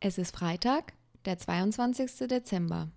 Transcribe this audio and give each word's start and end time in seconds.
Es 0.00 0.18
ist 0.18 0.34
Freitag, 0.36 0.92
der 1.24 1.38
22. 1.38 2.26
Dezember. 2.28 2.88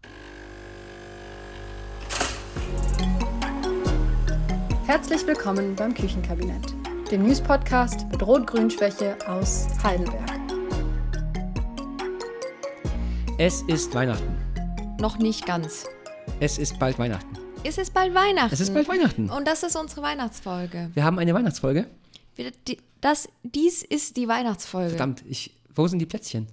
Herzlich 4.85 5.25
willkommen 5.25 5.75
beim 5.75 5.93
Küchenkabinett, 5.93 6.73
dem 7.11 7.23
News-Podcast 7.23 8.05
mit 8.11 8.21
Rot-Grün-Schwäche 8.25 9.17
aus 9.27 9.67
Heidelberg. 9.83 10.29
Es 13.37 13.61
ist 13.63 13.93
Weihnachten. 13.93 14.37
Noch 14.99 15.17
nicht 15.17 15.45
ganz. 15.45 15.85
Es 16.39 16.57
ist 16.57 16.79
bald 16.79 16.99
Weihnachten. 16.99 17.37
Es 17.65 17.77
ist 17.77 17.93
bald 17.93 18.13
Weihnachten. 18.13 18.53
Es 18.53 18.59
ist 18.59 18.73
bald 18.73 18.87
Weihnachten. 18.87 19.29
Und 19.29 19.47
das 19.47 19.63
ist 19.63 19.75
unsere 19.75 20.01
Weihnachtsfolge. 20.01 20.91
Wir 20.93 21.03
haben 21.03 21.17
eine 21.19 21.33
Weihnachtsfolge. 21.33 21.87
Wir- 22.35 22.51
die- 22.67 22.79
Das, 23.01 23.27
dies 23.43 23.83
ist 23.83 24.15
die 24.15 24.29
Weihnachtsfolge. 24.29 24.91
Verdammt, 24.91 25.23
ich, 25.27 25.53
wo 25.75 25.87
sind 25.87 25.99
die 25.99 26.05
Plätzchen? 26.05 26.47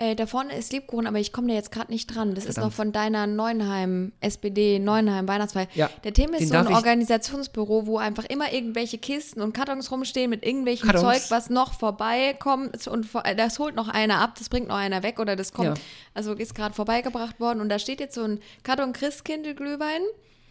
Äh, 0.00 0.14
da 0.14 0.26
vorne 0.26 0.56
ist 0.56 0.72
Lebkuchen, 0.72 1.08
aber 1.08 1.18
ich 1.18 1.32
komme 1.32 1.48
da 1.48 1.54
jetzt 1.54 1.72
gerade 1.72 1.90
nicht 1.90 2.06
dran. 2.14 2.34
Das 2.36 2.44
ist 2.44 2.54
Verdammt. 2.54 2.66
noch 2.72 2.76
von 2.76 2.92
deiner 2.92 3.26
Neuenheim, 3.26 4.12
SPD 4.20 4.78
Neuenheim 4.78 5.26
Weihnachtsfeier. 5.26 5.66
Ja, 5.74 5.90
Der 6.04 6.12
Tim 6.14 6.32
ist 6.34 6.50
so 6.50 6.54
ein 6.56 6.68
ich- 6.68 6.74
Organisationsbüro, 6.76 7.86
wo 7.86 7.98
einfach 7.98 8.24
immer 8.26 8.52
irgendwelche 8.52 8.98
Kisten 8.98 9.40
und 9.40 9.52
Kartons 9.54 9.90
rumstehen 9.90 10.30
mit 10.30 10.46
irgendwelchem 10.46 10.88
Kartons. 10.88 11.02
Zeug, 11.24 11.30
was 11.30 11.50
noch 11.50 11.72
vorbeikommt 11.72 12.86
und 12.86 13.08
äh, 13.24 13.34
das 13.34 13.58
holt 13.58 13.74
noch 13.74 13.88
einer 13.88 14.18
ab, 14.20 14.36
das 14.38 14.48
bringt 14.48 14.68
noch 14.68 14.76
einer 14.76 15.02
weg 15.02 15.18
oder 15.18 15.34
das 15.34 15.52
kommt, 15.52 15.76
Ja. 15.78 15.84
also 16.14 16.32
ist 16.32 16.54
gerade 16.54 16.74
vorbeigebracht 16.76 17.40
worden 17.40 17.60
und 17.60 17.68
da 17.68 17.80
steht 17.80 17.98
jetzt 17.98 18.14
so 18.14 18.22
ein 18.22 18.38
Karton 18.62 18.92
Christkindl-Glühwein, 18.92 20.02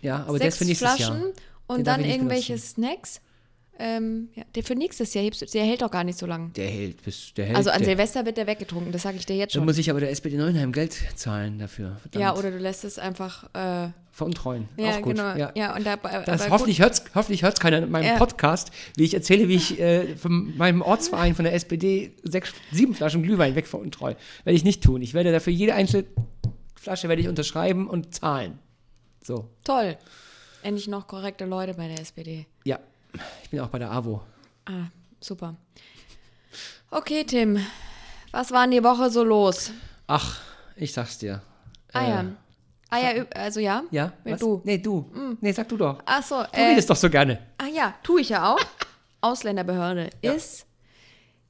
Ja, 0.01 0.25
aber 0.27 0.37
sechs 0.39 0.55
ist 0.55 0.57
für 0.57 0.65
nächstes 0.65 0.89
Flaschen 0.95 1.19
Jahr. 1.21 1.31
und 1.67 1.77
Den 1.77 1.83
dann 1.85 2.01
ich 2.01 2.07
irgendwelche 2.11 2.53
benutzen. 2.53 2.83
Snacks. 2.83 3.21
Ähm, 3.79 4.29
ja, 4.33 4.43
der 4.55 4.63
für 4.63 4.75
nächstes 4.75 5.13
Jahr, 5.13 5.23
der 5.29 5.63
hält 5.63 5.81
doch 5.81 5.91
gar 5.91 6.03
nicht 6.03 6.17
so 6.17 6.25
lange. 6.25 6.49
Der 6.49 6.67
hält 6.69 7.03
bis 7.03 7.33
der 7.35 7.45
hält. 7.45 7.57
Also 7.57 7.69
an 7.69 7.79
der, 7.79 7.85
Silvester 7.89 8.25
wird 8.25 8.37
der 8.37 8.47
weggetrunken, 8.47 8.91
das 8.91 9.03
sage 9.03 9.17
ich 9.17 9.25
dir 9.25 9.35
jetzt 9.35 9.53
Dann 9.55 9.59
schon. 9.61 9.65
muss 9.65 9.77
ich 9.77 9.89
aber 9.89 9.99
der 9.99 10.09
SPD 10.11 10.35
Neuenheim 10.37 10.71
Geld 10.71 10.97
zahlen 11.15 11.59
dafür. 11.59 11.97
Verdammt. 12.01 12.21
Ja, 12.21 12.35
oder 12.35 12.51
du 12.51 12.57
lässt 12.57 12.83
es 12.85 12.97
einfach. 12.99 13.43
Äh, 13.53 13.89
Veruntreuen. 14.11 14.67
ja, 14.77 14.93
Auch 14.97 15.01
gut. 15.03 15.15
genau. 15.15 15.35
Ja. 15.35 15.51
Ja, 15.55 15.75
und 15.75 15.85
da, 15.85 15.95
Das, 15.95 16.49
hoffentlich 16.49 16.81
hört 16.81 16.93
es 16.93 17.03
hoffentlich 17.13 17.43
hört's 17.43 17.59
keiner 17.59 17.77
in 17.77 17.91
meinem 17.91 18.05
Ja. 18.07 18.17
Podcast, 18.17 18.71
wie 18.95 19.03
ich 19.03 19.13
erzähle, 19.13 19.47
wie 19.47 19.55
ich 19.55 19.79
äh, 19.79 20.15
von 20.15 20.57
meinem 20.57 20.81
Ortsverein 20.81 21.35
von 21.35 21.45
der 21.45 21.53
SPD 21.53 22.15
sechs, 22.23 22.51
sieben 22.71 22.95
Flaschen 22.95 23.21
Glühwein 23.21 23.53
weg 23.53 23.67
veruntreue. 23.67 24.15
Werde 24.43 24.57
ich 24.57 24.63
nicht 24.63 24.81
tun. 24.83 25.03
Ich 25.03 25.13
werde 25.13 25.31
dafür 25.31 25.53
jede 25.53 25.75
einzelne 25.75 26.05
Flasche 26.75 27.09
werde 27.09 27.21
ich 27.21 27.27
unterschreiben 27.27 27.87
und 27.87 28.15
zahlen. 28.15 28.57
So. 29.23 29.49
Toll. 29.63 29.97
Endlich 30.63 30.87
noch 30.87 31.05
korrekte 31.05 31.45
Leute 31.45 31.75
bei 31.75 31.87
der 31.87 31.99
SPD. 31.99 32.47
ja. 32.65 32.79
Ich 33.43 33.49
bin 33.49 33.59
auch 33.59 33.67
bei 33.69 33.79
der 33.79 33.91
AWO. 33.91 34.21
Ah, 34.65 34.87
super. 35.19 35.55
Okay, 36.91 37.23
Tim. 37.23 37.59
Was 38.31 38.51
war 38.51 38.63
in 38.65 38.71
die 38.71 38.83
Woche 38.83 39.09
so 39.09 39.23
los? 39.23 39.71
Ach, 40.07 40.39
ich 40.75 40.91
sag's 40.93 41.17
dir. 41.17 41.41
Ah 41.93 42.03
Äh, 42.03 42.09
ja. 42.09 42.25
Ah 42.89 42.99
ja, 42.99 43.25
also 43.35 43.59
ja. 43.59 43.83
Ja? 43.91 44.13
Was? 44.23 44.39
Du. 44.39 44.61
Nee, 44.63 44.77
du. 44.77 45.09
Nee, 45.41 45.51
sag 45.51 45.67
du 45.67 45.75
doch. 45.77 46.01
Ach 46.05 46.23
so. 46.23 46.41
Du 46.43 46.47
Äh, 46.57 46.69
redest 46.69 46.89
doch 46.89 46.95
so 46.95 47.09
gerne. 47.09 47.39
ah 47.57 47.67
ja, 47.67 47.93
tue 48.03 48.21
ich 48.21 48.29
ja 48.29 48.53
auch. 48.53 48.59
Ausländerbehörde 49.21 50.09
ist 50.21 50.65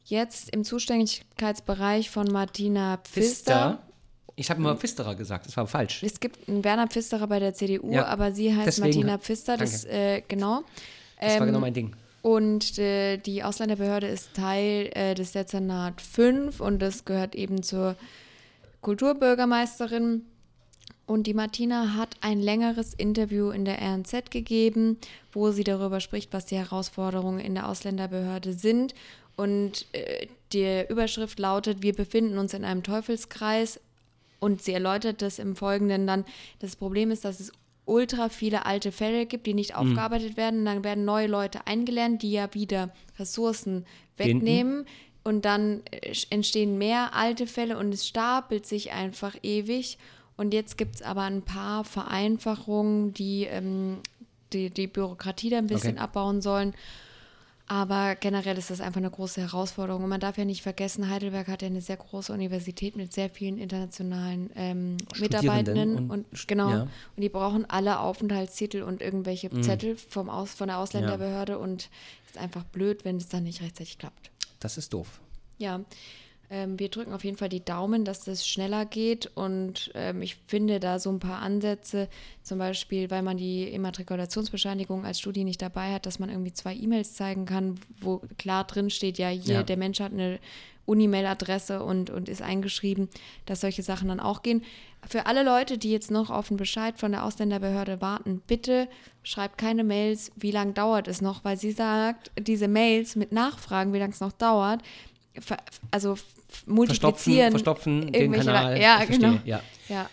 jetzt 0.05 0.49
im 0.51 0.63
Zuständigkeitsbereich 0.63 2.09
von 2.09 2.27
Martina 2.31 2.97
Pfister. 3.03 3.79
Ich 4.35 4.49
habe 4.49 4.59
immer 4.59 4.75
Pfisterer 4.75 5.15
gesagt, 5.15 5.47
das 5.47 5.57
war 5.57 5.67
falsch. 5.67 6.01
Es 6.03 6.19
gibt 6.19 6.47
einen 6.47 6.63
Werner 6.63 6.87
Pfisterer 6.87 7.27
bei 7.27 7.39
der 7.39 7.53
CDU, 7.53 7.91
Ja, 7.91 8.05
aber 8.05 8.31
sie 8.31 8.55
heißt 8.55 8.67
deswegen- 8.67 8.99
Martina 9.01 9.17
Pfister. 9.17 9.57
Das, 9.57 9.83
äh, 9.85 10.21
genau. 10.27 10.63
Das 11.19 11.33
war 11.33 11.41
Ähm, 11.41 11.47
genau 11.47 11.59
mein 11.59 11.73
Ding. 11.73 11.95
Und 12.21 12.77
äh, 12.77 13.17
die 13.17 13.43
Ausländerbehörde 13.43 14.07
ist 14.07 14.33
Teil 14.33 14.89
äh, 14.93 15.15
des 15.15 15.31
Dezernat 15.31 16.01
5 16.01 16.59
und 16.59 16.79
das 16.79 17.05
gehört 17.05 17.35
eben 17.35 17.63
zur 17.63 17.95
Kulturbürgermeisterin. 18.81 20.23
Und 21.05 21.25
die 21.25 21.33
Martina 21.33 21.95
hat 21.95 22.17
ein 22.19 22.41
längeres 22.41 22.93
Interview 22.93 23.49
in 23.51 23.63
der 23.63 23.81
RNZ 23.81 24.29
gegeben, 24.29 24.97
wo 25.31 25.51
sie 25.51 25.63
darüber 25.63 26.01
spricht, 26.01 26.33
was 26.33 26.45
die 26.45 26.57
Herausforderungen 26.57 27.39
in 27.39 27.55
der 27.55 27.69
Ausländerbehörde 27.69 28.51
sind. 28.51 28.93
Und 29.37 29.85
äh, 29.93 30.27
die 30.51 30.83
Überschrift 30.89 31.39
lautet, 31.39 31.81
wir 31.81 31.93
befinden 31.93 32.37
uns 32.37 32.53
in 32.53 32.65
einem 32.65 32.83
Teufelskreis. 32.83 33.79
Und 34.39 34.61
sie 34.61 34.73
erläutert 34.73 35.21
das 35.21 35.39
im 35.39 35.55
Folgenden 35.55 36.07
dann. 36.07 36.25
Das 36.59 36.75
Problem 36.75 37.09
ist, 37.09 37.23
dass 37.23 37.39
es 37.39 37.53
ultra 37.87 38.29
viele 38.29 38.65
alte 38.65 38.91
Fälle 38.91 39.25
gibt, 39.25 39.47
die 39.47 39.53
nicht 39.53 39.75
aufgearbeitet 39.75 40.37
werden. 40.37 40.59
Und 40.59 40.65
dann 40.65 40.83
werden 40.83 41.05
neue 41.05 41.27
Leute 41.27 41.65
eingelernt, 41.65 42.21
die 42.21 42.31
ja 42.31 42.53
wieder 42.53 42.93
Ressourcen 43.17 43.85
wegnehmen. 44.17 44.85
Und 45.23 45.45
dann 45.45 45.81
äh, 45.91 46.13
entstehen 46.29 46.77
mehr 46.77 47.13
alte 47.13 47.47
Fälle 47.47 47.77
und 47.77 47.93
es 47.93 48.07
stapelt 48.07 48.65
sich 48.65 48.91
einfach 48.91 49.35
ewig. 49.43 49.97
Und 50.37 50.53
jetzt 50.53 50.77
gibt 50.77 50.95
es 50.95 51.01
aber 51.01 51.23
ein 51.23 51.41
paar 51.41 51.83
Vereinfachungen, 51.83 53.13
die, 53.13 53.45
ähm, 53.45 53.97
die 54.53 54.69
die 54.69 54.87
Bürokratie 54.87 55.49
da 55.49 55.57
ein 55.57 55.67
bisschen 55.67 55.95
Okay. 55.95 56.03
abbauen 56.03 56.41
sollen. 56.41 56.73
Aber 57.69 58.15
generell 58.15 58.57
ist 58.57 58.69
das 58.69 58.79
einfach 58.79 58.99
eine 59.01 59.11
große 59.11 59.41
Herausforderung. 59.41 60.03
Und 60.03 60.09
man 60.09 60.21
darf 60.21 60.37
ja 60.37 60.45
nicht 60.45 60.61
vergessen, 60.61 61.09
Heidelberg 61.09 61.47
hat 61.47 61.61
ja 61.61 61.67
eine 61.67 61.81
sehr 61.81 61.97
große 61.97 62.31
Universität 62.31 62.95
mit 62.95 63.11
sehr 63.11 63.29
vielen 63.29 63.57
internationalen 63.57 64.49
ähm, 64.55 64.95
Mitarbeitenden. 65.19 65.97
und 65.97 66.09
Und, 66.09 66.47
genau. 66.47 66.69
ja. 66.69 66.81
Und 66.83 67.21
die 67.21 67.27
brauchen 67.27 67.69
alle 67.69 67.99
Aufenthaltstitel 67.99 68.83
und 68.83 69.01
irgendwelche 69.01 69.53
Mhm. 69.53 69.63
Zettel 69.63 69.97
vom 69.97 70.29
Aus, 70.29 70.53
von 70.53 70.67
der 70.69 70.77
Ausländerbehörde. 70.77 71.59
Und 71.59 71.89
es 72.25 72.31
ist 72.35 72.37
einfach 72.37 72.63
blöd, 72.63 73.03
wenn 73.03 73.17
es 73.17 73.27
dann 73.27 73.43
nicht 73.43 73.61
rechtzeitig 73.61 73.97
klappt. 73.97 74.31
Das 74.61 74.77
ist 74.77 74.93
doof. 74.93 75.19
Ja, 75.57 75.81
ähm, 76.49 76.79
wir 76.79 76.89
drücken 76.89 77.13
auf 77.13 77.23
jeden 77.23 77.37
Fall 77.37 77.49
die 77.49 77.63
Daumen, 77.63 78.05
dass 78.05 78.23
das 78.23 78.47
schneller 78.47 78.85
geht 78.85 79.29
und 79.35 79.91
ähm, 79.95 80.21
ich 80.21 80.37
finde 80.47 80.79
da 80.79 80.97
so 80.99 81.09
ein 81.11 81.19
paar 81.19 81.41
Ansätze, 81.41 82.07
zum 82.43 82.57
Beispiel, 82.59 83.11
weil 83.11 83.21
man 83.21 83.37
die 83.37 83.63
Immatrikulationsbescheinigung 83.69 85.05
als 85.05 85.19
Studie 85.19 85.43
nicht 85.43 85.61
dabei 85.61 85.93
hat, 85.93 86.05
dass 86.05 86.19
man 86.19 86.29
irgendwie 86.29 86.53
zwei 86.53 86.73
E-Mails 86.75 87.13
zeigen 87.15 87.45
kann, 87.45 87.75
wo 87.99 88.21
klar 88.37 88.63
drin 88.63 88.89
steht, 88.89 89.17
ja, 89.17 89.29
hier, 89.29 89.55
Ja. 89.55 89.63
der 89.63 89.77
Mensch 89.77 89.99
hat 89.99 90.13
eine 90.13 90.39
Unimail-Adresse 90.85 91.83
und, 91.83 92.09
und 92.09 92.29
ist 92.29 92.41
eingeschrieben, 92.41 93.09
dass 93.45 93.59
solche 93.61 93.83
Sachen 93.83 94.07
dann 94.07 94.21
auch 94.21 94.41
gehen. 94.41 94.63
Für 95.05 95.25
alle 95.25 95.43
Leute, 95.43 95.77
die 95.77 95.91
jetzt 95.91 96.11
noch 96.11 96.29
auf 96.29 96.49
einen 96.49 96.57
Bescheid 96.57 96.97
von 96.97 97.11
der 97.11 97.25
Ausländerbehörde 97.25 97.99
warten, 98.01 98.41
bitte 98.47 98.87
schreibt 99.21 99.57
keine 99.57 99.83
Mails, 99.83 100.31
wie 100.37 100.51
lange 100.51 100.71
dauert 100.73 101.09
es 101.09 101.21
noch, 101.21 101.43
weil 101.43 101.57
sie 101.57 101.71
sagt, 101.71 102.31
diese 102.39 102.69
Mails 102.69 103.17
mit 103.17 103.33
Nachfragen, 103.33 103.91
wie 103.93 103.99
lange 103.99 104.13
es 104.13 104.21
noch 104.21 104.31
dauert, 104.31 104.81
also 105.91 106.13
f- 106.13 106.23
Verstopfen, 106.47 106.73
multiplizieren. 106.75 107.51
verstopfen 107.51 108.11
den 108.11 108.31
Kanal. 108.31 108.79
Ja, 108.81 109.03
genau. 109.05 109.37
Ja. 109.45 109.61
Ja, 109.89 110.09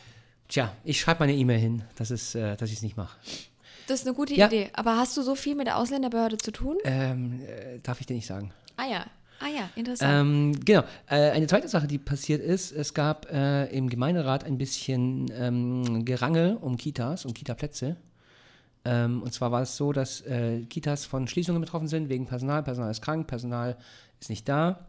Tja, 0.49 0.73
ich 0.85 1.01
schreibe 1.01 1.21
meine 1.21 1.35
E-Mail 1.35 1.59
hin, 1.59 1.83
dass, 1.97 2.11
es, 2.11 2.35
äh, 2.35 2.57
dass 2.57 2.69
ich 2.71 2.77
es 2.77 2.83
nicht 2.83 2.97
mache. 2.97 3.17
das 3.89 4.01
ist 4.01 4.07
eine 4.07 4.15
gute 4.15 4.35
Ja. 4.35 4.47
Idee. 4.47 4.71
Aber 4.75 4.97
hast 4.97 5.17
du 5.17 5.23
so 5.23 5.35
viel 5.35 5.55
mit 5.55 5.67
der 5.67 5.79
Ausländerbehörde 5.79 6.37
zu 6.37 6.51
tun? 6.53 6.77
Ähm, 6.85 7.41
äh, 7.47 7.79
darf 7.83 8.01
ich 8.01 8.07
dir 8.07 8.15
nicht 8.15 8.27
sagen. 8.27 8.53
Ah 8.77 8.87
ja, 8.87 9.07
ah 9.41 9.49
ja, 9.49 9.71
interessant. 9.75 10.13
Ähm, 10.13 10.61
genau. 10.65 10.83
Äh, 11.09 11.31
eine 11.31 11.47
zweite 11.47 11.67
Sache, 11.69 11.87
die 11.87 11.99
passiert 11.99 12.43
ist, 12.43 12.73
es 12.73 12.93
gab 12.95 13.31
äh, 13.33 13.65
im 13.67 13.89
Gemeinderat 13.89 14.45
ein 14.45 14.59
bisschen 14.59 15.27
ähm, 15.35 16.05
Gerangel 16.05 16.57
um 16.61 16.77
Kitas, 16.77 17.25
um 17.25 17.33
Kita-Plätze. 17.33 17.97
Ähm, 18.85 19.23
und 19.23 19.33
zwar 19.33 19.51
war 19.51 19.63
es 19.63 19.77
so, 19.79 19.93
dass 19.93 20.21
äh, 20.23 20.61
Kitas 20.69 21.07
von 21.07 21.27
Schließungen 21.27 21.61
betroffen 21.63 21.89
sind 21.89 22.11
wegen 22.11 22.27
Personal. 22.27 22.63
Personal 22.63 22.91
ist 22.91 23.01
krank, 23.01 23.27
Personal 23.27 23.79
ist 24.25 24.31
nicht 24.31 24.49
da. 24.49 24.87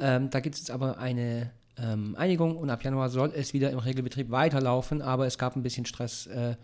Ähm, 0.00 0.30
da 0.30 0.40
gibt 0.40 0.54
es 0.54 0.62
jetzt 0.62 0.70
aber 0.70 0.98
eine 0.98 1.50
ähm, 1.76 2.14
Einigung 2.16 2.56
und 2.56 2.70
ab 2.70 2.82
Januar 2.82 3.08
soll 3.08 3.32
es 3.34 3.52
wieder 3.52 3.70
im 3.70 3.78
Regelbetrieb 3.78 4.30
weiterlaufen, 4.30 5.02
aber 5.02 5.26
es 5.26 5.38
gab 5.38 5.56
ein 5.56 5.62
bisschen 5.62 5.84
Stress, 5.84 6.26
äh, 6.26 6.54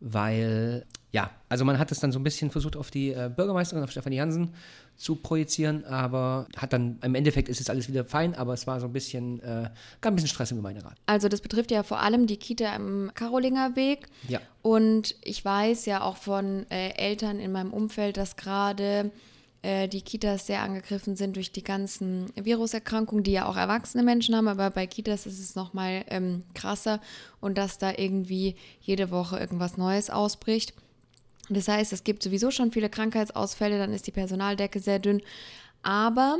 weil, 0.00 0.86
ja, 1.10 1.30
also 1.48 1.64
man 1.64 1.78
hat 1.78 1.90
es 1.90 2.00
dann 2.00 2.12
so 2.12 2.20
ein 2.20 2.22
bisschen 2.22 2.50
versucht 2.50 2.76
auf 2.76 2.90
die 2.90 3.10
äh, 3.10 3.30
Bürgermeisterin, 3.34 3.82
auf 3.82 3.90
Stefanie 3.90 4.16
Jansen 4.16 4.54
zu 4.96 5.16
projizieren, 5.16 5.84
aber 5.84 6.46
hat 6.56 6.72
dann, 6.72 6.98
im 7.02 7.14
Endeffekt 7.14 7.48
ist 7.48 7.58
jetzt 7.58 7.70
alles 7.70 7.88
wieder 7.88 8.04
fein, 8.04 8.34
aber 8.34 8.52
es 8.52 8.66
war 8.66 8.78
so 8.78 8.86
ein 8.86 8.92
bisschen, 8.92 9.40
äh, 9.40 9.70
gab 10.00 10.12
ein 10.12 10.16
bisschen 10.16 10.28
Stress 10.28 10.50
im 10.50 10.58
Gemeinderat. 10.58 10.94
Also 11.06 11.28
das 11.28 11.40
betrifft 11.40 11.70
ja 11.70 11.82
vor 11.82 12.00
allem 12.00 12.26
die 12.26 12.36
Kita 12.36 12.76
im 12.76 13.10
Karolingerweg. 13.14 14.06
Ja. 14.28 14.40
Und 14.62 15.16
ich 15.24 15.44
weiß 15.44 15.86
ja 15.86 16.02
auch 16.02 16.16
von 16.16 16.66
äh, 16.70 16.90
Eltern 16.90 17.40
in 17.40 17.52
meinem 17.52 17.72
Umfeld, 17.72 18.16
dass 18.16 18.36
gerade 18.36 19.10
äh, 19.62 19.88
die 19.88 20.02
Kitas 20.02 20.46
sehr 20.46 20.62
angegriffen 20.62 21.16
sind 21.16 21.36
durch 21.36 21.50
die 21.50 21.64
ganzen 21.64 22.26
Viruserkrankungen, 22.36 23.24
die 23.24 23.32
ja 23.32 23.46
auch 23.46 23.56
erwachsene 23.56 24.02
Menschen 24.02 24.36
haben, 24.36 24.48
aber 24.48 24.70
bei 24.70 24.86
Kitas 24.86 25.26
ist 25.26 25.40
es 25.40 25.54
nochmal 25.54 26.04
ähm, 26.08 26.44
krasser 26.54 27.00
und 27.40 27.58
dass 27.58 27.78
da 27.78 27.92
irgendwie 27.96 28.56
jede 28.80 29.10
Woche 29.10 29.38
irgendwas 29.38 29.76
Neues 29.76 30.10
ausbricht. 30.10 30.74
Das 31.50 31.66
heißt, 31.66 31.92
es 31.92 32.04
gibt 32.04 32.22
sowieso 32.22 32.50
schon 32.50 32.72
viele 32.72 32.90
Krankheitsausfälle, 32.90 33.78
dann 33.78 33.92
ist 33.92 34.06
die 34.06 34.12
Personaldecke 34.12 34.80
sehr 34.80 34.98
dünn. 34.98 35.22
Aber 35.82 36.38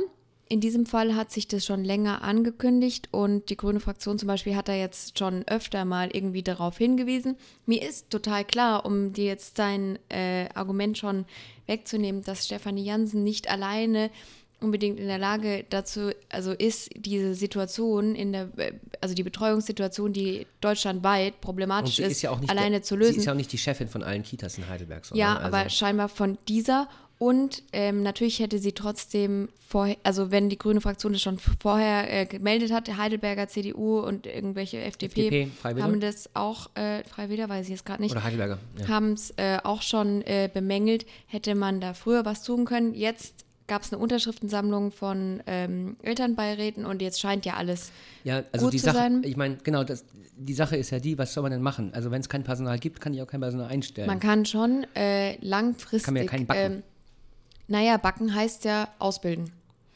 in 0.49 0.61
diesem 0.61 0.87
Fall 0.87 1.15
hat 1.15 1.31
sich 1.31 1.47
das 1.47 1.63
schon 1.63 1.83
länger 1.83 2.23
angekündigt 2.23 3.07
und 3.11 3.51
die 3.51 3.55
grüne 3.55 3.79
Fraktion 3.79 4.17
zum 4.17 4.27
Beispiel 4.27 4.55
hat 4.55 4.67
da 4.67 4.73
jetzt 4.73 5.17
schon 5.19 5.47
öfter 5.47 5.85
mal 5.85 6.09
irgendwie 6.11 6.41
darauf 6.41 6.77
hingewiesen. 6.77 7.37
Mir 7.67 7.87
ist 7.87 8.09
total 8.09 8.43
klar, 8.43 8.83
um 8.83 9.13
dir 9.13 9.25
jetzt 9.25 9.59
dein 9.59 9.99
äh, 10.09 10.49
Argument 10.55 10.97
schon 10.97 11.25
wegzunehmen, 11.67 12.23
dass 12.23 12.47
Stefanie 12.47 12.83
Jansen 12.83 13.23
nicht 13.23 13.47
alleine 13.47 14.09
unbedingt 14.59 14.99
in 14.99 15.07
der 15.07 15.19
Lage 15.19 15.65
dazu, 15.69 16.11
also 16.29 16.51
ist 16.51 16.89
diese 16.95 17.35
Situation 17.35 18.15
in 18.15 18.33
der, 18.33 18.49
also 19.01 19.13
die 19.13 19.23
Betreuungssituation, 19.23 20.13
die 20.13 20.47
deutschlandweit 20.61 21.41
problematisch 21.41 21.99
ist, 21.99 22.11
ist 22.11 22.21
ja 22.23 22.37
alleine 22.47 22.77
der, 22.77 22.81
zu 22.81 22.95
lösen. 22.95 23.13
Sie 23.13 23.19
ist 23.19 23.25
ja 23.25 23.33
auch 23.33 23.37
nicht 23.37 23.53
die 23.53 23.57
Chefin 23.57 23.87
von 23.87 24.03
allen 24.03 24.23
Kitas 24.23 24.57
in 24.57 24.67
Heidelberg. 24.67 25.03
Ja, 25.13 25.37
also 25.37 25.47
aber 25.47 25.69
scheinbar 25.69 26.09
von 26.09 26.39
dieser 26.47 26.89
und 27.19 27.63
ähm, 27.73 28.01
natürlich 28.01 28.39
hätte 28.39 28.59
sie 28.59 28.71
trotzdem 28.71 29.49
vorher, 29.67 29.97
also 30.03 30.31
wenn 30.31 30.47
die 30.47 30.57
grüne 30.57 30.79
Fraktion 30.79 31.11
das 31.11 31.21
schon 31.21 31.37
vorher 31.37 32.21
äh, 32.21 32.25
gemeldet 32.25 32.71
hat, 32.71 32.87
Heidelberger 32.95 33.49
CDU 33.49 33.99
und 33.99 34.25
irgendwelche 34.25 34.79
FDP, 34.79 35.27
FDP 35.27 35.81
haben 35.81 35.99
das 35.99 36.29
auch, 36.33 36.69
äh, 36.75 37.03
Freiwilliger 37.03 37.49
weiß 37.49 37.65
ich 37.65 37.71
jetzt 37.71 37.85
gerade 37.85 38.01
nicht, 38.01 38.13
Oder 38.13 38.23
Heidelberger, 38.23 38.57
ja. 38.79 38.87
haben 38.87 39.11
es 39.11 39.31
äh, 39.31 39.57
auch 39.61 39.81
schon 39.81 40.21
äh, 40.21 40.49
bemängelt, 40.51 41.05
hätte 41.27 41.55
man 41.55 41.81
da 41.81 41.93
früher 41.93 42.23
was 42.23 42.41
tun 42.41 42.63
können. 42.63 42.93
Jetzt 42.93 43.45
gab 43.67 43.81
es 43.81 43.91
eine 43.91 44.01
Unterschriftensammlung 44.01 44.91
von 44.91 45.43
ähm, 45.45 45.97
Elternbeiräten 46.01 46.85
und 46.85 47.01
jetzt 47.01 47.19
scheint 47.19 47.45
ja 47.45 47.55
alles 47.55 47.91
ja, 48.23 48.43
also 48.53 48.67
gut 48.67 48.73
die 48.73 48.77
zu 48.77 48.85
Sache, 48.85 48.95
sein. 48.95 49.23
Ich 49.25 49.35
meine, 49.35 49.57
genau, 49.57 49.83
das, 49.83 50.05
die 50.37 50.53
Sache 50.53 50.77
ist 50.77 50.89
ja 50.89 50.99
die, 50.99 51.17
was 51.17 51.33
soll 51.33 51.43
man 51.43 51.51
denn 51.51 51.61
machen? 51.61 51.93
Also 51.93 52.11
wenn 52.11 52.21
es 52.21 52.29
kein 52.29 52.45
Personal 52.45 52.79
gibt, 52.79 53.01
kann 53.01 53.13
ich 53.13 53.21
auch 53.21 53.27
kein 53.27 53.41
Personal 53.41 53.67
einstellen. 53.67 54.07
Man 54.07 54.21
kann 54.21 54.45
schon 54.45 54.87
äh, 54.95 55.35
langfristig. 55.45 56.05
Kann 56.05 56.13
man 56.13 56.23
ja 56.23 56.29
keinen 56.29 56.47
backen. 56.47 56.73
Ähm, 56.73 56.83
naja, 57.69 57.97
backen 57.97 58.33
heißt 58.33 58.65
ja 58.65 58.89
ausbilden. 58.99 59.51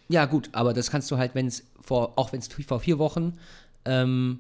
Ja, 0.08 0.26
gut, 0.26 0.50
aber 0.52 0.74
das 0.74 0.92
kannst 0.92 1.10
du 1.12 1.18
halt, 1.18 1.36
wenn 1.36 1.48
es 1.48 1.64
vor, 1.82 2.14
auch 2.16 2.32
wenn 2.32 2.40
es 2.40 2.48
vor 2.48 2.80
vier 2.80 3.00
Wochen 3.00 3.38
ähm, 3.86 4.40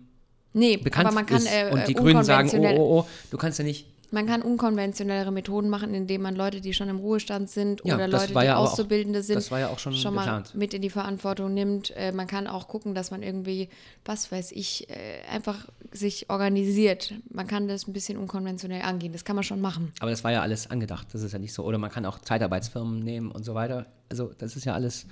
nee, 0.53 0.77
bekannt 0.77 1.07
aber 1.07 1.15
man 1.15 1.25
kann, 1.25 1.37
ist 1.37 1.51
äh, 1.51 1.69
und 1.71 1.87
die 1.87 1.93
Grünen 1.93 2.23
sagen, 2.23 2.49
oh, 2.53 2.65
oh, 2.77 2.99
oh, 2.99 3.07
du 3.31 3.37
kannst 3.37 3.59
ja 3.59 3.65
nicht 3.65 3.87
man 4.13 4.27
kann 4.27 4.43
unkonventionellere 4.43 5.31
Methoden 5.31 5.69
machen, 5.69 5.93
indem 5.95 6.21
man 6.21 6.35
Leute, 6.35 6.61
die 6.61 6.73
schon 6.73 6.87
im 6.87 6.99
Ruhestand 6.99 7.49
sind 7.49 7.81
ja, 7.83 7.95
oder 7.95 8.07
Leute, 8.07 8.27
die 8.27 8.45
ja 8.45 8.57
Auszubildende 8.57 9.19
auch, 9.19 9.23
sind, 9.23 9.49
ja 9.49 9.77
schon, 9.77 9.93
schon 9.93 10.13
mal 10.13 10.43
mit 10.53 10.75
in 10.75 10.83
die 10.83 10.91
Verantwortung 10.91 11.53
nimmt. 11.53 11.91
Äh, 11.97 12.11
man 12.11 12.27
kann 12.27 12.45
auch 12.45 12.67
gucken, 12.67 12.93
dass 12.93 13.09
man 13.09 13.23
irgendwie, 13.23 13.69
was 14.05 14.31
weiß 14.31 14.51
ich, 14.51 14.87
äh, 14.89 14.93
einfach 15.31 15.67
sich 15.91 16.29
organisiert. 16.29 17.15
Man 17.31 17.47
kann 17.47 17.67
das 17.67 17.87
ein 17.87 17.93
bisschen 17.93 18.19
unkonventionell 18.19 18.83
angehen. 18.83 19.13
Das 19.13 19.25
kann 19.25 19.35
man 19.35 19.43
schon 19.43 19.59
machen. 19.59 19.91
Aber 19.99 20.11
das 20.11 20.23
war 20.23 20.31
ja 20.31 20.43
alles 20.43 20.69
angedacht. 20.69 21.07
Das 21.11 21.23
ist 21.23 21.31
ja 21.31 21.39
nicht 21.39 21.53
so. 21.53 21.63
Oder 21.63 21.79
man 21.79 21.89
kann 21.89 22.05
auch 22.05 22.19
Zeitarbeitsfirmen 22.19 22.99
nehmen 22.99 23.31
und 23.31 23.43
so 23.43 23.55
weiter. 23.55 23.87
Also 24.09 24.31
das 24.37 24.55
ist 24.55 24.65
ja 24.65 24.75
alles 24.75 25.07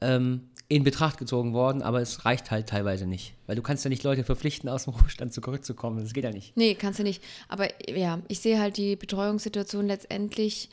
ähm, 0.00 0.48
in 0.68 0.84
Betracht 0.84 1.18
gezogen 1.18 1.54
worden, 1.54 1.80
aber 1.80 2.02
es 2.02 2.26
reicht 2.26 2.50
halt 2.50 2.68
teilweise 2.68 3.06
nicht. 3.06 3.34
Weil 3.46 3.56
du 3.56 3.62
kannst 3.62 3.84
ja 3.84 3.88
nicht 3.88 4.02
Leute 4.02 4.22
verpflichten, 4.22 4.68
aus 4.68 4.84
dem 4.84 4.94
Ruhestand 5.00 5.32
zurückzukommen. 5.32 6.00
Das 6.02 6.12
geht 6.12 6.24
ja 6.24 6.30
nicht. 6.30 6.56
Nee, 6.56 6.74
kannst 6.74 6.98
du 6.98 7.02
nicht. 7.02 7.22
Aber 7.48 7.68
ja, 7.88 8.20
ich 8.28 8.40
sehe 8.40 8.60
halt 8.60 8.76
die 8.76 8.96
Betreuungssituation 8.96 9.86
letztendlich 9.86 10.68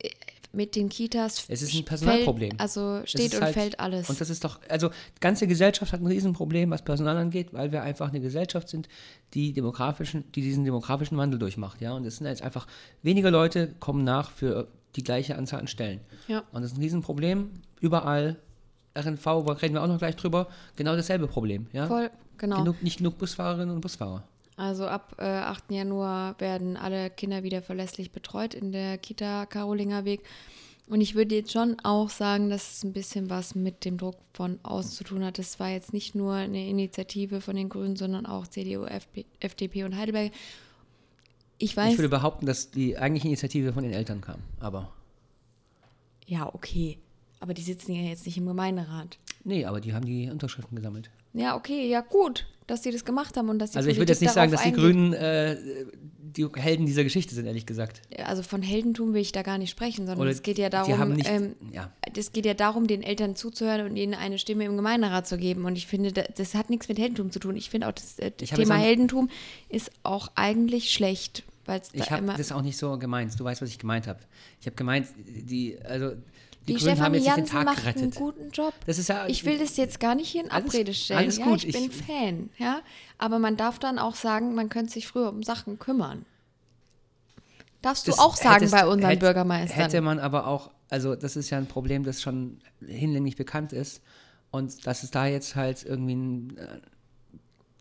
äh, 0.00 0.10
mit 0.52 0.76
den 0.76 0.90
Kitas. 0.90 1.46
Es 1.48 1.62
ist 1.62 1.74
ein 1.74 1.86
Personalproblem. 1.86 2.50
Fällt, 2.50 2.60
also 2.60 3.00
steht 3.06 3.34
und 3.34 3.40
halt, 3.40 3.54
fällt 3.54 3.80
alles. 3.80 4.10
Und 4.10 4.20
das 4.20 4.28
ist 4.28 4.44
doch, 4.44 4.60
also 4.68 4.88
die 4.88 5.20
ganze 5.20 5.46
Gesellschaft 5.46 5.94
hat 5.94 6.00
ein 6.00 6.06
Riesenproblem, 6.06 6.70
was 6.70 6.82
Personal 6.82 7.16
angeht, 7.16 7.54
weil 7.54 7.72
wir 7.72 7.82
einfach 7.82 8.10
eine 8.10 8.20
Gesellschaft 8.20 8.68
sind, 8.68 8.86
die 9.32 9.54
demografischen, 9.54 10.30
die 10.32 10.42
diesen 10.42 10.64
demografischen 10.64 11.16
Wandel 11.16 11.38
durchmacht, 11.38 11.80
ja. 11.80 11.94
Und 11.94 12.04
es 12.04 12.18
sind 12.18 12.26
jetzt 12.26 12.42
einfach 12.42 12.66
weniger 13.02 13.30
Leute 13.30 13.74
kommen 13.80 14.04
nach 14.04 14.30
für 14.30 14.68
die 14.94 15.02
gleiche 15.02 15.36
Anzahl 15.36 15.60
an 15.60 15.68
Stellen. 15.68 16.00
Ja. 16.28 16.40
Und 16.52 16.60
das 16.60 16.72
ist 16.72 16.76
ein 16.76 16.82
Riesenproblem 16.82 17.50
überall 17.80 18.36
RNV, 18.94 19.26
reden 19.62 19.74
wir 19.74 19.82
auch 19.82 19.88
noch 19.88 19.98
gleich 19.98 20.16
drüber, 20.16 20.48
genau 20.76 20.96
dasselbe 20.96 21.26
Problem. 21.26 21.66
Ja? 21.72 21.86
Voll, 21.86 22.10
genau. 22.38 22.58
Genug, 22.58 22.82
nicht 22.82 22.98
genug 22.98 23.18
Busfahrerinnen 23.18 23.74
und 23.74 23.80
Busfahrer. 23.80 24.22
Also 24.56 24.86
ab 24.86 25.16
äh, 25.18 25.24
8. 25.24 25.70
Januar 25.70 26.38
werden 26.38 26.76
alle 26.76 27.10
Kinder 27.10 27.42
wieder 27.42 27.62
verlässlich 27.62 28.12
betreut 28.12 28.54
in 28.54 28.70
der 28.70 28.98
Kita 28.98 29.46
Karolingerweg. 29.46 30.20
Und 30.88 31.00
ich 31.00 31.14
würde 31.14 31.36
jetzt 31.36 31.52
schon 31.52 31.78
auch 31.84 32.10
sagen, 32.10 32.50
dass 32.50 32.76
es 32.76 32.84
ein 32.84 32.92
bisschen 32.92 33.30
was 33.30 33.54
mit 33.54 33.84
dem 33.84 33.96
Druck 33.96 34.16
von 34.34 34.58
außen 34.62 34.90
zu 34.90 35.04
tun 35.04 35.24
hat. 35.24 35.38
Das 35.38 35.58
war 35.58 35.70
jetzt 35.70 35.92
nicht 35.92 36.14
nur 36.14 36.34
eine 36.34 36.68
Initiative 36.68 37.40
von 37.40 37.56
den 37.56 37.68
Grünen, 37.68 37.96
sondern 37.96 38.26
auch 38.26 38.46
CDU, 38.46 38.84
FP, 38.84 39.24
FDP 39.40 39.84
und 39.84 39.96
Heidelberg. 39.96 40.32
Ich 41.58 41.76
weiß. 41.76 41.92
Ich 41.92 41.98
würde 41.98 42.08
behaupten, 42.08 42.44
dass 42.44 42.70
die 42.70 42.98
eigentliche 42.98 43.28
Initiative 43.28 43.72
von 43.72 43.84
den 43.84 43.92
Eltern 43.92 44.20
kam, 44.20 44.40
aber. 44.60 44.92
Ja, 46.26 46.52
okay. 46.52 46.98
Aber 47.42 47.54
die 47.54 47.62
sitzen 47.62 47.92
ja 47.92 48.02
jetzt 48.02 48.24
nicht 48.24 48.38
im 48.38 48.46
Gemeinderat. 48.46 49.18
Nee, 49.42 49.64
aber 49.64 49.80
die 49.80 49.94
haben 49.94 50.06
die 50.06 50.30
Unterschriften 50.30 50.76
gesammelt. 50.76 51.10
Ja, 51.32 51.56
okay, 51.56 51.88
ja 51.88 52.00
gut, 52.00 52.46
dass 52.68 52.82
die 52.82 52.92
das 52.92 53.04
gemacht 53.04 53.36
haben 53.36 53.48
und 53.48 53.58
dass 53.58 53.72
die 53.72 53.78
Also 53.78 53.88
ich 53.88 53.96
würde 53.96 54.12
jetzt 54.12 54.20
nicht 54.20 54.32
sagen, 54.32 54.52
dass 54.52 54.62
die 54.62 54.70
Grünen 54.70 55.12
äh, 55.12 55.56
die 56.22 56.46
Helden 56.54 56.86
dieser 56.86 57.02
Geschichte 57.02 57.34
sind, 57.34 57.46
ehrlich 57.46 57.66
gesagt. 57.66 58.00
Also 58.24 58.44
von 58.44 58.62
Heldentum 58.62 59.12
will 59.12 59.22
ich 59.22 59.32
da 59.32 59.42
gar 59.42 59.58
nicht 59.58 59.70
sprechen, 59.70 60.06
sondern 60.06 60.20
Oder 60.20 60.30
es 60.30 60.42
geht 60.42 60.56
ja 60.56 60.70
darum, 60.70 61.14
nicht, 61.14 61.28
ähm, 61.28 61.56
ja. 61.72 61.90
es 62.14 62.30
geht 62.30 62.46
ja 62.46 62.54
darum, 62.54 62.86
den 62.86 63.02
Eltern 63.02 63.34
zuzuhören 63.34 63.90
und 63.90 63.96
ihnen 63.96 64.14
eine 64.14 64.38
Stimme 64.38 64.64
im 64.64 64.76
Gemeinderat 64.76 65.26
zu 65.26 65.36
geben. 65.36 65.64
Und 65.64 65.76
ich 65.76 65.88
finde, 65.88 66.12
das, 66.12 66.54
hat 66.54 66.70
nichts 66.70 66.88
mit 66.88 67.00
Heldentum 67.00 67.32
zu 67.32 67.40
tun. 67.40 67.56
Ich 67.56 67.70
finde 67.70 67.88
auch, 67.88 67.92
das, 67.92 68.20
äh, 68.20 68.30
Thema 68.30 68.76
Heldentum 68.76 69.30
ist 69.68 69.90
auch 70.04 70.30
eigentlich 70.36 70.92
schlecht. 70.92 71.42
Ich 71.92 72.08
habe 72.12 72.34
das 72.36 72.52
auch 72.52 72.62
nicht 72.62 72.76
so 72.76 72.98
gemeint. 72.98 73.38
Du 73.38 73.42
weißt, 73.42 73.62
was 73.62 73.68
ich 73.68 73.80
gemeint 73.80 74.06
habe. 74.06 74.20
Ich 74.60 74.66
habe 74.66 74.76
gemeint, 74.76 75.08
die, 75.16 75.76
also 75.84 76.12
die, 76.66 76.74
die 76.74 76.78
Grünen 76.78 76.96
Stefanie 76.96 77.04
haben 77.04 77.14
jetzt 77.14 77.26
Jansen 77.26 77.44
den 77.44 77.52
Tag 77.52 77.64
macht 77.64 77.76
gerettet. 77.78 78.02
einen 78.02 78.10
guten 78.12 78.50
Job. 78.50 78.74
Das 78.86 78.98
ist 78.98 79.08
ja, 79.08 79.26
ich 79.26 79.44
will 79.44 79.58
das 79.58 79.76
jetzt 79.76 79.98
gar 79.98 80.14
nicht 80.14 80.28
hier 80.28 80.44
in 80.44 80.50
alles, 80.50 80.66
Abrede 80.66 80.94
stellen. 80.94 81.18
Alles 81.18 81.38
ja, 81.38 81.44
gut. 81.44 81.64
Ich 81.64 81.72
bin 81.72 81.84
ich, 81.84 81.96
Fan, 81.96 82.50
ja. 82.58 82.80
Aber 83.18 83.38
man 83.38 83.56
darf 83.56 83.78
dann 83.78 83.98
auch 83.98 84.14
sagen, 84.14 84.54
man 84.54 84.68
könnte 84.68 84.92
sich 84.92 85.08
früher 85.08 85.28
um 85.28 85.42
Sachen 85.42 85.78
kümmern. 85.78 86.24
Darfst 87.80 88.06
du 88.06 88.12
auch 88.12 88.36
sagen 88.36 88.54
hättest, 88.54 88.72
bei 88.72 88.86
unseren 88.86 89.10
hätte, 89.10 89.20
Bürgermeistern. 89.20 89.76
Hätte 89.76 90.00
man 90.00 90.20
aber 90.20 90.46
auch, 90.46 90.70
also 90.88 91.16
das 91.16 91.34
ist 91.34 91.50
ja 91.50 91.58
ein 91.58 91.66
Problem, 91.66 92.04
das 92.04 92.22
schon 92.22 92.60
hinlänglich 92.86 93.34
bekannt 93.36 93.72
ist. 93.72 94.02
Und 94.52 94.86
dass 94.86 95.02
es 95.02 95.10
da 95.10 95.26
jetzt 95.26 95.56
halt 95.56 95.84
irgendwie 95.84 96.14
ein, 96.14 96.56
äh, 96.58 96.80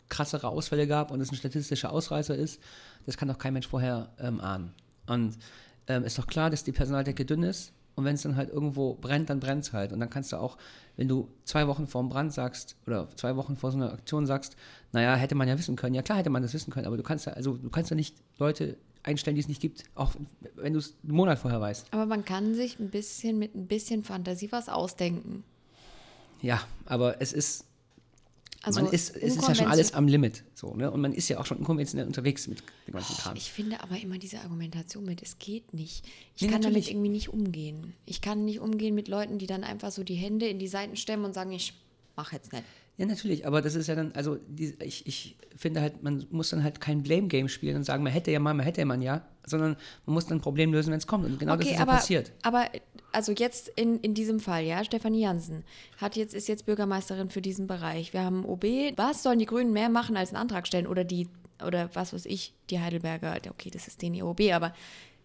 krassere 0.09 0.47
Ausfälle 0.47 0.87
gab 0.87 1.11
und 1.11 1.21
es 1.21 1.31
ein 1.31 1.35
statistischer 1.35 1.91
Ausreißer 1.91 2.35
ist, 2.35 2.59
das 3.05 3.17
kann 3.17 3.27
doch 3.27 3.37
kein 3.37 3.53
Mensch 3.53 3.67
vorher 3.67 4.09
ähm, 4.19 4.41
ahnen. 4.41 4.73
Und 5.07 5.37
ähm, 5.87 6.03
ist 6.03 6.17
doch 6.17 6.27
klar, 6.27 6.49
dass 6.49 6.63
die 6.63 6.71
Personaldecke 6.71 7.25
dünn 7.25 7.43
ist. 7.43 7.71
Und 7.95 8.05
wenn 8.05 8.15
es 8.15 8.21
dann 8.21 8.35
halt 8.35 8.49
irgendwo 8.49 8.95
brennt, 8.95 9.29
dann 9.29 9.39
brennt 9.39 9.65
es 9.65 9.73
halt. 9.73 9.91
Und 9.91 9.99
dann 9.99 10.09
kannst 10.09 10.31
du 10.31 10.37
auch, 10.37 10.57
wenn 10.95 11.07
du 11.07 11.29
zwei 11.43 11.67
Wochen 11.67 11.87
vor 11.87 12.01
dem 12.01 12.09
Brand 12.09 12.33
sagst 12.33 12.77
oder 12.87 13.09
zwei 13.15 13.35
Wochen 13.35 13.55
vor 13.55 13.71
so 13.71 13.77
einer 13.77 13.91
Aktion 13.91 14.25
sagst, 14.25 14.55
naja, 14.91 15.15
hätte 15.15 15.35
man 15.35 15.47
ja 15.47 15.57
wissen 15.57 15.75
können. 15.75 15.95
Ja 15.95 16.01
klar 16.01 16.17
hätte 16.17 16.29
man 16.29 16.41
das 16.41 16.53
wissen 16.53 16.71
können, 16.71 16.87
aber 16.87 16.97
du 16.97 17.03
kannst 17.03 17.25
ja, 17.25 17.33
also 17.33 17.57
du 17.57 17.69
kannst 17.69 17.89
ja 17.89 17.95
nicht 17.95 18.15
Leute 18.37 18.77
einstellen, 19.03 19.35
die 19.35 19.41
es 19.41 19.47
nicht 19.47 19.61
gibt, 19.61 19.83
auch 19.95 20.13
wenn 20.55 20.73
du 20.73 20.79
es 20.79 20.95
einen 21.03 21.15
Monat 21.15 21.39
vorher 21.39 21.59
weißt. 21.59 21.87
Aber 21.91 22.05
man 22.05 22.23
kann 22.23 22.53
sich 22.53 22.79
ein 22.79 22.89
bisschen 22.89 23.39
mit 23.39 23.55
ein 23.55 23.67
bisschen 23.67 24.03
Fantasie 24.03 24.51
was 24.51 24.69
ausdenken. 24.69 25.43
Ja, 26.41 26.61
aber 26.85 27.21
es 27.21 27.33
ist 27.33 27.65
Also 28.63 28.81
man 28.81 28.91
ist, 28.91 29.15
es 29.15 29.37
ist 29.37 29.47
ja 29.47 29.55
schon 29.55 29.67
alles 29.67 29.93
am 29.93 30.07
Limit. 30.07 30.43
So, 30.53 30.75
ne? 30.75 30.91
Und 30.91 31.01
man 31.01 31.13
ist 31.13 31.27
ja 31.29 31.39
auch 31.39 31.45
schon 31.47 31.57
unkonventionell 31.57 32.05
unterwegs 32.05 32.47
mit 32.47 32.61
dem 32.87 32.93
ganzen 32.93 33.17
Kram. 33.17 33.35
Ich 33.35 33.51
finde 33.51 33.81
aber 33.81 33.99
immer 33.99 34.19
diese 34.19 34.39
Argumentation 34.41 35.03
mit, 35.03 35.23
es 35.23 35.39
geht 35.39 35.73
nicht. 35.73 36.05
Ich 36.35 36.43
Nee, 36.43 36.49
kann 36.49 36.61
natürlich. 36.61 36.85
damit 36.85 36.91
irgendwie 36.91 37.09
nicht 37.09 37.29
umgehen. 37.29 37.93
Ich 38.05 38.21
kann 38.21 38.45
nicht 38.45 38.59
umgehen 38.59 38.93
mit 38.93 39.07
Leuten, 39.07 39.39
die 39.39 39.47
dann 39.47 39.63
einfach 39.63 39.91
so 39.91 40.03
die 40.03 40.13
Hände 40.15 40.47
in 40.47 40.59
die 40.59 40.67
Seiten 40.67 40.95
stemmen 40.95 41.25
und 41.25 41.33
sagen, 41.33 41.51
ich 41.51 41.73
mach 42.15 42.33
jetzt 42.33 42.53
nicht. 42.53 42.63
Ja, 42.97 43.05
natürlich, 43.05 43.47
aber 43.47 43.61
das 43.61 43.75
ist 43.75 43.87
ja 43.87 43.95
dann, 43.95 44.11
also 44.13 44.37
die, 44.47 44.75
ich, 44.83 45.07
ich 45.07 45.37
finde 45.55 45.81
halt, 45.81 46.03
man 46.03 46.25
muss 46.29 46.49
dann 46.49 46.63
halt 46.63 46.81
kein 46.81 47.01
Blame-Game 47.01 47.47
spielen 47.47 47.77
und 47.77 47.83
sagen, 47.83 48.03
man 48.03 48.11
hätte 48.11 48.31
ja 48.31 48.39
mal, 48.39 48.53
man 48.53 48.65
hätte 48.65 48.81
ja 48.81 48.85
mal 48.85 49.01
ja, 49.01 49.25
sondern 49.45 49.75
man 50.05 50.13
muss 50.13 50.27
dann 50.27 50.37
ein 50.37 50.41
Problem 50.41 50.71
lösen, 50.71 50.91
wenn 50.91 50.99
es 50.99 51.07
kommt. 51.07 51.25
Und 51.25 51.39
genau 51.39 51.55
das 51.55 51.65
ist 51.65 51.79
aber, 51.79 51.93
ja 51.93 51.97
passiert. 51.97 52.31
aber 52.43 52.67
also 53.11 53.31
jetzt 53.31 53.69
in, 53.69 53.99
in 53.99 54.13
diesem 54.13 54.39
Fall, 54.39 54.63
ja, 54.63 54.83
Stefanie 54.83 55.21
Jansen 55.21 55.63
hat 55.97 56.15
jetzt, 56.15 56.33
ist 56.33 56.47
jetzt 56.47 56.65
Bürgermeisterin 56.65 57.29
für 57.29 57.41
diesen 57.41 57.67
Bereich. 57.67 58.13
Wir 58.13 58.21
haben 58.21 58.45
OB. 58.45 58.63
Was 58.95 59.23
sollen 59.23 59.39
die 59.39 59.45
Grünen 59.45 59.73
mehr 59.73 59.89
machen 59.89 60.15
als 60.17 60.29
einen 60.29 60.41
Antrag 60.41 60.67
stellen? 60.67 60.87
Oder 60.87 61.03
die, 61.03 61.27
oder 61.65 61.89
was 61.93 62.13
weiß 62.13 62.25
ich, 62.25 62.53
die 62.69 62.79
Heidelberger, 62.79 63.35
okay, 63.49 63.69
das 63.69 63.87
ist 63.87 64.01
den 64.01 64.21
OB, 64.21 64.41
aber 64.53 64.73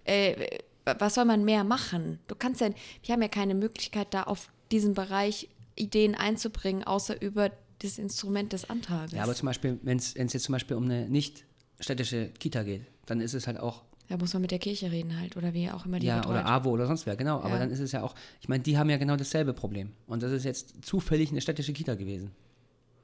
äh, 0.04 0.58
was 0.98 1.14
soll 1.14 1.24
man 1.24 1.44
mehr 1.44 1.64
machen? 1.64 2.20
Du 2.28 2.34
kannst 2.34 2.60
ja, 2.60 2.70
wir 3.02 3.12
haben 3.12 3.22
ja 3.22 3.28
keine 3.28 3.54
Möglichkeit, 3.54 4.08
da 4.12 4.24
auf 4.24 4.50
diesen 4.70 4.94
Bereich 4.94 5.48
Ideen 5.76 6.14
einzubringen, 6.14 6.84
außer 6.84 7.20
über 7.22 7.50
das 7.80 7.98
Instrument 7.98 8.52
des 8.52 8.68
Antrages. 8.70 9.12
Ja, 9.12 9.22
aber 9.22 9.34
zum 9.34 9.46
Beispiel, 9.46 9.78
wenn 9.82 9.98
es 9.98 10.14
jetzt 10.14 10.40
zum 10.44 10.52
Beispiel 10.54 10.76
um 10.76 10.84
eine 10.84 11.08
nicht 11.08 11.44
städtische 11.80 12.28
Kita 12.38 12.62
geht, 12.62 12.82
dann 13.06 13.20
ist 13.20 13.34
es 13.34 13.46
halt 13.46 13.58
auch, 13.60 13.82
da 14.08 14.16
muss 14.16 14.32
man 14.32 14.42
mit 14.42 14.52
der 14.52 14.58
Kirche 14.60 14.90
reden 14.92 15.18
halt, 15.18 15.36
oder 15.36 15.52
wie 15.52 15.68
auch 15.70 15.84
immer 15.84 15.98
die 15.98 16.06
ja, 16.06 16.16
betreut. 16.18 16.30
oder 16.36 16.46
AWO 16.46 16.70
oder 16.70 16.86
sonst 16.86 17.06
wer, 17.06 17.16
genau. 17.16 17.38
Aber 17.40 17.50
Ja. 17.54 17.58
dann 17.58 17.70
ist 17.70 17.80
es 17.80 17.90
ja 17.92 18.02
auch, 18.02 18.14
ich 18.40 18.48
meine, 18.48 18.62
die 18.62 18.78
haben 18.78 18.88
ja 18.88 18.96
genau 18.98 19.16
dasselbe 19.16 19.52
Problem. 19.52 19.92
Und 20.06 20.22
das 20.22 20.30
ist 20.32 20.44
jetzt 20.44 20.84
zufällig 20.84 21.30
eine 21.30 21.40
städtische 21.40 21.72
Kita 21.72 21.94
gewesen. 21.96 22.30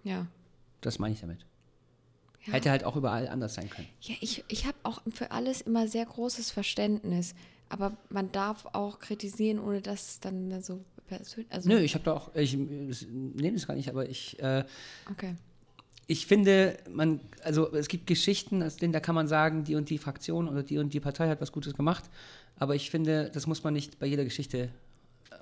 Ja. 0.04 0.26
Das 0.80 0.98
meine 1.00 1.14
ich 1.14 1.20
damit. 1.20 1.44
ja. 2.46 2.52
Hätte 2.54 2.70
halt 2.70 2.84
auch 2.84 2.94
überall 2.96 3.28
anders 3.28 3.54
sein 3.54 3.68
können. 3.68 3.88
Ja, 4.00 4.14
ich, 4.20 4.44
ich 4.48 4.64
habe 4.64 4.76
auch 4.84 5.02
für 5.10 5.32
alles 5.32 5.60
immer 5.60 5.86
sehr 5.88 6.06
großes 6.06 6.50
Verständnis. 6.52 7.34
Aber 7.68 7.96
man 8.10 8.30
darf 8.32 8.66
auch 8.72 8.98
kritisieren, 9.00 9.58
ohne 9.58 9.80
dass 9.80 10.08
es 10.08 10.20
dann 10.20 10.62
so 10.62 10.84
persönlich. 11.18 11.52
Also, 11.52 11.68
Nö, 11.68 11.78
ich 11.78 11.94
habe 11.94 12.04
da 12.04 12.12
auch, 12.14 12.34
ich 12.34 12.56
nehme 12.56 13.56
es 13.56 13.66
gar 13.66 13.74
nicht, 13.74 13.88
aber 13.88 14.08
ich, 14.08 14.38
äh, 14.42 14.64
Okay. 15.10 15.34
ich 16.06 16.26
finde, 16.26 16.76
man, 16.90 17.20
also 17.42 17.72
es 17.72 17.88
gibt 17.88 18.06
Geschichten, 18.06 18.62
aus 18.62 18.76
denen 18.76 18.92
da 18.92 19.00
kann 19.00 19.14
man 19.14 19.28
sagen, 19.28 19.64
die 19.64 19.74
und 19.74 19.90
die 19.90 19.98
Fraktion 19.98 20.48
oder 20.48 20.62
die 20.62 20.78
und 20.78 20.92
die 20.94 21.00
Partei 21.00 21.28
hat 21.28 21.40
was 21.40 21.52
Gutes 21.52 21.74
gemacht. 21.74 22.04
Aber 22.58 22.74
ich 22.74 22.90
finde, 22.90 23.30
das 23.32 23.46
muss 23.46 23.62
man 23.64 23.72
nicht 23.74 23.98
bei 23.98 24.06
jeder 24.06 24.24
Geschichte 24.24 24.70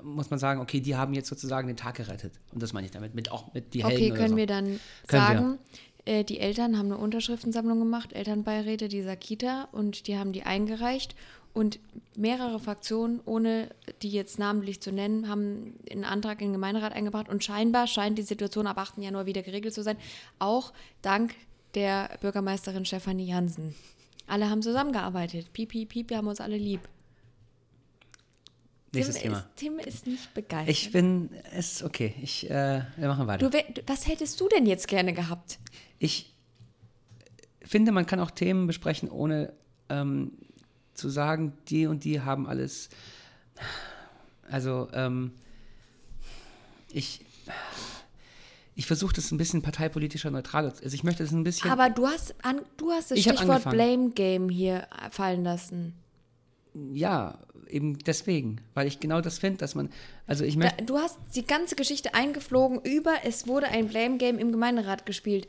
muss 0.02 0.30
man 0.30 0.38
sagen, 0.38 0.60
okay, 0.60 0.80
die 0.80 0.96
haben 0.96 1.12
jetzt 1.12 1.28
sozusagen 1.28 1.66
den 1.66 1.76
Tag 1.76 1.96
gerettet. 1.96 2.32
Und 2.54 2.62
das 2.62 2.72
meine 2.72 2.86
ich 2.86 2.90
damit, 2.90 3.14
mit 3.14 3.30
auch 3.30 3.52
mit 3.52 3.74
die 3.74 3.84
Okay, 3.84 3.92
Helden 3.94 4.06
oder 4.12 4.16
können 4.16 4.30
so. 4.30 4.36
wir 4.36 4.46
dann 4.46 4.64
Können 5.08 5.26
sagen, 5.26 5.58
Äh, 6.06 6.24
die 6.24 6.40
Eltern 6.40 6.78
haben 6.78 6.86
eine 6.86 6.96
Unterschriftensammlung 6.96 7.78
gemacht, 7.78 8.14
Elternbeiräte 8.14 8.88
dieser 8.88 9.16
Kita, 9.16 9.68
und 9.72 10.06
die 10.06 10.16
haben 10.16 10.32
die 10.32 10.44
eingereicht. 10.44 11.14
Und 11.52 11.80
mehrere 12.16 12.60
Fraktionen, 12.60 13.20
ohne 13.24 13.70
die 14.02 14.10
jetzt 14.10 14.38
namentlich 14.38 14.80
zu 14.80 14.92
nennen, 14.92 15.28
haben 15.28 15.74
einen 15.90 16.04
Antrag 16.04 16.40
in 16.40 16.48
den 16.48 16.52
Gemeinderat 16.52 16.92
eingebracht. 16.92 17.28
Und 17.28 17.42
scheinbar 17.42 17.86
scheint 17.86 18.18
die 18.18 18.22
Situation 18.22 18.66
ab 18.66 18.78
8. 18.78 18.98
Januar 18.98 19.26
wieder 19.26 19.42
geregelt 19.42 19.74
zu 19.74 19.82
sein. 19.82 19.96
Auch 20.38 20.72
dank 21.02 21.34
der 21.74 22.18
Bürgermeisterin 22.20 22.84
Stefanie 22.84 23.26
Jansen. 23.26 23.74
Alle 24.26 24.48
haben 24.48 24.62
zusammengearbeitet. 24.62 25.52
Piep, 25.52 25.70
piep, 25.70 25.88
piep, 25.88 26.10
wir 26.10 26.18
haben 26.18 26.28
uns 26.28 26.40
alle 26.40 26.56
lieb. 26.56 26.80
Nächstes 28.92 29.16
Tim 29.16 29.22
Thema. 29.22 29.38
Ist, 29.38 29.48
Tim 29.56 29.78
ist 29.78 30.06
nicht 30.06 30.34
begeistert. 30.34 30.68
Ich 30.68 30.92
bin, 30.92 31.30
es 31.52 31.72
ist 31.74 31.82
okay. 31.82 32.14
Ich, 32.22 32.48
äh, 32.50 32.82
wir 32.96 33.08
machen 33.08 33.26
weiter. 33.26 33.48
du, 33.48 33.58
was 33.86 34.06
hättest 34.08 34.40
du 34.40 34.48
denn 34.48 34.66
jetzt 34.66 34.88
gerne 34.88 35.12
gehabt? 35.12 35.58
Ich 35.98 36.34
finde, 37.62 37.92
man 37.92 38.06
kann 38.06 38.18
auch 38.20 38.30
Themen 38.30 38.66
besprechen, 38.66 39.08
ohne 39.10 39.52
ähm, 39.88 40.32
zu 41.00 41.08
sagen, 41.08 41.52
die 41.68 41.86
und 41.86 42.04
die 42.04 42.20
haben 42.20 42.46
alles. 42.46 42.90
Also, 44.48 44.88
ähm, 44.92 45.32
ich, 46.92 47.24
ich 48.74 48.86
versuche 48.86 49.14
das 49.14 49.30
ein 49.30 49.38
bisschen 49.38 49.62
parteipolitischer 49.62 50.30
neutral. 50.30 50.66
Also, 50.66 50.94
ich 50.94 51.04
möchte 51.04 51.22
das 51.22 51.32
ein 51.32 51.44
bisschen. 51.44 51.70
Aber 51.70 51.90
du 51.90 52.06
hast, 52.06 52.34
an, 52.44 52.60
du 52.76 52.90
hast 52.90 53.10
das 53.10 53.20
Stichwort. 53.20 53.68
Blame 53.70 54.10
Game 54.10 54.48
hier 54.48 54.86
fallen 55.10 55.44
lassen. 55.44 55.94
ja, 56.74 57.38
eben 57.68 57.98
deswegen, 57.98 58.60
weil 58.74 58.86
ich 58.86 59.00
genau 59.00 59.20
das 59.20 59.38
finde, 59.38 59.58
dass 59.58 59.74
man. 59.74 59.90
Also, 60.26 60.44
ich 60.44 60.56
möchte. 60.56 60.84
du 60.84 60.98
hast 60.98 61.18
die 61.34 61.46
ganze 61.46 61.76
Geschichte 61.76 62.14
eingeflogen 62.14 62.80
über, 62.82 63.14
es 63.24 63.46
wurde 63.46 63.68
ein 63.68 63.88
Blame 63.88 64.18
Game 64.18 64.38
im 64.38 64.52
Gemeinderat 64.52 65.06
gespielt. 65.06 65.46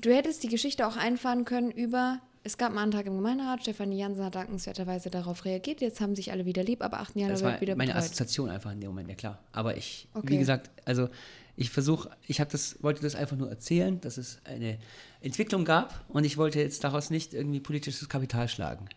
Du 0.00 0.14
hättest 0.14 0.42
die 0.42 0.48
Geschichte 0.48 0.86
auch 0.86 0.96
einfahren 0.96 1.44
können 1.44 1.70
über, 1.70 2.20
es 2.42 2.56
gab 2.58 2.70
einen 2.70 2.78
Antrag 2.78 3.06
im 3.06 3.16
Gemeinderat, 3.16 3.62
Stefanie 3.62 3.98
Jansen 3.98 4.24
hat 4.24 4.34
dankenswerterweise 4.34 5.10
darauf 5.10 5.44
reagiert, 5.44 5.80
jetzt 5.80 6.00
haben 6.00 6.16
sich 6.16 6.32
alle 6.32 6.46
wieder 6.46 6.62
lieb, 6.62 6.82
aber 6.82 7.00
8. 7.00 7.16
Januar 7.16 7.30
Das 7.32 7.42
wird 7.42 7.52
war 7.54 7.60
wieder 7.60 7.76
meine 7.76 7.92
betreut. 7.92 8.04
Assoziation 8.04 8.50
einfach 8.50 8.72
in 8.72 8.80
dem 8.80 8.88
Moment, 8.90 9.08
ja 9.08 9.14
klar. 9.14 9.38
Aber 9.52 9.76
ich, 9.76 10.08
Okay. 10.14 10.28
wie 10.30 10.38
gesagt, 10.38 10.70
also 10.84 11.08
ich 11.56 11.70
versuche, 11.70 12.10
ich 12.26 12.40
habe 12.40 12.50
das, 12.50 12.82
wollte 12.82 13.02
das 13.02 13.14
einfach 13.14 13.36
nur 13.36 13.50
erzählen, 13.50 14.00
dass 14.00 14.16
es 14.16 14.40
eine 14.44 14.78
Entwicklung 15.20 15.64
gab 15.66 16.04
und 16.08 16.24
ich 16.24 16.38
wollte 16.38 16.58
jetzt 16.60 16.82
daraus 16.84 17.10
nicht 17.10 17.34
irgendwie 17.34 17.60
politisches 17.60 18.08
Kapital 18.08 18.48
schlagen. 18.48 18.88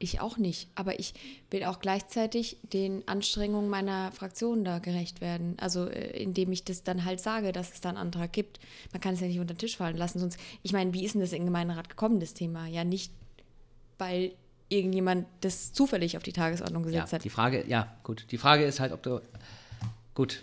Ich 0.00 0.20
auch 0.20 0.36
nicht, 0.36 0.68
aber 0.76 1.00
ich 1.00 1.12
will 1.50 1.64
auch 1.64 1.80
gleichzeitig 1.80 2.56
den 2.62 3.02
Anstrengungen 3.08 3.68
meiner 3.68 4.12
Fraktion 4.12 4.64
da 4.64 4.78
gerecht 4.78 5.20
werden. 5.20 5.56
Also 5.60 5.86
äh, 5.88 6.22
indem 6.22 6.52
ich 6.52 6.62
das 6.64 6.84
dann 6.84 7.04
halt 7.04 7.18
sage, 7.20 7.50
dass 7.50 7.72
es 7.72 7.80
da 7.80 7.88
einen 7.88 7.98
Antrag 7.98 8.32
gibt. 8.32 8.60
Man 8.92 9.00
kann 9.00 9.14
es 9.14 9.20
ja 9.20 9.26
nicht 9.26 9.40
unter 9.40 9.54
den 9.54 9.58
Tisch 9.58 9.76
fallen 9.76 9.96
lassen. 9.96 10.20
Sonst, 10.20 10.38
ich 10.62 10.72
meine, 10.72 10.92
wie 10.94 11.04
ist 11.04 11.14
denn 11.14 11.20
das 11.20 11.32
in 11.32 11.38
den 11.40 11.46
Gemeinderat 11.46 11.88
gekommen, 11.88 12.20
das 12.20 12.32
Thema? 12.32 12.66
Ja, 12.68 12.84
nicht, 12.84 13.10
weil 13.98 14.32
irgendjemand 14.68 15.26
das 15.40 15.72
zufällig 15.72 16.16
auf 16.16 16.22
die 16.22 16.32
Tagesordnung 16.32 16.84
Ja, 16.84 16.90
gesetzt 16.90 17.12
hat. 17.14 17.24
die 17.24 17.30
Frage, 17.30 17.64
ja, 17.66 17.92
gut. 18.04 18.26
Die 18.30 18.38
Frage 18.38 18.64
ist 18.64 18.78
halt, 18.78 18.92
ob 18.92 19.02
du, 19.02 19.20
gut. 20.14 20.42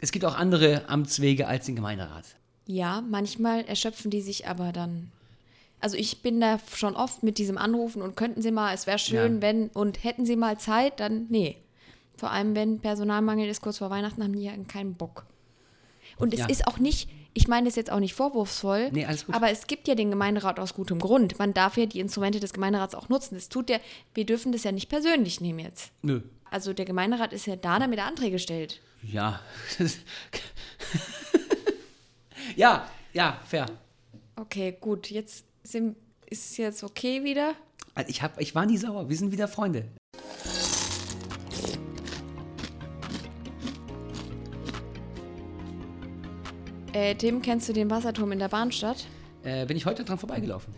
Es 0.00 0.10
gibt 0.12 0.24
auch 0.24 0.34
andere 0.34 0.88
Amtswege 0.88 1.46
als 1.46 1.66
den 1.66 1.76
Gemeinderat. 1.76 2.24
Ja, 2.66 3.02
manchmal 3.08 3.64
erschöpfen 3.66 4.10
die 4.10 4.20
sich 4.22 4.48
aber 4.48 4.72
dann. 4.72 5.12
Also 5.80 5.96
ich 5.96 6.22
bin 6.22 6.40
da 6.40 6.58
schon 6.74 6.96
oft 6.96 7.22
mit 7.22 7.38
diesem 7.38 7.56
Anrufen 7.58 8.02
und 8.02 8.16
könnten 8.16 8.42
Sie 8.42 8.50
mal, 8.50 8.74
es 8.74 8.86
wäre 8.86 8.98
schön, 8.98 9.36
Ja. 9.36 9.42
wenn, 9.42 9.68
und 9.68 10.02
hätten 10.04 10.26
Sie 10.26 10.36
mal 10.36 10.58
Zeit, 10.58 11.00
dann 11.00 11.26
nee. 11.28 11.56
Vor 12.16 12.30
allem, 12.32 12.56
wenn 12.56 12.80
Personalmangel 12.80 13.48
ist, 13.48 13.62
kurz 13.62 13.78
vor 13.78 13.90
Weihnachten, 13.90 14.22
haben 14.24 14.32
die 14.32 14.42
ja 14.44 14.52
keinen 14.66 14.94
Bock. 14.94 15.24
Und 16.16 16.34
es 16.34 16.40
Ja. 16.40 16.46
ist 16.46 16.66
auch 16.66 16.78
nicht, 16.78 17.08
ich 17.32 17.46
meine 17.46 17.68
das 17.68 17.76
jetzt 17.76 17.92
auch 17.92 18.00
nicht 18.00 18.14
vorwurfsvoll, 18.14 18.90
Nee, 18.90 19.06
aber 19.30 19.50
es 19.50 19.68
gibt 19.68 19.86
ja 19.86 19.94
den 19.94 20.10
Gemeinderat 20.10 20.58
aus 20.58 20.74
gutem 20.74 20.98
Grund. 20.98 21.38
Man 21.38 21.54
darf 21.54 21.76
ja 21.76 21.86
die 21.86 22.00
Instrumente 22.00 22.40
des 22.40 22.52
Gemeinderats 22.52 22.96
auch 22.96 23.08
nutzen. 23.08 23.36
Das 23.36 23.48
tut 23.48 23.68
der, 23.68 23.80
wir 24.14 24.26
dürfen 24.26 24.50
das 24.50 24.64
ja 24.64 24.72
nicht 24.72 24.88
persönlich 24.88 25.40
nehmen 25.40 25.60
jetzt. 25.60 25.92
Nö. 26.02 26.22
Also 26.50 26.72
der 26.72 26.86
Gemeinderat 26.86 27.32
ist 27.32 27.46
ja 27.46 27.54
da, 27.54 27.78
damit 27.78 28.00
er 28.00 28.06
Anträge 28.06 28.40
stellt. 28.40 28.80
Ja. 29.04 29.38
ja, 32.56 32.88
ja, 33.12 33.40
fair. 33.46 33.66
Okay, 34.36 34.76
gut, 34.80 35.10
jetzt 35.10 35.44
sind, 35.68 35.96
ist 36.26 36.50
es 36.50 36.56
jetzt 36.56 36.82
okay 36.84 37.24
wieder. 37.24 37.54
Also 37.94 38.10
Ich, 38.10 38.22
hab, 38.22 38.40
ich 38.40 38.54
war 38.54 38.66
nie 38.66 38.76
sauer. 38.76 39.08
Wir 39.08 39.16
sind 39.16 39.32
wieder 39.32 39.48
Freunde. 39.48 39.84
Äh, 46.92 47.14
Tim, 47.14 47.42
kennst 47.42 47.68
du 47.68 47.72
den 47.72 47.90
Wasserturm 47.90 48.32
in 48.32 48.38
der 48.38 48.48
Bahnstadt? 48.48 49.06
Äh, 49.44 49.66
bin 49.66 49.76
ich 49.76 49.86
heute 49.86 50.04
dran 50.04 50.18
vorbeigelaufen? 50.18 50.72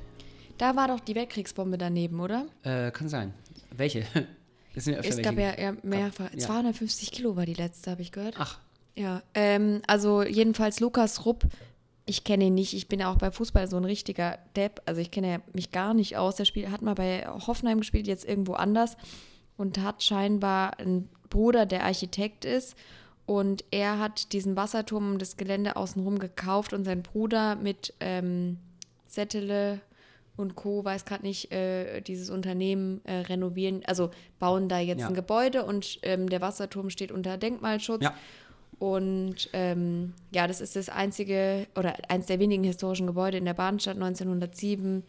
Da 0.59 0.76
war 0.76 0.88
doch 0.88 1.00
die 1.00 1.14
Weltkriegsbombe 1.14 1.78
daneben, 1.78 2.20
oder? 2.20 2.47
Äh, 2.62 2.90
kann 2.90 3.09
sein. 3.09 3.35
Welche? 3.76 4.04
Das 4.73 4.85
sind 4.85 4.92
ja 4.92 5.00
öfter 5.00 5.18
Es 5.18 5.23
gab 5.23 5.37
ja, 5.37 5.59
ja 5.59 5.75
mehrfach. 5.82 6.32
ja. 6.32 6.38
250 6.38 7.11
Kilo 7.11 7.35
war 7.35 7.44
die 7.44 7.54
letzte, 7.54 7.90
habe 7.90 8.02
ich 8.02 8.12
gehört. 8.12 8.37
Ach, 8.38 8.61
Ja, 8.94 9.20
ähm, 9.35 9.82
also 9.88 10.23
jedenfalls 10.23 10.78
Lukas 10.78 11.25
Rupp, 11.25 11.42
ich 12.10 12.24
kenne 12.24 12.44
ihn 12.46 12.54
nicht. 12.54 12.74
Ich 12.74 12.88
bin 12.88 12.98
ja 13.00 13.10
auch 13.12 13.16
bei 13.18 13.30
Fußball 13.30 13.68
so 13.70 13.76
ein 13.76 13.84
richtiger 13.84 14.38
Depp. 14.56 14.82
Also 14.84 15.00
ich 15.00 15.10
kenne 15.12 15.40
mich 15.54 15.70
gar 15.70 15.94
nicht 15.94 16.16
aus. 16.16 16.34
Der 16.36 16.44
Spiel 16.44 16.70
hat 16.70 16.82
mal 16.82 16.94
bei 16.96 17.24
Hoffenheim 17.46 17.78
gespielt, 17.78 18.08
jetzt 18.08 18.24
irgendwo 18.28 18.54
anders 18.54 18.96
und 19.56 19.78
hat 19.78 20.02
scheinbar 20.02 20.78
einen 20.80 21.08
Bruder, 21.30 21.66
der 21.66 21.84
Architekt 21.84 22.44
ist. 22.44 22.74
Und 23.26 23.64
er 23.70 24.00
hat 24.00 24.32
diesen 24.32 24.56
Wasserturm 24.56 25.12
um 25.12 25.18
das 25.18 25.36
Gelände 25.36 25.76
außenrum 25.76 26.18
gekauft 26.18 26.72
und 26.72 26.84
sein 26.84 27.02
Bruder 27.04 27.54
mit 27.54 27.94
ähm, 28.00 28.58
Settele 29.06 29.80
und 30.36 30.56
Co., 30.56 30.84
weiß 30.84 31.04
gerade 31.04 31.22
nicht, 31.24 31.52
äh, 31.52 32.00
dieses 32.00 32.28
Unternehmen 32.30 33.02
äh, 33.04 33.18
renovieren, 33.18 33.82
also 33.86 34.10
bauen 34.40 34.68
da 34.68 34.80
jetzt 34.80 35.00
Ja. 35.02 35.08
ein 35.08 35.14
Gebäude 35.14 35.64
und 35.64 36.00
ähm, 36.02 36.28
der 36.28 36.40
Wasserturm 36.40 36.90
steht 36.90 37.12
unter 37.12 37.36
Denkmalschutz. 37.38 38.02
Ja. 38.02 38.14
Und 38.80 39.49
ähm, 39.52 40.14
ja, 40.32 40.49
das 40.49 40.60
ist 40.60 40.75
das 40.75 40.88
einzige 40.88 41.68
oder 41.76 41.94
eins 42.08 42.26
der 42.26 42.40
wenigen 42.40 42.64
historischen 42.64 43.06
Gebäude 43.06 43.38
in 43.38 43.44
der 43.44 43.54
Bahnstadt 43.54 43.94
1907 43.94 45.04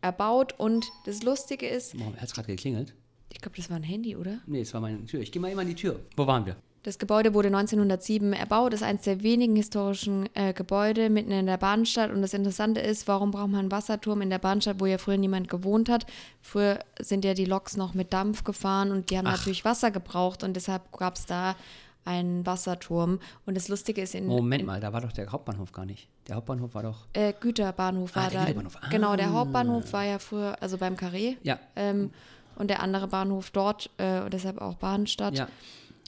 erbaut. 0.00 0.54
Und 0.56 0.86
das 1.06 1.24
Lustige 1.24 1.66
ist, 1.66 1.98
warum 1.98 2.14
hat 2.14 2.28
es 2.28 2.34
gerade 2.34 2.46
geklingelt? 2.46 2.94
ich 3.34 3.40
glaube, 3.40 3.56
das 3.56 3.68
war 3.68 3.76
ein 3.76 3.82
Handy, 3.82 4.16
oder? 4.16 4.38
Nee, 4.46 4.60
es 4.60 4.72
war 4.72 4.80
meine 4.80 5.04
Tür. 5.06 5.20
Ich 5.20 5.32
gehe 5.32 5.42
mal 5.42 5.50
immer 5.50 5.62
an 5.62 5.68
die 5.68 5.74
Tür. 5.74 6.00
Wo 6.16 6.26
waren 6.26 6.46
wir? 6.46 6.56
Das 6.84 6.98
Gebäude 6.98 7.32
wurde 7.32 7.48
1907 7.48 8.34
erbaut, 8.34 8.74
ist 8.74 8.82
eines 8.82 9.02
der 9.02 9.22
wenigen 9.22 9.56
historischen 9.56 10.28
äh, 10.34 10.52
Gebäude 10.52 11.08
mitten 11.08 11.30
in 11.30 11.46
der 11.46 11.56
Bahnstadt. 11.56 12.10
Und 12.10 12.20
das 12.20 12.34
Interessante 12.34 12.80
ist, 12.80 13.08
warum 13.08 13.30
braucht 13.30 13.48
man 13.48 13.60
einen 13.60 13.72
Wasserturm 13.72 14.20
in 14.20 14.28
der 14.28 14.38
Bahnstadt, 14.38 14.80
wo 14.80 14.86
ja 14.86 14.98
früher 14.98 15.16
niemand 15.16 15.48
gewohnt 15.48 15.88
hat? 15.88 16.04
Früher 16.42 16.78
sind 17.00 17.24
ja 17.24 17.32
die 17.32 17.46
Loks 17.46 17.78
noch 17.78 17.94
mit 17.94 18.12
Dampf 18.12 18.44
gefahren 18.44 18.92
und 18.92 19.10
die 19.10 19.16
haben 19.16 19.26
Ach. 19.26 19.38
natürlich 19.38 19.64
Wasser 19.64 19.90
gebraucht 19.90 20.44
und 20.44 20.54
deshalb 20.54 20.92
gab 20.92 21.16
es 21.16 21.24
da 21.24 21.56
einen 22.04 22.44
Wasserturm. 22.46 23.18
Und 23.46 23.56
das 23.56 23.68
Lustige 23.68 24.02
ist, 24.02 24.14
in, 24.14 24.26
Moment 24.26 24.60
in 24.60 24.66
mal, 24.66 24.80
da 24.80 24.92
war 24.92 25.00
doch 25.00 25.12
der 25.12 25.30
Hauptbahnhof 25.30 25.72
gar 25.72 25.86
nicht. 25.86 26.08
Der 26.28 26.36
Hauptbahnhof 26.36 26.74
war 26.74 26.82
doch. 26.82 27.06
äh, 27.12 27.32
Güterbahnhof 27.38 28.14
war 28.16 28.24
Ah, 28.24 28.30
der 28.30 28.40
da. 28.40 28.46
Güterbahnhof. 28.46 28.78
Genau, 28.90 29.16
der 29.16 29.28
Ah. 29.28 29.32
Hauptbahnhof 29.32 29.92
war 29.92 30.04
ja 30.04 30.18
früher, 30.18 30.56
also 30.62 30.78
beim 30.78 30.94
Carré. 30.94 31.36
Ja. 31.42 31.58
Ähm, 31.76 32.10
und 32.56 32.68
der 32.68 32.82
andere 32.82 33.08
Bahnhof 33.08 33.50
dort, 33.50 33.90
äh, 33.98 34.20
und 34.20 34.32
deshalb 34.32 34.60
auch 34.60 34.74
Bahnstadt. 34.74 35.36
Ja. 35.36 35.48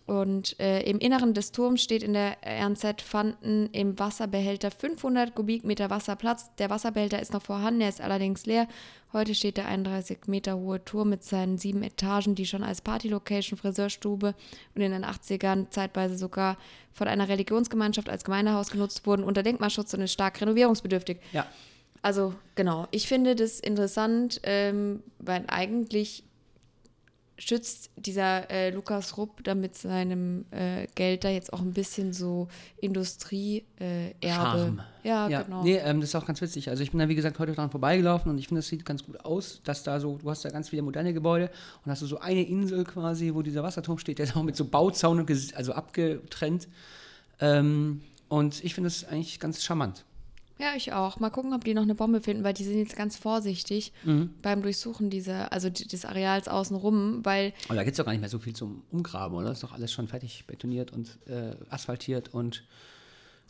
Und 0.06 0.60
äh, 0.60 0.82
im 0.82 0.98
Inneren 1.00 1.34
des 1.34 1.50
Turms 1.50 1.82
steht 1.82 2.04
in 2.04 2.12
der 2.12 2.36
RNZ 2.46 3.02
fanden 3.02 3.66
im 3.72 3.98
Wasserbehälter 3.98 4.70
500 4.70 5.34
Kubikmeter 5.34 5.90
Wasser 5.90 6.14
Platz. 6.14 6.48
Der 6.58 6.70
Wasserbehälter 6.70 7.20
ist 7.20 7.32
noch 7.32 7.42
vorhanden, 7.42 7.80
er 7.80 7.88
ist 7.88 8.00
allerdings 8.00 8.46
leer. 8.46 8.68
Heute 9.16 9.35
steht 9.35 9.56
der 9.56 9.66
31 9.66 10.26
Meter 10.26 10.58
hohe 10.58 10.85
Turm 10.85 11.08
mit 11.08 11.25
seinen 11.25 11.56
sieben 11.56 11.82
Etagen, 11.82 12.35
die 12.35 12.44
schon 12.44 12.62
als 12.62 12.82
Partylocation, 12.82 13.58
Friseurstube 13.58 14.35
und 14.75 14.82
in 14.82 14.92
den 14.92 15.06
80ern 15.06 15.70
zeitweise 15.70 16.18
sogar 16.18 16.58
von 16.92 17.08
einer 17.08 17.26
Religionsgemeinschaft 17.26 18.11
als 18.11 18.25
Gemeindehaus 18.25 18.70
genutzt 18.70 19.06
wurden, 19.06 19.25
unter 19.25 19.42
Denkmalschutz 19.42 19.94
und 19.94 20.02
ist 20.02 20.12
stark 20.12 20.38
renovierungsbedürftig. 20.42 21.16
Ja. 21.32 21.46
Also 22.02 22.35
genau, 22.56 22.88
ich 22.90 23.08
finde 23.08 23.35
das 23.35 23.58
interessant, 23.58 24.38
ähm, 24.42 25.02
weil 25.18 25.44
eigentlich 25.46 26.23
schützt 27.38 27.90
dieser 27.97 28.50
äh, 28.50 28.71
Lukas 28.71 29.19
Rupp 29.19 29.45
da 29.45 29.55
mit 29.55 29.76
seinem 29.76 30.47
äh, 30.52 30.87
Geld 30.95 31.23
da 31.23 31.28
jetzt 31.28 31.52
auch 31.52 31.61
ein 31.61 31.75
bisschen 31.75 32.14
so 32.14 32.49
Industrieerbe. 32.81 33.64
Äh. 33.78 34.14
Ja, 35.07 35.28
ja. 35.28 35.43
genau. 35.43 35.62
Nee, 35.62 35.76
ähm, 35.76 36.00
das 36.00 36.09
ist 36.11 36.14
auch 36.14 36.25
ganz 36.25 36.40
witzig. 36.40 36.71
Also 36.71 36.83
ich 36.83 36.93
bin 36.93 36.99
da, 37.00 37.09
wie 37.09 37.14
gesagt, 37.14 37.38
heute 37.38 37.52
dran 37.52 37.71
vorbeigelaufen 37.71 38.31
und 38.31 38.38
ich 38.38 38.49
finde, 38.49 38.61
das 38.61 38.69
sieht 38.69 38.87
ganz 38.87 39.05
gut 39.05 39.23
aus, 39.25 39.61
dass 39.64 39.83
da 39.83 40.00
so, 40.00 40.16
du 40.16 40.31
hast 40.31 40.47
da 40.47 40.49
ganz 40.49 40.71
viele 40.71 40.81
moderne 40.81 41.12
Gebäude 41.12 41.50
und 41.85 41.93
hast 41.93 42.00
du 42.00 42.07
so 42.07 42.19
eine 42.21 42.43
Insel 42.43 42.85
quasi, 42.85 43.33
wo 43.35 43.43
dieser 43.43 43.62
Wasserturm 43.62 43.99
steht, 43.99 44.19
der 44.19 44.25
ist 44.25 44.35
auch 44.37 44.43
mit 44.43 44.57
so 44.57 44.64
Bauzaun 44.64 45.21
und 45.21 45.28
ges- 45.31 45.52
also 45.55 45.73
abgetrennt. 45.75 46.69
Ähm, 47.40 48.00
und 48.28 48.64
ich 48.64 48.73
finde 48.75 48.88
das 48.88 49.05
eigentlich 49.05 49.38
ganz 49.40 49.62
charmant. 49.62 50.05
Ja, 50.58 50.68
ich 50.75 50.92
auch. 50.92 51.20
Mal 51.20 51.28
gucken, 51.30 51.52
ob 51.52 51.64
die 51.64 51.75
noch 51.75 51.82
eine 51.82 51.94
Bombe 51.94 52.20
finden, 52.22 52.42
weil 52.42 52.54
die 52.54 52.64
sind 52.64 52.78
jetzt 52.78 52.96
ganz 52.96 53.16
vorsichtig 53.16 53.92
Mhm. 54.04 54.30
beim 54.40 54.62
Durchsuchen 54.62 55.10
dieser, 55.10 55.52
also 55.52 55.68
des 55.68 56.04
Areals 56.06 56.48
außenrum, 56.48 57.25
weil 57.25 57.52
Aber 57.66 57.76
da 57.76 57.84
gibt 57.84 57.92
es 57.94 57.98
doch 57.98 58.06
gar 58.06 58.12
nicht 58.12 58.20
mehr 58.22 58.30
so 58.30 58.38
viel 58.38 58.54
zum 58.54 58.82
Umgraben, 58.90 59.36
oder? 59.36 59.52
Ist 59.52 59.62
doch 59.62 59.72
alles 59.72 59.92
schon 59.92 60.08
fertig 60.08 60.44
betoniert 60.46 60.92
und 60.92 61.18
äh, 61.28 61.54
asphaltiert 61.68 62.32
und 62.32 62.64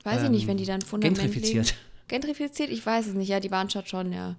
weiß 0.02 0.24
ich 0.24 0.30
nicht, 0.30 0.46
wenn 0.48 0.56
die 0.56 0.64
dann 0.64 0.82
Fundament 0.82 1.18
gentrifiziert. 1.18 1.66
Legen. 1.66 1.76
Gentrifiziert? 2.08 2.70
Ich 2.70 2.84
weiß 2.84 3.06
es 3.08 3.14
nicht. 3.14 3.28
Ja, 3.28 3.40
die 3.40 3.48
Bahnstadt 3.48 3.88
schon, 3.88 4.12
ja. 4.12 4.34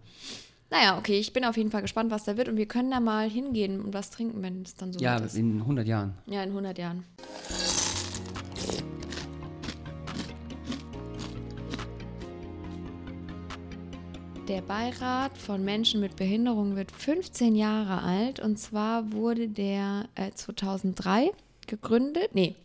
Naja, 0.69 0.97
okay, 0.97 1.17
ich 1.19 1.31
bin 1.31 1.45
auf 1.45 1.55
jeden 1.55 1.71
Fall 1.71 1.81
gespannt, 1.81 2.11
was 2.11 2.25
da 2.25 2.35
wird 2.35 2.49
und 2.49 2.57
wir 2.57 2.65
können 2.65 2.91
da 2.91 2.99
mal 2.99 3.29
hingehen 3.29 3.79
und 3.79 3.93
was 3.93 4.09
trinken, 4.09 4.41
wenn 4.43 4.63
es 4.63 4.75
dann 4.75 4.91
so 4.91 4.99
Ja, 4.99 5.15
ist. 5.17 5.35
in 5.35 5.59
100 5.61 5.87
Jahren. 5.87 6.15
Ja, 6.25 6.43
in 6.43 6.49
100 6.49 6.77
Jahren. 6.77 7.05
Der 14.47 14.61
Beirat 14.61 15.37
von 15.37 15.63
Menschen 15.65 15.99
mit 15.99 16.15
Behinderung 16.15 16.75
wird 16.77 16.91
15 16.91 17.55
Jahre 17.55 18.01
alt 18.01 18.39
und 18.39 18.57
zwar 18.57 19.11
wurde 19.11 19.49
der 19.49 20.07
äh, 20.15 20.31
2003 20.31 21.31
gegründet. 21.67 22.29
Nee, 22.33 22.55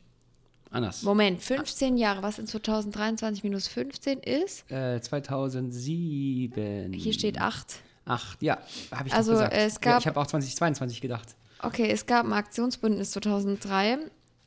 Anders. 0.70 1.02
Moment, 1.02 1.42
15 1.42 1.98
Jahre, 1.98 2.22
was 2.22 2.38
in 2.38 2.46
2023 2.46 3.44
minus 3.44 3.66
15 3.68 4.20
ist. 4.20 4.70
Äh, 4.70 5.00
2007. 5.02 6.92
Hier 6.94 7.12
steht 7.12 7.38
8. 7.40 7.74
Acht, 8.06 8.42
ja, 8.42 8.58
habe 8.90 9.08
ich 9.08 9.14
Also, 9.14 9.32
gesagt. 9.32 9.52
es 9.54 9.74
ja, 9.74 9.80
gab- 9.80 10.00
ich 10.00 10.06
habe 10.06 10.18
auch 10.20 10.26
2022 10.26 11.00
gedacht. 11.00 11.34
Okay, 11.62 11.90
es 11.90 12.06
gab 12.06 12.24
ein 12.24 12.32
Aktionsbündnis 12.32 13.10
2003. 13.12 13.98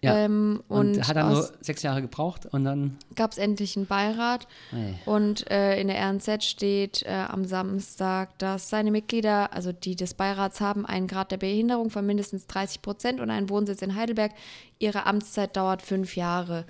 Ja. 0.05 0.15
Ähm, 0.17 0.61
Und, 0.67 0.97
und 0.97 1.07
hat 1.07 1.15
dann 1.15 1.31
nur 1.33 1.49
sechs 1.61 1.81
Jahre 1.83 2.01
gebraucht 2.01 2.45
und 2.51 2.63
dann. 2.63 2.97
gab 3.15 3.31
es 3.31 3.37
endlich 3.37 3.75
einen 3.75 3.85
Beirat. 3.85 4.47
Ey. 4.71 4.95
Und 5.05 5.49
äh, 5.51 5.79
in 5.79 5.87
der 5.87 5.97
RNZ 6.09 6.43
steht 6.43 7.03
äh, 7.03 7.25
am 7.27 7.45
Samstag, 7.45 8.37
dass 8.37 8.69
seine 8.69 8.91
Mitglieder, 8.91 9.53
also 9.53 9.71
die 9.71 9.95
des 9.95 10.13
Beirats 10.13 10.61
haben, 10.61 10.85
einen 10.85 11.07
Grad 11.07 11.31
der 11.31 11.37
Behinderung 11.37 11.89
von 11.89 12.05
mindestens 12.05 12.47
30 12.47 12.81
Prozent 12.81 13.19
und 13.19 13.29
einen 13.29 13.49
Wohnsitz 13.49 13.81
in 13.81 13.95
Heidelberg. 13.95 14.31
Ihre 14.79 15.05
Amtszeit 15.05 15.55
dauert 15.57 15.81
fünf 15.81 16.15
Jahre. 16.15 16.65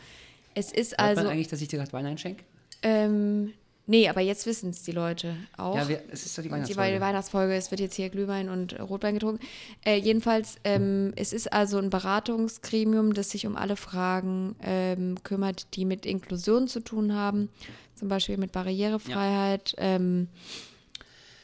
Es 0.54 0.72
ist 0.72 0.92
Hört 0.92 1.01
also. 1.01 1.24
man 1.24 1.32
eigentlich, 1.32 1.50
dass 1.50 1.62
ich 1.62 1.68
dir 1.68 1.80
gerade 1.80 1.94
Wein 1.94 2.06
einschenke? 2.06 2.44
Ähm, 2.82 3.54
nee, 3.88 4.10
aber 4.10 4.22
jetzt 4.22 4.46
wissen 4.46 4.70
es 4.70 4.84
die 4.84 4.92
Leute 4.92 5.36
auch. 5.58 5.75
Ja, 5.75 5.88
wir, 5.88 6.01
es 6.12 6.25
ist 6.25 6.38
doch 6.38 6.44
die 6.44 6.50
Die 6.50 6.54
Weihnachtsfolge. 6.54 7.01
Weihnachtsfolge, 7.01 7.54
es 7.56 7.72
wird 7.72 7.82
jetzt 7.82 7.96
hier 7.96 8.10
Glühwein 8.10 8.50
und 8.50 8.80
Rotwein 8.80 9.15
getrunken. 9.15 9.46
Äh, 9.86 9.98
jedenfalls, 9.98 10.56
ähm, 10.63 11.13
es 11.15 11.34
ist 11.34 11.51
also 11.51 11.77
ein 11.77 11.89
Beratungsgremium, 11.89 13.13
das 13.13 13.32
sich 13.32 13.46
um 13.48 13.56
alle 13.56 13.75
Fragen 13.75 14.56
ähm, 14.62 15.15
kümmert, 15.24 15.68
die 15.75 15.86
mit 15.86 16.06
Inklusion 16.06 16.68
zu 16.68 16.80
tun 16.80 17.13
haben, 17.13 17.50
zum 17.96 18.08
Beispiel 18.08 18.38
mit 18.38 18.51
Barrierefreiheit. 18.51 19.75
Ähm, 19.77 20.27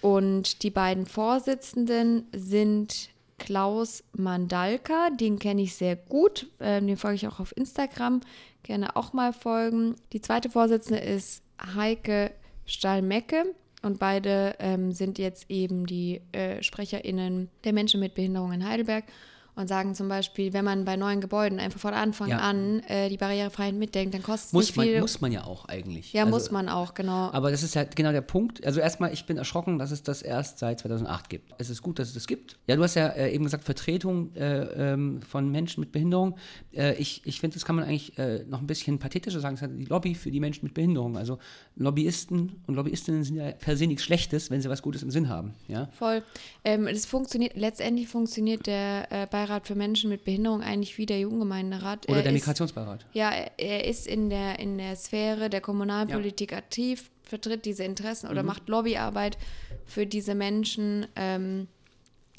und 0.02 0.64
die 0.64 0.72
beiden 0.72 1.06
Vorsitzenden 1.06 2.28
sind 2.34 3.10
Klaus 3.38 4.04
Mandalka, 4.14 5.10
den 5.10 5.40
kenne 5.40 5.64
ich 5.64 5.76
sehr 5.76 5.96
gut, 5.96 6.48
ähm, 6.60 6.88
den 6.88 6.98
folge 6.98 7.16
ich 7.16 7.28
auch 7.28 7.40
auf 7.40 7.56
Instagram, 7.58 8.22
gerne 8.64 8.96
auch 8.96 9.14
mal 9.14 9.34
folgen. 9.34 9.96
Die 10.14 10.22
zweite 10.22 10.50
Vorsitzende 10.50 11.00
ist 11.00 11.42
Heike 11.76 12.32
Stahlmecke 12.66 13.56
und 13.82 14.00
beide 14.00 14.56
ähm, 14.60 14.92
sind 14.92 15.18
jetzt 15.18 15.50
eben 15.50 15.86
die 15.86 16.22
äh, 16.32 16.62
SprecherInnen 16.62 17.50
der 17.64 17.74
Menschen 17.74 18.00
mit 18.00 18.16
Behinderung 18.16 18.52
in 18.52 18.68
Heidelberg 18.68 19.06
und 19.62 19.68
sagen 19.68 19.96
zum 19.96 20.10
Beispiel, 20.10 20.52
wenn 20.54 20.66
man 20.66 20.84
bei 20.84 20.98
neuen 20.98 21.22
Gebäuden 21.22 21.60
einfach 21.60 21.80
von 21.80 21.94
Anfang 21.94 22.30
Ja. 22.30 22.40
an 22.40 22.82
äh, 22.88 23.08
die 23.10 23.18
Barrierefreiheit 23.18 23.76
mitdenkt, 23.76 24.14
dann 24.14 24.24
kostet 24.24 24.48
es 24.48 24.54
nicht 24.54 24.74
viel. 24.74 25.00
muss 25.00 25.22
man 25.22 25.32
ja 25.32 25.46
auch 25.46 25.66
eigentlich. 25.66 26.12
ja, 26.14 26.24
Also, 26.24 26.36
muss 26.36 26.52
man 26.52 26.68
auch, 26.68 26.94
genau. 26.94 27.32
Aber 27.32 27.52
das 27.52 27.64
ist 27.64 27.76
halt 27.76 27.96
genau 27.96 28.12
der 28.12 28.22
Punkt. 28.22 28.66
Also 28.66 28.80
erstmal, 28.82 29.14
ich 29.14 29.26
bin 29.26 29.38
erschrocken, 29.38 29.80
dass 29.80 29.92
es 29.92 30.04
das 30.04 30.22
erst 30.22 30.60
seit 30.60 30.80
2008 30.82 31.30
gibt. 31.30 31.54
Es 31.58 31.70
ist 31.70 31.82
gut, 31.82 32.00
dass 32.00 32.10
es 32.10 32.14
das 32.16 32.28
gibt. 32.28 32.58
Ja, 32.68 32.76
du 32.76 32.84
hast 32.84 32.96
ja 32.96 33.08
äh, 33.08 33.34
eben 33.34 33.44
gesagt, 33.46 33.64
Vertretung 33.64 34.36
äh, 34.36 34.92
ähm, 34.94 35.22
von 35.22 35.50
Menschen 35.50 35.80
mit 35.80 35.92
Behinderung. 35.92 36.36
Äh, 36.74 36.96
ich 36.96 37.22
ich 37.26 37.40
finde, 37.40 37.54
das 37.54 37.64
kann 37.66 37.76
man 37.76 37.86
eigentlich 37.86 38.18
äh, 38.18 38.44
noch 38.50 38.60
ein 38.60 38.68
bisschen 38.68 39.00
pathetischer 39.00 39.40
sagen. 39.40 39.56
Es 39.56 39.62
ist 39.62 39.68
halt 39.70 39.80
die 39.80 39.86
Lobby 39.86 40.16
für 40.16 40.32
die 40.32 40.40
Menschen 40.40 40.66
mit 40.66 40.74
Behinderung. 40.74 41.18
Also 41.18 41.38
Lobbyisten 41.76 42.62
und 42.68 42.76
Lobbyistinnen 42.76 43.24
sind 43.24 43.36
ja 43.38 43.52
per 43.52 43.76
se 43.78 43.88
nichts 43.88 44.04
Schlechtes, 44.04 44.50
wenn 44.50 44.62
sie 44.62 44.70
was 44.70 44.82
Gutes 44.82 45.04
im 45.04 45.12
Sinn 45.12 45.30
haben. 45.30 45.54
Ja? 45.68 45.88
Voll. 45.98 46.24
Ähm, 46.64 46.88
es 46.88 47.06
funktioniert, 47.06 47.56
letztendlich 47.56 48.08
funktioniert 48.08 48.66
der 48.68 49.12
äh, 49.12 49.28
Beirat 49.52 49.68
für 49.68 49.76
Menschen 49.76 50.10
mit 50.10 50.24
Behinderung 50.24 50.62
eigentlich 50.62 50.98
wie 50.98 51.06
der 51.06 51.20
Jugendgemeinderat. 51.20 52.08
Oder 52.08 52.18
Er 52.18 52.24
der 52.24 52.32
ist- 52.32 52.40
Migrationsbeirat. 52.42 53.06
Ja, 53.14 53.32
er- 53.58 53.86
ist 53.86 54.08
in 54.08 54.30
der, 54.30 54.60
in 54.60 54.78
der 54.78 54.96
Sphäre 54.96 55.50
der 55.50 55.60
Kommunalpolitik 55.62 56.54
aktiv, 56.54 57.10
vertritt 57.24 57.66
diese 57.66 57.84
Interessen 57.84 58.28
Mhm. 58.28 58.32
oder 58.32 58.44
macht 58.44 58.70
Lobbyarbeit 58.70 59.38
für 59.86 60.06
diese 60.06 60.36
Menschen. 60.36 61.06
Ähm, 61.18 61.68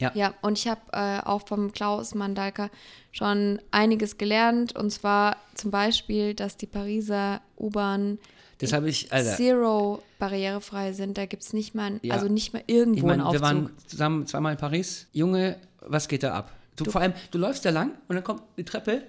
Ja. 0.00 0.10
ja, 0.14 0.34
und 0.40 0.58
ich 0.58 0.68
habe 0.68 0.80
äh, 0.92 1.20
auch 1.20 1.46
vom 1.46 1.72
Klaus 1.72 2.14
Mandalka 2.14 2.70
schon 3.12 3.60
einiges 3.70 4.16
gelernt. 4.16 4.74
Und 4.74 4.90
zwar 4.90 5.36
zum 5.54 5.70
Beispiel, 5.70 6.32
dass 6.34 6.56
die 6.56 6.66
Pariser 6.66 7.42
U-Bahn 7.60 8.18
Das 8.58 8.72
habe 8.72 8.88
ich, 8.88 9.12
Alter. 9.12 9.36
zero 9.36 10.02
barrierefrei 10.18 10.92
sind. 10.92 11.18
Da 11.18 11.26
gibt 11.26 11.42
es 11.42 11.52
nicht 11.52 11.74
mal, 11.74 12.00
Ja. 12.02 12.14
also 12.14 12.28
nicht 12.28 12.54
mal 12.54 12.62
irgendwo 12.66 12.96
Ich 12.98 13.02
meine, 13.02 13.12
einen 13.12 13.22
wir 13.22 13.28
Aufzug. 13.28 13.42
waren 13.42 13.70
zusammen 13.86 14.26
zweimal 14.26 14.52
in 14.52 14.58
Paris. 14.58 15.08
Junge, 15.12 15.58
was 15.80 16.08
geht 16.08 16.22
da 16.22 16.32
ab? 16.34 16.52
Du, 16.76 16.90
vor 16.90 17.00
allem, 17.00 17.12
du 17.30 17.38
läufst 17.38 17.64
da 17.64 17.70
lang 17.70 17.92
und 18.08 18.14
dann 18.14 18.24
kommt 18.24 18.42
eine 18.56 18.64
Treppe 18.64 19.02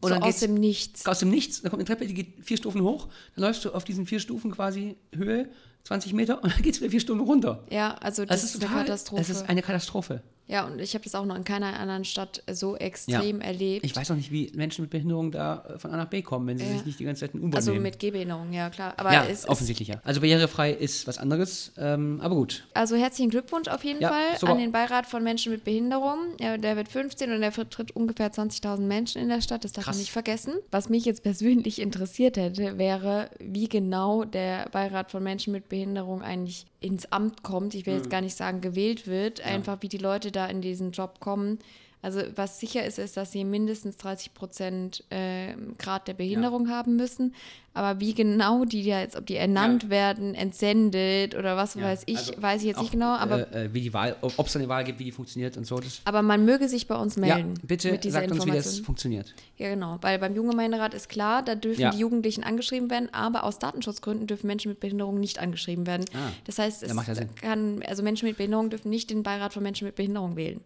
und 0.00 0.08
so 0.08 0.14
dann 0.14 0.22
aus 0.22 0.40
dem 0.40 0.54
Nichts. 0.54 1.06
aus 1.06 1.20
dem 1.20 1.30
Nichts. 1.30 1.62
Dann 1.62 1.70
kommt 1.70 1.80
eine 1.80 1.86
Treppe, 1.86 2.06
die 2.06 2.14
geht 2.14 2.44
vier 2.44 2.56
Stufen 2.56 2.82
hoch. 2.82 3.08
Dann 3.36 3.44
läufst 3.44 3.64
du 3.64 3.70
auf 3.72 3.84
diesen 3.84 4.06
vier 4.06 4.18
Stufen 4.18 4.50
quasi 4.50 4.96
Höhe, 5.14 5.48
20 5.84 6.12
Meter, 6.12 6.42
und 6.42 6.52
dann 6.52 6.62
geht 6.62 6.74
es 6.74 6.80
wieder 6.80 6.90
vier 6.90 7.00
Stufen 7.00 7.20
runter. 7.20 7.64
Ja, 7.70 7.94
also 7.94 8.24
das, 8.24 8.42
Es 8.42 8.54
ist 8.54 8.64
eine 8.64 8.74
Katastrophe. 8.74 9.22
Es 9.22 9.30
ist 9.30 9.48
eine 9.48 9.62
Katastrophe. 9.62 10.22
Ja, 10.52 10.66
und 10.66 10.78
ich 10.80 10.92
habe 10.94 11.02
das 11.02 11.14
auch 11.14 11.24
noch 11.24 11.34
in 11.34 11.44
keiner 11.44 11.80
anderen 11.80 12.04
Stadt 12.04 12.42
so 12.50 12.76
extrem 12.76 13.40
erlebt. 13.40 13.86
Ich 13.86 13.96
weiß 13.96 14.10
auch 14.10 14.16
nicht, 14.16 14.30
wie 14.30 14.52
Menschen 14.54 14.82
mit 14.82 14.90
Behinderung 14.90 15.32
da 15.32 15.64
äh, 15.74 15.78
von 15.78 15.90
A 15.92 15.96
nach 15.96 16.08
B 16.08 16.20
kommen, 16.20 16.46
wenn 16.46 16.58
sie 16.58 16.64
Ja. 16.66 16.72
sich 16.72 16.84
nicht 16.84 17.00
die 17.00 17.04
ganze 17.04 17.20
Zeit 17.20 17.34
in 17.34 17.40
U-Bahn 17.40 17.54
also 17.56 17.70
nehmen. 17.72 17.84
mit 17.84 17.98
Gehbehinderung, 17.98 18.52
ja 18.52 18.68
klar. 18.70 18.92
Aber 18.98 19.12
ja, 19.12 19.24
es 19.24 19.40
ist, 19.40 19.48
offensichtlich 19.48 19.88
ja. 19.88 20.00
Also 20.04 20.20
barrierefrei 20.20 20.72
ist 20.72 21.06
was 21.06 21.16
anderes, 21.18 21.72
ähm, 21.78 22.20
aber 22.22 22.34
gut. 22.34 22.66
also 22.74 22.96
herzlichen 22.96 23.30
Glückwunsch 23.30 23.68
auf 23.68 23.82
jeden 23.82 24.00
Ja, 24.02 24.10
Fall 24.10 24.38
super. 24.38 24.52
an 24.52 24.58
den 24.58 24.72
Beirat 24.72 25.06
von 25.06 25.22
Menschen 25.22 25.52
mit 25.52 25.64
Behinderung. 25.64 26.18
Ja, 26.38 26.58
der 26.58 26.76
wird 26.76 26.88
15 26.88 27.32
und 27.32 27.40
der 27.40 27.52
vertritt 27.52 27.92
ungefähr 27.96 28.30
20.000 28.30 28.80
Menschen 28.86 29.22
in 29.22 29.28
der 29.30 29.40
Stadt. 29.40 29.64
Das 29.64 29.72
darf 29.72 29.84
Krass. 29.84 29.96
man 29.96 30.00
nicht 30.02 30.12
vergessen. 30.12 30.52
Was 30.70 30.88
mich 30.90 31.04
jetzt 31.06 31.22
persönlich 31.22 31.80
interessiert 31.80 32.36
hätte, 32.36 32.76
wäre, 32.76 33.30
wie 33.40 33.68
genau 33.68 34.24
der 34.24 34.68
Beirat 34.70 35.10
von 35.10 35.22
Menschen 35.22 35.52
mit 35.52 35.68
Behinderung 35.70 36.20
eigentlich 36.22 36.66
ins 36.82 37.10
Amt 37.12 37.42
kommt. 37.42 37.74
Ich 37.74 37.86
will 37.86 37.94
Mhm. 37.94 38.00
jetzt 38.00 38.10
gar 38.10 38.20
nicht 38.20 38.36
sagen, 38.36 38.60
gewählt 38.60 39.06
wird. 39.06 39.40
Einfach, 39.40 39.78
wie 39.80 39.88
die 39.88 39.98
Leute 39.98 40.30
da 40.32 40.46
in 40.46 40.60
diesen 40.60 40.92
Job 40.92 41.20
kommen. 41.20 41.58
Also 42.04 42.20
was 42.34 42.58
sicher 42.58 42.84
ist, 42.84 42.98
ist, 42.98 43.16
dass 43.16 43.30
sie 43.30 43.44
mindestens 43.44 43.96
30 43.96 44.34
Prozent 44.34 45.04
äh, 45.10 45.54
Grad 45.78 46.08
der 46.08 46.14
Behinderung 46.14 46.68
haben 46.68 46.96
müssen. 46.96 47.32
Aber 47.74 48.00
wie 48.00 48.12
genau 48.12 48.64
die 48.66 48.84
da 48.84 49.00
jetzt, 49.00 49.16
ob 49.16 49.24
die 49.26 49.36
ernannt 49.36 49.84
Ja. 49.84 49.88
werden, 49.90 50.34
entsendet 50.34 51.34
oder 51.34 51.56
was 51.56 51.74
Ja, 51.74 51.82
weiß 51.84 52.02
ich, 52.06 52.18
also 52.18 52.32
weiß 52.42 52.60
ich 52.60 52.66
jetzt 52.68 52.76
auch, 52.76 52.82
nicht 52.82 52.92
genau. 52.92 53.14
Aber, 53.14 53.50
äh, 53.52 53.64
äh, 53.64 53.74
wie 53.74 53.80
die 53.80 53.92
Wahl, 53.94 54.16
ob 54.20 54.46
es 54.46 54.54
eine 54.56 54.68
Wahl 54.68 54.84
gibt, 54.84 54.98
wie 54.98 55.04
die 55.04 55.12
funktioniert 55.12 55.56
und 55.56 55.66
so. 55.66 55.80
Aber 56.04 56.22
man 56.22 56.44
möge 56.44 56.68
sich 56.68 56.86
bei 56.86 56.96
uns 56.96 57.16
ja, 57.16 57.22
melden. 57.22 57.54
bitte 57.62 57.90
mit 57.90 58.04
dieser 58.04 58.20
sagt 58.20 58.32
uns, 58.32 58.44
wie 58.46 58.50
das 58.50 58.80
funktioniert. 58.80 59.34
Ja, 59.56 59.70
genau. 59.70 59.98
Weil 60.02 60.18
beim 60.18 60.34
Jugendgemeinderat 60.34 60.92
ist 60.92 61.08
klar, 61.08 61.42
da 61.42 61.54
dürfen 61.54 61.80
Ja. 61.80 61.90
die 61.90 61.98
Jugendlichen 61.98 62.44
angeschrieben 62.44 62.90
werden, 62.90 63.08
aber 63.12 63.44
aus 63.44 63.58
Datenschutzgründen 63.58 64.26
dürfen 64.26 64.46
Menschen 64.48 64.68
mit 64.68 64.80
Behinderung 64.80 65.18
nicht 65.18 65.38
angeschrieben 65.38 65.86
werden. 65.86 66.04
Ah. 66.14 66.30
Das 66.44 66.58
heißt, 66.58 66.82
Ja, 66.82 66.88
es 66.88 67.18
ja 67.18 67.24
kann, 67.40 67.82
also 67.86 68.02
Menschen 68.02 68.28
mit 68.28 68.36
Behinderung 68.36 68.68
dürfen 68.70 68.90
nicht 68.90 69.08
den 69.10 69.22
Beirat 69.22 69.54
von 69.54 69.62
Menschen 69.62 69.86
mit 69.86 69.94
Behinderung 69.94 70.36
wählen. 70.36 70.60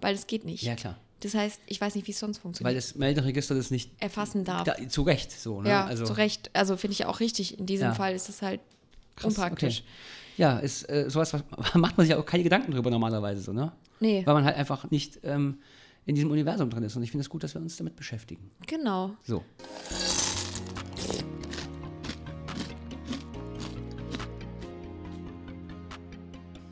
Weil 0.00 0.14
es 0.14 0.26
geht 0.26 0.44
nicht. 0.44 0.64
Ah. 0.64 0.70
Ja, 0.70 0.74
klar. 0.74 0.96
Das 1.20 1.34
heißt, 1.34 1.60
ich 1.66 1.80
weiß 1.80 1.94
nicht, 1.94 2.06
wie 2.06 2.12
es 2.12 2.18
sonst 2.18 2.38
Weil 2.38 2.42
funktioniert. 2.42 2.76
das 2.78 2.94
Melderegister 2.94 3.54
das 3.54 3.70
nicht 3.70 3.90
erfassen 4.02 4.44
darf. 4.44 4.64
da, 4.64 4.74
zu 4.88 5.02
Recht 5.02 5.30
so. 5.32 5.60
Ne? 5.62 5.68
ja, 5.68 5.84
also, 5.84 6.04
zu 6.04 6.14
Recht. 6.14 6.50
Also 6.54 6.76
finde 6.76 6.92
ich 6.92 7.04
auch 7.06 7.20
richtig. 7.20 7.58
In 7.58 7.66
diesem 7.66 7.88
Ja. 7.88 7.94
Fall 7.94 8.14
ist 8.14 8.28
es 8.28 8.40
halt 8.42 8.60
krass, 9.16 9.26
unpraktisch. 9.26 9.80
Okay. 9.80 9.88
Ja, 10.38 10.58
ist 10.58 10.88
äh, 10.88 11.10
sowas, 11.10 11.32
was, 11.34 11.42
macht 11.74 11.96
man 11.98 12.06
sich 12.06 12.14
auch 12.14 12.24
keine 12.24 12.42
Gedanken 12.42 12.72
drüber 12.72 12.90
normalerweise 12.90 13.42
so, 13.42 13.52
ne? 13.52 13.72
Nee, 14.00 14.22
Weil 14.24 14.32
man 14.34 14.44
halt 14.44 14.56
einfach 14.56 14.90
nicht 14.90 15.20
ähm, 15.24 15.58
in 16.06 16.14
diesem 16.14 16.30
Universum 16.30 16.70
drin 16.70 16.82
ist. 16.84 16.96
Und 16.96 17.02
ich 17.02 17.10
finde 17.10 17.22
es 17.22 17.28
gut, 17.28 17.42
dass 17.42 17.52
wir 17.54 17.60
uns 17.60 17.76
damit 17.76 17.96
beschäftigen. 17.96 18.50
genau. 18.66 19.10
So. 19.22 19.44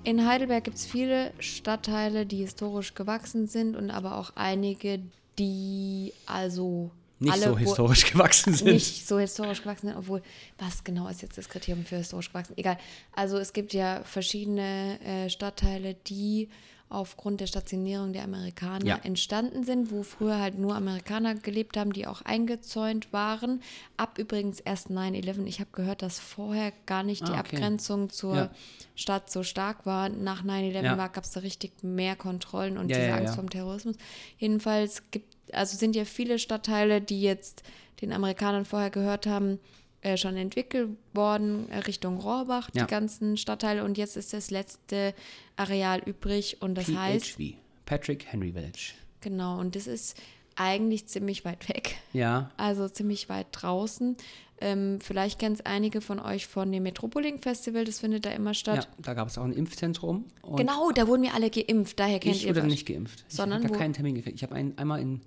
In 0.09 0.27
Heidelberg 0.27 0.65
gibt 0.65 0.79
es 0.79 0.87
viele 0.87 1.35
Stadtteile, 1.39 2.25
die 2.25 2.39
historisch 2.39 2.95
gewachsen 2.95 3.47
sind 3.47 3.77
und 3.77 3.91
aber 3.91 4.17
auch 4.17 4.31
einige, 4.37 5.01
die 5.39 6.15
also 6.25 6.91
Nicht 7.19 7.35
alle 7.35 7.43
so 7.43 7.59
historisch 7.59 8.11
gewachsen 8.11 8.55
sind. 8.55 8.73
nicht 8.73 9.07
so 9.07 9.19
historisch 9.19 9.61
gewachsen 9.61 9.89
sind, 9.89 9.99
obwohl, 9.99 10.23
was 10.57 10.83
genau 10.83 11.09
ist 11.09 11.21
jetzt 11.21 11.37
das 11.37 11.51
Kriterium 11.51 11.85
für 11.85 11.97
historisch 11.97 12.29
gewachsen? 12.29 12.55
Egal. 12.57 12.79
Also 13.13 13.37
es 13.37 13.53
gibt 13.53 13.75
ja 13.75 14.03
verschiedene 14.03 14.99
äh, 15.05 15.29
Stadtteile, 15.29 15.95
die 16.07 16.49
aufgrund 16.91 17.41
der 17.41 17.47
Stationierung 17.47 18.13
der 18.13 18.25
Amerikaner 18.25 18.85
Ja. 18.87 18.97
entstanden 19.03 19.65
sind, 19.65 19.91
wo 19.91 20.03
früher 20.03 20.39
halt 20.39 20.59
nur 20.59 20.75
Amerikaner 20.75 21.35
gelebt 21.35 21.77
haben, 21.77 21.93
die 21.93 22.07
auch 22.07 22.23
eingezäunt 22.23 23.13
waren. 23.13 23.63
Ab 23.97 24.19
übrigens 24.19 24.61
erst 24.61 24.89
9-11. 24.91 25.47
Ich 25.47 25.61
habe 25.61 25.71
gehört, 25.73 26.03
dass 26.03 26.19
vorher 26.19 26.73
gar 26.87 27.03
nicht 27.03 27.23
die 27.29 27.33
Ah, 27.33 27.41
okay. 27.41 27.57
Abgrenzung 27.57 28.09
zur 28.11 28.35
Ja. 28.37 28.51
Stadt 28.95 29.31
so 29.31 29.43
stark 29.43 29.85
war. 29.87 30.09
Nach 30.09 30.43
9-11 30.43 30.85
Ja. 30.85 31.07
gab 31.09 31.25
es 31.25 31.33
da 31.33 31.41
richtig 31.41 31.83
mehr 31.83 32.17
Kontrollen 32.17 32.79
und 32.79 32.89
diese 32.89 33.13
Angst 33.13 33.35
vom 33.35 33.51
Terrorismus. 33.51 33.97
Jedenfalls 34.39 35.03
gibt, 35.11 35.35
also 35.53 35.77
sind 35.77 35.95
ja 35.95 36.05
viele 36.05 36.39
Stadtteile, 36.39 37.01
die 37.01 37.21
jetzt 37.23 37.63
den 38.01 38.13
Amerikanern 38.13 38.65
vorher 38.65 38.91
gehört 38.91 39.27
haben, 39.27 39.59
äh, 40.03 40.17
schon 40.17 40.37
entwickelt 40.37 40.91
worden 41.13 41.69
äh, 41.71 41.79
Richtung 41.79 42.19
Rohrbach, 42.19 42.71
Ja. 42.75 42.85
die 42.85 42.91
ganzen 42.91 43.37
Stadtteile. 43.37 43.85
Und 43.85 43.99
jetzt 43.99 44.17
ist 44.17 44.33
das 44.33 44.51
letzte 44.51 45.15
Areal 45.57 46.01
übrig 46.07 46.59
und 46.61 46.77
das 46.77 46.89
heißt, 46.89 47.27
PHV. 47.37 47.55
Patrick 47.87 48.27
Henry 48.27 48.53
Village. 48.53 48.93
genau, 49.21 49.59
und 49.59 49.75
das 49.75 49.87
ist 49.87 50.17
eigentlich 50.57 51.07
ziemlich 51.07 51.45
weit 51.45 51.69
weg. 51.69 51.97
Ja. 52.13 52.51
Also 52.57 52.89
ziemlich 52.89 53.29
weit 53.29 53.47
draußen. 53.53 54.17
Ähm, 54.61 54.99
vielleicht 55.01 55.39
kennen 55.39 55.55
es 55.55 55.65
einige 55.65 56.01
von 56.01 56.19
euch 56.19 56.49
von 56.49 56.73
dem 56.73 56.83
Metropoling 56.83 57.39
Festival, 57.41 57.85
das 57.85 58.01
findet 58.01 58.25
da 58.25 58.31
immer 58.31 58.51
Ja, 58.51 58.55
statt. 58.55 58.89
da 59.01 59.15
gab 59.15 59.29
es 59.29 59.39
auch 59.39 59.45
ein 59.45 59.53
Impfzentrum. 59.53 60.25
Genau, 60.57 60.91
da 60.91 61.07
wurden 61.07 61.23
wir 61.23 61.33
alle 61.35 61.49
geimpft, 61.49 62.01
daher 62.01 62.19
kennt 62.19 62.35
Ich 62.35 62.43
ihr 62.45 62.51
wurde 62.51 62.63
was. 62.63 62.67
nicht 62.67 62.85
geimpft. 62.87 63.25
Sondern 63.29 63.61
ich 63.61 63.65
habe 63.67 63.75
da 63.75 63.79
keinen 63.79 63.93
Termin 63.93 64.17
gekriegt. 64.17 64.35
Ich 64.37 64.43
habe 64.43 64.57
ein, 64.57 64.77
einmal 64.77 65.01
in 65.01 65.21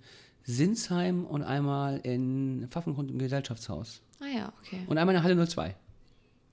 Sinsheim 0.43 1.25
und 1.25 1.43
einmal 1.43 1.99
in 2.03 2.67
Pfaffengrund 2.69 3.09
im 3.11 3.19
Gesellschaftshaus. 3.19 4.01
Ah 4.21 4.27
ja, 4.27 4.53
okay. 4.61 4.81
Und 4.87 4.97
einmal 4.97 5.15
in 5.15 5.21
der 5.21 5.23
Halle 5.23 5.47
02. 5.47 5.75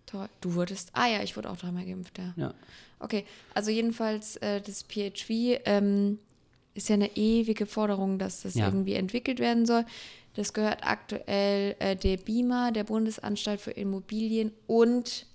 Toll. 0.06 0.28
Du 0.40 0.54
wurdest, 0.54 0.90
ah 0.94 1.06
ja, 1.06 1.22
ich 1.22 1.36
wurde 1.36 1.50
auch 1.50 1.56
dreimal 1.56 1.84
geimpft, 1.84 2.18
ja. 2.18 2.32
Ja. 2.36 2.54
Okay, 2.98 3.24
also 3.54 3.70
jedenfalls 3.70 4.36
äh, 4.36 4.60
das 4.62 4.82
PHV 4.84 5.60
ähm, 5.66 6.18
ist 6.74 6.88
ja 6.88 6.94
eine 6.94 7.14
ewige 7.16 7.66
Forderung, 7.66 8.18
dass 8.18 8.42
das 8.42 8.54
Ja. 8.54 8.66
irgendwie 8.66 8.94
entwickelt 8.94 9.38
werden 9.38 9.66
soll. 9.66 9.84
Das 10.34 10.54
gehört 10.54 10.78
aktuell 10.86 11.76
äh, 11.78 11.94
der 11.96 12.16
BIMA, 12.16 12.70
der 12.70 12.84
Bundesanstalt 12.84 13.60
für 13.60 13.72
Immobilien 13.72 14.52
und 14.66 15.26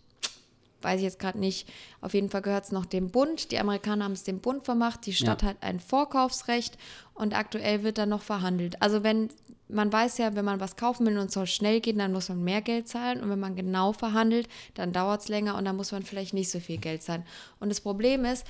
weiß 0.82 0.98
ich 0.98 1.04
jetzt 1.04 1.19
gerade 1.19 1.39
nicht, 1.39 1.69
auf 2.02 2.13
jeden 2.13 2.30
Fall 2.30 2.41
gehört 2.41 2.65
es 2.65 2.72
noch 2.74 2.86
dem 2.86 3.10
Bund. 3.10 3.52
Die 3.52 3.60
Amerikaner 3.60 4.04
haben 4.06 4.12
es 4.13 4.24
dem 4.24 4.39
Bund 4.39 4.65
vermacht, 4.65 5.06
die 5.06 5.13
Stadt 5.13 5.41
Ja. 5.41 5.50
hat 5.50 5.58
ein 5.62 5.80
Vorkaufsrecht 5.80 6.78
und 7.13 7.38
aktuell 7.38 7.84
wird 7.84 7.97
dann 7.97 8.10
noch 8.10 8.21
verhandelt. 8.21 8.82
Also 8.82 9.04
wenn, 9.04 9.30
man 9.69 9.91
weiß 9.91 10.17
ja, 10.17 10.36
wenn 10.36 10.45
man 10.45 10.60
was 10.60 10.76
kaufen 10.76 11.06
will 11.06 11.17
und 11.17 11.28
es 11.28 11.34
soll 11.34 11.47
schnell 11.47 11.82
gehen, 11.82 11.97
dann 11.97 12.12
muss 12.12 12.30
man 12.30 12.43
mehr 12.43 12.62
Geld 12.62 12.88
zahlen 12.88 13.21
und 13.21 13.30
wenn 13.30 13.39
man 13.39 13.56
genau 13.56 13.93
verhandelt, 13.93 14.47
dann 14.73 14.93
dauert 14.93 15.21
es 15.21 15.28
länger 15.28 15.58
und 15.58 15.65
dann 15.65 15.76
muss 15.76 15.91
man 15.91 16.04
vielleicht 16.04 16.34
nicht 16.34 16.49
so 16.49 16.60
viel 16.60 16.78
Geld 16.78 17.04
zahlen. 17.04 17.23
Und 17.60 17.69
das 17.69 17.82
Problem 17.82 18.26
ist, 18.26 18.45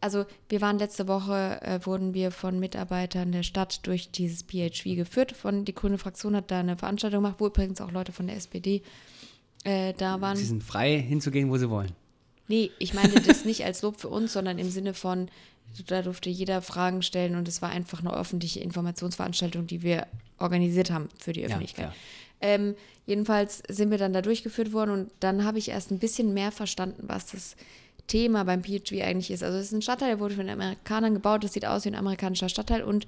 also 0.00 0.24
wir 0.48 0.60
waren 0.60 0.78
letzte 0.78 1.06
Woche, 1.06 1.60
äh, 1.62 1.78
wurden 1.86 2.12
wir 2.12 2.32
von 2.32 2.58
Mitarbeitern 2.58 3.30
der 3.30 3.44
Stadt 3.44 3.86
durch 3.86 4.10
dieses 4.10 4.42
PHV 4.42 4.96
geführt. 4.96 5.32
Von, 5.32 5.64
die 5.64 5.74
Grüne 5.74 5.96
Fraktion 5.96 6.34
hat 6.34 6.50
da 6.50 6.58
eine 6.58 6.76
Veranstaltung 6.76 7.22
gemacht, 7.22 7.36
wo 7.38 7.46
übrigens 7.46 7.80
auch 7.80 7.92
Leute 7.92 8.10
von 8.10 8.26
der 8.26 8.36
SPD 8.36 8.82
äh, 9.62 9.94
da 9.94 10.20
waren. 10.20 10.36
Sie 10.36 10.44
sind 10.44 10.64
frei, 10.64 10.98
hinzugehen, 10.98 11.50
wo 11.50 11.56
sie 11.56 11.70
wollen. 11.70 11.92
Nee, 12.52 12.70
ich 12.78 12.92
meine 12.92 13.14
das 13.14 13.46
nicht 13.46 13.64
als 13.64 13.80
Lob 13.80 13.98
für 13.98 14.10
uns, 14.10 14.34
sondern 14.34 14.58
im 14.58 14.68
Sinne 14.68 14.92
von, 14.92 15.30
da 15.86 16.02
durfte 16.02 16.28
jeder 16.28 16.60
Fragen 16.60 17.00
stellen 17.00 17.34
und 17.34 17.48
es 17.48 17.62
war 17.62 17.70
einfach 17.70 18.00
eine 18.00 18.12
öffentliche 18.12 18.60
Informationsveranstaltung, 18.60 19.66
die 19.66 19.80
wir 19.80 20.06
organisiert 20.38 20.90
haben 20.90 21.08
für 21.18 21.32
die 21.32 21.46
Öffentlichkeit. 21.46 21.86
ja. 21.86 21.94
ähm, 22.42 22.74
jedenfalls 23.06 23.62
sind 23.70 23.90
wir 23.90 23.96
dann 23.96 24.12
da 24.12 24.20
durchgeführt 24.20 24.74
worden 24.74 24.90
und 24.90 25.10
dann 25.20 25.46
habe 25.46 25.56
ich 25.56 25.70
erst 25.70 25.92
ein 25.92 25.98
bisschen 25.98 26.34
mehr 26.34 26.52
verstanden, 26.52 27.04
was 27.06 27.28
das 27.28 27.56
Thema 28.06 28.44
beim 28.44 28.62
PHV 28.62 29.00
eigentlich 29.00 29.30
ist. 29.30 29.42
Also 29.42 29.56
es 29.56 29.68
ist 29.68 29.72
ein 29.72 29.80
Stadtteil, 29.80 30.08
der 30.10 30.20
wurde 30.20 30.34
von 30.34 30.44
den 30.44 30.60
Amerikanern 30.60 31.14
gebaut, 31.14 31.44
das 31.44 31.54
sieht 31.54 31.64
aus 31.64 31.86
wie 31.86 31.88
ein 31.88 31.94
amerikanischer 31.94 32.50
Stadtteil 32.50 32.82
und 32.82 33.06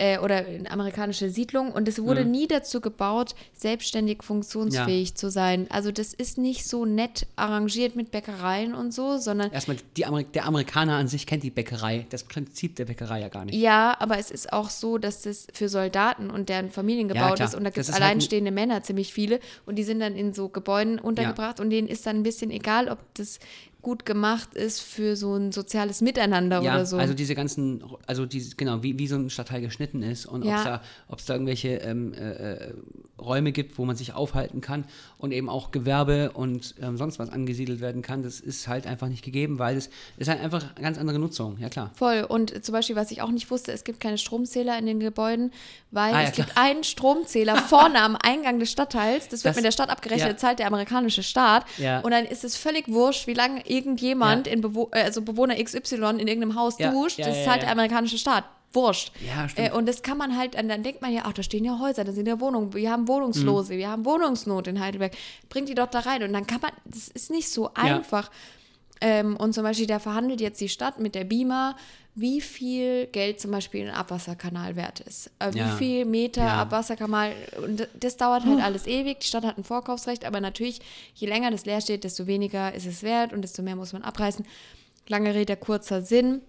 äh, 0.00 0.18
oder 0.18 0.36
eine 0.46 0.70
amerikanische 0.70 1.28
Siedlung. 1.28 1.70
Und 1.72 1.86
es 1.86 2.02
wurde 2.02 2.24
nie 2.24 2.48
dazu 2.48 2.80
gebaut, 2.80 3.34
selbstständig 3.52 4.22
funktionsfähig 4.22 5.14
zu 5.14 5.30
sein. 5.30 5.66
Also 5.70 5.92
das 5.92 6.14
ist 6.14 6.38
nicht 6.38 6.66
so 6.66 6.86
nett 6.86 7.26
arrangiert 7.36 7.96
mit 7.96 8.10
Bäckereien 8.10 8.74
und 8.74 8.92
so, 8.94 9.18
sondern 9.18 9.52
Erstmal, 9.52 9.76
die 9.96 10.06
Ameri 10.06 10.24
der 10.24 10.46
Amerikaner 10.46 10.94
an 10.94 11.06
sich 11.06 11.26
kennt 11.26 11.42
die 11.42 11.50
Bäckerei, 11.50 12.06
das 12.10 12.24
Prinzip 12.24 12.76
der 12.76 12.86
Bäckerei 12.86 13.20
ja 13.20 13.28
gar 13.28 13.44
nicht. 13.44 13.54
ja, 13.54 13.94
aber 14.00 14.18
es 14.18 14.30
ist 14.30 14.52
auch 14.52 14.70
so, 14.70 14.96
dass 14.98 15.22
das 15.22 15.46
für 15.52 15.68
Soldaten 15.68 16.30
und 16.30 16.48
deren 16.48 16.70
Familien 16.70 17.08
gebaut 17.08 17.36
klar. 17.36 17.48
ist. 17.48 17.54
Und 17.54 17.64
da 17.64 17.70
gibt 17.70 17.78
es 17.86 17.92
halt 17.92 18.02
ein- 18.02 18.08
alleinstehende 18.08 18.50
Männer, 18.50 18.82
ziemlich 18.82 19.12
viele. 19.12 19.38
Und 19.66 19.76
die 19.76 19.84
sind 19.84 20.00
dann 20.00 20.16
in 20.16 20.32
so 20.32 20.48
Gebäuden 20.48 20.98
untergebracht. 20.98 21.60
Und 21.60 21.68
denen 21.70 21.88
ist 21.88 22.06
dann 22.06 22.16
ein 22.16 22.22
bisschen 22.22 22.50
egal, 22.50 22.88
ob 22.88 22.98
das 23.14 23.38
gut 23.82 24.04
gemacht 24.06 24.54
ist 24.54 24.80
für 24.80 25.16
so 25.16 25.34
ein 25.34 25.52
soziales 25.52 26.00
Miteinander 26.00 26.62
Ja, 26.62 26.74
oder 26.74 26.86
so. 26.86 26.96
also 26.96 27.14
diese 27.14 27.34
ganzen, 27.34 27.82
also 28.06 28.26
diese, 28.26 28.56
genau, 28.56 28.82
wie, 28.82 28.98
wie 28.98 29.06
so 29.06 29.16
ein 29.16 29.30
Stadtteil 29.30 29.60
geschnitten 29.60 30.02
ist 30.02 30.26
und 30.26 30.44
Ja. 30.44 30.50
ob 30.52 30.56
es 30.58 30.64
da, 30.64 30.82
ob's 31.08 31.24
da 31.26 31.34
irgendwelche 31.34 31.68
ähm, 31.76 32.12
äh, 32.14 32.30
äh, 32.54 32.74
Räume 33.20 33.52
gibt, 33.52 33.78
wo 33.78 33.84
man 33.84 33.96
sich 33.96 34.14
aufhalten 34.14 34.60
kann 34.60 34.84
und 35.18 35.32
eben 35.32 35.48
auch 35.48 35.70
Gewerbe 35.70 36.30
und 36.32 36.74
ähm, 36.82 36.96
sonst 36.96 37.18
was 37.18 37.30
angesiedelt 37.30 37.80
werden 37.80 38.02
kann, 38.02 38.22
das 38.22 38.40
ist 38.40 38.66
halt 38.68 38.86
einfach 38.86 39.08
nicht 39.08 39.24
gegeben, 39.24 39.58
weil 39.58 39.76
es 39.76 39.90
ist 40.16 40.28
halt 40.28 40.40
einfach 40.40 40.64
eine 40.74 40.82
ganz 40.84 40.98
andere 40.98 41.18
Nutzung, 41.18 41.58
ja 41.58 41.68
klar. 41.68 41.90
Voll. 41.94 42.24
Und 42.28 42.64
zum 42.64 42.72
Beispiel, 42.72 42.96
was 42.96 43.10
ich 43.10 43.22
auch 43.22 43.30
nicht 43.30 43.50
wusste, 43.50 43.72
es 43.72 43.84
gibt 43.84 44.00
keine 44.00 44.18
Stromzähler 44.18 44.78
in 44.78 44.86
den 44.86 45.00
Gebäuden, 45.00 45.52
weil 45.90 46.14
Ah, 46.14 46.22
ja, 46.22 46.28
es 46.28 46.34
gibt 46.34 46.56
einen 46.56 46.84
Stromzähler 46.84 47.56
vorne 47.68 48.00
am 48.00 48.16
Eingang 48.16 48.58
des 48.58 48.70
Stadtteils. 48.72 49.28
Das 49.28 49.44
wird 49.44 49.50
Das- 49.52 49.56
mit 49.56 49.64
der 49.64 49.72
Stadt 49.72 49.90
abgerechnet, 49.90 50.30
ja. 50.32 50.36
zahlt 50.36 50.58
der 50.58 50.66
amerikanische 50.66 51.22
Staat. 51.22 51.64
Ja. 51.78 52.00
Und 52.00 52.10
dann 52.12 52.24
ist 52.24 52.44
es 52.44 52.56
völlig 52.56 52.88
wurscht, 52.88 53.26
wie 53.26 53.34
lange 53.34 53.62
irgendjemand, 53.68 54.46
in 54.46 54.60
Bewo 54.60 54.88
äh, 54.92 55.02
also 55.02 55.22
Bewohner 55.22 55.54
XY 55.62 55.94
in 56.18 56.28
irgendeinem 56.28 56.54
Haus 56.54 56.76
duscht. 56.76 57.18
das 57.18 57.44
zahlt 57.44 57.62
der 57.62 57.70
amerikanische 57.72 58.18
Staat. 58.18 58.44
Wurscht. 58.72 59.12
Ja. 59.26 59.48
Äh, 59.56 59.72
und 59.72 59.86
das 59.88 60.02
kann 60.02 60.16
man 60.16 60.36
halt, 60.36 60.54
dann 60.54 60.82
denkt 60.82 61.02
man 61.02 61.12
ja, 61.12 61.22
ach, 61.24 61.32
da 61.32 61.42
stehen 61.42 61.64
ja 61.64 61.78
Häuser, 61.80 62.04
da 62.04 62.12
sind 62.12 62.28
ja 62.28 62.38
Wohnungen, 62.40 62.72
wir 62.72 62.90
haben 62.90 63.02
Mhm. 63.02 63.08
Wohnungslose, 63.08 63.76
wir 63.76 63.88
haben 63.90 64.04
Wohnungsnot 64.04 64.68
in 64.68 64.78
Heidelberg. 64.80 65.12
Bringt 65.48 65.68
die 65.68 65.74
doch 65.74 65.88
da 65.88 66.00
rein. 66.00 66.22
Und 66.22 66.32
dann 66.32 66.46
kann 66.46 66.60
man, 66.60 66.70
das 66.84 67.08
ist 67.08 67.30
nicht 67.30 67.50
so 67.50 67.72
einfach. 67.74 68.30
Ähm, 69.00 69.36
und 69.36 69.54
zum 69.54 69.64
Beispiel, 69.64 69.86
da 69.86 69.98
verhandelt 69.98 70.40
jetzt 70.40 70.60
die 70.60 70.68
Stadt 70.68 70.98
mit 71.00 71.14
der 71.14 71.24
BIMA, 71.24 71.74
wie 72.14 72.40
viel 72.40 73.06
Geld 73.06 73.40
zum 73.40 73.50
Beispiel 73.50 73.88
ein 73.88 73.94
Abwasserkanal 73.94 74.76
wert 74.76 75.00
ist. 75.00 75.30
Äh, 75.38 75.50
Ja. 75.54 75.72
Wie 75.72 75.78
viel 75.78 76.04
Meter 76.04 76.42
Ja. 76.44 76.62
Abwasserkanal. 76.62 77.32
Und 77.64 77.88
das 77.98 78.16
dauert 78.18 78.44
halt 78.44 78.60
alles 78.62 78.86
ewig. 78.86 79.20
Die 79.20 79.26
Stadt 79.26 79.44
hat 79.44 79.56
ein 79.58 79.64
Vorkaufsrecht, 79.64 80.24
aber 80.24 80.40
natürlich, 80.40 80.80
je 81.14 81.26
länger 81.28 81.50
das 81.50 81.64
leer 81.64 81.80
steht, 81.80 82.04
desto 82.04 82.26
weniger 82.26 82.74
ist 82.74 82.86
es 82.86 83.02
wert 83.02 83.32
und 83.32 83.42
desto 83.42 83.62
mehr 83.62 83.74
muss 83.76 83.92
man 83.94 84.02
abreißen. 84.02 84.44
Lange 85.08 85.34
Rede, 85.34 85.56
kurzer 85.56 86.02
Sinn. 86.02 86.42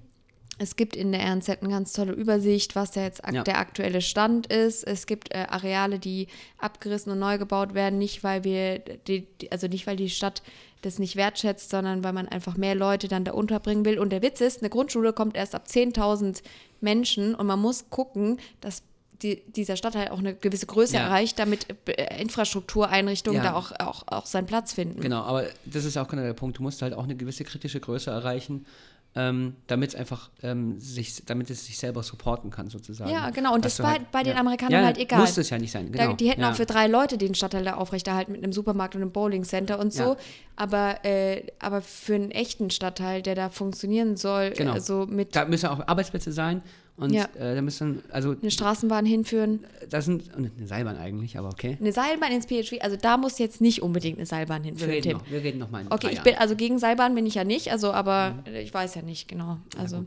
Es 0.64 0.76
gibt 0.76 0.96
in 0.96 1.12
der 1.12 1.22
RNZ 1.22 1.50
eine 1.50 1.70
ganz 1.70 1.92
tolle 1.92 2.12
Übersicht, 2.14 2.76
was 2.76 2.92
da 2.92 3.02
jetzt 3.02 3.22
Ja. 3.32 3.42
der 3.44 3.58
aktuelle 3.58 4.00
Stand 4.02 4.46
ist. 4.46 4.84
Es 4.84 5.08
gibt 5.08 5.34
äh, 5.34 5.48
Areale, 5.50 5.98
die 5.98 6.28
abgerissen 6.60 7.12
und 7.12 7.18
neu 7.18 7.40
gebaut 7.40 7.74
werden, 7.74 7.98
nicht 7.98 8.24
weil 8.24 8.44
wir, 8.44 8.78
die, 8.78 9.28
also 9.50 9.66
nicht 9.68 9.88
weil 9.88 9.96
die 9.96 10.10
Stadt 10.12 10.44
das 10.84 11.00
nicht 11.00 11.16
wertschätzt, 11.16 11.72
sondern 11.72 12.04
weil 12.04 12.14
man 12.14 12.28
einfach 12.28 12.58
mehr 12.58 12.76
Leute 12.76 13.08
dann 13.08 13.24
da 13.24 13.32
unterbringen 13.32 13.86
will. 13.86 13.98
Und 13.98 14.12
der 14.12 14.22
Witz 14.22 14.40
ist, 14.40 14.62
eine 14.62 14.70
Grundschule 14.70 15.14
kommt 15.14 15.36
erst 15.36 15.56
ab 15.56 15.66
10.000 15.68 16.44
Menschen 16.80 17.34
und 17.34 17.48
man 17.48 17.60
muss 17.60 17.90
gucken, 17.90 18.40
dass 18.62 18.84
die, 19.24 19.42
dieser 19.56 19.78
Stadtteil 19.78 20.10
auch 20.10 20.20
eine 20.20 20.36
gewisse 20.36 20.68
Größe 20.68 20.96
Ja. 20.98 21.06
erreicht, 21.06 21.40
damit 21.40 21.66
äh, 21.88 22.22
Infrastruktureinrichtungen 22.22 23.44
Ja. 23.44 23.52
da 23.52 23.56
auch, 23.58 23.72
auch, 23.80 24.04
auch 24.08 24.26
seinen 24.28 24.46
Platz 24.48 24.74
finden. 24.74 25.00
Genau, 25.02 25.22
aber 25.24 25.46
das 25.66 25.86
ist 25.86 25.98
auch 25.98 26.08
genau 26.08 26.22
der 26.24 26.34
Punkt. 26.34 26.58
Du 26.60 26.64
musst 26.64 26.84
halt 26.84 26.94
auch 26.94 27.04
eine 27.04 27.16
gewisse 27.16 27.44
kritische 27.44 27.80
Größe 27.80 28.12
erreichen, 28.12 28.66
ähm, 29.14 29.56
damit 29.68 29.90
es 29.90 29.96
einfach 29.96 30.30
ähm, 30.42 30.80
sich, 30.80 31.26
damit 31.26 31.50
es 31.50 31.66
sich 31.66 31.78
selber 31.78 32.02
supporten 32.02 32.50
kann, 32.50 32.70
sozusagen. 32.70 33.12
Ja, 33.12 33.30
genau. 33.30 33.54
Und 33.54 33.66
Dass 33.66 33.76
das 33.76 33.84
war 33.84 33.92
halt, 33.94 34.10
bei 34.12 34.24
den 34.24 34.34
ja. 34.34 34.40
Amerikanern 34.40 34.80
ja, 34.80 34.86
halt 34.86 34.98
egal. 34.98 35.20
Muss 35.20 35.38
es 35.38 35.50
ja 35.50 35.58
nicht 35.58 35.72
sein, 35.72 35.92
genau. 35.92 36.12
Da, 36.12 36.14
die 36.14 36.30
hätten 36.30 36.42
ja. 36.42 36.52
auch 36.52 36.56
für 36.56 36.66
drei 36.66 36.88
Leute 36.88 37.18
den 37.18 37.36
Stadtteil 37.36 37.66
da 37.66 37.74
aufrechterhalten 37.74 38.32
mit 38.32 38.42
einem 38.42 38.54
Supermarkt 38.54 38.96
und 38.96 39.02
einem 39.02 39.12
Bowlingcenter 39.12 39.80
und 39.80 39.92
so. 39.92 40.16
Aber, 40.56 41.04
äh, 41.04 41.44
aber 41.60 41.82
für 41.82 42.16
einen 42.16 42.32
echten 42.32 42.70
Stadtteil, 42.70 43.22
der 43.22 43.36
da 43.36 43.50
funktionieren 43.50 44.16
soll, 44.16 44.52
Genau. 44.52 44.72
also 44.72 45.06
mit 45.08 45.36
Da 45.36 45.46
müssen 45.46 45.68
auch 45.68 45.86
Arbeitsplätze 45.88 46.32
sein 46.32 46.62
und 46.98 47.14
Ja. 47.14 47.26
äh, 47.36 47.56
da 47.56 47.62
müssen, 47.62 48.04
also 48.12 48.36
eine 48.40 48.52
Straßenbahn 48.52 49.06
hinführen, 49.06 49.66
das 49.90 50.06
sind, 50.06 50.34
eine 50.36 50.52
Seilbahn 50.66 50.98
eigentlich, 50.98 51.38
aber 51.38 51.50
okay. 51.50 51.78
eine 51.80 51.92
Seilbahn 51.92 52.32
ins 52.32 52.46
PHV, 52.46 52.80
also 52.82 52.96
da 52.98 53.18
muss 53.18 53.40
jetzt 53.40 53.60
nicht 53.62 53.82
unbedingt 53.82 54.18
eine 54.18 54.26
Seilbahn 54.26 54.64
Wir 54.64 54.70
hinführen, 54.70 54.92
reden, 54.92 55.04
Tim. 55.10 55.18
noch, 55.18 55.30
wir 55.32 55.44
reden 55.44 55.58
noch 55.60 55.72
mal 55.72 55.82
in 55.82 55.92
Okay, 55.92 56.08
ich 56.08 56.14
Jahren. 56.16 56.24
bin, 56.26 56.36
also 56.36 56.56
gegen 56.56 56.78
Seilbahn 56.80 57.16
bin 57.16 57.26
ich 57.26 57.36
ja 57.36 57.44
nicht, 57.44 57.72
also 57.72 57.92
aber 57.94 58.44
äh, 58.46 58.62
ich 58.62 58.74
weiß 58.74 58.96
ja 58.96 59.02
nicht, 59.02 59.28
genau. 59.28 59.58
Also. 59.78 60.04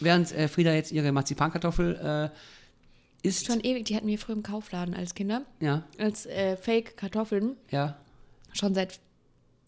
Während 0.00 0.32
äh, 0.32 0.48
Frieda 0.48 0.72
jetzt 0.74 0.92
ihre 0.92 1.10
Marzipankartoffel 1.12 2.30
äh, 2.32 3.26
isst, 3.26 3.46
schon 3.46 3.60
ewig, 3.60 3.84
die 3.86 3.96
hatten 3.96 4.06
wir 4.06 4.18
früher 4.18 4.36
im 4.36 4.42
Kaufladen 4.42 4.94
als 4.94 5.14
Kinder, 5.14 5.42
ja, 5.60 5.84
als 5.98 6.26
äh, 6.26 6.56
Fake-Kartoffeln. 6.56 7.56
ja, 7.70 7.96
Schon 8.52 8.74
seit 8.74 8.98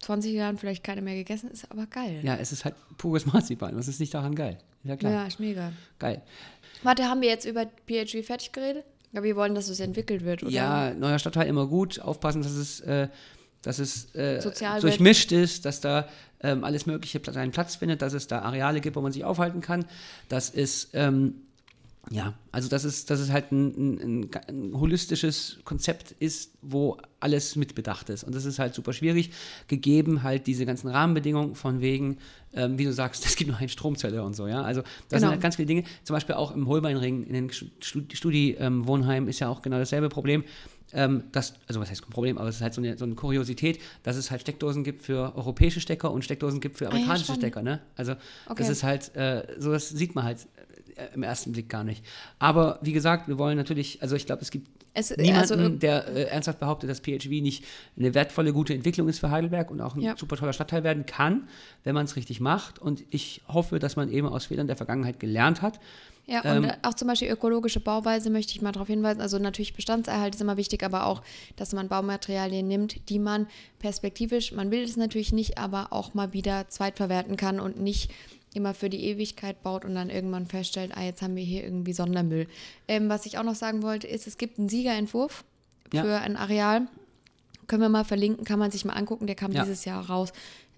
20 0.00 0.32
Jahren 0.32 0.56
vielleicht 0.56 0.82
keine 0.82 1.02
mehr 1.02 1.14
gegessen, 1.14 1.50
ist 1.50 1.70
aber 1.70 1.86
geil. 1.86 2.20
ja, 2.22 2.36
es 2.36 2.52
ist 2.52 2.64
halt 2.64 2.74
pures 2.96 3.26
Marzipan. 3.26 3.76
Was 3.76 3.88
ist 3.88 4.00
nicht 4.00 4.14
daran 4.14 4.34
geil? 4.34 4.58
Ist 4.82 4.88
ja 4.88 4.96
klar. 4.96 5.12
ja 5.12 5.26
ist 5.26 5.40
mega. 5.40 5.72
Geil. 5.98 6.22
Warte, 6.82 7.04
haben 7.04 7.20
wir 7.20 7.28
jetzt 7.28 7.44
über 7.44 7.66
PHV 7.86 8.24
fertig 8.24 8.52
geredet? 8.52 8.84
Ja, 9.12 9.22
wir 9.22 9.36
wollen, 9.36 9.54
dass 9.54 9.68
es 9.68 9.80
entwickelt 9.80 10.24
wird, 10.24 10.42
oder? 10.42 10.52
Ja, 10.52 10.94
neuer 10.94 11.18
Stadtteil 11.18 11.48
immer 11.48 11.66
gut. 11.66 12.00
Aufpassen, 12.00 12.42
dass 12.42 12.52
es, 12.52 12.80
äh, 12.80 13.08
dass 13.62 13.78
es 13.78 14.14
äh, 14.14 14.40
Sozial 14.40 14.80
durchmischt 14.80 15.32
ist, 15.32 15.64
dass 15.64 15.80
da 15.80 16.08
ähm, 16.42 16.64
alles 16.64 16.86
Mögliche 16.86 17.20
seinen 17.32 17.50
Platz 17.50 17.76
findet, 17.76 18.02
dass 18.02 18.12
es 18.12 18.28
da 18.28 18.40
Areale 18.40 18.80
gibt, 18.80 18.96
wo 18.96 19.00
man 19.00 19.12
sich 19.12 19.24
aufhalten 19.24 19.60
kann, 19.60 19.84
dass 20.28 20.48
es 20.50 20.90
ähm, 20.92 21.42
ja, 22.10 22.32
also 22.50 22.68
dass 22.68 22.84
es, 22.84 23.04
dass 23.04 23.20
es 23.20 23.30
halt 23.30 23.52
ein, 23.52 24.22
ein, 24.22 24.30
ein, 24.48 24.72
holistisches 24.80 25.58
Konzept 25.64 26.12
ist, 26.18 26.52
wo 26.62 26.96
alles 27.20 27.56
mitbedacht 27.56 28.08
ist. 28.08 28.24
Und 28.24 28.34
das 28.34 28.46
ist 28.46 28.58
halt 28.58 28.74
super 28.74 28.92
schwierig, 28.94 29.30
gegeben 29.68 30.22
halt 30.22 30.46
diese 30.46 30.64
ganzen 30.64 30.88
Rahmenbedingungen 30.88 31.54
von 31.54 31.80
wegen, 31.82 32.16
ähm, 32.54 32.78
wie 32.78 32.84
du 32.84 32.92
sagst, 32.92 33.24
es 33.26 33.36
gibt 33.36 33.50
nur 33.50 33.58
eine 33.58 33.68
Stromzelle 33.68 34.22
und 34.24 34.34
so, 34.34 34.46
ja. 34.48 34.62
Also 34.62 34.80
das 34.80 34.90
Genau. 35.08 35.20
sind 35.20 35.28
halt 35.30 35.40
ganz 35.42 35.56
viele 35.56 35.66
Dinge. 35.66 35.84
Zum 36.02 36.14
Beispiel 36.14 36.34
auch 36.36 36.52
im 36.54 36.66
Holbeinring, 36.66 37.22
in 37.24 37.34
den 37.34 37.50
Studi-Wohnheim 37.50 39.28
ist 39.28 39.38
ja 39.40 39.48
auch 39.48 39.62
genau 39.62 39.78
dasselbe 39.78 40.08
Problem. 40.08 40.44
Ähm, 40.92 41.24
das, 41.30 41.54
also 41.68 41.80
was 41.80 41.88
heißt 41.90 42.02
ein 42.04 42.10
Problem, 42.10 42.36
aber 42.36 42.48
es 42.48 42.56
ist 42.56 42.62
halt 42.62 42.74
so 42.74 42.80
eine, 42.80 42.98
so 42.98 43.04
eine 43.04 43.14
Kuriosität, 43.14 43.78
dass 44.02 44.16
es 44.16 44.30
halt 44.32 44.40
Steckdosen 44.40 44.82
gibt 44.82 45.02
für 45.02 45.36
europäische 45.36 45.80
Stecker 45.80 46.10
und 46.10 46.24
Steckdosen 46.24 46.60
gibt 46.60 46.78
für 46.78 46.84
ja, 46.84 46.90
amerikanische 46.90 47.26
spannend. 47.26 47.42
Stecker, 47.42 47.62
ne? 47.62 47.80
Also 47.94 48.12
Okay. 48.46 48.54
das 48.56 48.68
ist 48.70 48.82
halt, 48.82 49.14
äh, 49.14 49.46
so 49.58 49.70
das 49.70 49.88
sieht 49.90 50.16
man 50.16 50.24
halt 50.24 50.48
im 51.14 51.22
ersten 51.22 51.52
Blick 51.52 51.68
gar 51.68 51.84
nicht. 51.84 52.04
Aber 52.38 52.78
wie 52.82 52.92
gesagt, 52.92 53.28
wir 53.28 53.38
wollen 53.38 53.56
natürlich, 53.56 54.02
also 54.02 54.16
ich 54.16 54.26
glaube, 54.26 54.42
es 54.42 54.50
gibt 54.50 54.68
Es- 54.92 55.16
niemanden, 55.16 55.38
also, 55.38 55.68
der 55.68 56.08
äh, 56.08 56.22
ernsthaft 56.24 56.58
behauptet, 56.60 56.90
dass 56.90 57.00
PHV 57.00 57.28
nicht 57.42 57.64
eine 57.96 58.12
wertvolle, 58.14 58.52
gute 58.52 58.74
Entwicklung 58.74 59.08
ist 59.08 59.18
für 59.20 59.30
Heidelberg 59.30 59.70
und 59.70 59.80
auch 59.80 59.94
ein 59.94 60.00
Ja. 60.02 60.16
super 60.16 60.36
toller 60.36 60.52
Stadtteil 60.52 60.82
werden 60.84 61.06
kann, 61.06 61.48
wenn 61.84 61.94
man 61.94 62.04
es 62.06 62.16
richtig 62.16 62.40
macht. 62.40 62.78
Und 62.80 63.04
ich 63.10 63.42
hoffe, 63.48 63.78
dass 63.78 63.96
man 63.96 64.10
eben 64.10 64.26
aus 64.28 64.46
Fehlern 64.46 64.66
der 64.66 64.76
Vergangenheit 64.76 65.20
gelernt 65.20 65.62
hat. 65.62 65.78
Ja, 66.26 66.44
Ähm, 66.44 66.64
und 66.64 66.70
äh, 66.70 66.76
auch 66.82 66.94
zum 66.94 67.08
Beispiel 67.08 67.28
ökologische 67.30 67.80
Bauweise 67.80 68.30
möchte 68.30 68.52
ich 68.52 68.62
mal 68.62 68.70
darauf 68.72 68.86
hinweisen. 68.88 69.20
Also 69.20 69.38
natürlich 69.38 69.74
Bestandserhalt 69.74 70.34
ist 70.34 70.40
immer 70.40 70.56
wichtig, 70.56 70.82
aber 70.84 71.06
auch, 71.06 71.22
dass 71.56 71.72
man 71.72 71.88
Baumaterialien 71.88 72.66
nimmt, 72.68 73.08
die 73.08 73.18
man 73.18 73.46
perspektivisch, 73.80 74.52
man 74.52 74.70
will 74.70 74.82
es 74.82 74.96
natürlich 74.96 75.32
nicht, 75.32 75.58
aber 75.58 75.92
auch 75.92 76.14
mal 76.14 76.32
wieder 76.32 76.68
zweitverwerten 76.68 77.36
kann 77.36 77.58
und 77.58 77.80
nicht 77.80 78.10
immer 78.54 78.74
für 78.74 78.90
die 78.90 79.04
Ewigkeit 79.04 79.62
baut 79.62 79.84
und 79.84 79.94
dann 79.94 80.10
irgendwann 80.10 80.46
feststellt, 80.46 80.92
ah, 80.96 81.02
jetzt 81.04 81.22
haben 81.22 81.36
wir 81.36 81.44
hier 81.44 81.62
irgendwie 81.64 81.92
Sondermüll. 81.92 82.46
Ähm, 82.88 83.08
was 83.08 83.26
ich 83.26 83.38
auch 83.38 83.44
noch 83.44 83.54
sagen 83.54 83.82
wollte, 83.82 84.06
ist, 84.08 84.26
es 84.26 84.38
gibt 84.38 84.58
einen 84.58 84.68
Siegerentwurf 84.68 85.44
Ja. 85.92 86.02
für 86.02 86.16
ein 86.18 86.36
Areal. 86.36 86.88
Können 87.68 87.82
wir 87.82 87.88
mal 87.88 88.04
verlinken, 88.04 88.44
kann 88.44 88.58
man 88.58 88.70
sich 88.72 88.84
mal 88.84 88.94
angucken, 88.94 89.26
der 89.26 89.36
kam 89.36 89.52
Ja. 89.52 89.62
dieses 89.62 89.84
Jahr 89.84 90.04
raus. 90.10 90.32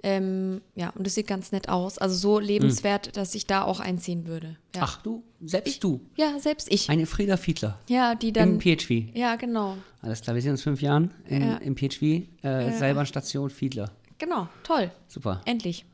Ähm, 0.04 0.60
ja, 0.74 0.90
und 0.90 1.06
das 1.06 1.14
sieht 1.14 1.28
ganz 1.28 1.52
nett 1.52 1.68
aus. 1.68 1.96
Also 1.96 2.16
so 2.16 2.38
lebenswert, 2.40 3.16
dass 3.16 3.34
ich 3.36 3.46
da 3.46 3.62
auch 3.62 3.78
einziehen 3.78 4.26
würde. 4.26 4.56
Ja. 4.74 4.82
Ach 4.84 5.00
du, 5.00 5.22
selbst 5.40 5.82
du, 5.84 6.00
Ja, 6.16 6.38
selbst 6.40 6.66
ich. 6.72 6.90
eine 6.90 7.06
Frieda 7.06 7.36
Fiedler 7.36 7.78
Ja, 7.88 8.16
die 8.16 8.28
im 8.28 8.34
dann. 8.34 8.60
PHV. 8.60 9.14
Ja, 9.14 9.36
genau. 9.36 9.76
Alles 10.00 10.20
klar, 10.20 10.34
wir 10.34 10.42
sehen 10.42 10.50
uns 10.50 10.60
in 10.60 10.64
fünf 10.64 10.82
Jahren 10.82 11.12
im, 11.28 11.42
Ja. 11.42 11.56
im 11.58 11.76
PHV, 11.76 12.02
äh, 12.42 12.72
Seilbahnstation 12.76 13.48
Fiedler. 13.48 13.92
Genau, 14.18 14.48
toll. 14.64 14.90
Super. 15.06 15.40
Endlich. 15.46 15.84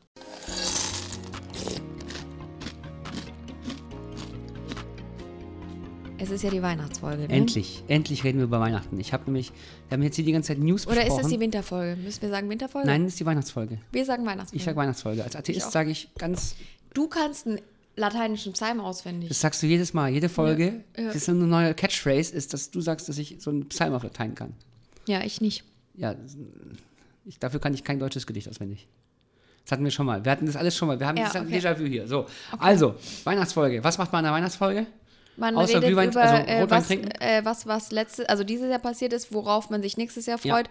Es 6.21 6.31
ist 6.31 6.43
ja 6.43 6.49
die 6.49 6.61
Weihnachtsfolge. 6.61 7.23
Ne? 7.23 7.29
Endlich, 7.29 7.83
endlich 7.87 8.23
reden 8.23 8.39
wir 8.39 8.45
über 8.45 8.59
Weihnachten. 8.59 8.99
Ich 8.99 9.13
habe 9.13 9.23
nämlich, 9.25 9.51
wir 9.87 9.95
haben 9.95 10.03
jetzt 10.03 10.15
hier 10.15 10.25
die 10.25 10.31
ganze 10.31 10.49
Zeit 10.49 10.59
News 10.59 10.85
Oder 10.87 11.05
ist 11.05 11.15
das 11.15 11.27
die 11.27 11.39
Winterfolge? 11.39 12.01
Müssen 12.01 12.21
wir 12.21 12.29
sagen 12.29 12.49
Winterfolge? 12.49 12.87
Nein, 12.87 13.03
das 13.03 13.13
ist 13.13 13.19
die 13.19 13.25
Weihnachtsfolge. 13.25 13.79
Wir 13.91 14.05
sagen 14.05 14.25
Weihnachtsfolge. 14.25 14.57
Ich 14.57 14.63
sage 14.63 14.77
Weihnachtsfolge. 14.77 15.23
Als 15.23 15.35
Atheist 15.35 15.71
sage 15.71 15.91
ich 15.91 16.09
ganz, 16.17 16.55
du 16.93 17.07
kannst 17.07 17.47
einen 17.47 17.59
lateinischen 17.95 18.53
Psalm 18.53 18.79
auswendig. 18.79 19.29
das 19.29 19.39
sagst 19.41 19.61
du 19.63 19.67
jedes 19.67 19.93
Mal, 19.93 20.09
jede 20.09 20.29
Folge. 20.29 20.83
Ja, 20.97 21.03
ja. 21.03 21.07
Das 21.07 21.15
ist 21.15 21.29
eine 21.29 21.45
neue 21.45 21.73
Catchphrase, 21.73 22.33
ist, 22.33 22.53
dass 22.53 22.71
du 22.71 22.81
sagst, 22.81 23.07
dass 23.09 23.17
ich 23.17 23.37
so 23.39 23.49
einen 23.49 23.67
Psalm 23.69 23.93
auf 23.93 24.03
Latein 24.03 24.35
kann. 24.35 24.53
ja, 25.07 25.21
ich 25.23 25.41
nicht. 25.41 25.63
Ja, 25.95 26.15
ich, 27.25 27.39
dafür 27.39 27.59
kann 27.59 27.73
ich 27.73 27.83
kein 27.83 27.99
deutsches 27.99 28.25
Gedicht 28.25 28.47
auswendig. 28.49 28.87
Das 29.65 29.73
hatten 29.73 29.83
wir 29.83 29.91
schon 29.91 30.05
mal. 30.05 30.23
Wir 30.23 30.31
hatten 30.31 30.45
das 30.45 30.55
alles 30.55 30.75
schon 30.75 30.87
mal. 30.87 30.99
Wir 30.99 31.05
haben 31.05 31.17
Ja, 31.17 31.29
okay. 31.29 31.59
Déjà-vu 31.59 31.85
hier. 31.85 32.07
So, 32.07 32.25
also, 32.57 32.95
Weihnachtsfolge. 33.25 33.83
Was 33.83 33.97
macht 33.97 34.11
man 34.11 34.19
in 34.19 34.23
der 34.23 34.33
Weihnachtsfolge? 34.33 34.87
Man 35.39 35.55
Außer 35.55 35.75
redet 35.75 35.89
Glühwein- 35.89 36.09
über 36.11 36.21
also 36.21 36.35
äh, 36.51 36.69
was, 36.69 36.89
äh, 36.91 37.41
was, 37.45 37.65
was 37.67 37.91
letzte, 37.91 38.29
also 38.29 38.43
dieses 38.43 38.69
Jahr 38.69 38.79
passiert 38.79 39.13
ist, 39.13 39.33
worauf 39.33 39.69
man 39.69 39.81
sich 39.81 39.97
nächstes 39.97 40.25
Jahr 40.25 40.39
Ja. 40.43 40.55
freut. 40.55 40.69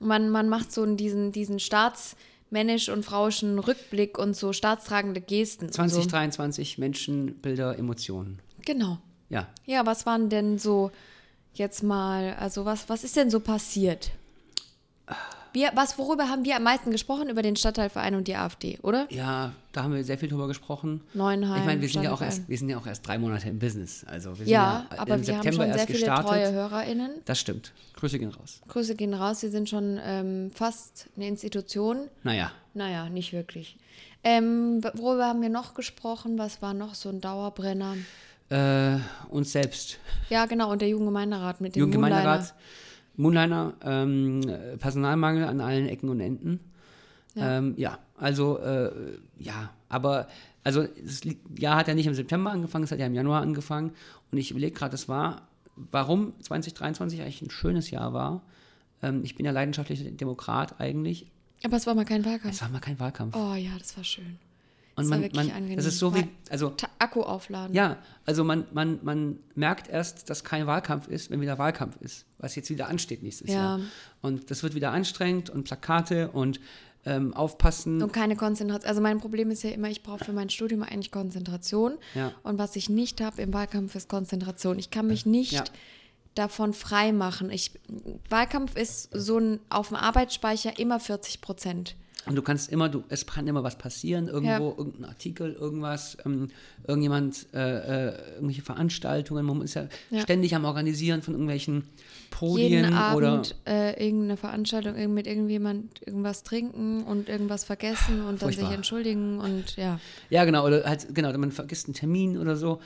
Man, 0.00 0.30
man 0.30 0.48
macht 0.48 0.72
so 0.72 0.86
diesen, 0.86 1.32
diesen 1.32 1.58
staatsmännisch 1.58 2.88
und 2.88 3.04
frauischen 3.04 3.58
Rückblick 3.58 4.16
und 4.18 4.34
so 4.36 4.52
staatstragende 4.52 5.20
Gesten. 5.20 5.66
und 5.66 5.74
2023 5.74 6.78
Menschen, 6.78 7.34
Bilder, 7.40 7.76
Emotionen. 7.78 8.38
So. 8.56 8.62
Genau. 8.64 8.98
Ja. 9.28 9.48
Ja, 9.66 9.84
was 9.86 10.06
waren 10.06 10.28
denn 10.30 10.58
so 10.58 10.90
jetzt 11.54 11.82
mal, 11.82 12.34
also 12.38 12.64
was, 12.64 12.88
was 12.88 13.02
ist 13.04 13.16
denn 13.16 13.30
so 13.30 13.40
passiert? 13.40 14.10
Wir, 15.52 15.70
was, 15.74 15.98
worüber 15.98 16.28
haben 16.28 16.44
wir 16.44 16.56
am 16.56 16.62
meisten 16.62 16.90
gesprochen? 16.90 17.28
Über 17.28 17.42
den 17.42 17.56
Stadtteilverein 17.56 18.14
und 18.14 18.28
die 18.28 18.36
AfD, 18.36 18.78
oder? 18.82 19.06
Ja, 19.10 19.52
da 19.72 19.82
haben 19.82 19.94
wir 19.94 20.02
sehr 20.04 20.18
viel 20.18 20.28
drüber 20.28 20.46
gesprochen. 20.48 21.02
Neuenheim. 21.14 21.60
Ich 21.60 21.66
meine, 21.66 21.80
wir 21.80 21.88
sind 21.88 22.02
ja 22.02 22.12
auch 22.12 22.20
erst, 22.22 22.48
wir 22.48 22.58
sind 22.58 22.68
ja 22.68 22.78
auch 22.78 22.86
erst 22.86 23.06
drei 23.06 23.18
Monate 23.18 23.48
im 23.48 23.58
Business. 23.58 24.04
Also 24.06 24.30
wir 24.30 24.36
sind 24.36 24.48
Ja, 24.48 24.86
ja, 24.90 24.98
aber 24.98 25.14
im 25.14 25.26
wir 25.26 25.34
haben 25.36 25.42
September 25.42 25.64
schon 25.66 25.72
sehr 25.74 25.86
viele 25.86 25.98
gestartet. 25.98 26.26
treue 26.28 26.52
HörerInnen. 26.52 27.10
Das 27.24 27.38
stimmt. 27.40 27.72
Grüße 27.96 28.18
gehen 28.18 28.30
raus. 28.30 28.60
Grüße 28.68 28.94
gehen 28.94 29.14
raus, 29.14 29.40
sie 29.40 29.48
sind 29.48 29.68
schon 29.68 29.98
ähm, 30.02 30.50
fast 30.54 31.08
eine 31.16 31.26
Institution. 31.28 32.08
Naja, 32.22 32.52
Naja, 32.74 33.08
nicht 33.08 33.32
wirklich. 33.32 33.76
Ähm, 34.24 34.80
worüber 34.94 35.26
haben 35.26 35.42
wir 35.42 35.48
noch 35.48 35.74
gesprochen? 35.74 36.38
Was 36.38 36.60
war 36.60 36.74
noch 36.74 36.94
so 36.94 37.08
ein 37.08 37.20
Dauerbrenner? 37.20 37.94
äh, 38.50 38.96
uns 39.28 39.52
selbst. 39.52 39.98
Ja, 40.30 40.46
genau, 40.46 40.72
und 40.72 40.80
der 40.80 40.88
Jugendgemeinderat 40.88 41.60
mit 41.60 41.76
dem 41.76 41.80
Jugendgemeinderat, 41.80 42.24
Moonliner, 42.26 42.54
ähm, 43.18 44.40
äh, 44.48 44.76
Personalmangel 44.76 45.44
an 45.44 45.60
allen 45.60 45.88
Ecken 45.88 46.08
und 46.08 46.20
Enden. 46.20 46.60
Ja. 47.34 47.58
Ähm, 47.58 47.74
ja 47.76 47.98
also 48.16 48.58
äh, 48.58 48.90
ja, 49.38 49.70
aber 49.88 50.28
also 50.64 50.84
das 50.84 51.20
Jahr 51.56 51.76
hat 51.76 51.88
ja 51.88 51.94
nicht 51.94 52.06
im 52.06 52.14
September 52.14 52.50
angefangen, 52.50 52.84
es 52.84 52.92
hat 52.92 52.98
ja 52.98 53.06
im 53.06 53.14
Januar 53.14 53.42
angefangen 53.42 53.92
und 54.30 54.38
ich 54.38 54.50
überlege 54.50 54.76
gerade, 54.76 54.92
das 54.92 55.08
war, 55.08 55.48
warum 55.76 56.32
2023 56.40 57.22
eigentlich 57.22 57.42
ein 57.42 57.50
schönes 57.50 57.90
Jahr 57.90 58.12
war. 58.12 58.42
Ähm, 59.02 59.22
ich 59.24 59.34
bin 59.34 59.46
ja 59.46 59.52
leidenschaftlicher 59.52 60.10
Demokrat 60.10 60.80
eigentlich. 60.80 61.30
Aber 61.64 61.76
es 61.76 61.86
war 61.86 61.94
mal 61.94 62.04
kein 62.04 62.24
Wahlkampf. 62.24 62.54
Es 62.54 62.62
war 62.62 62.68
mal 62.68 62.80
kein 62.80 62.98
Wahlkampf. 63.00 63.36
Oh 63.36 63.54
ja, 63.54 63.70
das 63.78 63.96
war 63.96 64.04
schön. 64.04 64.38
Und 64.98 65.06
man, 65.08 65.20
man, 65.34 65.50
angenehm. 65.50 65.76
das 65.76 65.86
ist 65.86 65.98
so 65.98 66.14
wie, 66.14 66.28
also 66.50 66.74
Akku 66.98 67.22
aufladen. 67.22 67.74
ja, 67.74 67.96
also 68.26 68.44
man, 68.44 68.64
man, 68.72 68.98
man 69.02 69.38
merkt 69.54 69.88
erst, 69.88 70.28
dass 70.28 70.44
kein 70.44 70.66
Wahlkampf 70.66 71.08
ist, 71.08 71.30
wenn 71.30 71.40
wieder 71.40 71.58
Wahlkampf 71.58 71.96
ist, 72.00 72.26
was 72.38 72.54
jetzt 72.56 72.68
wieder 72.70 72.88
ansteht 72.88 73.22
nächstes 73.22 73.48
Ja. 73.48 73.54
Jahr. 73.54 73.80
Und 74.22 74.50
das 74.50 74.62
wird 74.62 74.74
wieder 74.74 74.90
anstrengend 74.92 75.50
und 75.50 75.64
Plakate 75.64 76.28
und 76.30 76.60
ähm, 77.06 77.32
aufpassen. 77.32 78.02
Und 78.02 78.12
keine 78.12 78.36
Konzentration. 78.36 78.88
Also 78.88 79.00
mein 79.00 79.18
Problem 79.18 79.50
ist 79.50 79.62
ja 79.62 79.70
immer, 79.70 79.88
ich 79.88 80.02
brauche 80.02 80.24
für 80.24 80.32
mein 80.32 80.50
Studium 80.50 80.82
eigentlich 80.82 81.10
Konzentration. 81.12 81.96
Ja. 82.14 82.32
Und 82.42 82.58
was 82.58 82.74
ich 82.76 82.90
nicht 82.90 83.20
habe 83.20 83.40
im 83.40 83.54
Wahlkampf 83.54 83.94
ist 83.94 84.08
Konzentration. 84.08 84.78
Ich 84.78 84.90
kann 84.90 85.06
mich 85.06 85.24
nicht 85.24 85.52
Ja. 85.52 85.64
davon 86.34 86.74
frei 86.74 87.12
machen. 87.12 87.50
Ich, 87.50 87.72
Wahlkampf 88.28 88.76
ist 88.76 89.10
so 89.12 89.38
ein 89.38 89.60
auf 89.70 89.88
dem 89.88 89.96
Arbeitsspeicher 89.96 90.78
immer 90.78 90.98
40 91.00 91.40
Prozent. 91.40 91.94
Und 92.26 92.34
du 92.34 92.42
kannst 92.42 92.70
immer, 92.70 92.88
du, 92.90 93.04
es 93.08 93.24
kann 93.26 93.46
immer 93.46 93.62
was 93.62 93.78
passieren, 93.78 94.28
irgendwo, 94.28 94.70
Ja. 94.70 94.74
irgendein 94.76 95.04
Artikel, 95.06 95.54
irgendwas, 95.54 96.18
ähm, 96.26 96.50
irgendjemand, 96.86 97.46
äh, 97.54 98.08
äh, 98.08 98.34
irgendwelche 98.34 98.60
Veranstaltungen, 98.62 99.46
man 99.46 99.62
ist 99.62 99.74
ja, 99.74 99.88
Ja. 100.10 100.20
ständig 100.20 100.54
am 100.54 100.64
Organisieren 100.66 101.22
von 101.22 101.34
irgendwelchen 101.34 101.84
Podien 102.30 102.68
Jeden 102.70 102.86
oder 102.88 102.96
Abend 103.30 103.54
äh, 103.66 104.04
irgendeine 104.04 104.36
Veranstaltung 104.36 105.14
mit 105.14 105.26
irgendjemand 105.26 106.06
irgendwas 106.06 106.42
trinken 106.42 107.02
und 107.04 107.28
irgendwas 107.30 107.64
vergessen 107.64 108.22
und 108.22 108.42
dann 108.42 108.52
sich 108.52 108.68
entschuldigen 108.68 109.38
und 109.38 109.76
ja. 109.76 109.98
Ja, 110.28 110.44
genau, 110.44 110.66
oder 110.66 110.84
halt, 110.84 111.14
genau, 111.14 111.32
man 111.38 111.50
vergisst 111.52 111.86
einen 111.86 111.94
Termin 111.94 112.36
oder 112.36 112.56
so. 112.56 112.80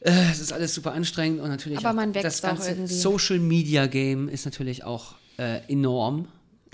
Äh, 0.00 0.12
Es 0.30 0.40
ist 0.40 0.52
alles 0.52 0.74
super 0.74 0.92
anstrengend 0.92 1.40
und 1.40 1.48
natürlich 1.48 1.78
Aber 1.78 1.90
auch 1.90 1.94
man 1.94 2.14
wächst 2.14 2.24
das 2.24 2.42
ganze. 2.42 2.86
Social 2.86 3.40
Media 3.40 3.86
Game 3.86 4.28
ist 4.28 4.44
natürlich 4.44 4.84
auch 4.84 5.16
äh, 5.38 5.60
enorm. 5.68 6.28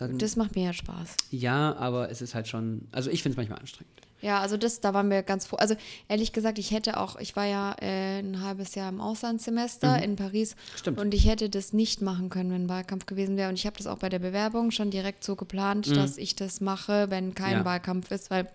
Dann, 0.08 0.18
Das 0.18 0.36
macht 0.36 0.54
mir 0.56 0.64
ja 0.64 0.72
Spaß. 0.72 1.16
ja, 1.30 1.74
aber 1.76 2.10
es 2.10 2.20
ist 2.22 2.34
halt 2.34 2.48
schon, 2.48 2.86
also 2.92 3.10
ich 3.10 3.22
finde 3.22 3.34
es 3.34 3.36
manchmal 3.38 3.58
anstrengend. 3.60 3.92
Ja, 4.20 4.38
also 4.40 4.56
das, 4.56 4.80
da 4.80 4.94
waren 4.94 5.10
wir 5.10 5.24
ganz 5.24 5.46
froh. 5.46 5.56
Also 5.56 5.74
ehrlich 6.06 6.32
gesagt, 6.32 6.58
ich 6.60 6.70
hätte 6.70 6.96
auch, 7.00 7.16
ich 7.16 7.34
war 7.34 7.44
ja 7.46 7.74
äh, 7.80 8.20
ein 8.20 8.40
halbes 8.40 8.76
Jahr 8.76 8.88
im 8.88 9.00
Auslandssemester 9.00 10.00
in 10.00 10.14
Paris 10.14 10.54
Mhm. 10.54 10.78
Stimmt. 10.78 10.98
und 11.00 11.12
ich 11.14 11.26
hätte 11.26 11.50
das 11.50 11.72
nicht 11.72 12.02
machen 12.02 12.30
können, 12.30 12.52
wenn 12.52 12.68
Wahlkampf 12.68 13.06
gewesen 13.06 13.36
wäre. 13.36 13.48
Und 13.48 13.56
ich 13.56 13.66
habe 13.66 13.76
das 13.78 13.88
auch 13.88 13.98
bei 13.98 14.08
der 14.08 14.20
Bewerbung 14.20 14.70
schon 14.70 14.90
direkt 14.92 15.24
so 15.24 15.34
geplant, 15.34 15.88
dass 15.96 16.18
ich 16.18 16.36
das 16.36 16.60
mache, 16.60 17.10
wenn 17.10 17.34
kein 17.34 17.50
Mhm. 17.54 17.58
Ja. 17.60 17.64
Wahlkampf 17.64 18.12
ist, 18.12 18.30
weil 18.30 18.48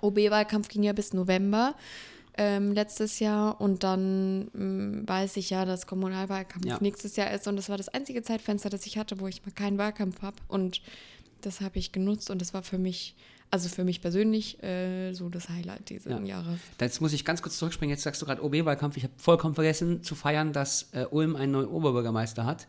OB-Wahlkampf 0.00 0.68
ging 0.68 0.82
ja 0.82 0.92
bis 0.94 1.12
November 1.12 1.74
ähm, 2.38 2.72
letztes 2.72 3.18
Jahr 3.18 3.60
und 3.60 3.82
dann 3.82 4.50
ähm, 4.54 5.02
weiß 5.06 5.36
ich 5.38 5.50
ja, 5.50 5.64
dass 5.64 5.86
Kommunalwahlkampf 5.86 6.64
Ja. 6.66 6.78
nächstes 6.80 7.16
Jahr 7.16 7.30
ist 7.30 7.46
und 7.48 7.56
das 7.56 7.68
war 7.68 7.76
das 7.76 7.88
einzige 7.88 8.22
Zeitfenster, 8.22 8.68
das 8.70 8.86
ich 8.86 8.98
hatte, 8.98 9.20
wo 9.20 9.26
ich 9.26 9.44
mal 9.44 9.52
keinen 9.52 9.78
Wahlkampf 9.78 10.22
habe 10.22 10.36
und 10.48 10.80
das 11.42 11.60
habe 11.60 11.78
ich 11.78 11.92
genutzt 11.92 12.30
und 12.30 12.40
das 12.40 12.52
war 12.54 12.62
für 12.62 12.78
mich, 12.78 13.14
also 13.50 13.68
für 13.68 13.84
mich 13.84 14.00
persönlich, 14.00 14.62
äh, 14.62 15.12
so 15.12 15.28
das 15.28 15.48
Highlight 15.48 15.88
dieses 15.90 16.10
Ja. 16.12 16.20
Jahres. 16.20 16.58
Jetzt 16.80 17.00
muss 17.00 17.12
ich 17.12 17.24
ganz 17.24 17.42
kurz 17.42 17.58
zurückspringen. 17.58 17.94
Jetzt 17.94 18.02
sagst 18.02 18.20
du 18.20 18.26
gerade 18.26 18.42
OB-Wahlkampf. 18.44 18.96
Ich 18.96 19.04
habe 19.04 19.12
vollkommen 19.16 19.54
vergessen 19.54 20.02
zu 20.02 20.14
feiern, 20.14 20.52
dass 20.52 20.88
äh, 20.92 21.04
Ulm 21.10 21.36
einen 21.36 21.52
neuen 21.52 21.68
Oberbürgermeister 21.68 22.44
hat. 22.44 22.66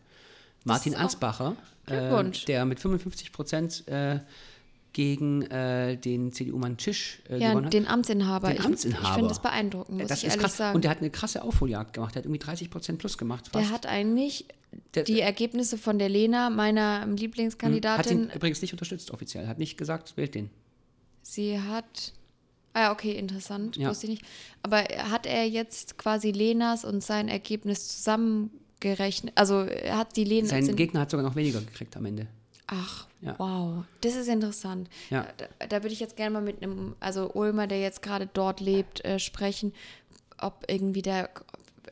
Martin 0.63 0.95
Ansbacher, 0.95 1.55
äh, 1.87 2.29
der 2.47 2.65
mit 2.65 2.79
55 2.79 3.31
Prozent 3.31 3.87
äh, 3.87 4.19
gegen 4.93 5.43
äh, 5.43 5.95
den 5.97 6.31
CDU-Mann 6.31 6.77
Tschisch 6.77 7.21
äh, 7.29 7.37
Ja, 7.37 7.49
gewonnen 7.49 7.65
hat. 7.67 7.73
den 7.73 7.87
Amtsinhaber. 7.87 8.47
Den 8.49 8.57
ich, 8.57 8.65
Amtsinhaber. 8.65 9.07
Ich 9.07 9.13
finde 9.13 9.29
das 9.29 9.41
beeindruckend, 9.41 9.99
muss 9.99 10.07
das 10.07 10.19
ich 10.19 10.25
ist 10.25 10.31
ehrlich 10.33 10.41
krass. 10.43 10.57
sagen. 10.57 10.75
Und 10.75 10.83
der 10.83 10.91
hat 10.91 10.99
eine 10.99 11.09
krasse 11.11 11.41
Aufholjagd 11.43 11.93
gemacht. 11.93 12.15
Der 12.15 12.21
hat 12.21 12.25
irgendwie 12.25 12.39
30 12.39 12.69
Prozent 12.69 12.97
plus 12.99 13.17
gemacht. 13.17 13.53
Der 13.53 13.61
fast. 13.61 13.73
hat 13.73 13.85
eigentlich 13.85 14.45
Der- 14.95 15.03
die 15.03 15.19
Ergebnisse 15.21 15.77
von 15.77 15.99
der 15.99 16.09
Lena, 16.09 16.49
meiner 16.49 17.01
hat 17.01 17.07
ihn 17.07 17.17
Lieblingskandidatin, 17.17 18.29
übrigens 18.33 18.61
nicht 18.61 18.73
unterstützt 18.73 19.11
offiziell. 19.11 19.47
Hat 19.47 19.59
nicht 19.59 19.77
gesagt, 19.77 20.17
wählt 20.17 20.33
den. 20.35 20.49
sie 21.21 21.59
hat. 21.59 22.13
Ah, 22.73 22.81
ja, 22.81 22.91
okay, 22.91 23.11
interessant, 23.13 23.75
Ja. 23.77 23.89
wusste 23.89 24.05
ich 24.05 24.11
nicht. 24.11 24.23
Aber 24.61 24.77
hat 25.09 25.25
er 25.25 25.47
jetzt 25.47 25.97
quasi 25.97 26.31
Lenas 26.31 26.85
und 26.85 27.01
sein 27.03 27.27
Ergebnis 27.27 27.87
zusammengerechnet? 27.97 29.33
Also 29.35 29.65
hat 29.89 30.15
die 30.15 30.23
Lena. 30.23 30.47
Sein 30.47 30.75
Gegner 30.75 30.99
hat 31.01 31.09
sogar 31.11 31.25
noch 31.25 31.35
weniger 31.35 31.59
gekriegt 31.59 31.97
am 31.97 32.05
Ende. 32.05 32.27
Ach, 32.67 33.06
Ja. 33.21 33.35
wow, 33.39 33.83
das 34.01 34.15
ist 34.15 34.27
interessant. 34.27 34.89
Ja. 35.09 35.27
Da, 35.37 35.45
da 35.67 35.83
würde 35.83 35.93
ich 35.93 35.99
jetzt 35.99 36.15
gerne 36.15 36.31
mal 36.33 36.41
mit 36.41 36.61
einem, 36.61 36.95
also 36.99 37.31
Ulmer, 37.33 37.65
der 37.67 37.79
jetzt 37.81 38.01
gerade 38.01 38.29
dort 38.31 38.59
lebt, 38.59 39.03
äh, 39.05 39.17
sprechen, 39.19 39.73
ob 40.39 40.65
irgendwie 40.67 41.01
der 41.01 41.29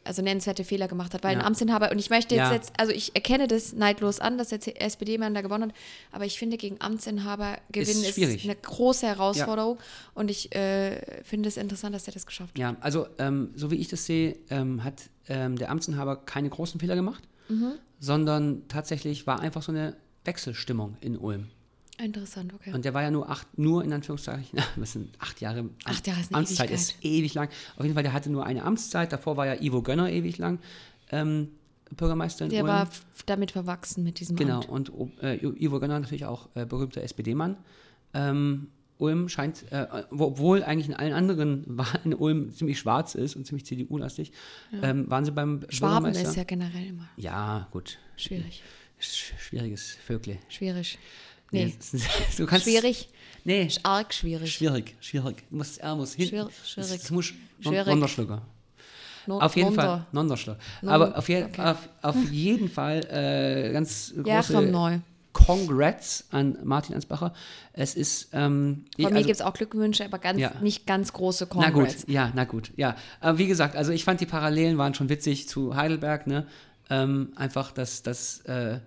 also 0.04 0.22
nennenswerte 0.22 0.64
Fehler 0.64 0.88
gemacht 0.88 1.16
hat, 1.16 1.24
weil 1.24 1.34
Ja. 1.34 1.40
ein 1.40 1.46
Amtsinhaber, 1.46 1.90
und 1.92 1.98
ich 1.98 2.12
möchte 2.12 2.36
jetzt, 2.36 2.52
jetzt, 2.52 2.74
also 2.78 2.92
ich 2.92 3.16
erkenne 3.16 3.48
das 3.48 3.74
neidlos 3.74 4.20
an, 4.20 4.38
dass 4.38 4.50
der 4.50 4.60
SPD-Mann 4.80 5.34
da 5.34 5.42
gewonnen 5.42 5.72
hat, 5.72 5.76
aber 6.12 6.26
ich 6.26 6.38
finde, 6.38 6.58
gegen 6.58 6.80
Amtsinhaber 6.80 7.58
gewinnen 7.72 8.04
ist, 8.04 8.14
schwierig. 8.14 8.44
eine 8.44 8.56
große 8.56 9.08
Herausforderung 9.08 9.80
und 10.14 10.30
ich 10.30 10.54
äh, 10.56 11.24
finde 11.24 11.50
es 11.50 11.58
interessant, 11.58 11.96
dass 11.96 12.06
er 12.06 12.14
das 12.14 12.28
geschafft 12.28 12.52
hat. 12.52 12.60
Ja, 12.60 12.76
also 12.82 13.08
ähm, 13.18 13.50
so 13.56 13.72
wie 13.72 13.78
ich 13.78 13.88
das 13.88 14.06
sehe, 14.06 14.38
ähm, 14.52 14.84
hat 14.84 15.10
ähm, 15.28 15.56
der 15.58 15.72
Amtsinhaber 15.72 16.18
keine 16.18 16.50
großen 16.50 16.80
Fehler 16.80 16.96
gemacht, 16.96 17.24
Mhm. 17.50 17.72
sondern 18.00 18.68
tatsächlich 18.68 19.26
war 19.26 19.40
einfach 19.40 19.64
so 19.64 19.72
eine 19.72 19.96
Wechselstimmung 20.26 20.98
in 21.02 21.18
Ulm. 21.18 21.48
Interessant, 21.98 22.54
okay. 22.54 22.74
Und 22.74 22.84
der 22.84 22.94
war 22.94 23.04
ja 23.04 23.10
nur 23.12 23.30
acht, 23.30 23.58
nur 23.58 23.82
in 23.84 23.94
Anführungszeichen, 23.94 24.60
was 24.76 24.92
sind 24.94 25.16
acht 25.20 25.40
Jahre? 25.40 25.70
Acht 25.86 26.06
Jahre 26.08 26.20
ist 26.20 26.30
eine 26.32 26.40
Amtszeit 26.40 26.70
Ewigkeit. 26.70 26.80
ist 26.80 27.06
ewig 27.06 27.34
lang. 27.36 27.50
Auf 27.78 27.84
jeden 27.84 27.94
Fall, 27.94 28.04
der 28.04 28.12
hatte 28.14 28.30
nur 28.30 28.46
eine 28.46 28.64
Amtszeit. 28.64 29.14
Davor 29.14 29.38
war 29.38 29.46
ja 29.46 29.62
Ivo 29.62 29.82
Gönner 29.82 30.10
ewig 30.12 30.38
lang 30.38 30.60
ähm, 31.12 31.50
Bürgermeister 31.96 32.46
in 32.46 32.52
der 32.52 32.64
Ulm. 32.64 32.74
war 32.74 32.84
f- 32.84 33.06
damit 33.26 33.52
verwachsen 33.52 34.04
mit 34.04 34.20
diesem 34.20 34.36
Genau, 34.36 34.58
Amt. 34.62 34.90
und 34.90 34.92
äh, 35.24 35.38
Ivo 35.38 35.80
Gönner 35.80 36.00
natürlich 36.00 36.26
auch 36.26 36.50
äh, 36.56 36.66
berühmter 36.66 37.02
SPD-Mann. 37.02 37.56
Ähm, 38.14 38.68
Ulm 38.98 39.30
scheint, 39.30 39.72
äh, 39.72 39.88
wo- 40.10 40.26
obwohl 40.26 40.64
eigentlich 40.64 40.88
in 40.88 40.96
allen 40.96 41.14
anderen 41.14 41.64
Wahlen 41.78 42.00
in 42.06 42.14
Ulm 42.14 42.52
ziemlich 42.52 42.78
schwarz 42.80 43.16
ist 43.16 43.36
und 43.38 43.46
ziemlich 43.46 43.66
CDU-lastig, 43.66 44.32
ähm, 44.82 45.10
waren 45.10 45.24
sie 45.26 45.32
beim 45.32 45.62
Schwaben 45.70 46.04
Bürgermeister. 46.04 46.30
ist 46.30 46.36
ja 46.36 46.44
generell 46.44 46.88
immer 46.88 47.08
ja, 47.16 47.68
gut. 47.72 48.00
schwierig. 48.18 48.56
Sch 48.58 48.62
schwieriges 49.00 49.98
Völkle. 50.06 50.38
Schwierig. 50.50 50.98
Nee, 51.52 51.74
du 52.38 52.46
kannst, 52.46 52.66
schwierig. 52.66 53.10
Nee, 53.44 53.68
Arg 53.84 54.14
schwierig. 54.14 54.54
schwierig, 54.54 54.96
schwierig. 55.00 55.44
Du 55.50 55.58
musst, 55.58 55.78
er 55.80 55.96
muss 55.96 56.14
hin. 56.16 56.28
Schwierig, 56.28 56.54
schwierig. 56.66 56.92
Das 57.02 57.12
muss 57.12 57.34
Schwierig. 57.62 57.86
Nonderschlucker. 57.88 58.42
No- 59.28 59.40
Auf 59.40 59.56
jeden 59.56 59.70
Nonder. 59.70 59.84
Fall, 59.84 60.06
Nonderschlucker. 60.12 60.60
Non- 60.82 60.92
Aber 60.94 61.18
auf, 61.18 61.30
je 61.30 61.44
okay. 61.46 61.62
auf, 61.62 61.90
auf 62.02 62.16
jeden 62.32 62.70
Fall 62.70 63.06
äh, 63.10 63.72
ganz 63.74 64.14
Ja, 64.26 64.42
große 64.42 64.62
neu. 64.64 65.00
Congrats 65.34 66.26
an 66.32 66.58
Martin 66.64 66.96
Ansbacher. 66.96 67.34
Es 67.74 67.96
ist, 67.96 68.30
ähm, 68.34 68.86
ich- 68.98 69.04
Von 69.04 69.14
mir 69.14 69.18
also- 69.20 69.28
gibt 69.28 69.40
es 69.40 69.46
auch 69.46 69.54
Glückwünsche, 69.54 70.06
aber 70.06 70.18
ganz, 70.18 70.40
Ja. 70.40 70.54
nicht 70.62 70.88
ganz 70.88 71.12
große 71.14 71.48
Na 71.56 71.70
Congrats. 71.72 72.06
gut, 72.06 72.10
ja, 72.14 72.32
na 72.36 72.46
gut, 72.46 72.72
ja. 72.78 72.96
Aber 73.20 73.38
wie 73.38 73.48
gesagt, 73.48 73.76
also 73.76 73.92
ich 73.92 74.04
fand 74.04 74.22
die 74.22 74.26
Parallelen 74.26 74.78
waren 74.78 74.94
schon 74.96 75.10
witzig 75.10 75.48
zu 75.50 75.76
Heidelberg, 75.76 76.26
ne? 76.28 76.48
Ähm, 76.90 77.34
einfach, 77.36 77.72
dass, 77.72 78.04
dass 78.04 78.42
äh, 78.42 78.80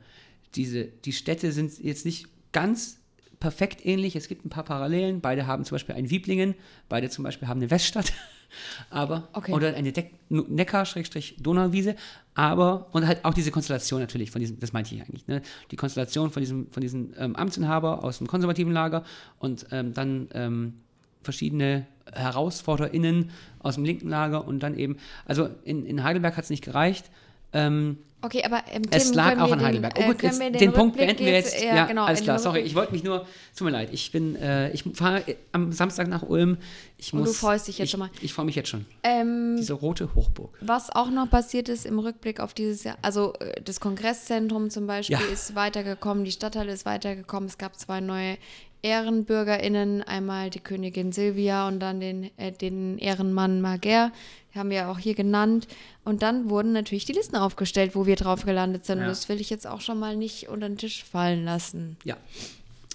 diese, 0.55 0.85
die 0.85 1.13
Städte 1.13 1.53
sind 1.53 1.79
jetzt 1.79 2.05
nicht 2.05 2.29
ganz 2.53 2.99
perfekt 3.41 3.85
ähnlich. 3.85 4.17
Es 4.17 4.29
gibt 4.29 4.45
ein 4.45 4.51
paar 4.51 4.65
Parallelen. 4.65 5.21
Beide 5.21 5.47
haben 5.47 5.65
zum 5.65 5.77
Beispiel 5.77 5.95
ein 5.95 6.11
Wieblingen, 6.11 6.55
beide 6.89 7.09
zum 7.11 7.25
Beispiel 7.25 7.49
haben 7.49 7.61
eine 7.61 7.71
Weststadt, 7.71 8.13
aber 8.91 9.29
Okay. 9.33 9.53
oder 9.53 9.75
eine 9.75 9.93
Neckar-Donauwiese, 10.29 11.97
aber 12.35 12.89
und 12.93 13.07
halt 13.07 13.25
auch 13.25 13.35
diese 13.35 13.51
Konstellation 13.51 14.01
natürlich 14.01 14.31
von 14.31 14.41
diesem, 14.41 14.59
das 14.59 14.73
meinte 14.73 14.95
ich 14.95 15.03
eigentlich, 15.03 15.27
ne? 15.27 15.43
Die 15.71 15.77
Konstellation 15.77 16.31
von 16.31 16.41
diesem, 16.41 16.71
von 16.71 16.81
diesem 16.81 17.15
ähm, 17.19 17.37
Amtsinhaber 17.37 18.05
aus 18.05 18.19
dem 18.19 18.27
konservativen 18.27 18.73
Lager 18.73 19.05
und 19.39 19.67
ähm, 19.71 19.93
dann 19.93 20.29
ähm, 20.33 20.75
verschiedene 21.23 21.87
HerausforderInnen 22.13 23.31
aus 23.59 23.75
dem 23.75 23.85
linken 23.85 24.09
Lager 24.09 24.47
und 24.47 24.61
dann 24.61 24.77
eben, 24.77 24.97
also 25.27 25.49
in, 25.65 25.85
in 25.85 26.03
Heidelberg 26.03 26.37
hat 26.37 26.45
es 26.45 26.51
nicht 26.51 26.65
gereicht. 26.65 27.11
Ähm, 27.53 27.99
Okay, 28.21 28.43
aber 28.45 28.65
ähm, 28.73 28.83
es 28.91 29.15
lag 29.15 29.39
auch 29.39 29.53
an 29.53 29.61
den, 29.61 29.67
Heidelberg. 29.67 29.97
äh, 29.97 30.03
Oh 30.03 30.07
gut, 30.09 30.23
jetzt, 30.25 30.41
wir 30.41 30.51
den, 30.51 30.73
Punkt 30.73 30.97
beenden 30.97 31.25
wir 31.25 31.35
jetzt. 31.35 31.63
Ja, 31.63 31.87
genau, 31.87 32.05
alles 32.05 32.23
klar, 32.23 32.37
den 32.37 32.43
sorry. 32.43 32.61
Ich 32.63 32.75
wollte 32.75 32.91
mich 32.91 33.05
nur, 33.05 33.25
tut 33.57 33.65
mir 33.67 33.71
leid, 33.71 33.91
ich 33.93 34.11
bin, 34.11 34.35
äh, 34.35 34.73
ich 34.73 34.83
fahre 34.95 35.23
am 35.53 35.71
Samstag 35.71 36.09
nach 36.09 36.25
Ulm. 36.25 36.59
Ich 36.97 37.13
Und 37.13 37.21
muss, 37.21 37.29
du 37.29 37.35
freust 37.35 37.69
dich 37.69 37.79
jetzt 37.79 37.85
ich, 37.85 37.91
schon 37.93 38.01
mal. 38.01 38.11
Ich 38.21 38.35
freue 38.35 38.45
mich 38.47 38.57
jetzt 38.57 38.71
schon. 38.71 38.87
Ähm, 39.05 39.55
Diese 39.57 39.73
rote 39.75 40.17
Hochburg. 40.17 40.51
was 40.61 40.91
auch 40.91 41.11
noch 41.11 41.31
passiert 41.31 41.69
ist 41.69 41.87
im 41.87 42.01
Rückblick 42.01 42.41
auf 42.41 42.55
dieses 42.55 42.83
Jahr, 42.83 42.99
also 43.03 43.35
äh, 43.35 43.61
das 43.63 43.79
Kongresszentrum 43.79 44.69
zum 44.71 44.89
Beispiel 44.89 45.17
Ja. 45.17 45.33
ist 45.33 45.55
weitergekommen, 45.55 46.25
die 46.25 46.33
Stadthalle 46.33 46.73
ist 46.73 46.85
weitergekommen, 46.87 47.49
es 47.49 47.57
gab 47.57 47.79
zwei 47.79 48.01
neue 48.01 48.37
EhrenbürgerInnen, 48.83 50.03
einmal 50.03 50.51
die 50.51 50.61
Königin 50.61 51.13
Silvia 51.13 51.67
und 51.69 51.81
dann 51.81 52.01
den, 52.01 52.31
äh, 52.37 52.53
den 52.53 52.99
Ehrenmann 52.99 53.61
Marger, 53.61 54.13
die 54.55 54.59
haben 54.59 54.71
wir 54.71 54.89
auch 54.89 54.99
hier 54.99 55.15
genannt. 55.15 55.67
Und 56.05 56.23
dann 56.23 56.49
wurden 56.49 56.73
natürlich 56.73 57.05
die 57.05 57.13
Listen 57.13 57.37
aufgestellt, 57.37 57.95
wo 57.95 58.07
wir 58.07 58.17
drauf 58.17 58.45
gelandet 58.45 58.87
sind. 58.87 58.99
Ja. 58.99 59.05
Und 59.05 59.11
das 59.11 59.29
will 59.29 59.41
ich 59.41 59.51
jetzt 59.51 59.67
auch 59.67 59.81
schon 59.81 59.99
mal 59.99 60.17
nicht 60.17 60.49
unter 60.49 60.69
den 60.69 60.79
Tisch 60.79 61.05
fallen 61.05 61.45
lassen. 61.45 61.97
Ja. 62.05 62.17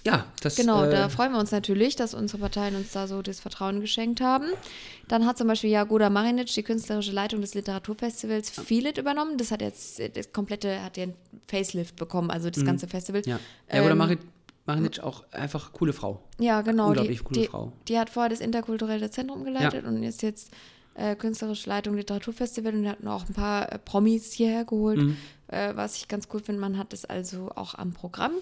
Ja, 0.06 0.26
das 0.42 0.56
Genau, 0.56 0.84
äh, 0.84 0.90
da 0.90 1.08
freuen 1.08 1.32
wir 1.32 1.38
uns 1.38 1.50
natürlich, 1.50 1.96
dass 1.96 2.12
unsere 2.12 2.38
Parteien 2.38 2.76
uns 2.76 2.92
da 2.92 3.06
so 3.06 3.22
das 3.22 3.40
Vertrauen 3.40 3.80
geschenkt 3.80 4.20
haben. 4.20 4.48
Dann 5.08 5.24
hat 5.24 5.38
zum 5.38 5.48
Beispiel 5.48 5.70
Jagoda 5.70 6.10
Marinic, 6.10 6.52
die 6.52 6.62
künstlerische 6.62 7.12
Leitung 7.12 7.40
des 7.40 7.54
Literaturfestivals, 7.54 8.50
Feelit 8.50 8.98
übernommen. 8.98 9.38
Das 9.38 9.50
hat 9.50 9.62
jetzt 9.62 10.02
das 10.14 10.30
komplette, 10.30 10.82
hat 10.82 10.98
ja 10.98 11.04
ein 11.04 11.14
Facelift 11.48 11.96
bekommen, 11.96 12.30
also 12.30 12.50
das 12.50 12.66
ganze 12.66 12.86
Festival. 12.86 13.22
Mhm. 13.24 13.30
Ja, 13.30 13.40
ja 13.72 13.80
oder 13.82 13.92
Ähm, 13.92 13.98
Marit, 13.98 14.18
Marinic 14.66 15.00
auch 15.00 15.24
einfach 15.32 15.72
coole 15.72 15.92
Frau. 15.92 16.22
Ja, 16.38 16.62
genau. 16.62 16.84
Die, 16.86 16.98
Unglaublich 17.00 17.24
coole 17.24 17.40
die, 17.40 17.46
Frau. 17.46 17.72
die 17.88 17.98
hat 17.98 18.10
vorher 18.10 18.30
das 18.30 18.40
interkulturelle 18.40 19.10
Zentrum 19.10 19.44
geleitet 19.44 19.84
und 19.84 20.02
ist 20.02 20.22
jetzt 20.22 20.50
äh, 20.94 21.16
künstlerische 21.16 21.68
Leitung 21.68 21.96
Literaturfestival 21.96 22.72
und 22.74 22.88
hat 22.88 23.04
auch 23.06 23.28
ein 23.28 23.34
paar 23.34 23.70
äh, 23.72 23.78
Promis 23.78 24.32
hierher 24.32 24.64
geholt, 24.64 24.98
Mhm. 25.00 25.16
äh, 25.48 25.74
was 25.76 25.96
ich 25.96 26.08
ganz 26.08 26.28
cool 26.32 26.40
finde. 26.40 26.60
Man 26.60 26.78
hat 26.78 26.92
es 26.92 27.04
also 27.04 27.50
auch 27.56 27.74
am 27.74 27.92
Programm 27.92 28.32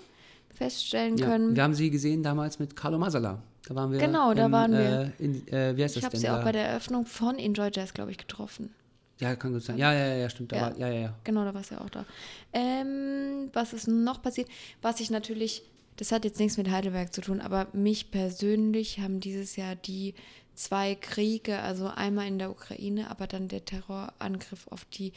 feststellen 0.54 1.16
Ja, 1.16 1.26
können. 1.26 1.56
wir 1.56 1.62
haben 1.62 1.74
sie 1.74 1.90
gesehen 1.90 2.22
damals 2.22 2.58
mit 2.58 2.76
Carlo 2.76 2.98
Masala. 2.98 3.42
Da 3.66 3.74
waren 3.74 3.90
wir. 3.90 3.98
Genau, 3.98 4.35
da 4.35 4.46
im, 4.46 4.52
waren 4.52 4.72
wir. 4.72 5.12
Äh, 5.18 5.24
in, 5.24 5.48
äh, 5.48 5.76
wie 5.76 5.82
heißt 5.85 5.96
ich 5.96 6.04
habe 6.04 6.16
sie 6.16 6.26
da? 6.26 6.38
auch 6.40 6.44
bei 6.44 6.52
der 6.52 6.66
Eröffnung 6.66 7.06
von 7.06 7.38
Enjoy 7.38 7.70
Jazz, 7.72 7.94
glaube 7.94 8.11
ich, 8.11 8.18
getroffen. 8.18 8.74
ja, 9.18 9.35
kann 9.37 9.52
gut 9.52 9.62
sein. 9.62 9.78
Ja, 9.78 9.92
ja, 9.92 10.06
ja, 10.08 10.16
ja 10.16 10.28
stimmt. 10.28 10.52
Da 10.52 10.56
Ja. 10.56 10.62
War, 10.62 10.78
ja, 10.78 10.88
ja, 10.88 11.00
ja. 11.00 11.14
Genau, 11.24 11.44
da 11.44 11.54
war 11.54 11.61
es 11.62 11.70
ja 11.70 11.80
auch 11.80 11.88
da. 11.90 12.04
Ähm, 12.52 13.50
was 13.52 13.72
ist 13.72 13.88
noch 13.88 14.20
passiert? 14.20 14.48
Was 14.82 15.00
ich 15.00 15.11
natürlich, 15.11 15.62
das 15.96 16.12
hat 16.12 16.24
jetzt 16.24 16.38
nichts 16.40 16.57
mit 16.57 16.70
Heidelberg 16.70 17.12
zu 17.12 17.20
tun, 17.20 17.40
aber 17.40 17.68
mich 17.72 18.11
persönlich 18.11 18.98
haben 19.00 19.20
dieses 19.20 19.57
Jahr 19.57 19.76
die 19.76 20.14
zwei 20.55 20.94
Kriege, 20.94 21.59
also 21.61 21.87
einmal 21.88 22.26
in 22.26 22.38
der 22.38 22.50
Ukraine, 22.50 23.11
aber 23.11 23.26
dann 23.26 23.48
der 23.48 23.64
Terrorangriff 23.64 24.66
auf 24.68 24.85
die, 24.87 25.12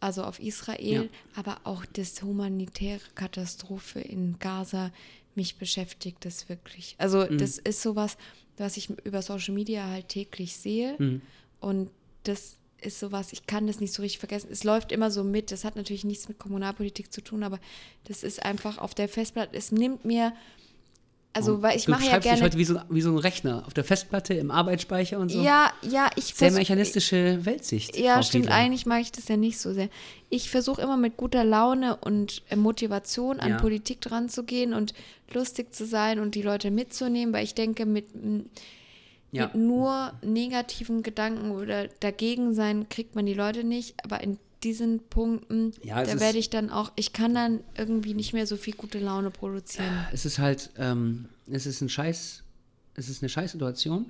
also 0.00 0.22
auf 0.22 0.38
Israel, 0.40 1.04
Ja. 1.04 1.08
aber 1.34 1.58
auch 1.64 1.84
das 1.86 2.22
humanitäre 2.22 3.00
Katastrophe 3.14 4.00
in 4.00 4.38
Gaza, 4.38 4.92
mich 5.34 5.56
beschäftigt 5.56 6.24
das 6.24 6.48
wirklich. 6.48 6.94
Also 6.98 7.26
Mhm. 7.28 7.38
das 7.38 7.58
ist 7.58 7.80
sowas, 7.82 8.16
was 8.56 8.76
ich 8.76 8.90
über 9.04 9.22
Social 9.22 9.54
Media 9.54 9.86
halt 9.86 10.08
täglich 10.08 10.56
sehe. 10.56 10.94
Mhm. 10.98 11.22
Und 11.60 11.90
das 12.24 12.57
ist 12.80 13.00
sowas, 13.00 13.32
ich 13.32 13.46
kann 13.46 13.66
das 13.66 13.80
nicht 13.80 13.92
so 13.92 14.02
richtig 14.02 14.18
vergessen. 14.18 14.48
Es 14.50 14.64
läuft 14.64 14.92
immer 14.92 15.10
so 15.10 15.24
mit. 15.24 15.50
Das 15.50 15.64
hat 15.64 15.76
natürlich 15.76 16.04
nichts 16.04 16.28
mit 16.28 16.38
Kommunalpolitik 16.38 17.12
zu 17.12 17.20
tun, 17.20 17.42
aber 17.42 17.58
das 18.04 18.22
ist 18.22 18.42
einfach 18.44 18.78
auf 18.78 18.94
der 18.94 19.08
Festplatte. 19.08 19.56
Es 19.56 19.72
nimmt 19.72 20.04
mir, 20.04 20.32
also 21.32 21.60
weil 21.62 21.76
ich 21.76 21.86
du 21.86 21.90
mache 21.90 22.02
ja 22.02 22.06
beschreibst 22.06 22.24
dich 22.24 22.32
gerne. 22.32 22.44
heute 22.44 22.58
wie 22.58 22.64
so, 22.64 22.80
wie 22.88 23.00
so 23.00 23.10
ein 23.10 23.18
Rechner 23.18 23.64
auf 23.66 23.74
der 23.74 23.84
Festplatte 23.84 24.34
im 24.34 24.50
Arbeitsspeicher 24.50 25.18
und 25.18 25.30
so. 25.30 25.42
Ja, 25.42 25.72
ja, 25.82 26.08
ich 26.16 26.34
Sehr 26.34 26.52
mechanistische 26.52 27.44
Weltsicht. 27.44 27.96
Ja, 27.96 28.14
Frau 28.14 28.22
stimmt. 28.22 28.44
Fiedler. 28.44 28.56
Eigentlich 28.56 28.86
mag 28.86 29.02
ich 29.02 29.12
das 29.12 29.28
ja 29.28 29.36
nicht 29.36 29.58
so 29.58 29.72
sehr. 29.72 29.88
Ich 30.30 30.50
versuche 30.50 30.80
immer 30.80 30.96
mit 30.96 31.16
guter 31.16 31.44
Laune 31.44 31.96
und 31.96 32.42
äh, 32.48 32.56
Motivation 32.56 33.40
an 33.40 33.50
Ja. 33.50 33.56
Politik 33.58 34.00
dran 34.00 34.28
zu 34.28 34.44
gehen 34.44 34.72
und 34.72 34.94
lustig 35.32 35.74
zu 35.74 35.84
sein 35.84 36.20
und 36.20 36.34
die 36.34 36.42
Leute 36.42 36.70
mitzunehmen, 36.70 37.34
weil 37.34 37.44
ich 37.44 37.54
denke, 37.54 37.86
mit, 37.86 38.06
Ja. 39.30 39.46
mit 39.46 39.54
nur 39.56 40.12
negativen 40.22 41.02
Gedanken 41.02 41.50
oder 41.50 41.88
dagegen 42.00 42.54
sein 42.54 42.88
kriegt 42.88 43.14
man 43.14 43.26
die 43.26 43.34
Leute 43.34 43.64
nicht. 43.64 43.94
Aber 44.04 44.22
in 44.22 44.38
diesen 44.62 45.00
Punkten, 45.08 45.72
Ja, 45.82 46.02
da 46.02 46.18
werde 46.18 46.38
ich 46.38 46.50
dann 46.50 46.70
auch, 46.70 46.92
ich 46.96 47.12
kann 47.12 47.34
dann 47.34 47.60
irgendwie 47.76 48.14
nicht 48.14 48.32
mehr 48.32 48.46
so 48.46 48.56
viel 48.56 48.74
gute 48.74 48.98
Laune 48.98 49.30
produzieren. 49.30 50.06
Es 50.12 50.24
ist 50.24 50.38
halt, 50.38 50.70
ähm, 50.78 51.28
es 51.50 51.66
ist 51.66 51.80
ein 51.80 51.88
Scheiß, 51.88 52.42
es 52.94 53.08
ist 53.08 53.22
eine 53.22 53.28
Scheißsituation. 53.28 54.06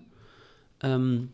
Ähm, 0.83 1.31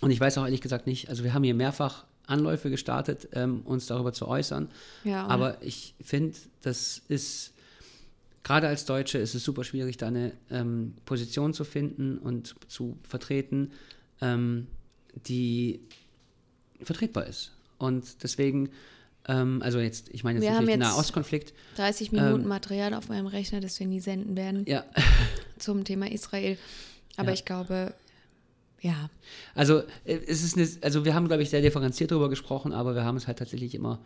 und 0.00 0.10
ich 0.10 0.20
weiß 0.20 0.38
auch 0.38 0.44
ehrlich 0.44 0.60
gesagt 0.60 0.86
nicht, 0.86 1.08
also 1.08 1.24
wir 1.24 1.34
haben 1.34 1.44
hier 1.44 1.54
mehrfach 1.54 2.04
Anläufe 2.26 2.70
gestartet, 2.70 3.28
ähm, 3.32 3.62
uns 3.64 3.86
darüber 3.86 4.12
zu 4.12 4.28
äußern. 4.28 4.68
Ja, 5.04 5.26
Aber 5.26 5.62
ich 5.62 5.94
finde, 6.00 6.36
das 6.62 7.02
ist, 7.08 7.51
gerade 8.44 8.68
als 8.68 8.84
Deutsche 8.84 9.18
ist 9.18 9.34
es 9.34 9.44
super 9.44 9.64
schwierig, 9.64 9.96
da 9.96 10.08
eine 10.08 10.32
ähm, 10.50 10.94
Position 11.04 11.54
zu 11.54 11.64
finden 11.64 12.18
und 12.18 12.54
zu 12.68 12.98
vertreten, 13.02 13.72
ähm, 14.20 14.66
die 15.26 15.80
vertretbar 16.82 17.26
ist. 17.26 17.52
Und 17.78 18.22
deswegen, 18.22 18.70
ähm, 19.28 19.60
also 19.62 19.78
jetzt, 19.78 20.08
ich 20.10 20.24
meine 20.24 20.38
jetzt 20.40 20.48
Wir 20.48 20.56
haben 20.56 20.68
jetzt- 20.68 20.78
Nahostkonflikt. 20.78 21.52
30 21.76 22.12
Minuten 22.12 22.46
Material 22.46 22.94
auf 22.94 23.08
meinem 23.08 23.26
Rechner, 23.26 23.60
das 23.60 23.78
wir 23.80 23.86
nie 23.86 24.00
senden 24.00 24.36
werden 24.36 24.64
Ja, 24.66 24.84
zum 25.58 25.84
Thema 25.84 26.10
Israel. 26.10 26.56
Aber 27.16 27.28
Ja. 27.28 27.34
ich 27.34 27.44
glaube, 27.44 27.94
ja. 28.80 29.10
Also 29.54 29.80
äh, 30.04 30.18
es 30.26 30.42
ist 30.42 30.56
eine, 30.56 30.68
also 30.82 31.04
wir 31.04 31.14
haben, 31.14 31.28
glaube 31.28 31.42
ich, 31.42 31.50
sehr 31.50 31.60
differenziert 31.62 32.10
darüber 32.10 32.28
gesprochen, 32.28 32.72
aber 32.72 32.94
wir 32.96 33.04
haben 33.04 33.16
es 33.16 33.26
halt 33.28 33.38
tatsächlich 33.38 33.74
immer, 33.74 34.00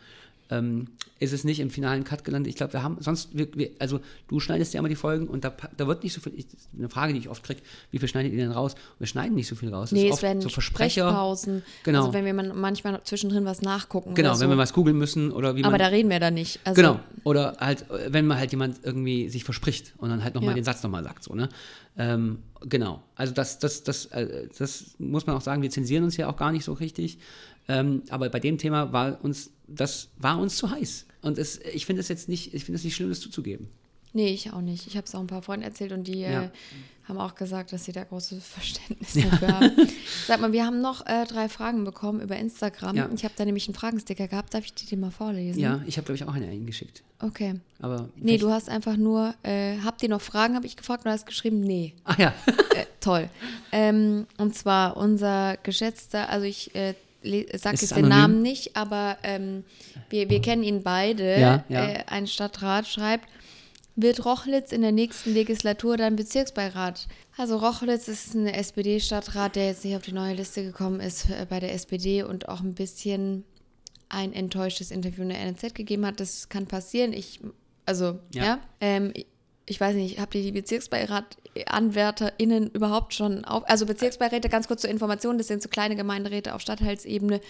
ähm, 0.50 0.88
ist 1.18 1.32
es 1.32 1.44
nicht 1.44 1.60
im 1.60 1.70
finalen 1.70 2.04
Cut 2.04 2.24
gelandet. 2.24 2.50
Ich 2.50 2.56
glaube, 2.56 2.74
wir 2.74 2.82
haben 2.82 2.98
sonst, 3.00 3.36
wir, 3.36 3.48
wir, 3.54 3.70
also 3.78 4.00
du 4.28 4.38
schneidest 4.38 4.74
ja 4.74 4.80
immer 4.80 4.88
die 4.88 4.96
Folgen 4.96 5.28
und 5.28 5.44
da, 5.44 5.54
da 5.76 5.86
wird 5.86 6.04
nicht 6.04 6.12
so 6.12 6.20
viel, 6.20 6.32
ich, 6.36 6.46
eine 6.76 6.88
Frage, 6.88 7.12
die 7.14 7.18
ich 7.20 7.28
oft 7.28 7.42
kriege, 7.42 7.60
wie 7.90 7.98
viel 7.98 8.08
schneidet 8.08 8.32
ihr 8.32 8.38
denn 8.38 8.52
raus? 8.52 8.74
Wir 8.98 9.06
schneiden 9.06 9.34
nicht 9.34 9.48
so 9.48 9.56
viel 9.56 9.72
raus. 9.72 9.92
Nee, 9.92 10.08
es 10.08 10.22
werden 10.22 10.42
so 10.42 10.48
Versprecher. 10.48 11.08
Sprechpausen. 11.08 11.62
Genau. 11.84 12.00
Also 12.00 12.12
wenn 12.12 12.24
wir 12.24 12.34
man 12.34 12.58
manchmal 12.58 13.02
zwischendrin 13.04 13.44
was 13.44 13.62
nachgucken. 13.62 14.14
Genau, 14.14 14.34
so. 14.34 14.40
wenn 14.40 14.50
wir 14.50 14.58
was 14.58 14.72
googeln 14.72 14.98
müssen 14.98 15.32
oder 15.32 15.56
wie 15.56 15.62
Aber 15.64 15.72
man. 15.72 15.80
da 15.80 15.86
reden 15.86 16.10
wir 16.10 16.20
da 16.20 16.30
nicht. 16.30 16.60
Also, 16.64 16.80
Genau. 16.80 17.00
Oder 17.24 17.56
halt, 17.58 17.86
wenn 18.08 18.26
man 18.26 18.38
halt 18.38 18.50
jemand 18.52 18.84
irgendwie 18.84 19.28
sich 19.28 19.44
verspricht 19.44 19.94
und 19.98 20.10
dann 20.10 20.22
halt 20.22 20.34
nochmal 20.34 20.50
Ja. 20.50 20.56
den 20.56 20.64
Satz 20.64 20.82
nochmal 20.82 21.02
sagt, 21.02 21.24
so, 21.24 21.34
ne? 21.34 21.48
Ähm, 21.98 22.40
genau. 22.60 23.02
Also 23.14 23.32
das, 23.32 23.58
das, 23.58 23.82
das, 23.82 24.06
äh, 24.06 24.48
das 24.58 24.96
muss 24.98 25.26
man 25.26 25.34
auch 25.36 25.40
sagen, 25.40 25.62
wir 25.62 25.70
zensieren 25.70 26.04
uns 26.04 26.16
ja 26.16 26.28
auch 26.28 26.36
gar 26.36 26.52
nicht 26.52 26.64
so 26.64 26.74
richtig. 26.74 27.18
Ähm, 27.68 28.02
aber 28.10 28.28
bei 28.28 28.40
dem 28.40 28.58
Thema 28.58 28.92
war 28.92 29.22
uns, 29.24 29.50
das 29.66 30.08
war 30.18 30.38
uns 30.38 30.56
zu 30.56 30.70
heiß. 30.70 31.06
Und 31.22 31.38
es, 31.38 31.58
ich 31.74 31.86
finde 31.86 32.00
es 32.00 32.08
jetzt 32.08 32.28
nicht, 32.28 32.54
ich 32.54 32.64
finde 32.64 32.76
es 32.78 32.84
nicht 32.84 32.94
schlimm, 32.94 33.08
das 33.08 33.20
zuzugeben. 33.20 33.68
Nee, 34.12 34.28
ich 34.32 34.52
auch 34.52 34.60
nicht. 34.62 34.86
Ich 34.86 34.96
habe 34.96 35.06
es 35.06 35.14
auch 35.14 35.20
ein 35.20 35.26
paar 35.26 35.42
Freunden 35.42 35.64
erzählt 35.64 35.92
und 35.92 36.04
die 36.06 36.20
Ja. 36.20 36.44
äh, 36.44 36.48
haben 37.06 37.18
auch 37.18 37.34
gesagt, 37.34 37.72
dass 37.72 37.84
sie 37.84 37.92
da 37.92 38.02
großes 38.02 38.44
Verständnis 38.46 39.12
dafür 39.12 39.48
haben. 39.60 39.72
Sag 40.26 40.40
mal, 40.40 40.52
wir 40.52 40.64
haben 40.64 40.80
noch 40.80 41.04
äh, 41.06 41.24
drei 41.26 41.48
Fragen 41.48 41.84
bekommen 41.84 42.20
über 42.20 42.36
Instagram. 42.36 42.96
Ja. 42.96 43.10
Ich 43.14 43.24
habe 43.24 43.34
da 43.36 43.44
nämlich 43.44 43.68
einen 43.68 43.74
Fragensticker 43.74 44.26
gehabt. 44.26 44.54
Darf 44.54 44.64
ich 44.64 44.72
die 44.74 44.86
dir 44.86 44.96
mal 44.96 45.10
vorlesen? 45.10 45.60
Ja, 45.60 45.82
ich 45.86 45.98
habe, 45.98 46.06
glaube 46.06 46.16
ich, 46.16 46.24
auch 46.24 46.32
eine 46.34 46.46
eingeschickt. 46.48 47.02
Okay. 47.20 47.60
Aber 47.80 48.08
Nee, 48.16 48.38
du 48.38 48.50
hast 48.50 48.68
einfach 48.70 48.96
nur, 48.96 49.34
äh, 49.42 49.76
habt 49.84 50.02
ihr 50.02 50.08
noch 50.08 50.20
Fragen, 50.22 50.54
habe 50.54 50.66
ich 50.66 50.76
gefragt, 50.76 51.00
und 51.04 51.10
du 51.10 51.12
hast 51.12 51.26
geschrieben, 51.26 51.60
nee. 51.60 51.94
Ach 52.04 52.18
ja. 52.18 52.32
Äh, 52.74 52.86
toll. 53.00 53.28
Ähm, 53.72 54.26
und 54.38 54.54
zwar 54.54 54.96
unser 54.96 55.58
geschätzter, 55.62 56.28
also 56.30 56.46
ich 56.46 56.74
äh, 56.74 56.94
sage 57.54 57.74
jetzt 57.74 57.82
es 57.82 57.88
den 57.90 58.04
anonym? 58.04 58.08
Namen 58.08 58.42
nicht, 58.42 58.76
aber 58.76 59.18
ähm, 59.22 59.64
wir, 60.10 60.30
wir 60.30 60.40
kennen 60.40 60.62
ihn 60.62 60.82
beide. 60.82 61.38
Ja, 61.38 61.64
ja. 61.68 61.88
Äh, 61.88 62.04
ein 62.06 62.26
Stadtrat 62.26 62.86
schreibt, 62.86 63.28
wird 63.96 64.24
Rochlitz 64.24 64.72
in 64.72 64.82
der 64.82 64.92
nächsten 64.92 65.32
Legislatur 65.32 65.96
dann 65.96 66.16
Bezirksbeirat? 66.16 67.08
Also 67.36 67.56
Rochlitz 67.56 68.08
ist 68.08 68.34
ein 68.34 68.46
SPD-Stadtrat, 68.46 69.56
der 69.56 69.68
jetzt 69.68 69.84
nicht 69.84 69.96
auf 69.96 70.02
die 70.02 70.12
neue 70.12 70.34
Liste 70.34 70.62
gekommen 70.62 71.00
ist 71.00 71.30
äh, 71.30 71.46
bei 71.48 71.60
der 71.60 71.72
SPD 71.72 72.22
und 72.22 72.48
auch 72.48 72.60
ein 72.60 72.74
bisschen 72.74 73.44
ein 74.08 74.32
enttäuschtes 74.32 74.90
Interview 74.90 75.22
in 75.22 75.30
der 75.30 75.40
NZ 75.40 75.74
gegeben 75.74 76.06
hat. 76.06 76.20
Das 76.20 76.48
kann 76.48 76.66
passieren. 76.66 77.12
Ich, 77.12 77.40
also, 77.86 78.18
Ja. 78.32 78.44
ja, 78.44 78.58
ähm, 78.80 79.12
ich- 79.66 79.80
weiß 79.80 79.94
nicht, 79.96 80.18
habt 80.20 80.34
ihr 80.34 80.42
die 80.42 80.52
Bezirksbeirat-AnwärterInnen 80.52 82.70
überhaupt 82.70 83.14
schon 83.14 83.44
auf? 83.44 83.68
Also 83.68 83.86
Bezirksbeiräte, 83.86 84.48
ganz 84.48 84.68
kurz 84.68 84.82
zur 84.82 84.90
Information, 84.90 85.38
das 85.38 85.48
sind 85.48 85.62
so 85.62 85.68
kleine 85.68 85.96
Gemeinderäte 85.96 86.54
auf 86.54 86.60
Stadtteilsebene, 86.60 87.40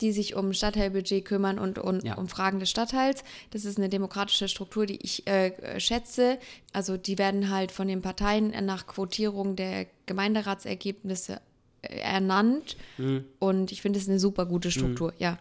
die 0.00 0.12
sich 0.12 0.34
um 0.36 0.52
Stadtteilbudget 0.52 1.24
kümmern 1.24 1.58
und, 1.58 1.78
und 1.78 2.04
Ja. 2.04 2.14
um 2.16 2.28
Fragen 2.28 2.60
des 2.60 2.68
Stadtteils. 2.70 3.24
Das 3.50 3.64
ist 3.64 3.78
eine 3.78 3.88
demokratische 3.88 4.46
Struktur, 4.48 4.84
die 4.86 4.98
ich 5.02 5.26
äh, 5.26 5.80
schätze. 5.80 6.38
Also 6.72 6.96
die 6.98 7.16
werden 7.18 7.50
halt 7.50 7.72
von 7.72 7.88
den 7.88 8.02
Parteien 8.02 8.52
nach 8.66 8.86
Quotierung 8.86 9.56
der 9.56 9.86
Gemeinderatsergebnisse 10.04 11.40
äh, 11.82 11.98
ernannt. 12.00 12.76
Mhm. 12.98 13.24
Und 13.38 13.72
ich 13.72 13.80
finde, 13.80 13.96
es 13.96 14.02
ist 14.04 14.10
eine 14.10 14.20
super 14.20 14.44
gute 14.44 14.70
Struktur, 14.70 15.14
ja. 15.18 15.38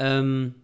Ähm, 0.00 0.56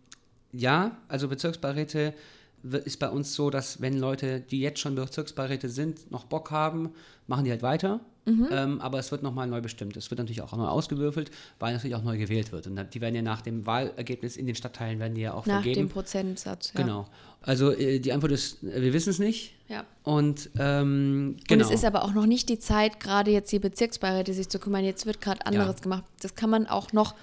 ja, 0.53 0.97
also 1.07 1.29
Bezirksbeiräte 1.29 2.15
ist 2.63 2.99
bei 2.99 3.09
uns 3.09 3.35
so, 3.35 3.51
dass 3.51 3.81
wenn 3.81 3.99
Leute, 3.99 4.41
die 4.41 4.61
jetzt 4.61 4.81
schon 4.81 4.95
Bezirksbeiräte 4.95 5.69
sind, 5.69 6.11
noch 6.11 6.25
Bock 6.25 6.51
haben, 6.51 6.91
machen 7.27 7.45
die 7.45 7.51
halt 7.51 7.63
weiter. 7.63 8.01
Mhm. 8.27 8.49
Ähm, 8.51 8.81
aber 8.81 8.99
es 8.99 9.11
wird 9.11 9.23
nochmal 9.23 9.47
neu 9.47 9.61
bestimmt. 9.63 9.97
Es 9.97 10.11
wird 10.11 10.19
natürlich 10.19 10.43
auch 10.43 10.55
neu 10.55 10.67
ausgewürfelt, 10.67 11.31
weil 11.59 11.73
natürlich 11.73 11.95
auch 11.97 12.03
neu 12.03 12.19
gewählt 12.19 12.53
wird. 12.53 12.67
Und 12.67 12.95
die 12.95 13.01
werden 13.01 13.15
ja 13.15 13.23
nach 13.23 13.41
dem 13.41 13.65
Wahlergebnis 13.65 14.37
in 14.37 14.47
den 14.47 14.55
Stadtteilen 14.55 14.99
werden 14.99 15.15
die 15.15 15.23
ja 15.23 15.33
auch 15.33 15.47
Nach 15.47 15.63
vergeben. 15.63 15.87
dem 15.87 15.89
Prozentsatz, 15.89 16.73
ja. 16.75 16.83
Genau. 16.83 17.07
Also 17.41 17.73
äh, 17.73 18.01
die 18.01 18.13
Antwort 18.13 18.33
ist, 18.33 18.63
äh, 18.65 18.83
wir 18.83 18.93
wissen 18.93 19.11
es 19.11 19.19
nicht. 19.19 19.55
Ja. 19.69 19.85
Und 20.03 20.51
ähm, 20.59 21.37
Und 21.39 21.49
genau. 21.49 21.65
es 21.65 21.71
ist 21.71 21.85
aber 21.85 22.05
auch 22.05 22.13
noch 22.13 22.27
nicht 22.27 22.49
die 22.51 22.59
Zeit, 22.59 23.01
gerade 23.01 23.31
jetzt 23.31 23.51
die 23.51 23.59
Bezirksbeiräte 23.59 24.35
sich 24.35 24.49
zu 24.49 24.59
kümmern. 24.59 24.85
Jetzt 24.85 25.07
wird 25.07 25.21
gerade 25.23 25.47
anderes 25.47 25.77
Ja. 25.77 25.83
gemacht. 25.83 26.05
Das 26.21 26.35
kann 26.35 26.51
man 26.51 26.67
auch 26.67 26.93
noch 26.93 27.15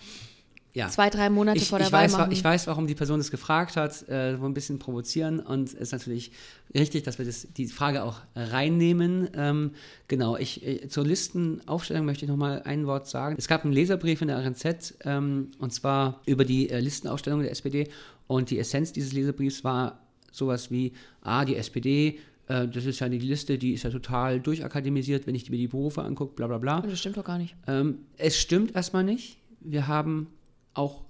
ja. 0.76 0.90
zwei, 0.90 1.10
drei 1.10 1.30
Monate 1.30 1.58
ich, 1.58 1.70
vor 1.70 1.80
der 1.80 1.88
ich 1.88 1.94
Wahl 1.94 2.04
weiß, 2.04 2.12
machen. 2.12 2.32
Ich 2.32 2.44
weiß, 2.44 2.68
warum 2.68 2.86
die 2.86 2.96
Person 2.96 3.20
das 3.20 3.32
gefragt 3.32 3.78
hat, 3.78 4.08
äh, 4.10 4.40
wo 4.40 4.46
ein 4.46 4.54
bisschen 4.54 4.78
provozieren 4.78 5.40
und 5.40 5.70
es 5.70 5.74
ist 5.74 5.92
natürlich 5.94 6.32
richtig, 6.74 7.04
dass 7.04 7.18
wir 7.18 7.26
das, 7.26 7.48
die 7.56 7.68
Frage 7.68 8.04
auch 8.04 8.20
reinnehmen. 8.36 9.30
Ähm, 9.36 9.72
genau, 10.08 10.38
ich, 10.38 10.66
äh, 10.66 10.88
zur 10.90 11.06
Listenaufstellung 11.06 12.06
möchte 12.06 12.26
ich 12.26 12.30
noch 12.30 12.38
mal 12.38 12.62
ein 12.64 12.86
Wort 12.86 13.08
sagen. 13.08 13.36
Es 13.38 13.48
gab 13.48 13.64
einen 13.64 13.74
Leserbrief 13.74 14.22
in 14.22 14.28
der 14.28 14.38
RNZ 14.38 14.96
ähm, 15.06 15.52
und 15.60 15.74
zwar 15.74 16.22
über 16.26 16.46
die 16.46 16.70
äh, 16.70 16.80
Listenaufstellung 16.80 17.42
der 17.42 17.52
SPD 17.52 17.88
und 18.28 18.50
die 18.50 18.60
Essenz 18.60 18.92
dieses 18.92 19.14
Leserbriefs 19.14 19.64
war 19.64 20.00
sowas 20.32 20.70
wie, 20.70 20.92
ah, 21.22 21.46
die 21.46 21.56
SPD, 21.56 22.20
äh, 22.48 22.68
das 22.68 22.86
ist 22.86 23.00
ja 23.00 23.10
die 23.10 23.20
Liste, 23.20 23.58
die 23.58 23.74
ist 23.74 23.84
ja 23.84 23.90
total 23.90 24.40
durchakademisiert, 24.40 25.28
wenn 25.28 25.36
ich 25.36 25.50
mir 25.50 25.58
die 25.58 25.68
Berufe 25.68 26.04
angucke, 26.04 26.36
bla 26.36 26.48
bla 26.48 26.58
bla. 26.58 26.80
Und 26.80 26.92
das 26.92 27.00
stimmt 27.00 27.18
doch 27.18 27.24
gar 27.24 27.38
nicht. 27.38 27.56
Ähm, 27.68 28.00
es 28.18 28.38
stimmt 28.38 28.76
erstmal 28.76 29.04
nicht. 29.04 29.38
Wir 29.62 29.88
haben 29.88 30.28
auch 30.76 31.04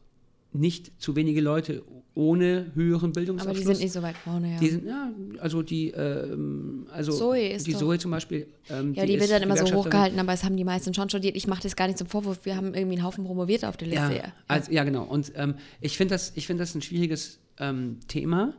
nicht 0.53 0.93
zu 1.01 1.15
wenige 1.15 1.41
Leute 1.41 1.83
ohne 2.13 2.71
höheren 2.75 3.09
Aber 3.09 3.19
Bildungsabschluss. 3.19 3.57
die 3.59 3.65
sind 3.65 3.79
nicht 3.81 3.91
so 3.91 4.01
weit 4.01 4.15
vorne, 4.15 4.53
ja. 4.53 4.59
Die 4.59 4.69
sind, 4.69 4.85
ja, 4.85 5.11
also 5.39 5.61
die, 5.61 5.89
ähm, 5.91 6.87
also 6.89 7.11
Zoe 7.11 7.49
ist 7.49 7.67
die 7.67 7.73
doch- 7.73 7.79
Zoe 7.79 7.99
zum 7.99 8.11
Beispiel. 8.11 8.47
Ähm, 8.69 8.93
ja, 8.93 9.05
die, 9.05 9.15
ist 9.15 9.19
wird 9.19 9.31
dann 9.31 9.43
immer 9.43 9.57
so 9.57 9.65
hochgehalten, 9.75 10.17
aber 10.17 10.31
es 10.31 10.45
haben 10.45 10.55
die 10.55 10.63
meisten 10.63 10.93
schon 10.93 11.09
studiert. 11.09 11.35
Ich 11.35 11.45
mache 11.47 11.61
das 11.63 11.75
gar 11.75 11.87
nicht 11.87 11.97
zum 11.97 12.07
Vorwurf. 12.07 12.45
Wir 12.45 12.55
haben 12.55 12.73
irgendwie 12.73 12.95
einen 12.95 13.03
Haufen 13.03 13.25
promoviert 13.25 13.65
auf 13.65 13.75
der 13.75 13.89
Liste. 13.89 14.01
Ja, 14.13 14.15
Ja, 14.15 14.33
also, 14.47 14.71
ja 14.71 14.85
genau. 14.85 15.03
Und 15.03 15.33
ähm, 15.35 15.55
ich 15.81 15.97
finde 15.97 16.15
das, 16.15 16.31
ich 16.35 16.47
find 16.47 16.57
das 16.59 16.73
ein 16.73 16.81
schwieriges 16.81 17.39
ähm, 17.59 17.97
Thema 18.07 18.53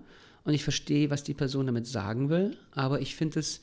und 0.45 0.53
ich 0.53 0.63
verstehe, 0.63 1.09
was 1.09 1.25
die 1.25 1.35
Person 1.35 1.65
damit 1.65 1.87
sagen 1.87 2.29
will, 2.29 2.59
aber 2.73 3.01
ich 3.01 3.17
finde 3.17 3.41
es 3.41 3.63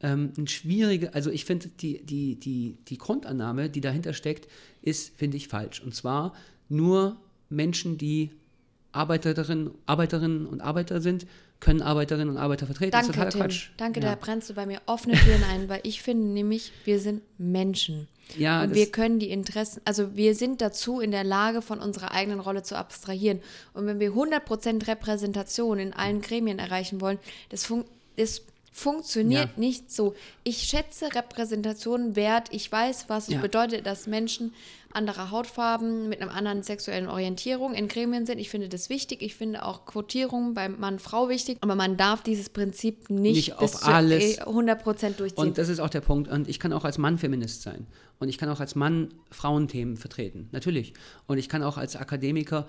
ähm, 0.00 0.32
ein 0.36 0.48
schwierige, 0.48 1.14
also 1.14 1.30
ich 1.30 1.44
finde 1.44 1.68
die, 1.68 2.04
die, 2.04 2.34
die, 2.36 2.76
die 2.88 2.98
Grundannahme, 2.98 3.70
die 3.70 3.80
dahinter 3.80 4.12
steckt, 4.14 4.48
ist, 4.82 5.16
finde 5.16 5.36
ich, 5.36 5.46
falsch. 5.48 5.80
Und 5.80 5.94
zwar 5.94 6.34
nur 6.68 7.16
Menschen, 7.48 7.98
die 7.98 8.30
Arbeiterinnen, 8.92 9.70
Arbeiterinnen 9.86 10.46
und 10.46 10.60
Arbeiter 10.60 11.00
sind, 11.00 11.26
können 11.60 11.82
Arbeiterinnen 11.82 12.28
und 12.30 12.36
Arbeiter 12.36 12.66
vertreten. 12.66 12.92
das 12.92 13.08
ist 13.08 13.16
Danke, 13.16 13.18
totaler 13.18 13.30
Tim. 13.30 13.40
Quatsch. 13.40 13.70
Danke, 13.76 14.00
ja. 14.00 14.10
da 14.10 14.14
brennst 14.14 14.48
du 14.50 14.54
bei 14.54 14.66
mir 14.66 14.80
offene 14.86 15.16
Türen 15.16 15.42
ein, 15.44 15.68
weil 15.68 15.80
ich 15.82 16.02
finde 16.02 16.28
nämlich, 16.28 16.72
wir 16.84 17.00
sind 17.00 17.22
Menschen. 17.36 18.08
Ja, 18.36 18.62
und 18.62 18.74
wir 18.74 18.90
können 18.90 19.18
die 19.18 19.30
Interessen, 19.30 19.80
also 19.86 20.14
wir 20.14 20.34
sind 20.34 20.60
dazu 20.60 21.00
in 21.00 21.10
der 21.10 21.24
Lage, 21.24 21.62
von 21.62 21.80
unserer 21.80 22.12
eigenen 22.12 22.40
Rolle 22.40 22.62
zu 22.62 22.76
abstrahieren. 22.76 23.40
Und 23.72 23.86
wenn 23.86 24.00
wir 24.00 24.12
100% 24.12 24.86
Repräsentation 24.86 25.78
in 25.78 25.94
allen 25.94 26.20
Gremien 26.20 26.58
erreichen 26.58 27.00
wollen, 27.00 27.18
das, 27.48 27.64
fun 27.64 27.84
das 28.16 28.42
funktioniert 28.70 29.50
Ja. 29.50 29.52
nicht 29.56 29.90
so. 29.90 30.14
Ich 30.44 30.58
schätze 30.58 31.12
Repräsentation 31.14 32.14
wert. 32.14 32.48
Ich 32.52 32.70
weiß, 32.70 33.06
was 33.08 33.28
es 33.28 33.40
bedeutet, 33.40 33.86
dass 33.86 34.06
Menschen 34.06 34.52
anderer 34.98 35.30
Hautfarben 35.30 36.08
mit 36.10 36.20
einer 36.20 36.32
anderen 36.34 36.62
sexuellen 36.62 37.08
Orientierung 37.08 37.72
in 37.72 37.88
Gremien 37.88 38.26
sind. 38.26 38.38
Ich 38.38 38.50
finde 38.50 38.68
das 38.68 38.90
wichtig. 38.90 39.22
Ich 39.22 39.34
finde 39.34 39.64
auch 39.64 39.86
Quotierung 39.86 40.52
beim 40.52 40.78
Mann-Frau 40.78 41.28
wichtig. 41.30 41.56
Aber 41.62 41.74
man 41.74 41.96
darf 41.96 42.22
dieses 42.22 42.50
Prinzip 42.50 43.08
nicht, 43.08 43.36
Nicht 43.36 43.58
bis 43.58 43.74
auf 43.76 43.80
zu 43.80 43.86
alles. 43.86 44.38
eh 44.38 44.42
100% 44.42 45.16
durchziehen. 45.16 45.42
Und 45.42 45.56
das 45.56 45.68
ist 45.70 45.80
auch 45.80 45.88
der 45.88 46.02
Punkt. 46.02 46.28
Und 46.30 46.48
ich 46.48 46.60
kann 46.60 46.72
auch 46.74 46.84
als 46.84 46.98
Mann 46.98 47.16
Feminist 47.16 47.62
sein. 47.62 47.86
Und 48.18 48.28
ich 48.28 48.36
kann 48.36 48.50
auch 48.50 48.60
als 48.60 48.74
Mann 48.74 49.14
Frauenthemen 49.30 49.96
vertreten. 49.96 50.48
Natürlich. 50.52 50.92
Und 51.26 51.38
ich 51.38 51.48
kann 51.48 51.62
auch 51.62 51.78
als 51.78 51.96
Akademiker 51.96 52.66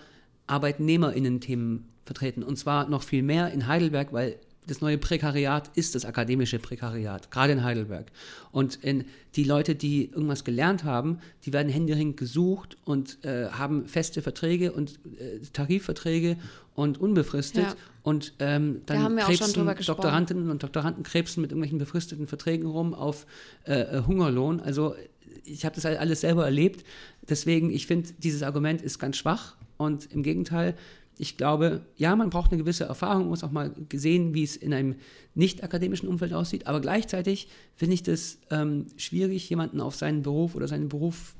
ArbeitnehmerInnen-Themen 0.47 1.89
vertreten. 2.05 2.43
Und 2.43 2.57
zwar 2.57 2.87
noch 2.87 3.03
viel 3.03 3.23
mehr 3.23 3.51
in 3.51 3.67
Heidelberg, 3.67 4.13
weil 4.13 4.39
das 4.67 4.81
neue 4.81 4.97
Prekariat 4.97 5.71
ist 5.75 5.95
das 5.95 6.05
akademische 6.05 6.59
Prekariat, 6.59 7.31
gerade 7.31 7.53
in 7.53 7.63
Heidelberg. 7.63 8.11
Und 8.51 8.75
in, 8.83 9.05
die 9.35 9.43
Leute, 9.43 9.75
die 9.75 10.11
irgendwas 10.11 10.43
gelernt 10.43 10.83
haben, 10.83 11.19
die 11.45 11.53
werden 11.53 11.69
händeringend 11.69 12.17
gesucht 12.17 12.77
und 12.85 13.23
äh, 13.25 13.49
haben 13.49 13.87
feste 13.87 14.21
Verträge 14.21 14.71
und 14.71 14.99
äh, 15.19 15.39
Tarifverträge 15.53 16.37
und 16.75 16.99
unbefristet. 16.99 17.63
Ja. 17.63 17.75
Und 18.03 18.33
ähm, 18.39 18.81
Da 18.85 18.97
haben 18.99 19.17
dann 19.17 19.35
schon 19.35 19.53
krebsen. 19.65 19.85
Doktorandinnen 19.85 20.49
und 20.49 20.63
Doktoranden 20.63 21.03
krebsen 21.03 21.41
mit 21.41 21.51
irgendwelchen 21.51 21.79
befristeten 21.79 22.27
Verträgen 22.27 22.67
rum 22.67 22.93
auf 22.93 23.25
äh, 23.65 23.73
äh, 23.73 24.03
Hungerlohn. 24.05 24.59
Also 24.59 24.95
ich 25.43 25.65
habe 25.65 25.75
das 25.75 25.85
halt 25.85 25.99
alles 25.99 26.21
selber 26.21 26.45
erlebt. 26.45 26.85
Deswegen, 27.27 27.71
ich 27.71 27.87
finde, 27.87 28.09
dieses 28.19 28.43
Argument 28.43 28.81
ist 28.81 28.99
ganz 28.99 29.17
schwach. 29.17 29.55
Und 29.77 30.11
im 30.11 30.23
Gegenteil, 30.23 30.75
ich 31.21 31.35
glaube, 31.37 31.81
ja, 31.97 32.15
man 32.15 32.29
braucht 32.29 32.51
eine 32.51 32.59
gewisse 32.61 32.85
Erfahrung, 32.85 33.27
muss 33.27 33.43
auch 33.43 33.51
mal 33.51 33.71
sehen, 33.93 34.33
wie 34.33 34.43
es 34.43 34.55
in 34.55 34.73
einem 34.73 34.95
nicht 35.35 35.63
akademischen 35.63 36.07
Umfeld 36.07 36.33
aussieht. 36.33 36.65
Aber 36.65 36.79
gleichzeitig 36.79 37.49
finde 37.75 37.93
ich 37.95 38.03
das 38.03 38.37
ähm, 38.49 38.87
schwierig, 38.97 39.49
jemanden 39.49 39.81
auf 39.81 39.95
seinen 39.95 40.23
Beruf 40.23 40.55
oder 40.55 40.67
seinen 40.69 40.87
Beruf 40.87 41.35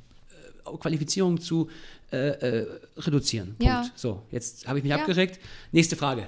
äh, 0.66 0.78
Qualifizierung 0.78 1.40
zu 1.40 1.70
äh, 2.12 2.18
äh, 2.18 2.68
reduzieren. 2.98 3.56
Ja. 3.62 3.82
Punkt. 3.82 3.98
So, 3.98 4.22
jetzt 4.32 4.68
habe 4.68 4.80
ich 4.80 4.84
mich 4.84 4.92
Ja. 4.92 4.98
abgeregt. 5.00 5.40
Nächste 5.72 5.96
Frage. 5.96 6.28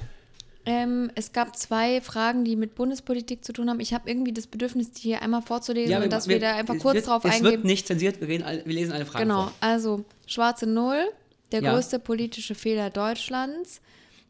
Ähm, 0.66 1.10
es 1.16 1.34
gab 1.34 1.58
zwei 1.58 2.02
Fragen, 2.02 2.46
die 2.46 2.56
mit 2.56 2.76
Bundespolitik 2.76 3.44
zu 3.44 3.52
tun 3.52 3.70
haben. 3.70 3.80
Ich 3.80 3.94
habe 3.94 4.08
irgendwie 4.10 4.32
das 4.32 4.46
Bedürfnis, 4.48 4.92
die 4.92 5.02
hier 5.02 5.22
einmal 5.24 5.42
vorzulesen 5.42 6.04
und 6.04 6.14
dass 6.14 6.28
wir, 6.28 6.40
da 6.40 6.56
einfach 6.56 6.76
es 6.76 6.82
kurz 6.84 6.96
wird, 6.96 7.08
drauf 7.08 7.26
es 7.26 7.32
eingehen. 7.32 7.52
wird 7.52 7.64
nicht 7.66 7.88
zensiert, 7.88 8.22
wir, 8.22 8.28
reden 8.28 8.46
wir 8.46 8.74
lesen 8.74 8.92
alle 8.94 9.06
Fragen 9.08 9.24
Genau, 9.28 9.44
vor. 9.46 9.54
also 9.60 10.06
schwarze 10.28 10.68
Null, 10.68 11.04
der 11.52 11.62
Ja. 11.62 11.74
größte 11.74 12.00
politische 12.00 12.56
Fehler 12.56 12.90
Deutschlands, 12.90 13.82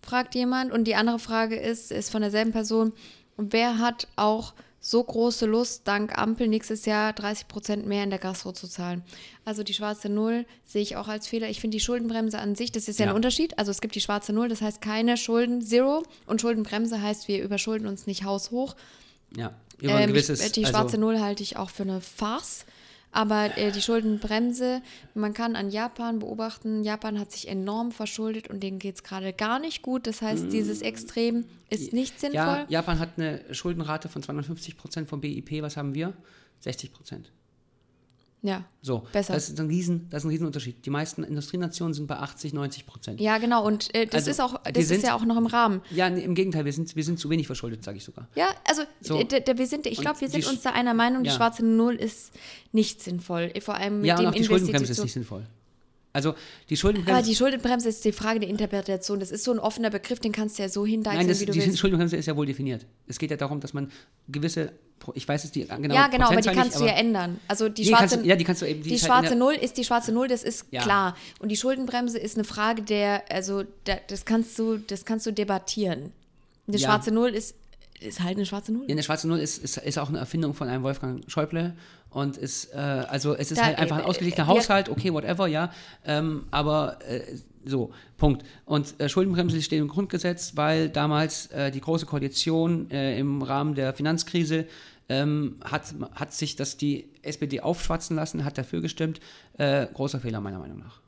fragt 0.02 0.36
jemand. 0.36 0.72
Und 0.72 0.86
die 0.86 0.96
andere 0.96 1.20
Frage 1.20 1.56
ist, 1.56 1.92
ist 1.92 2.10
von 2.12 2.22
derselben 2.22 2.52
Person, 2.52 2.94
wer 3.38 3.78
hat 3.78 4.08
auch 4.16 4.54
so 4.84 5.04
große 5.04 5.46
Lust, 5.46 5.88
dank 5.88 6.18
Ampel 6.18 6.48
nächstes 6.48 6.86
Jahr 6.86 7.14
30 7.14 7.48
Prozent 7.48 7.86
mehr 7.86 8.04
in 8.04 8.10
der 8.10 8.18
Gastro 8.18 8.52
zu 8.52 8.68
zahlen? 8.68 9.04
Also 9.46 9.62
die 9.62 9.76
schwarze 9.76 10.10
Null 10.10 10.46
sehe 10.66 10.82
ich 10.82 10.96
auch 10.96 11.08
als 11.08 11.28
Fehler. 11.28 11.50
Ich 11.50 11.62
finde 11.62 11.78
die 11.78 11.84
Schuldenbremse 11.84 12.40
an 12.40 12.56
sich, 12.56 12.72
das 12.72 12.88
ist 12.88 12.98
ja, 13.00 13.06
Ja. 13.06 13.12
ein 13.12 13.16
Unterschied. 13.16 13.60
Also 13.60 13.70
es 13.70 13.80
gibt 13.80 13.94
die 13.94 14.02
schwarze 14.02 14.34
Null, 14.34 14.50
das 14.50 14.62
heißt 14.62 14.82
keine 14.82 15.18
Schulden, 15.18 15.62
Zero. 15.62 16.02
Und 16.26 16.42
Schuldenbremse 16.42 17.00
heißt, 17.00 17.28
wir 17.28 17.44
überschulden 17.44 17.88
uns 17.88 18.08
nicht 18.08 18.24
haushoch. 18.24 18.76
Ja, 19.38 19.54
über 19.80 19.96
ein 19.96 20.04
Ähm, 20.06 20.10
gewisses, 20.10 20.44
ich, 20.44 20.52
die 20.54 20.66
also- 20.66 20.76
schwarze 20.78 20.98
Null 20.98 21.20
halte 21.20 21.44
ich 21.44 21.58
auch 21.58 21.70
für 21.70 21.84
eine 21.84 22.02
Farce. 22.02 22.66
Aber 23.12 23.58
äh, 23.58 23.72
die 23.72 23.82
Schuldenbremse, 23.82 24.82
man 25.14 25.34
kann 25.34 25.56
an 25.56 25.70
Japan 25.70 26.20
beobachten, 26.20 26.84
Japan 26.84 27.20
hat 27.20 27.32
sich 27.32 27.48
enorm 27.48 27.92
verschuldet 27.92 28.50
und 28.50 28.62
denen 28.62 28.80
geht 28.80 28.96
es 28.96 29.04
gerade 29.04 29.34
gar 29.34 29.60
nicht 29.60 29.82
gut. 29.82 30.08
Das 30.08 30.22
heißt, 30.22 30.52
dieses 30.52 30.82
Extrem 30.82 31.46
ist 31.70 31.92
nicht 31.92 32.20
sinnvoll. 32.20 32.42
Mm. 32.42 32.48
Ja, 32.48 32.66
Japan 32.70 33.00
hat 33.00 33.10
eine 33.18 33.42
Schuldenrate 33.54 34.08
von 34.08 34.24
250 34.24 34.78
Prozent 34.78 35.10
vom 35.10 35.20
BIP. 35.20 35.62
Was 35.62 35.76
haben 35.76 35.94
wir? 35.94 36.14
60 36.62 36.94
Prozent. 36.94 37.32
Ja, 38.44 38.64
So, 38.82 39.06
Besser. 39.14 39.34
Das 39.34 39.50
ist 39.50 39.60
ein 39.60 39.68
Riesen, 39.68 40.08
das 40.10 40.22
ist 40.22 40.26
ein 40.26 40.30
Riesenunterschied. 40.32 40.84
Die 40.84 40.90
meisten 40.90 41.24
Industrienationen 41.24 41.94
sind 41.94 42.08
bei 42.08 42.16
80, 42.18 42.54
90 42.54 42.88
Prozent. 42.88 43.22
ja 43.22 43.38
genau. 43.38 43.64
Und 43.64 43.94
äh, 43.94 44.08
das, 44.08 44.28
Also, 44.28 44.32
ist, 44.32 44.40
auch, 44.42 44.60
das 44.64 44.78
ist 44.84 44.88
sind- 44.90 45.04
ja 45.04 45.14
auch 45.16 45.24
noch 45.26 45.38
im 45.38 45.46
Rahmen. 45.46 45.82
Ja, 45.92 46.10
nee, 46.10 46.22
im 46.24 46.34
Gegenteil, 46.34 46.66
wir 46.66 46.74
sind, 46.74 46.96
wir 46.96 47.04
sind 47.04 47.20
zu 47.20 47.30
wenig 47.30 47.46
verschuldet, 47.46 47.84
sage 47.84 47.98
ich 47.98 48.04
sogar. 48.04 48.28
Ja, 48.36 48.48
also 48.68 48.82
So. 49.00 49.20
wir 49.20 49.68
sind, 49.68 49.86
ich 49.86 50.00
Und 50.00 50.04
glaube, 50.06 50.22
wir 50.22 50.28
die 50.28 50.42
sind 50.42 50.52
uns 50.52 50.62
da 50.64 50.72
einer 50.72 50.96
Meinung, 50.96 51.22
die 51.24 51.30
Ja. 51.30 51.36
schwarze 51.36 51.64
Null 51.64 51.94
ist 51.96 52.32
nicht 52.72 53.04
sinnvoll. 53.04 53.54
Vor 53.62 53.76
allem 53.76 53.98
mit 54.00 54.08
ja, 54.08 54.16
und 54.16 54.22
dem 54.24 54.30
auch 54.30 54.34
die 54.34 54.44
Schuldenbremse 54.44 54.92
ist 54.92 55.04
nicht 55.04 55.14
sinnvoll. 55.14 55.46
Also 56.14 56.36
die 56.70 56.76
Schuldenbremse. 56.78 57.18
Aber 57.18 57.26
die 57.26 57.36
Schuldenbremse 57.36 57.88
ist 57.90 58.04
die 58.04 58.12
Frage 58.12 58.42
der 58.42 58.50
Interpretation. 58.50 59.20
Das 59.20 59.32
ist 59.32 59.44
so 59.46 59.52
ein 59.52 59.60
offener 59.60 59.90
Begriff, 59.90 60.20
den 60.20 60.32
kannst 60.32 60.58
du 60.60 60.64
ja 60.64 60.70
so 60.70 60.86
hindeichseln, 60.86 61.20
Nein, 61.22 61.28
das, 61.30 61.40
wie 61.40 61.46
du 61.46 61.54
die 61.54 61.62
willst. 61.62 61.80
Schuldenbremse 61.80 62.18
ist 62.18 62.26
ja 62.26 62.36
wohl 62.36 62.46
definiert. 62.46 62.86
Es 63.08 63.18
geht 63.18 63.32
ja 63.32 63.38
darum, 63.38 63.60
dass 63.62 63.74
man 63.74 63.92
gewisse, 64.28 64.74
ich 65.14 65.26
weiß 65.28 65.46
es 65.46 65.52
die 65.52 65.66
genau 65.66 65.96
ja, 65.96 66.08
genau, 66.08 66.28
aber 66.28 66.42
die 66.42 66.50
kannst 66.50 66.72
nicht, 66.72 66.82
du 66.82 66.86
ja 66.86 66.94
ändern. 67.00 67.40
Also 67.48 67.70
die 67.70 67.84
Nee, 67.84 67.90
schwarze, 67.90 68.16
kannst 68.16 68.26
ja, 68.26 68.36
die 68.36 68.44
kannst 68.44 68.62
du 68.62 68.66
eben- 68.68 68.84
die 68.84 68.90
die 68.90 68.96
halt 68.96 69.06
schwarze 69.06 69.36
Null 69.36 69.54
ist 69.54 69.78
die 69.78 69.84
schwarze 69.86 70.12
Null, 70.12 70.28
das 70.28 70.44
ist 70.44 70.66
Ja. 70.72 70.82
klar. 70.82 71.16
Und 71.40 71.50
die 71.50 71.56
Schuldenbremse 71.58 72.18
ist 72.20 72.36
eine 72.36 72.44
Frage 72.44 72.82
der, 72.82 73.24
also 73.32 73.64
da, 73.86 73.96
das 74.08 74.26
kannst 74.26 74.60
du, 74.60 74.78
das 74.78 75.06
kannst 75.06 75.26
du 75.26 75.32
debattieren. 75.32 76.12
Die 76.68 76.78
Ja. 76.78 76.90
schwarze 76.90 77.12
Null 77.12 77.30
ist, 77.30 77.56
ist 78.02 78.22
halt 78.22 78.38
eine 78.38 78.46
schwarze 78.46 78.72
Null. 78.74 78.86
Ja, 78.88 78.94
eine 78.94 79.04
schwarze 79.04 79.28
Null 79.28 79.40
ist, 79.40 79.58
ist, 79.58 79.78
ist 79.78 79.98
auch 79.98 80.10
eine 80.10 80.20
Erfindung 80.20 80.54
von 80.54 80.68
einem 80.68 80.84
Wolfgang 80.84 81.24
Schäuble 81.28 81.76
und 82.10 82.38
ist, 82.38 82.74
äh, 82.74 82.78
also 82.78 83.36
es 83.36 83.52
ist 83.52 83.60
Da, 83.60 83.66
halt 83.66 83.80
einfach 83.80 83.98
ein 83.98 84.04
äh, 84.04 84.08
ausgeglichener 84.08 84.44
äh, 84.44 84.48
Haushalt, 84.48 84.90
okay, 84.90 85.14
whatever, 85.14 85.48
ja, 85.48 85.72
ähm, 86.06 86.46
aber 86.52 87.00
äh, 87.08 87.22
so, 87.64 87.92
Punkt. 88.18 88.44
Und 88.66 89.00
äh, 89.00 89.08
Schuldenbremse 89.08 89.62
steht 89.62 89.80
im 89.80 89.88
Grundgesetz, 89.88 90.54
weil 90.56 90.90
damals 90.90 91.48
äh, 91.48 91.72
die 91.72 91.82
Große 91.82 92.06
Koalition 92.06 92.90
äh, 92.90 93.20
im 93.20 93.42
Rahmen 93.42 93.76
der 93.76 93.94
Finanzkrise 93.94 94.66
ähm, 95.10 95.58
hat, 95.64 95.94
hat 96.14 96.34
sich 96.34 96.56
das 96.56 96.78
die 96.78 97.10
SPD 97.22 97.62
aufschwatzen 97.62 98.16
lassen, 98.16 98.46
hat 98.46 98.58
dafür 98.58 98.82
gestimmt. 98.82 99.20
Äh, 99.58 99.88
großer 99.94 100.20
Fehler 100.20 100.42
meiner 100.42 100.60
Meinung 100.60 100.80
nach. 100.80 101.02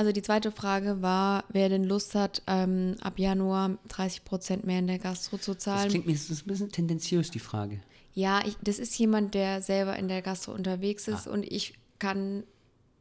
Also 0.00 0.12
die 0.12 0.22
zweite 0.22 0.50
Frage 0.50 1.02
war, 1.02 1.44
wer 1.50 1.68
denn 1.68 1.84
Lust 1.84 2.14
hat, 2.14 2.40
ähm, 2.46 2.94
ab 3.02 3.18
Januar 3.18 3.76
30 3.88 4.24
Prozent 4.24 4.64
mehr 4.64 4.78
in 4.78 4.86
der 4.86 4.98
Gastro 4.98 5.36
zu 5.36 5.52
Das 5.52 5.64
zahlen. 5.64 5.90
klingt 5.90 6.06
mir 6.06 6.14
das 6.14 6.30
ist 6.30 6.46
ein 6.46 6.48
bisschen 6.48 6.72
tendenziös, 6.72 7.30
die 7.30 7.38
Frage. 7.38 7.82
Ja, 8.14 8.40
ich, 8.46 8.56
das 8.62 8.78
ist 8.78 8.98
jemand, 8.98 9.34
der 9.34 9.60
selber 9.60 9.96
in 9.96 10.08
der 10.08 10.22
Gastro 10.22 10.52
unterwegs 10.52 11.06
ist 11.06 11.26
und 11.26 11.42
ich 11.44 11.74
kann 11.98 12.44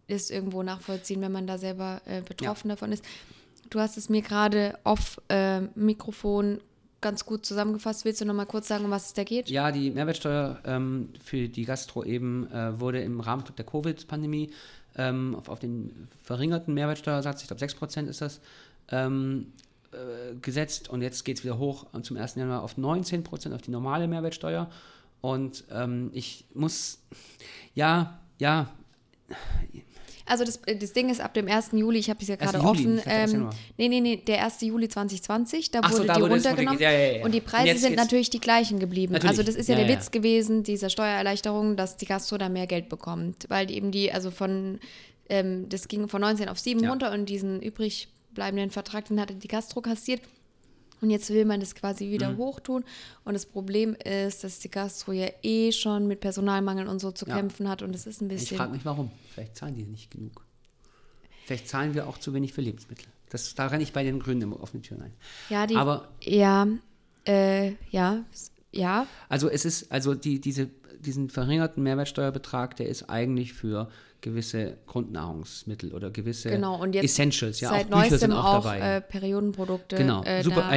es 0.10 0.30
irgendwo 0.30 0.62
nachvollziehen, 0.62 1.22
wenn 1.22 1.32
man 1.32 1.48
da 1.48 1.58
selber 1.58 2.02
äh, 2.04 2.22
betroffen 2.22 2.68
davon 2.68 2.92
ist. 2.92 3.06
Du 3.70 3.80
hast 3.80 3.96
es 3.96 4.10
mir 4.10 4.22
gerade 4.22 4.78
off 4.84 5.22
äh, 5.30 5.62
Mikrofon 5.76 6.60
ganz 7.00 7.26
gut 7.26 7.46
zusammengefasst. 7.46 8.04
Willst 8.04 8.20
du 8.20 8.26
noch 8.26 8.34
mal 8.34 8.44
kurz 8.44 8.68
sagen, 8.68 8.84
um 8.84 8.92
was 8.92 9.06
es 9.06 9.14
da 9.14 9.24
geht? 9.24 9.50
Ja, 9.50 9.72
die 9.72 9.90
Mehrwertsteuer 9.92 10.60
ähm, 10.66 11.14
für 11.24 11.48
die 11.48 11.64
Gastro 11.64 12.04
eben 12.04 12.52
äh, 12.52 12.78
wurde 12.78 13.00
im 13.00 13.22
Rahmen 13.22 13.46
der 13.58 13.66
Covid-Pandemie 13.66 14.52
ähm, 15.00 15.34
auf, 15.36 15.48
auf 15.48 15.60
den 15.60 16.10
verringerten 16.22 16.74
Mehrwertsteuersatz, 16.74 17.42
ich 17.42 17.48
glaube 17.48 17.64
6% 17.64 18.08
ist 18.08 18.22
das, 18.22 18.42
ähm, 18.92 19.54
äh, 19.94 20.36
gesetzt 20.42 20.90
und 20.90 21.02
jetzt 21.02 21.24
geht 21.24 21.38
es 21.38 21.44
wieder 21.44 21.58
hoch 21.58 21.86
und 21.94 22.06
zum 22.06 22.18
1. 22.18 22.36
Januar 22.36 22.64
auf 22.64 22.78
19%, 22.78 23.56
auf 23.56 23.62
die 23.62 23.72
normale 23.72 24.08
Mehrwertsteuer. 24.08 24.70
Und 25.22 25.64
ähm, 25.72 26.12
ich 26.14 26.46
muss, 26.54 27.00
ja, 27.76 28.20
ja, 28.40 28.70
Also 30.30 30.44
das, 30.46 30.58
äh, 30.66 30.76
das 30.76 30.94
Ding 30.94 31.10
ist, 31.10 31.22
ab 31.22 31.34
dem 31.34 31.48
1. 31.48 31.70
Juli, 31.74 32.00
ich 32.00 32.10
habe 32.10 32.20
es 32.22 32.28
ja 32.28 32.36
1. 32.36 32.52
gerade 32.52 32.58
Juli, 32.64 33.00
offen, 33.00 33.00
1. 33.10 33.34
ähm, 33.34 33.50
nee, 33.78 33.88
nee, 33.90 34.00
nee, 34.00 34.18
der 34.18 34.44
1. 34.46 34.62
Juli 34.62 34.88
2020, 34.88 35.72
da 35.72 35.80
Ach 35.84 35.92
so, 35.92 35.98
wurde 36.00 36.08
da 36.08 36.14
die 36.16 36.22
wurde 36.22 36.34
runtergenommen 36.36 36.78
runterge- 36.80 36.84
ja, 36.84 36.92
ja, 36.92 37.18
ja. 37.18 37.26
und 37.26 37.34
die 37.34 37.40
Und 37.40 37.46
Preise 37.46 37.68
jetzt 37.68 37.82
sind 37.82 37.96
natürlich 37.96 38.30
die 38.30 38.40
gleichen 38.40 38.80
geblieben. 38.80 39.14
Natürlich, 39.14 39.30
Also 39.32 39.44
das 39.44 39.56
ist 39.56 39.68
ja, 39.70 39.76
der. 39.76 39.88
Witz 39.90 40.12
gewesen, 40.12 40.64
dieser 40.64 40.90
Steuererleichterung, 40.90 41.76
dass 41.76 41.98
die 41.98 42.06
Gastro 42.06 42.38
da 42.38 42.48
mehr 42.50 42.68
Geld 42.68 42.90
bekommt, 42.90 43.46
weil 43.50 43.70
eben 43.72 43.92
die, 43.92 44.12
also 44.12 44.32
von, 44.32 44.80
ähm, 45.30 45.68
das 45.70 45.88
ging 45.88 46.08
von 46.08 46.22
19 46.22 46.48
auf 46.50 46.60
7 46.60 46.84
Ja. 46.84 46.90
runter 46.92 47.12
und 47.12 47.28
diesen 47.28 47.62
übrig 47.62 48.08
bleibenden 48.34 48.70
Vertrag, 48.72 49.06
den 49.08 49.20
hatte 49.20 49.34
die 49.34 49.48
Gastro 49.48 49.82
kassiert. 49.82 50.22
Und 51.02 51.10
jetzt 51.10 51.30
will 51.30 51.46
man 51.46 51.60
das 51.60 51.76
quasi 51.76 52.06
Mhm. 52.08 52.12
wieder 52.12 52.38
hochtun. 52.38 52.84
Und 53.24 53.34
das 53.34 53.46
Problem 53.46 53.96
ist, 53.96 54.44
dass 54.44 54.60
die 54.60 54.70
Gastro 54.70 55.12
ja 55.14 55.28
eh 55.44 55.72
schon 55.72 56.08
mit 56.08 56.20
Personalmangel 56.20 56.88
und 56.88 57.00
so 57.00 57.12
zu 57.12 57.26
Ja. 57.26 57.36
kämpfen 57.36 57.70
hat. 57.70 57.82
Und 57.82 57.96
es 57.96 58.06
ist 58.06 58.22
ein 58.22 58.30
ich 58.30 58.38
bisschen. 58.42 58.58
frage 58.58 58.72
mich 58.74 58.86
warum. 58.86 59.12
Vielleicht 59.34 59.56
zahlen 59.56 59.76
die 59.76 59.84
nicht 59.84 60.12
genug. 60.12 60.46
Vielleicht 61.46 61.68
zahlen 61.68 61.94
wir 61.94 62.08
auch 62.08 62.18
zu 62.18 62.34
wenig 62.34 62.54
für 62.54 62.62
Lebensmittel. 62.62 63.08
Das, 63.30 63.56
da 63.56 63.68
renne 63.68 63.84
ich 63.84 63.94
bei 63.94 64.04
den 64.04 64.20
Grünen 64.20 64.42
immer 64.42 64.62
offene 64.62 64.82
Türen 64.82 65.04
ein. 65.04 65.14
Ja, 65.50 65.66
die, 65.68 65.76
Aber 65.76 66.10
ja, 66.22 66.68
äh, 67.26 67.74
ja, 67.92 68.24
ja, 68.72 69.08
Also 69.30 69.50
es 69.50 69.66
ist, 69.66 69.92
also 69.92 70.14
die, 70.16 70.40
diese, 70.42 70.70
diesen 71.00 71.30
verringerten 71.30 71.82
Mehrwertsteuerbetrag, 71.84 72.76
der 72.76 72.88
ist 72.90 73.10
eigentlich 73.10 73.54
für 73.54 73.90
gewisse 74.22 74.78
Grundnahrungsmittel 74.86 75.94
oder 75.94 76.12
gewisse 76.12 76.50
genau. 76.50 76.82
Und 76.82 76.94
jetzt 76.94 77.06
Essentials, 77.06 77.60
ja, 77.62 77.70
seit 77.70 77.92
auch 77.92 78.02
Bücher 78.04 78.18
sind 78.18 78.34
auch, 78.34 78.44
auch, 78.44 78.64
dabei. 78.64 78.98
äh, 78.98 79.02
Periodenprodukte. 79.02 79.96
genau, 79.96 80.24
äh, 80.24 80.44
super. 80.44 80.70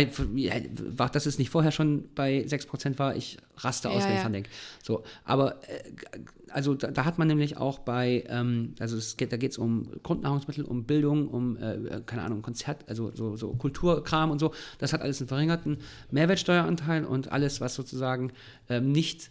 war, 0.96 1.10
dass 1.10 1.26
es 1.26 1.38
nicht 1.38 1.50
vorher 1.50 1.72
schon 1.72 2.08
bei 2.14 2.44
6% 2.46 2.98
war, 2.98 3.16
ich 3.16 3.38
raste 3.56 3.90
aus, 3.90 4.02
Ja, 4.02 4.04
wenn 4.04 4.10
ich 4.10 4.16
ja. 4.16 4.22
dran 4.22 4.32
denke. 4.32 4.50
So, 4.82 5.02
aber 5.24 5.56
äh, 5.68 5.82
also 6.50 6.74
da, 6.74 6.90
da 6.90 7.04
hat 7.04 7.18
man 7.18 7.28
nämlich 7.28 7.56
auch 7.56 7.78
bei, 7.78 8.24
ähm, 8.28 8.74
also 8.78 8.96
es 8.96 9.16
geht, 9.16 9.32
da 9.32 9.36
geht 9.36 9.52
es 9.52 9.58
um 9.58 9.88
Grundnahrungsmittel, 10.02 10.64
um 10.64 10.84
Bildung, 10.84 11.28
um, 11.28 11.56
äh, 11.56 12.00
keine 12.06 12.22
Ahnung, 12.22 12.42
Konzert, 12.42 12.84
also 12.88 13.10
so, 13.14 13.36
so 13.36 13.52
Kulturkram 13.54 14.30
und 14.30 14.38
so. 14.38 14.52
Das 14.78 14.92
hat 14.92 15.02
alles 15.02 15.20
einen 15.20 15.28
verringerten 15.28 15.78
Mehrwertsteueranteil 16.10 17.04
und 17.04 17.32
alles, 17.32 17.60
was 17.60 17.74
sozusagen 17.74 18.32
ähm, 18.68 18.92
nicht 18.92 19.30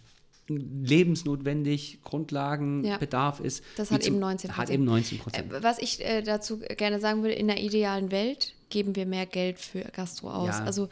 lebensnotwendig 0.58 2.00
Grundlagenbedarf 2.04 3.40
ist. 3.40 3.64
Das 3.78 3.92
hat 3.92 4.06
eben 4.06 4.24
19%. 4.24 4.52
Hat 4.52 4.70
eben 4.70 4.86
19 4.86 5.20
Prozent. 5.20 5.54
Äh, 5.54 5.64
Was 5.64 5.80
ich 5.80 6.04
äh, 6.04 6.22
dazu 6.22 6.60
gerne 6.60 7.00
sagen 7.00 7.22
würde, 7.24 7.36
in 7.36 7.48
der 7.48 7.62
idealen 7.62 8.12
Welt 8.12 8.54
geben 8.70 8.96
wir 8.96 9.06
mehr 9.06 9.26
Geld 9.26 9.60
für 9.60 9.82
Gastro 9.82 10.32
aus. 10.32 10.60
Ja. 10.60 10.64
Also 10.64 10.90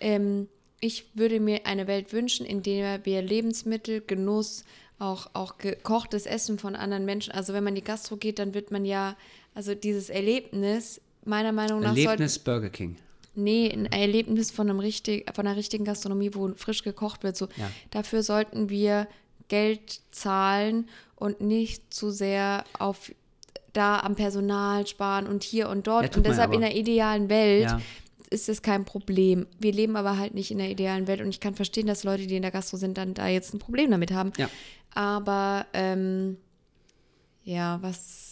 ähm, 0.00 0.48
ich 0.80 1.04
würde 1.14 1.40
mir 1.40 1.66
eine 1.66 1.86
Welt 1.86 2.12
wünschen, 2.12 2.46
in 2.46 2.62
der 2.62 3.04
wir 3.04 3.22
Lebensmittel, 3.22 4.02
Genuss, 4.06 4.64
auch, 4.98 5.30
auch 5.32 5.58
gekochtes 5.58 6.26
Essen 6.26 6.58
von 6.58 6.76
anderen 6.76 7.04
Menschen, 7.04 7.32
also 7.32 7.54
wenn 7.54 7.64
man 7.64 7.72
in 7.72 7.76
die 7.76 7.84
Gastro 7.84 8.16
geht, 8.16 8.38
dann 8.38 8.54
wird 8.54 8.70
man 8.70 8.84
ja, 8.84 9.16
also 9.54 9.74
dieses 9.74 10.10
Erlebnis, 10.10 11.00
meiner 11.24 11.52
Meinung 11.52 11.80
nach, 11.80 11.96
Erlebnis 11.96 12.38
Burger 12.38 12.70
King. 12.70 12.96
Nee, 13.34 13.70
ein 13.72 13.86
Erlebnis 13.86 14.50
von, 14.50 14.68
einem 14.68 14.80
richtig, 14.80 15.26
von 15.34 15.46
einer 15.46 15.56
richtigen 15.56 15.84
Gastronomie, 15.84 16.30
wo 16.34 16.48
frisch 16.54 16.82
gekocht 16.82 17.22
wird. 17.22 17.36
So. 17.36 17.46
Ja. 17.56 17.70
Dafür 17.90 18.22
sollten 18.22 18.68
wir 18.68 19.06
Geld 19.48 20.00
zahlen 20.10 20.88
und 21.16 21.40
nicht 21.40 21.92
zu 21.94 22.10
sehr 22.10 22.64
auf 22.78 23.12
da 23.72 24.00
am 24.00 24.16
Personal 24.16 24.86
sparen 24.86 25.26
und 25.26 25.44
hier 25.44 25.68
und 25.68 25.86
dort. 25.86 26.10
Ja, 26.12 26.16
und 26.16 26.26
deshalb 26.26 26.52
in 26.52 26.60
der 26.60 26.74
idealen 26.74 27.28
Welt 27.28 27.64
Ja. 27.70 27.80
ist 28.30 28.48
es 28.48 28.62
kein 28.62 28.84
Problem. 28.84 29.46
Wir 29.60 29.72
leben 29.72 29.96
aber 29.96 30.18
halt 30.18 30.34
nicht 30.34 30.50
in 30.50 30.58
der 30.58 30.70
idealen 30.70 31.06
Welt 31.06 31.20
und 31.20 31.28
ich 31.28 31.38
kann 31.40 31.54
verstehen, 31.54 31.86
dass 31.86 32.02
Leute, 32.02 32.26
die 32.26 32.34
in 32.36 32.42
der 32.42 32.50
Gastro 32.50 32.78
sind, 32.78 32.98
dann 32.98 33.14
da 33.14 33.28
jetzt 33.28 33.54
ein 33.54 33.60
Problem 33.60 33.90
damit 33.92 34.10
haben. 34.10 34.32
Ja. 34.38 34.50
Aber 34.92 35.66
ähm, 35.72 36.36
ja, 37.44 37.78
was 37.80 38.29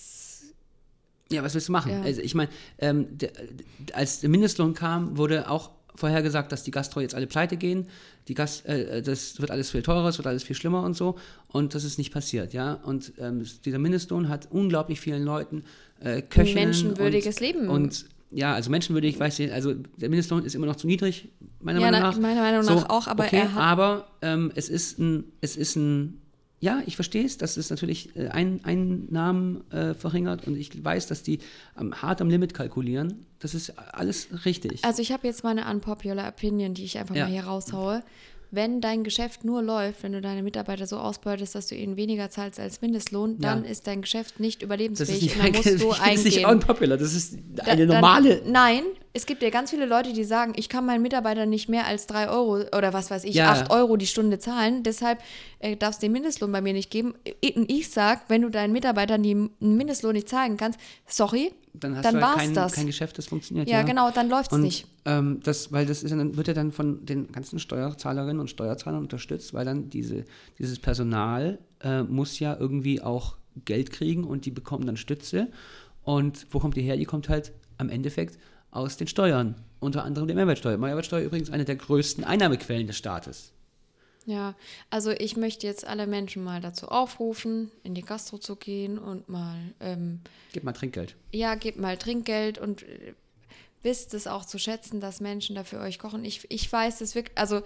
Ja, 1.31 1.43
was 1.43 1.55
willst 1.55 1.68
du 1.68 1.72
machen? 1.72 1.93
Ja. 1.93 2.03
Also 2.03 2.20
ich 2.22 2.35
meine, 2.35 2.51
ähm, 2.79 3.07
als 3.93 4.20
der 4.20 4.31
Mindestlohn 4.31 4.74
kam, 4.74 5.16
wurde 5.18 5.51
auch 5.51 5.70
vorhergesagt, 5.95 6.53
dass 6.53 6.62
die 6.62 6.70
Gastro 6.70 7.01
jetzt 7.01 7.14
alle 7.14 7.26
pleite 7.26 7.57
gehen. 7.57 7.89
Die 8.29 8.35
Gast, 8.35 8.64
äh, 8.66 9.03
das 9.03 9.41
wird 9.41 9.51
alles 9.51 9.70
viel 9.70 9.83
teurer, 9.83 10.09
es 10.09 10.16
wird 10.18 10.26
alles 10.29 10.43
viel 10.45 10.55
schlimmer 10.57 10.83
und 10.85 10.97
so. 10.97 11.16
Und 11.49 11.74
das 11.74 11.83
ist 11.85 11.99
nicht 11.99 12.12
passiert, 12.12 12.53
ja. 12.53 12.74
Und 12.85 13.12
ähm, 13.18 13.45
dieser 13.64 13.79
Mindestlohn 13.79 14.29
hat 14.29 14.49
unglaublich 14.51 15.01
vielen 15.01 15.24
Leuten 15.24 15.64
äh, 16.01 16.22
Köchinnen 16.22 16.64
menschenwürdiges 16.66 17.37
und, 17.37 17.41
Leben. 17.41 17.68
Und 17.68 18.07
ja, 18.31 18.55
also 18.55 18.70
menschenwürdig, 18.70 19.18
weiß 19.18 19.39
ich, 19.41 19.53
also 19.53 19.74
der 19.74 20.09
Mindestlohn 20.11 20.45
ist 20.45 20.55
immer 20.55 20.66
noch 20.66 20.76
zu 20.76 20.87
niedrig, 20.87 21.29
meiner 21.61 21.81
Ja, 21.81 21.87
Meinung 21.91 22.01
na- 22.01 22.11
nach. 22.12 22.20
meiner 22.20 22.41
Meinung 22.43 22.64
nach 22.64 22.89
auch, 22.91 23.07
aber 23.09 23.24
okay, 23.24 23.37
er 23.39 23.55
hat- 23.55 23.62
aber 23.62 24.07
ähm, 24.22 24.53
es 24.55 24.68
ist 24.68 24.99
ein, 24.99 25.24
es 25.41 25.57
ist 25.57 25.76
ein, 25.76 26.20
ja, 26.61 26.83
ich 26.87 26.97
verstehe 26.97 27.25
es, 27.25 27.39
dass 27.39 27.57
es 27.57 27.71
natürlich 27.71 28.17
äh, 28.17 28.29
ein, 28.29 28.61
Einnahmen 28.65 29.63
äh, 29.71 29.95
verringert 29.95 30.47
und 30.47 30.57
ich 30.57 30.85
weiß, 30.85 31.07
dass 31.07 31.23
die 31.23 31.39
ähm, 31.79 31.95
hart 32.03 32.21
am 32.21 32.29
Limit 32.31 32.55
kalkulieren. 32.55 33.27
Das 33.39 33.55
ist 33.55 33.71
alles 33.79 34.29
richtig. 34.45 34.85
Also 34.85 35.01
ich 35.03 35.13
habe 35.13 35.27
jetzt 35.27 35.45
mal 35.45 35.51
eine 35.57 35.71
unpopular 35.71 36.29
Opinion, 36.29 36.75
die 36.75 36.85
ich 36.85 36.99
einfach 36.99 37.15
Ja. 37.15 37.25
mal 37.27 37.33
hier 37.33 37.45
raushaue. 37.45 38.03
Wenn 38.51 38.81
dein 38.81 39.05
Geschäft 39.05 39.45
nur 39.45 39.63
läuft, 39.63 40.03
wenn 40.03 40.13
du 40.13 40.23
deine 40.23 40.43
Mitarbeiter 40.43 40.87
so 40.87 40.97
ausbeutest, 40.97 41.55
dass 41.55 41.67
du 41.67 41.75
ihnen 41.75 41.97
weniger 41.99 42.31
zahlst 42.31 42.59
als 42.59 42.81
Mindestlohn, 42.81 43.39
dann 43.39 43.63
Ja. 43.65 43.71
ist 43.71 43.87
dein 43.87 44.01
Geschäft 44.01 44.41
nicht 44.41 44.63
das 44.63 44.67
überlebensfähig 44.67 45.11
ist 45.37 45.37
nicht, 45.37 45.37
und 45.37 45.45
dann 45.45 45.53
musst 45.53 45.83
du 45.83 45.91
es 45.93 46.01
eingehen. 46.01 46.25
nicht 46.25 46.47
unpopular, 46.47 46.97
das 46.97 47.13
ist 47.15 47.37
Da- 47.55 47.65
eine 47.65 47.87
dann- 47.87 47.97
normale. 48.01 48.43
Nein, 48.47 48.85
es 49.19 49.27
gibt 49.27 49.43
ja 49.43 49.51
ganz 49.51 49.71
viele 49.71 49.85
Leute, 49.85 50.12
die 50.12 50.23
sagen, 50.23 50.53
ich 50.55 50.69
kann 50.69 50.87
meinen 50.87 51.03
Mitarbeitern 51.03 51.51
nicht 51.51 51.69
mehr 51.69 51.87
als 51.87 52.07
drei 52.07 52.29
Euro 52.31 52.61
oder 52.77 52.93
was 52.93 53.11
weiß 53.11 53.25
ich, 53.25 53.35
Ja. 53.35 53.51
acht 53.51 53.71
Euro 53.73 53.97
die 53.97 54.07
Stunde 54.07 54.39
zahlen. 54.39 54.85
Deshalb 54.85 55.19
äh, 55.59 55.77
darfst 55.77 56.01
du 56.01 56.07
den 56.07 56.12
Mindestlohn 56.12 56.53
bei 56.53 56.61
mir 56.61 56.73
nicht 56.73 56.89
geben. 56.91 57.14
Und 57.57 57.69
ich 57.71 57.91
sag, 57.91 58.31
wenn 58.31 58.43
du 58.43 58.49
deinen 58.49 58.73
Mitarbeitern 58.73 59.25
den 59.25 59.51
Mindestlohn 59.59 60.12
nicht 60.12 60.29
zahlen 60.29 60.57
kannst, 60.57 60.79
sorry, 61.09 61.51
dann 61.75 61.97
hast 61.97 62.05
dann 62.05 62.14
du 62.14 62.27
halt 62.27 62.37
kein, 62.39 62.55
das. 62.55 62.73
kein 62.75 62.87
Geschäft, 62.87 63.19
das 63.19 63.27
funktioniert. 63.27 63.69
ja, 63.69 63.83
genau, 63.83 64.11
dann 64.12 64.29
läuft's 64.29 64.53
Und 64.55 64.62
nicht. 64.62 64.87
ähm, 65.05 65.41
das, 65.43 65.73
weil 65.73 65.85
das 65.85 66.05
ist, 66.05 66.11
ja 66.12 66.16
dann, 66.16 66.37
wird 66.37 66.47
ja 66.47 66.55
dann 66.55 66.71
von 66.71 67.05
den 67.05 67.33
ganzen 67.33 67.59
Steuerzahlerinnen 67.59 68.39
und 68.41 68.49
Steuerzahlern 68.51 69.01
unterstützt, 69.01 69.53
weil 69.53 69.64
dann 69.64 69.91
diese, 69.91 70.25
dieses 70.59 70.79
Personal 70.79 71.59
äh, 71.83 72.05
muss 72.05 72.39
ja 72.39 72.57
irgendwie 72.59 73.03
auch 73.03 73.37
Geld 73.64 73.91
kriegen 73.91 74.23
und 74.23 74.45
die 74.47 74.53
bekommen 74.53 74.87
dann 74.87 74.97
Stütze. 74.97 75.49
Und 76.05 76.47
wo 76.53 76.61
kommt 76.61 76.77
die 76.77 76.83
her? 76.83 76.97
Die 76.97 77.05
kommt 77.05 77.29
halt 77.29 77.53
am 77.79 77.89
Endeffekt 77.91 78.39
aus 78.71 78.97
den 78.97 79.07
Steuern, 79.07 79.55
unter 79.81 80.05
anderem 80.05 80.27
der 80.27 80.37
Mehrwertsteuer. 80.37 80.77
Mehrwertsteuer 80.79 81.23
übrigens 81.23 81.51
eine 81.51 81.64
der 81.64 81.77
größten 81.77 82.25
Einnahmequellen 82.25 82.87
des 82.87 82.97
Staates. 82.97 83.53
Ja, 84.27 84.55
also 84.91 85.11
ich 85.11 85.37
möchte 85.39 85.66
jetzt 85.66 85.87
alle 85.87 86.07
Menschen 86.07 86.45
mal 86.45 86.61
dazu 86.61 86.89
aufrufen, 86.89 87.71
in 87.83 87.95
die 87.95 88.03
Gastro 88.03 88.37
zu 88.37 88.57
gehen 88.57 88.99
und 88.99 89.29
mal, 89.31 89.57
ähm, 89.81 90.21
Gib 90.53 90.64
mal 90.64 90.73
Trinkgeld. 90.75 91.14
ja, 91.33 91.55
gebt 91.55 91.79
mal 91.79 91.97
Trinkgeld 91.97 92.59
und 92.59 92.83
äh, 92.83 93.14
wisst 93.83 94.12
es 94.12 94.27
auch 94.27 94.45
zu 94.45 94.59
schätzen, 94.59 95.01
dass 95.01 95.21
Menschen 95.21 95.55
dafür 95.55 95.81
euch 95.81 95.99
kochen. 95.99 96.27
Ich, 96.27 96.45
ich 96.51 96.71
weiß 96.71 96.99
das 96.99 97.14
wirklich, 97.14 97.39
also 97.39 97.62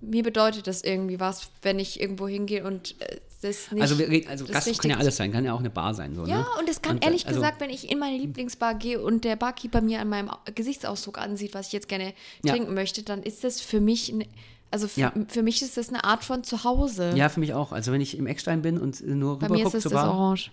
mir 0.00 0.24
bedeutet 0.24 0.66
das 0.66 0.82
irgendwie 0.82 1.20
was, 1.20 1.50
wenn 1.62 1.78
ich 1.78 2.00
irgendwo 2.00 2.26
hingehe 2.26 2.64
und 2.64 3.00
äh, 3.02 3.20
das 3.40 3.70
nicht. 3.72 3.80
also 3.82 3.98
wir 3.98 4.28
also 4.28 4.44
das 4.46 4.66
Gastro 4.66 4.82
kann 4.82 4.90
ja 4.90 4.96
alles 4.98 5.16
sein, 5.16 5.32
kann 5.32 5.44
ja 5.44 5.52
auch 5.54 5.60
eine 5.60 5.70
Bar 5.70 5.94
sein. 5.94 6.14
So, 6.14 6.26
ja, 6.26 6.40
ne? 6.40 6.46
und 6.58 6.68
es 6.68 6.82
kann 6.82 6.96
Und, 6.96 7.02
äh, 7.02 7.06
ehrlich 7.06 7.26
also- 7.26 7.40
gesagt, 7.40 7.60
wenn 7.60 7.70
ich 7.70 7.90
in 7.90 7.98
meine 7.98 8.18
Lieblingsbar 8.18 8.74
gehe 8.74 9.00
und 9.00 9.24
der 9.24 9.36
Barkeeper 9.36 9.80
mir 9.80 10.00
an 10.00 10.08
meinem 10.08 10.28
Au- 10.30 10.38
Gesichtsausdruck 10.54 11.18
ansieht, 11.18 11.54
was 11.54 11.68
ich 11.68 11.72
jetzt 11.72 11.88
gerne 11.88 12.12
Ja. 12.44 12.52
trinken 12.52 12.74
möchte, 12.74 13.02
dann 13.02 13.22
ist 13.22 13.42
das 13.44 13.60
für 13.60 13.80
mich, 13.80 14.10
ein, 14.12 14.24
also 14.70 14.88
für, 14.88 15.00
Ja. 15.00 15.12
für 15.28 15.42
mich 15.42 15.62
ist 15.62 15.76
das 15.76 15.88
eine 15.88 16.04
Art 16.04 16.22
von 16.24 16.44
Zuhause. 16.44 17.12
Ja, 17.16 17.28
für 17.28 17.40
mich 17.40 17.54
auch. 17.54 17.72
Also 17.72 17.92
wenn 17.92 18.00
ich 18.00 18.16
im 18.18 18.26
Eckstein 18.26 18.62
bin 18.62 18.78
und 18.78 19.00
nur 19.06 19.38
Bei 19.38 19.48
mir 19.48 19.54
ist 19.56 19.60
rüber 19.60 19.70
gucke 19.70 19.80
zur 19.82 19.90
das 19.92 20.02
Bar 20.02 20.14
Orange. 20.14 20.50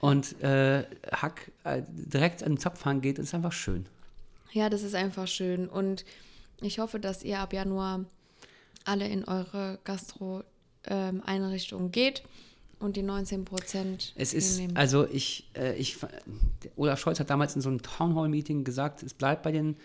und 0.00 0.40
äh, 0.42 0.84
Hack 1.12 1.50
äh, 1.64 1.82
direkt 1.88 2.42
an 2.42 2.52
den 2.52 2.58
Zapfhahn 2.58 3.00
geht, 3.00 3.18
ist 3.18 3.34
einfach 3.34 3.52
schön. 3.52 3.86
Ja, 4.52 4.68
das 4.70 4.82
ist 4.82 4.94
einfach 4.94 5.26
schön. 5.26 5.68
Und 5.68 6.04
ich 6.60 6.78
hoffe, 6.78 7.00
dass 7.00 7.22
ihr 7.22 7.40
ab 7.40 7.52
Januar 7.52 8.04
alle 8.84 9.08
in 9.08 9.24
eure 9.24 9.78
Gastro-Einrichtung 10.86 11.90
geht 11.90 12.22
und 12.78 12.96
die 12.96 13.02
19 13.02 13.44
Prozent 13.44 14.12
Es 14.16 14.34
ist, 14.34 14.60
also 14.74 15.06
ich, 15.08 15.48
äh, 15.56 15.74
ich, 15.76 15.96
Olaf 16.76 17.00
Scholz 17.00 17.20
hat 17.20 17.30
damals 17.30 17.54
in 17.56 17.62
so 17.62 17.68
einem 17.68 17.82
Townhall-Meeting 17.82 18.64
gesagt, 18.64 19.02
es 19.02 19.14
bleibt 19.14 19.42
bei 19.42 19.52
den, 19.52 19.76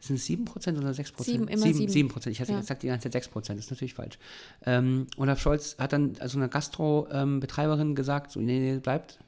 sind 0.00 0.16
es 0.16 0.26
7% 0.26 0.78
oder 0.78 0.90
6%? 0.90 1.24
Sieben, 1.24 1.48
immer 1.48 1.72
sieben. 1.72 2.10
7%. 2.10 2.28
Ich 2.30 2.40
hatte 2.40 2.52
Ja. 2.52 2.60
gesagt 2.60 2.82
die 2.84 2.86
ganze 2.86 3.10
Zeit 3.10 3.24
6%, 3.24 3.56
das 3.56 3.66
ist 3.66 3.70
natürlich 3.70 3.94
falsch. 3.94 4.18
Ähm, 4.64 5.08
Olaf 5.16 5.40
Scholz 5.40 5.76
hat 5.78 5.92
dann 5.92 6.12
also 6.20 6.38
einer 6.38 6.48
Gastro-Betreiberin 6.48 7.94
gesagt, 7.94 8.30
so, 8.30 8.40
nee, 8.40 8.60
nee, 8.60 8.78
bleibt. 8.78 9.18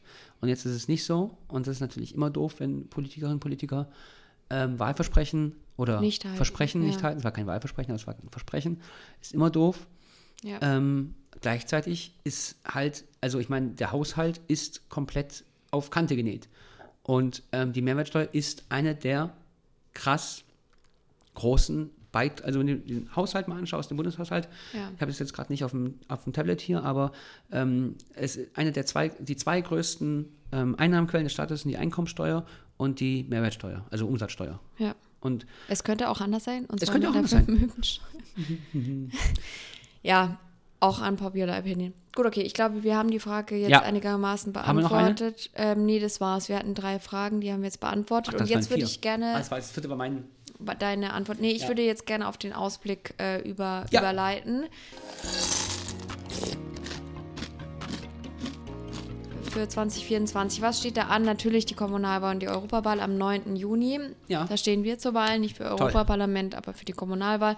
Und 0.41 0.49
jetzt 0.49 0.65
ist 0.65 0.75
es 0.75 0.89
nicht 0.89 1.05
so. 1.05 1.37
Und 1.49 1.67
das 1.67 1.77
ist 1.77 1.81
natürlich 1.81 2.15
immer 2.15 2.31
doof, 2.31 2.55
wenn 2.59 2.89
Politikerinnen 2.89 3.35
und 3.35 3.41
Politiker 3.41 3.91
ähm, 4.49 4.79
Wahlversprechen 4.79 5.57
oder 5.77 6.01
Nicht 6.01 6.25
Versprechen 6.25 6.83
nicht 6.83 6.99
ja. 7.01 7.05
halten. 7.05 7.19
Es 7.19 7.25
war 7.25 7.31
kein 7.33 7.47
Wahlversprechen, 7.47 7.91
aber 7.91 7.97
es 8.01 8.07
war 8.07 8.15
ein 8.15 8.31
Versprechen. 8.31 8.81
Ist 9.21 9.35
immer 9.35 9.51
doof. 9.51 9.87
Ja. 10.43 10.59
Ähm, 10.63 11.15
gleichzeitig 11.41 12.15
ist 12.25 12.57
halt, 12.67 13.05
also 13.21 13.39
ich 13.39 13.49
meine, 13.49 13.71
der 13.71 13.93
Haushalt 13.93 14.41
ist 14.49 14.89
komplett 14.89 15.45
auf 15.71 15.91
Kante 15.91 16.17
genäht. 16.17 16.49
Und 17.03 17.43
ähm, 17.53 17.73
die 17.73 17.83
Mehrwertsteuer 17.83 18.29
ist 18.33 18.65
eine 18.69 18.95
der 18.95 19.33
krass 19.95 20.45
großen 21.35 21.91
Beit 22.13 22.43
also 22.43 22.59
wenn 22.59 22.67
du 22.67 22.77
den 22.79 23.15
Haushalt 23.15 23.47
mal 23.47 23.57
anschaust, 23.57 23.89
den 23.91 23.97
Bundeshaushalt, 23.97 24.49
Ja. 24.73 24.91
ich 24.97 25.01
habe 25.01 25.13
es 25.13 25.21
jetzt 25.21 25.33
gerade 25.33 25.53
nicht 25.53 25.63
auf 25.63 25.71
dem, 25.71 25.95
auf 26.09 26.25
dem 26.25 26.33
Tablet 26.33 26.61
hier, 26.61 26.83
aber 26.83 27.13
ähm, 27.53 27.95
es 28.15 28.35
ist 28.35 28.59
eine 28.59 28.73
der 28.73 28.85
zwei, 28.85 29.11
die 29.21 29.37
zwei 29.37 29.61
größten 29.61 30.29
ähm, 30.51 30.75
Einnahmenquellen 30.77 31.25
des 31.25 31.33
Staates 31.33 31.63
sind 31.63 31.71
die 31.71 31.77
Einkommensteuer 31.77 32.45
und 32.79 32.99
die 32.99 33.25
Mehrwertsteuer, 33.29 33.87
also 33.91 34.07
Umsatzsteuer. 34.09 34.59
ja. 34.79 34.95
Und 35.21 35.47
Es 35.69 35.85
könnte 35.85 36.09
auch 36.09 36.21
anders 36.23 36.45
sein. 36.45 36.65
Und 36.65 36.83
Es 36.83 36.91
könnte 36.91 37.07
auch 37.09 37.13
der 37.13 37.19
anders 37.21 37.31
sein. 37.31 37.71
Ja, 40.03 40.39
auch 40.81 41.07
unpopular 41.07 41.59
opinion. 41.59 41.93
Gut, 42.15 42.27
okay, 42.27 42.41
ich 42.43 42.55
glaube, 42.55 42.83
wir 42.83 42.97
haben 42.97 43.11
die 43.11 43.21
Frage 43.21 43.57
jetzt 43.57 43.71
Ja. 43.71 43.83
einigermaßen 43.83 44.55
Haben 44.55 44.79
wir 44.79 44.83
noch 44.83 44.93
eine? 44.93 45.15
beantwortet. 45.15 45.51
Ähm, 45.55 45.85
nee, 45.87 46.01
das 46.01 46.21
war's. 46.21 46.49
Wir 46.49 46.57
hatten 46.59 46.75
drei 46.75 46.99
Fragen, 46.99 47.41
die 47.41 47.53
haben 47.53 47.61
wir 47.61 47.67
jetzt 47.67 47.81
beantwortet. 47.81 48.35
Ach, 48.37 48.41
und 48.41 48.49
jetzt 48.49 48.71
würde 48.71 48.83
ich 48.83 49.01
gerne 49.01 49.35
Ah, 49.35 49.39
das 49.39 49.51
war 49.51 49.59
das 49.59 49.71
vierte 49.71 49.89
war 49.91 49.97
mein. 49.97 50.25
deine 50.79 51.13
Antwort. 51.13 51.41
Nee, 51.41 51.53
ich 51.53 51.63
Ja. 51.63 51.69
würde 51.69 51.83
jetzt 51.83 52.07
gerne 52.07 52.27
auf 52.29 52.37
den 52.39 52.53
Ausblick 52.53 53.15
äh, 53.21 53.41
über, 53.49 53.85
Ja. 53.91 54.01
überleiten. 54.01 54.65
Für 59.51 59.69
2024. 59.69 60.63
Was 60.63 60.79
steht 60.79 60.97
da 60.97 61.03
an? 61.03 61.23
Natürlich 61.23 61.67
die 61.67 61.75
Kommunalwahl 61.75 62.35
und 62.35 62.41
die 62.41 62.49
Europawahl 62.49 63.01
am 63.01 63.19
9. 63.19 63.57
Juni. 63.57 63.99
Ja. 64.29 64.45
Da 64.49 64.57
stehen 64.57 64.85
wir 64.85 64.99
zur 64.99 65.13
Wahl, 65.15 65.39
nicht 65.41 65.57
für 65.57 65.65
Europaparlament, 65.65 66.55
aber 66.55 66.73
für 66.73 66.85
die 66.85 66.93
Kommunalwahl. 66.93 67.57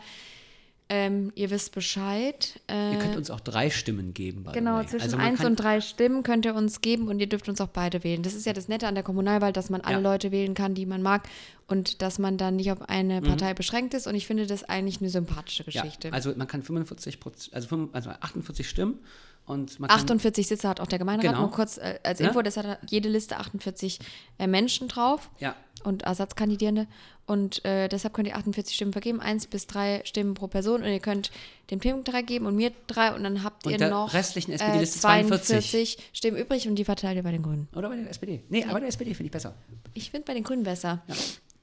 Ähm, 0.95 1.33
ihr 1.37 1.49
wisst 1.51 1.73
Bescheid. 1.73 2.61
Äh, 2.69 2.93
Ihr 2.93 2.99
könnt 2.99 3.17
uns 3.17 3.31
auch 3.31 3.41
drei 3.41 3.71
Stimmen 3.71 4.13
geben. 4.13 4.45
Genau, 4.53 4.83
zwischen 4.85 5.03
Also 5.05 5.17
man 5.17 5.25
1 5.27 5.39
kann- 5.39 5.47
und 5.53 5.57
3 5.57 5.81
Stimmen 5.81 6.23
könnt 6.23 6.45
ihr 6.45 6.55
uns 6.55 6.83
geben 6.83 7.09
und 7.09 7.19
ihr 7.19 7.29
dürft 7.29 7.49
uns 7.49 7.63
auch 7.63 7.69
beide 7.69 8.05
wählen. 8.05 8.23
Das 8.23 8.35
ist 8.35 8.45
ja 8.45 8.53
das 8.53 8.69
Nette 8.69 8.87
an 8.87 8.95
der 8.95 9.03
Kommunalwahl, 9.03 9.55
dass 9.55 9.71
man 9.71 9.81
alle 9.81 9.97
Ja. 9.97 10.01
Leute 10.03 10.33
wählen 10.33 10.53
kann, 10.53 10.75
die 10.75 10.85
man 10.85 11.01
mag 11.01 11.27
und 11.67 12.03
dass 12.03 12.19
man 12.19 12.37
dann 12.37 12.57
nicht 12.57 12.71
auf 12.71 12.83
eine 12.91 13.23
Partei 13.23 13.55
beschränkt 13.55 13.95
ist. 13.95 14.07
Und 14.07 14.15
ich 14.15 14.27
finde 14.27 14.47
das 14.47 14.65
eigentlich 14.65 15.01
eine 15.01 15.09
sympathische 15.09 15.63
Mhm. 15.63 15.71
Ja, 15.73 15.83
Geschichte. 15.83 16.13
also 16.13 16.35
man 16.37 16.47
kann 16.47 16.63
45 16.63 17.21
Prozent, 17.21 17.55
also, 17.55 17.69
45 17.69 18.11
also 18.11 18.21
48 18.21 18.69
Stimmen 18.69 18.99
und 19.45 19.81
man 19.81 19.89
kann 19.91 20.01
48 20.01 20.47
Sitze 20.47 20.69
hat 20.69 20.81
auch 20.81 20.87
der 20.87 20.99
Gemeinderat. 20.99 21.35
Genau. 21.35 21.47
Nur 21.47 21.51
kurz 21.55 21.79
äh, 21.79 21.99
als 22.03 22.21
Ja. 22.21 22.29
Info, 22.29 22.43
das 22.43 22.57
hat 22.57 22.79
jede 22.89 23.09
Liste 23.09 23.37
48 23.39 23.99
äh, 24.39 24.47
Menschen 24.47 24.89
drauf 24.89 25.31
ja, 25.41 25.55
und 25.83 26.03
Ersatzkandidierende. 26.03 26.87
Und 27.27 27.65
äh, 27.65 27.89
deshalb 27.89 28.15
könnt 28.15 28.29
ihr 28.29 28.37
48 28.37 28.75
Stimmen 28.75 28.93
vergeben, 28.93 29.21
eins 29.21 29.47
bis 29.47 29.67
drei 29.67 30.03
Stimmen 30.05 30.35
pro 30.35 30.49
Person. 30.49 30.83
Und 30.83 30.89
ihr 30.89 31.01
könnt 31.01 31.31
dem 31.71 31.81
Tim 31.81 32.05
drei 32.05 32.23
geben 32.23 32.47
und 32.47 32.57
mir 32.57 32.73
drei. 32.87 33.15
Und 33.15 33.25
dann 33.25 33.43
habt 33.43 33.65
Und 33.67 33.73
ihr 33.73 33.79
der 33.79 33.91
noch 33.91 34.13
restlichen 34.13 34.53
äh, 34.53 34.57
SPD-Liste 34.57 35.01
42 35.01 35.99
Stimmen 36.13 36.37
übrig 36.37 36.69
und 36.69 36.77
die 36.77 36.85
verteilt 36.85 37.17
ihr 37.17 37.23
bei 37.23 37.33
den 37.33 37.43
Grünen. 37.43 37.69
oder 37.75 37.89
bei 37.89 37.97
der 37.97 38.11
SPD. 38.11 38.43
Nee, 38.49 38.65
aber 38.65 38.81
der 38.81 38.89
SPD 38.89 39.15
finde 39.15 39.27
ich 39.27 39.33
besser. 39.33 39.55
Ich 39.95 40.11
finde 40.11 40.25
bei 40.27 40.35
den 40.35 40.45
Grünen 40.45 40.63
besser. 40.63 41.03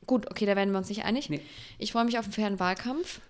Gut, 0.06 0.30
okay, 0.32 0.46
da 0.46 0.56
werden 0.56 0.72
wir 0.72 0.80
uns 0.80 0.90
nicht 0.90 1.06
einig. 1.06 1.30
Nee. 1.30 1.42
Ich 1.78 1.92
freue 1.92 2.06
mich 2.06 2.18
auf 2.18 2.26
einen 2.26 2.34
fairen 2.34 2.60
Wahlkampf. 2.60 3.22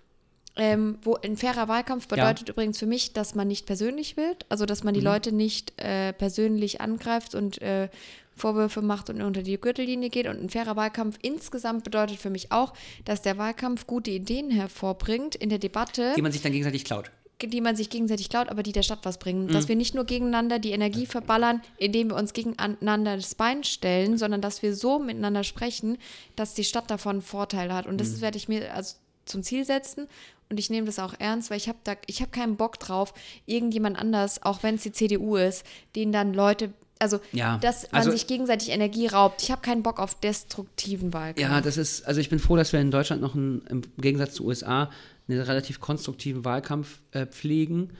Ähm, 0.60 0.98
wo 1.02 1.16
ein 1.16 1.36
fairer 1.36 1.68
Wahlkampf 1.68 2.06
bedeutet 2.08 2.48
übrigens 2.48 2.78
für 2.78 2.86
mich, 2.86 3.12
dass 3.12 3.34
man 3.34 3.48
nicht 3.48 3.66
persönlich 3.66 4.16
wird, 4.16 4.46
also 4.48 4.66
dass 4.66 4.84
man 4.84 4.94
die 4.94 5.00
Mhm. 5.00 5.06
Leute 5.06 5.32
nicht 5.32 5.72
äh, 5.80 6.12
persönlich 6.12 6.80
angreift 6.80 7.34
und 7.34 7.60
äh, 7.62 7.88
Vorwürfe 8.36 8.80
macht 8.82 9.10
und 9.10 9.20
unter 9.22 9.42
die 9.42 9.60
Gürtellinie 9.60 10.08
geht. 10.10 10.26
Und 10.26 10.42
ein 10.42 10.48
fairer 10.50 10.76
Wahlkampf 10.76 11.18
insgesamt 11.22 11.84
bedeutet 11.84 12.18
für 12.18 12.30
mich 12.30 12.52
auch, 12.52 12.72
dass 13.04 13.22
der 13.22 13.38
Wahlkampf 13.38 13.86
gute 13.86 14.10
Ideen 14.10 14.50
hervorbringt 14.50 15.34
in 15.34 15.48
der 15.50 15.58
Debatte 15.58 16.12
Die 16.16 16.22
man 16.22 16.32
sich 16.32 16.42
dann 16.42 16.52
gegenseitig 16.52 16.84
klaut. 16.84 17.10
die 17.42 17.60
man 17.62 17.74
sich 17.76 17.88
gegenseitig 17.90 18.28
klaut, 18.28 18.48
aber 18.50 18.62
die 18.62 18.72
der 18.72 18.82
Stadt 18.82 19.00
was 19.02 19.18
bringen. 19.18 19.48
Dass 19.48 19.68
wir 19.68 19.76
nicht 19.76 19.94
nur 19.94 20.04
gegeneinander 20.04 20.58
die 20.58 20.72
Energie 20.72 21.06
verballern, 21.06 21.62
indem 21.78 22.10
wir 22.10 22.16
uns 22.16 22.32
gegeneinander 22.34 23.16
das 23.16 23.34
Bein 23.34 23.64
stellen, 23.64 24.18
sondern 24.18 24.40
dass 24.42 24.62
wir 24.62 24.74
so 24.74 24.98
miteinander 24.98 25.42
sprechen, 25.44 25.96
dass 26.36 26.52
die 26.54 26.64
Stadt 26.64 26.90
davon 26.90 27.16
einen 27.16 27.22
Vorteil 27.22 27.72
hat. 27.72 27.86
Und 27.86 27.98
das 27.98 28.20
werde 28.20 28.36
ich 28.36 28.48
mir 28.48 28.74
also 28.74 28.96
zum 29.24 29.42
Ziel 29.42 29.64
setzen. 29.64 30.06
Und 30.50 30.58
ich 30.58 30.68
nehme 30.68 30.86
das 30.86 30.98
auch 30.98 31.14
ernst, 31.18 31.50
weil 31.50 31.58
ich 31.58 31.68
habe 31.68 31.78
da, 31.84 31.94
ich 32.06 32.20
habe 32.20 32.32
keinen 32.32 32.56
Bock 32.56 32.78
drauf, 32.80 33.14
irgendjemand 33.46 33.96
anders, 33.98 34.42
auch 34.42 34.62
wenn 34.64 34.74
es 34.74 34.82
die 34.82 34.92
CDU 34.92 35.36
ist, 35.36 35.64
den 35.94 36.10
dann 36.10 36.34
Leute, 36.34 36.72
also 36.98 37.20
Ja, 37.32 37.58
dass 37.58 37.84
man 37.92 38.00
also- 38.00 38.10
sich 38.10 38.26
gegenseitig 38.26 38.70
Energie 38.70 39.06
raubt. 39.06 39.42
Ich 39.42 39.50
habe 39.52 39.62
keinen 39.62 39.82
Bock 39.84 40.00
auf 40.00 40.18
destruktiven 40.18 41.12
Wahlkampf. 41.14 41.38
Ja, 41.40 41.60
das 41.60 41.76
ist, 41.76 42.04
also 42.04 42.20
ich 42.20 42.28
bin 42.28 42.40
froh, 42.40 42.56
dass 42.56 42.72
wir 42.72 42.80
in 42.80 42.90
Deutschland 42.90 43.22
noch 43.22 43.36
einen, 43.36 43.62
im 43.70 43.82
Gegensatz 43.98 44.34
zu 44.34 44.44
USA 44.44 44.90
einen 45.28 45.40
relativ 45.40 45.78
konstruktiven 45.80 46.44
Wahlkampf 46.44 46.98
äh, 47.12 47.26
pflegen. 47.26 47.90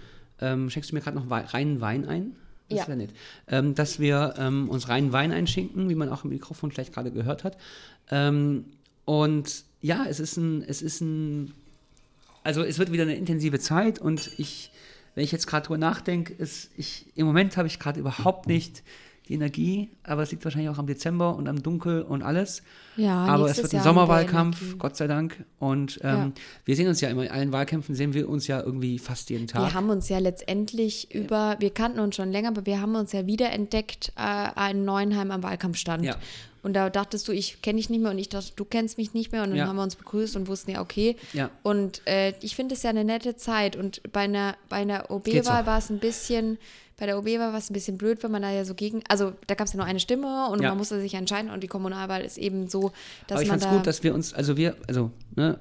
Ähm, 0.40 0.70
schenkst 0.70 0.90
du 0.90 0.96
mir 0.96 1.00
gerade 1.02 1.16
noch 1.16 1.30
Wei- 1.30 1.44
reinen 1.44 1.80
Wein 1.80 2.04
ein? 2.08 2.34
Das 2.68 2.88
Ja. 2.88 2.96
nett. 2.96 3.10
Ähm, 3.46 3.76
dass 3.76 4.00
wir 4.00 4.34
ähm, 4.38 4.68
uns 4.68 4.88
reinen 4.88 5.12
Wein 5.12 5.30
einschinken, 5.30 5.88
wie 5.88 5.94
man 5.94 6.08
auch 6.08 6.24
im 6.24 6.30
Mikrofon 6.30 6.72
vielleicht 6.72 6.92
gerade 6.92 7.12
gehört 7.12 7.44
hat. 7.44 7.56
Ähm, 8.10 8.64
und 9.04 9.64
ja, 9.80 10.04
es 10.08 10.18
ist 10.20 10.36
ein, 10.36 10.62
es 10.66 10.82
ist 10.82 11.00
ein, 11.00 11.52
also 12.44 12.62
es 12.62 12.78
wird 12.78 12.92
wieder 12.92 13.02
eine 13.04 13.14
intensive 13.14 13.58
Zeit 13.58 13.98
und 13.98 14.30
ich, 14.38 14.70
wenn 15.14 15.24
ich 15.24 15.32
jetzt 15.32 15.46
gerade 15.46 15.66
drüber 15.66 15.78
nachdenke, 15.78 16.32
ist 16.34 16.70
ich, 16.76 17.06
im 17.14 17.26
Moment 17.26 17.56
habe 17.56 17.68
ich 17.68 17.78
gerade 17.78 18.00
überhaupt 18.00 18.46
nicht 18.46 18.82
die 19.28 19.34
Energie, 19.34 19.90
aber 20.02 20.22
es 20.22 20.32
liegt 20.32 20.42
wahrscheinlich 20.44 20.70
auch 20.70 20.78
am 20.78 20.88
Dezember 20.88 21.36
und 21.36 21.46
am 21.46 21.62
Dunkel 21.62 22.02
und 22.02 22.22
alles. 22.22 22.62
Ja, 22.96 23.26
aber 23.26 23.48
es 23.48 23.58
wird 23.58 23.72
ein 23.72 23.76
Jahr 23.76 23.84
Sommerwahlkampf. 23.84 24.76
Gott 24.78 24.96
sei 24.96 25.06
Dank. 25.06 25.44
Und 25.60 26.00
ähm, 26.02 26.16
Ja. 26.16 26.32
wir 26.64 26.74
sehen 26.76 26.88
uns 26.88 27.00
ja 27.00 27.08
immer, 27.10 27.22
in 27.22 27.30
allen 27.30 27.52
Wahlkämpfen 27.52 27.94
sehen 27.94 28.12
wir 28.12 28.28
uns 28.28 28.48
ja 28.48 28.60
irgendwie 28.60 28.98
fast 28.98 29.30
jeden 29.30 29.46
Tag. 29.46 29.62
Wir 29.62 29.74
haben 29.74 29.88
uns 29.88 30.08
ja 30.08 30.18
letztendlich 30.18 31.14
über, 31.14 31.54
wir 31.60 31.70
kannten 31.70 32.00
uns 32.00 32.16
schon 32.16 32.32
länger, 32.32 32.48
aber 32.48 32.66
wir 32.66 32.80
haben 32.80 32.96
uns 32.96 33.12
ja 33.12 33.24
wiederentdeckt 33.26 34.12
äh, 34.18 34.70
in 34.72 34.84
Neuenheim 34.84 35.30
am 35.30 35.44
Wahlkampfstand. 35.44 36.04
Ja. 36.04 36.16
Und 36.62 36.74
da 36.74 36.90
dachtest 36.90 37.26
du, 37.28 37.32
ich 37.32 37.62
kenne 37.62 37.78
dich 37.78 37.88
nicht 37.90 38.00
mehr 38.02 38.10
und 38.10 38.18
ich 38.18 38.28
dachte, 38.28 38.52
du 38.56 38.64
kennst 38.64 38.98
mich 38.98 39.14
nicht 39.14 39.32
mehr. 39.32 39.42
Und 39.42 39.50
dann 39.50 39.58
Ja. 39.58 39.66
haben 39.66 39.76
wir 39.76 39.82
uns 39.82 39.96
begrüßt 39.96 40.36
und 40.36 40.46
wussten 40.48 40.72
ja, 40.72 40.80
okay. 40.80 41.16
Ja. 41.32 41.50
Und 41.62 42.02
äh, 42.06 42.34
ich 42.42 42.54
finde 42.56 42.74
es 42.74 42.82
ja 42.82 42.90
eine 42.90 43.04
nette 43.04 43.36
Zeit. 43.36 43.76
Und 43.76 44.02
bei 44.12 44.20
einer, 44.20 44.56
bei 44.68 44.76
einer. 44.76 45.10
OB-Wahl 45.10 45.66
war 45.66 45.78
es 45.78 45.88
ein 45.90 45.98
bisschen, 46.00 46.58
bei 46.98 47.06
der 47.06 47.18
OB-Wahl 47.18 47.52
war 47.52 47.56
es 47.58 47.70
ein 47.70 47.72
bisschen 47.72 47.96
blöd, 47.96 48.22
wenn 48.22 48.30
man 48.30 48.42
da 48.42 48.50
ja 48.50 48.64
so 48.66 48.74
gegen, 48.74 49.02
also 49.08 49.32
da 49.46 49.54
gab 49.54 49.66
es 49.66 49.72
ja 49.72 49.78
nur 49.78 49.86
eine 49.86 50.00
Stimme 50.00 50.48
und 50.50 50.60
Ja. 50.62 50.68
man 50.68 50.78
musste 50.78 51.00
sich 51.00 51.14
entscheiden 51.14 51.50
und 51.50 51.62
die 51.62 51.66
Kommunalwahl 51.68 52.20
ist 52.22 52.36
eben 52.36 52.68
so, 52.68 52.92
dass 53.26 53.36
aber 53.36 53.42
ich 53.42 53.48
man 53.48 53.60
fand 53.60 53.62
es 53.62 53.68
da. 53.70 53.76
gut, 53.76 53.86
dass 53.86 54.02
wir 54.02 54.14
uns, 54.14 54.34
also 54.34 54.56
wir, 54.58 54.76
also 54.86 55.10
ne, 55.36 55.58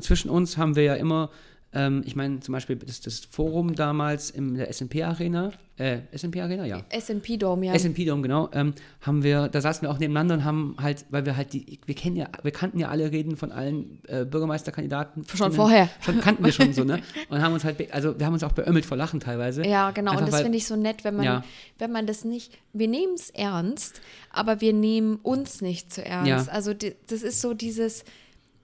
zwischen 0.00 0.30
uns 0.30 0.56
haben 0.56 0.76
wir 0.76 0.84
ja 0.84 0.94
immer, 0.94 1.28
ähm, 1.74 2.02
ich 2.04 2.16
meine 2.16 2.40
zum 2.40 2.52
Beispiel 2.52 2.76
das, 2.76 3.00
das 3.00 3.20
Forum 3.20 3.74
damals 3.74 4.30
in 4.30 4.54
der 4.54 4.68
S&P 4.68 5.02
Arena, 5.02 5.52
äh, 5.78 6.00
S&P 6.12 6.40
Arena, 6.40 6.66
ja. 6.66 6.82
S&P 6.90 7.38
Dome, 7.38 7.66
ja. 7.66 7.72
S&P 7.72 8.04
Dome, 8.04 8.22
genau, 8.22 8.50
ähm, 8.52 8.74
haben 9.00 9.22
wir, 9.22 9.48
da 9.48 9.60
saßen 9.60 9.82
wir 9.82 9.90
auch 9.90 9.98
nebeneinander 9.98 10.34
und 10.34 10.44
haben 10.44 10.76
halt, 10.78 11.06
weil 11.10 11.24
wir 11.24 11.36
halt 11.36 11.54
die, 11.54 11.80
wir 11.86 11.94
kennen 11.94 12.16
ja, 12.16 12.28
wir 12.42 12.50
kannten 12.50 12.78
ja 12.78 12.88
alle 12.88 13.10
Reden 13.10 13.36
von 13.36 13.52
allen 13.52 14.00
äh, 14.06 14.24
Bürgermeisterkandidaten. 14.24 15.24
Schon 15.34 15.52
vorher. 15.52 15.88
Schon 16.04 16.20
kannten 16.20 16.44
wir 16.44 16.52
schon 16.52 16.72
so, 16.74 16.84
ne? 16.84 17.00
Und 17.30 17.40
haben 17.40 17.54
uns 17.54 17.64
halt, 17.64 17.92
also 17.92 18.18
wir 18.18 18.26
haben 18.26 18.34
uns 18.34 18.44
auch 18.44 18.52
beömmelt 18.52 18.84
vor 18.84 18.96
Lachen 18.96 19.20
teilweise. 19.20 19.66
Ja, 19.66 19.90
genau. 19.90 20.12
Einfach 20.12 20.26
und 20.26 20.32
das 20.32 20.42
finde 20.42 20.58
ich 20.58 20.66
so 20.66 20.76
nett, 20.76 21.04
wenn 21.04 21.16
man, 21.16 21.24
Ja. 21.24 21.44
wenn 21.78 21.90
man 21.90 22.06
das 22.06 22.24
nicht, 22.24 22.58
wir 22.72 22.88
nehmen 22.88 23.14
es 23.14 23.30
ernst, 23.30 24.00
aber 24.30 24.60
wir 24.60 24.72
nehmen 24.72 25.16
uns 25.16 25.62
nicht 25.62 25.92
zu 25.92 26.04
ernst. 26.04 26.46
Ja. 26.48 26.52
Also 26.52 26.74
die, 26.74 26.94
das 27.06 27.22
ist 27.22 27.40
so 27.40 27.54
dieses, 27.54 28.04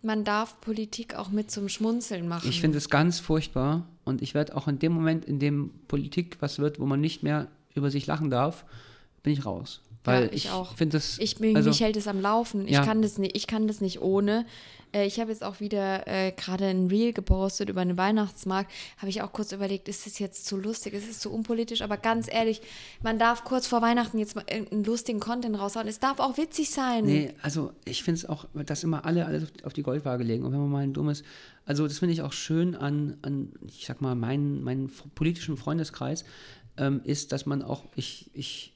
man 0.02 0.24
darf 0.24 0.60
Politik 0.60 1.14
auch 1.14 1.30
mit 1.30 1.50
zum 1.50 1.68
Schmunzeln 1.68 2.28
machen. 2.28 2.48
Ich 2.48 2.60
finde 2.60 2.78
es 2.78 2.88
ganz 2.88 3.20
furchtbar 3.20 3.86
und 4.04 4.22
ich 4.22 4.34
werde 4.34 4.56
auch 4.56 4.68
in 4.68 4.78
dem 4.78 4.92
Moment, 4.92 5.24
in 5.24 5.38
dem 5.38 5.70
Politik 5.88 6.36
was 6.40 6.58
wird, 6.58 6.78
wo 6.80 6.86
man 6.86 7.00
nicht 7.00 7.22
mehr 7.22 7.48
über 7.74 7.90
sich 7.90 8.06
lachen 8.06 8.30
darf, 8.30 8.64
bin 9.22 9.32
ich 9.32 9.44
raus. 9.44 9.82
Weil 10.08 10.24
Ja, 10.24 10.28
ich 10.32 10.44
ich, 10.46 10.50
auch. 10.50 10.74
finde 10.76 10.96
das. 10.96 11.18
Ich 11.18 11.36
bin, 11.36 11.56
also, 11.56 11.68
mich 11.70 11.80
hält 11.80 11.96
es 11.96 12.06
am 12.08 12.20
Laufen. 12.20 12.66
Ich 12.66 12.72
Ja. 12.74 12.84
kann 12.84 13.02
das 13.02 13.18
nicht, 13.18 13.36
ich 13.36 13.46
kann 13.46 13.66
das 13.68 13.80
nicht 13.80 14.00
ohne. 14.00 14.46
Äh, 14.94 15.06
ich 15.06 15.20
habe 15.20 15.30
jetzt 15.30 15.44
auch 15.44 15.60
wieder 15.60 16.06
äh, 16.08 16.32
gerade 16.32 16.64
ein 16.66 16.86
Reel 16.88 17.12
gepostet 17.12 17.68
über 17.68 17.82
einen 17.82 17.98
Weihnachtsmarkt. 17.98 18.70
Habe 18.96 19.10
ich 19.10 19.20
auch 19.22 19.32
kurz 19.32 19.52
überlegt, 19.52 19.86
ist 19.88 20.06
das 20.06 20.18
jetzt 20.18 20.46
zu 20.46 20.56
lustig, 20.56 20.94
ist 20.94 21.08
es 21.10 21.18
zu 21.18 21.30
unpolitisch? 21.30 21.82
Aber 21.82 21.96
ganz 21.98 22.26
ehrlich, 22.32 22.62
man 23.02 23.18
darf 23.18 23.44
kurz 23.44 23.66
vor 23.66 23.82
Weihnachten 23.82 24.18
jetzt 24.18 24.34
mal 24.34 24.44
irgendeinen 24.50 24.84
lustigen 24.84 25.20
Content 25.20 25.58
raushauen. 25.58 25.86
Es 25.88 26.00
darf 26.00 26.20
auch 26.20 26.38
witzig 26.38 26.70
sein. 26.70 27.04
Nee, 27.04 27.34
also 27.42 27.72
ich 27.84 28.02
finde 28.02 28.18
es 28.20 28.26
auch, 28.26 28.46
dass 28.54 28.82
immer 28.82 29.04
alle 29.04 29.26
alles 29.26 29.44
auf, 29.62 29.72
die 29.74 29.82
Goldwaage 29.82 30.24
legen. 30.24 30.44
Und 30.44 30.52
wenn 30.52 30.60
man 30.60 30.70
mal 30.70 30.82
ein 30.84 30.94
dummes, 30.94 31.22
also 31.66 31.86
das 31.86 31.98
finde 31.98 32.14
ich 32.14 32.22
auch 32.22 32.32
schön 32.32 32.74
an, 32.74 33.18
an, 33.22 33.52
ich 33.66 33.84
sag 33.86 34.00
mal, 34.00 34.14
meinen, 34.14 34.62
meinen 34.62 34.90
politischen 35.14 35.58
Freundeskreis, 35.58 36.24
ähm, 36.78 37.02
ist, 37.04 37.32
dass 37.32 37.44
man 37.44 37.62
auch, 37.62 37.84
ich, 37.94 38.30
ich, 38.32 38.72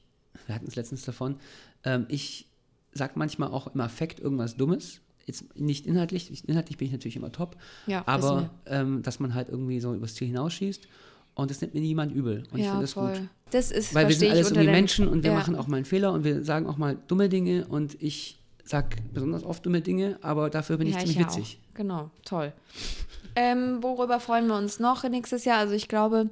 wir 0.46 0.54
hatten 0.54 0.66
es 0.66 0.76
letztens 0.76 1.02
davon, 1.04 1.36
ähm, 1.84 2.06
ich 2.08 2.46
sag 2.92 3.16
manchmal 3.16 3.50
auch 3.50 3.74
im 3.74 3.80
Affekt 3.80 4.20
irgendwas 4.20 4.56
Dummes. 4.56 5.00
Jetzt 5.26 5.56
nicht 5.56 5.86
inhaltlich, 5.86 6.30
ich- 6.32 6.48
inhaltlich 6.48 6.76
bin 6.78 6.86
ich 6.86 6.92
natürlich 6.92 7.16
immer 7.16 7.30
top, 7.32 7.56
Ja, 7.86 8.02
aber 8.06 8.50
ähm, 8.66 9.02
dass 9.02 9.20
man 9.20 9.34
halt 9.34 9.48
irgendwie 9.48 9.78
so 9.80 9.94
übers 9.94 10.14
Ziel 10.14 10.26
hinausschießt 10.26 10.88
und 11.34 11.50
das 11.50 11.60
nimmt 11.60 11.74
mir 11.74 11.80
niemand 11.80 12.12
übel. 12.12 12.42
Und 12.50 12.58
ich 12.58 12.64
ja, 12.64 12.70
finde 12.72 12.84
das 12.84 12.92
voll. 12.94 13.12
gut. 13.12 13.28
Das 13.50 13.70
ist, 13.70 13.94
Weil 13.94 14.08
wir 14.08 14.16
sind 14.16 14.26
ich 14.28 14.32
alles 14.32 14.50
irgendwie 14.50 14.70
Menschen 14.70 15.06
und 15.08 15.22
wir 15.22 15.30
ja. 15.30 15.36
machen 15.38 15.54
auch 15.54 15.68
mal 15.68 15.76
einen 15.76 15.84
Fehler 15.84 16.12
und 16.12 16.24
wir 16.24 16.42
sagen 16.44 16.66
auch 16.66 16.76
mal 16.76 16.98
dumme 17.06 17.28
Dinge 17.28 17.66
und 17.68 18.02
ich 18.02 18.38
sag 18.64 18.96
besonders 19.12 19.44
oft 19.44 19.64
dumme 19.64 19.80
Dinge, 19.80 20.18
aber 20.22 20.50
dafür 20.50 20.76
bin 20.78 20.86
ich 20.88 20.94
Ja, 20.94 21.00
ziemlich 21.00 21.18
ja 21.18 21.26
witzig. 21.26 21.58
Auch. 21.70 21.74
Genau, 21.74 22.10
toll. 22.24 22.52
ähm, 23.36 23.82
worüber 23.82 24.20
freuen 24.20 24.46
wir 24.48 24.56
uns 24.56 24.78
noch 24.80 25.08
nächstes 25.08 25.44
Jahr? 25.44 25.58
Also 25.58 25.74
ich 25.74 25.88
glaube, 25.88 26.30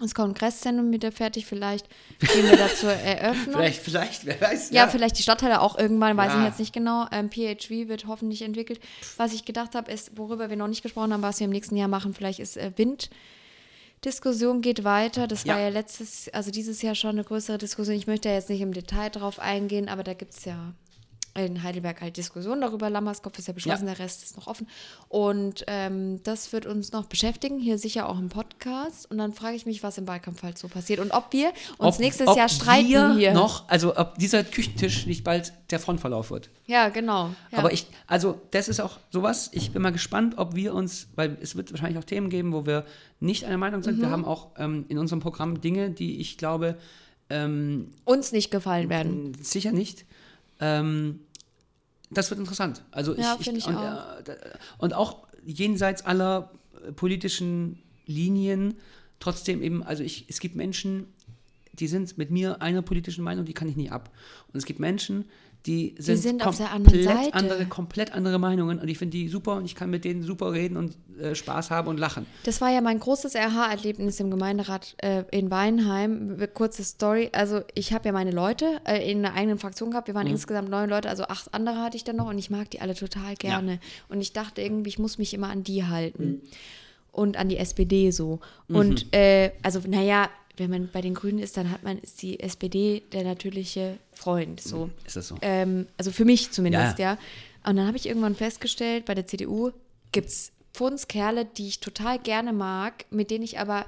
das 0.00 0.14
Kongresszentrum 0.14 0.90
wieder 0.92 1.12
fertig. 1.12 1.46
Vielleicht 1.46 1.86
gehen 2.18 2.48
wir 2.50 2.56
da 2.56 2.68
zur 2.74 2.92
Eröffnung. 2.92 3.56
Vielleicht, 3.56 3.80
vielleicht, 3.82 4.26
wer 4.26 4.40
weiß. 4.40 4.70
Ja, 4.70 4.88
vielleicht 4.88 5.18
die 5.18 5.22
Stadtteile 5.22 5.60
auch 5.60 5.78
irgendwann, 5.78 6.16
weiß 6.16 6.32
Ja. 6.32 6.38
ich 6.40 6.46
jetzt 6.46 6.58
nicht 6.58 6.72
genau. 6.72 7.06
Ähm, 7.12 7.30
PHV 7.30 7.88
wird 7.88 8.06
hoffentlich 8.06 8.42
entwickelt. 8.42 8.80
Was 9.16 9.32
ich 9.32 9.44
gedacht 9.44 9.74
habe, 9.74 9.90
ist, 9.92 10.16
worüber 10.16 10.50
wir 10.50 10.56
noch 10.56 10.68
nicht 10.68 10.82
gesprochen 10.82 11.12
haben, 11.12 11.22
was 11.22 11.40
wir 11.40 11.44
im 11.44 11.50
nächsten 11.52 11.76
Jahr 11.76 11.88
machen, 11.88 12.14
vielleicht 12.14 12.40
ist 12.40 12.56
äh, 12.56 12.72
Wind. 12.76 13.10
Diskussion 14.04 14.62
geht 14.62 14.84
weiter. 14.84 15.26
Das 15.26 15.46
war 15.46 15.56
Ja. 15.58 15.64
ja 15.64 15.68
letztes, 15.68 16.28
also 16.32 16.50
dieses 16.50 16.80
Jahr 16.80 16.94
schon 16.94 17.10
eine 17.10 17.24
größere 17.24 17.58
Diskussion. 17.58 17.94
Ich 17.96 18.06
möchte 18.06 18.28
jetzt 18.30 18.48
nicht 18.48 18.62
im 18.62 18.72
Detail 18.72 19.10
drauf 19.10 19.38
eingehen, 19.38 19.88
aber 19.88 20.02
da 20.02 20.14
gibt 20.14 20.32
es 20.34 20.44
ja 20.46 20.72
in 21.34 21.62
Heidelberg 21.62 22.00
halt 22.00 22.16
Diskussionen 22.16 22.60
darüber. 22.60 22.90
Lammerskopf 22.90 23.38
ist 23.38 23.46
ja 23.48 23.54
beschlossen, 23.54 23.86
Ja. 23.86 23.94
der 23.94 24.04
Rest 24.04 24.22
ist 24.24 24.36
noch 24.36 24.46
offen. 24.48 24.66
Und 25.08 25.64
ähm, 25.68 26.20
das 26.24 26.52
wird 26.52 26.66
uns 26.66 26.92
noch 26.92 27.06
beschäftigen, 27.06 27.58
hier 27.58 27.78
sicher 27.78 28.08
auch 28.08 28.18
im 28.18 28.28
Podcast. 28.28 29.10
Und 29.10 29.18
dann 29.18 29.32
frage 29.32 29.54
ich 29.56 29.64
mich, 29.66 29.82
was 29.82 29.96
im 29.98 30.08
Wahlkampf 30.08 30.42
halt 30.42 30.58
so 30.58 30.66
passiert 30.68 30.98
und 31.00 31.12
ob 31.12 31.32
wir 31.32 31.52
uns 31.78 31.96
Ob- 31.96 32.00
nächstes 32.00 32.26
ob 32.28 32.36
Jahr 32.36 32.48
streiten 32.48 33.16
hier. 33.16 33.32
noch, 33.32 33.68
also 33.68 33.96
ob 33.96 34.18
dieser 34.18 34.42
Küchentisch 34.44 35.06
nicht 35.06 35.22
bald 35.24 35.52
der 35.70 35.78
Frontverlauf 35.78 36.30
wird. 36.30 36.50
Ja, 36.66 36.88
genau. 36.88 37.30
Ja. 37.52 37.58
Aber 37.58 37.72
ich, 37.72 37.86
also 38.06 38.40
das 38.50 38.68
ist 38.68 38.80
auch 38.80 38.98
sowas, 39.10 39.50
ich 39.52 39.70
bin 39.72 39.82
mal 39.82 39.90
gespannt, 39.92 40.34
ob 40.36 40.54
wir 40.56 40.74
uns, 40.74 41.08
weil 41.14 41.36
es 41.40 41.54
wird 41.56 41.70
wahrscheinlich 41.72 41.98
auch 41.98 42.04
Themen 42.04 42.28
geben, 42.30 42.52
wo 42.52 42.66
wir 42.66 42.84
nicht 43.20 43.44
einer 43.44 43.56
Meinung 43.58 43.82
sind. 43.82 43.98
Mhm. 43.98 44.02
Wir 44.02 44.10
haben 44.10 44.24
auch 44.24 44.48
ähm, 44.58 44.84
in 44.88 44.98
unserem 44.98 45.20
Programm 45.20 45.60
Dinge, 45.60 45.90
die 45.90 46.20
ich 46.20 46.38
glaube, 46.38 46.76
ähm, 47.28 47.92
uns 48.04 48.32
nicht 48.32 48.50
gefallen 48.50 48.88
werden. 48.88 49.36
Sicher 49.40 49.70
nicht. 49.72 50.04
Ähm, 50.60 51.20
das 52.10 52.30
wird 52.30 52.40
interessant. 52.40 52.82
Also 52.90 53.14
Ja, 53.16 53.36
ich, 53.38 53.48
ich 53.48 53.66
und, 53.66 53.76
auch. 53.76 54.18
äh, 54.26 54.36
und 54.78 54.94
auch 54.94 55.26
jenseits 55.44 56.04
aller 56.04 56.50
äh, 56.86 56.92
politischen 56.92 57.82
Linien 58.06 58.74
trotzdem 59.20 59.62
eben, 59.62 59.82
also 59.82 60.02
ich, 60.02 60.26
es 60.28 60.40
gibt 60.40 60.56
Menschen, 60.56 61.06
die 61.74 61.86
sind 61.86 62.18
mit 62.18 62.30
mir 62.30 62.60
einer 62.62 62.82
politischen 62.82 63.22
Meinung, 63.22 63.44
die 63.44 63.52
kann 63.52 63.68
ich 63.68 63.76
nicht 63.76 63.92
ab. 63.92 64.10
Und 64.52 64.58
es 64.58 64.64
gibt 64.66 64.80
Menschen, 64.80 65.26
die 65.66 65.94
sind, 65.98 66.16
sind 66.18 66.46
auf 66.46 66.56
der 66.56 66.72
anderen 66.72 67.04
komplett 67.04 67.34
andere, 67.34 67.66
komplett 67.66 68.12
andere 68.12 68.38
Meinungen 68.38 68.78
und 68.78 68.88
ich 68.88 68.96
finde 68.96 69.16
die 69.18 69.28
super 69.28 69.56
und 69.56 69.66
ich 69.66 69.74
kann 69.74 69.90
mit 69.90 70.04
denen 70.04 70.22
super 70.22 70.52
reden 70.52 70.76
und 70.76 70.96
äh, 71.20 71.34
Spaß 71.34 71.70
haben 71.70 71.88
und 71.88 71.98
lachen. 71.98 72.24
Das 72.44 72.60
war 72.62 72.70
ja 72.70 72.80
mein 72.80 72.98
großes 72.98 73.34
RH-Erlebnis 73.34 74.20
im 74.20 74.30
Gemeinderat 74.30 74.96
äh, 75.02 75.24
in 75.30 75.50
Weinheim. 75.50 76.38
Kurze 76.54 76.82
Story. 76.82 77.28
Also 77.32 77.60
ich 77.74 77.92
habe 77.92 78.06
ja 78.06 78.12
meine 78.12 78.30
Leute 78.30 78.80
äh, 78.86 79.10
in 79.10 79.24
einer 79.24 79.36
eigenen 79.36 79.58
Fraktion 79.58 79.90
gehabt. 79.90 80.08
Wir 80.08 80.14
waren 80.14 80.26
insgesamt 80.26 80.70
neun 80.70 80.88
Leute, 80.88 81.10
also 81.10 81.24
acht 81.24 81.52
andere 81.52 81.76
hatte 81.76 81.96
ich 81.96 82.04
dann 82.04 82.16
noch 82.16 82.28
und 82.28 82.38
ich 82.38 82.48
mag 82.48 82.70
die 82.70 82.80
alle 82.80 82.94
total 82.94 83.34
gerne. 83.34 83.80
Und 84.08 84.22
ich 84.22 84.32
dachte 84.32 84.62
irgendwie, 84.62 84.88
ich 84.88 84.98
muss 84.98 85.18
mich 85.18 85.34
immer 85.34 85.50
an 85.50 85.62
die 85.62 85.84
halten. 85.84 86.40
Und 87.12 87.36
an 87.36 87.48
die 87.48 87.56
SPD 87.56 88.12
so. 88.12 88.38
Und 88.68 89.12
äh, 89.12 89.50
also, 89.62 89.80
naja, 89.86 90.30
wenn 90.60 90.70
man 90.70 90.88
bei 90.92 91.00
den 91.00 91.14
Grünen 91.14 91.38
ist, 91.40 91.56
dann 91.56 91.70
hat 91.72 91.82
man, 91.82 91.98
ist 91.98 92.22
die 92.22 92.38
SPD 92.38 93.02
der 93.12 93.24
natürliche 93.24 93.96
Freund. 94.12 94.60
So. 94.60 94.90
Ist 95.04 95.16
das 95.16 95.26
so? 95.28 95.36
Ähm, 95.42 95.86
also 95.96 96.12
für 96.12 96.24
mich 96.24 96.52
zumindest, 96.52 96.98
Ja. 97.00 97.12
ja. 97.14 97.18
Und 97.68 97.76
dann 97.76 97.86
habe 97.88 97.96
ich 97.96 98.06
irgendwann 98.06 98.36
festgestellt, 98.36 99.04
bei 99.06 99.14
der 99.14 99.26
CDU 99.26 99.72
gibt 100.12 100.28
es 100.28 100.52
Kerle, 101.08 101.44
die 101.44 101.66
ich 101.68 101.80
total 101.80 102.18
gerne 102.18 102.52
mag, 102.52 103.04
mit 103.10 103.30
denen 103.30 103.42
ich 103.44 103.58
aber 103.58 103.84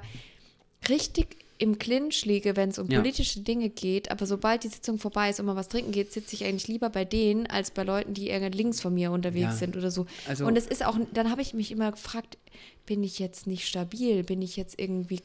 richtig 0.89 1.37
im 1.59 1.79
Clinch 1.79 2.25
liege, 2.25 2.55
wenn 2.57 2.69
es 2.69 2.77
um 2.79 2.89
Ja. 2.89 2.99
politische 2.99 3.39
Dinge 3.39 3.69
geht, 3.69 4.11
aber 4.11 4.25
sobald 4.25 4.63
die 4.63 4.67
Sitzung 4.67 4.97
vorbei 4.99 5.29
ist 5.29 5.39
und 5.39 5.45
mal 5.45 5.55
was 5.55 5.69
trinken 5.69 5.91
geht, 5.91 6.11
sitze 6.11 6.35
ich 6.35 6.43
eigentlich 6.43 6.67
lieber 6.67 6.89
bei 6.89 7.05
denen 7.05 7.47
als 7.47 7.71
bei 7.71 7.83
Leuten, 7.83 8.13
die 8.13 8.29
irgendwie 8.29 8.53
links 8.53 8.81
von 8.81 8.93
mir 8.93 9.11
unterwegs 9.11 9.43
Ja. 9.45 9.51
sind 9.53 9.77
oder 9.77 9.89
so. 9.91 10.05
Also- 10.27 10.45
und 10.45 10.57
es 10.57 10.67
ist 10.67 10.85
auch, 10.85 10.97
dann 11.13 11.31
habe 11.31 11.41
ich 11.41 11.53
mich 11.53 11.71
immer 11.71 11.91
gefragt, 11.91 12.37
bin 12.85 13.01
ich 13.03 13.17
jetzt 13.19 13.47
nicht 13.47 13.65
stabil? 13.67 14.23
Bin 14.23 14.41
ich 14.41 14.57
jetzt 14.57 14.77
irgendwie, 14.79 15.21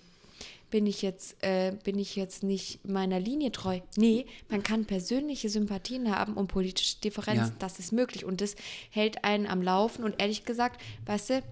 bin 0.71 0.87
ich 0.87 1.03
jetzt, 1.03 1.43
äh, 1.43 1.73
bin 1.85 1.99
ich 1.99 2.15
jetzt 2.17 2.43
nicht 2.43 2.87
meiner 2.87 3.19
Linie 3.19 3.53
treu? 3.53 3.81
Nee, 3.97 4.27
man 4.49 4.63
kann 4.63 4.85
persönliche 4.85 5.49
Sympathien 5.49 6.15
haben 6.15 6.35
und 6.35 6.49
politische 6.49 7.01
Differenzen, 7.01 7.47
Ja. 7.53 7.53
das 7.59 7.79
ist 7.79 7.93
möglich 7.93 8.25
und 8.25 8.41
das 8.41 8.55
hält 8.91 9.25
einen 9.25 9.47
am 9.47 9.63
Laufen 9.63 10.05
und 10.05 10.21
ehrlich 10.21 10.45
gesagt, 10.45 10.81
weißt 11.07 11.31
du, 11.31 11.43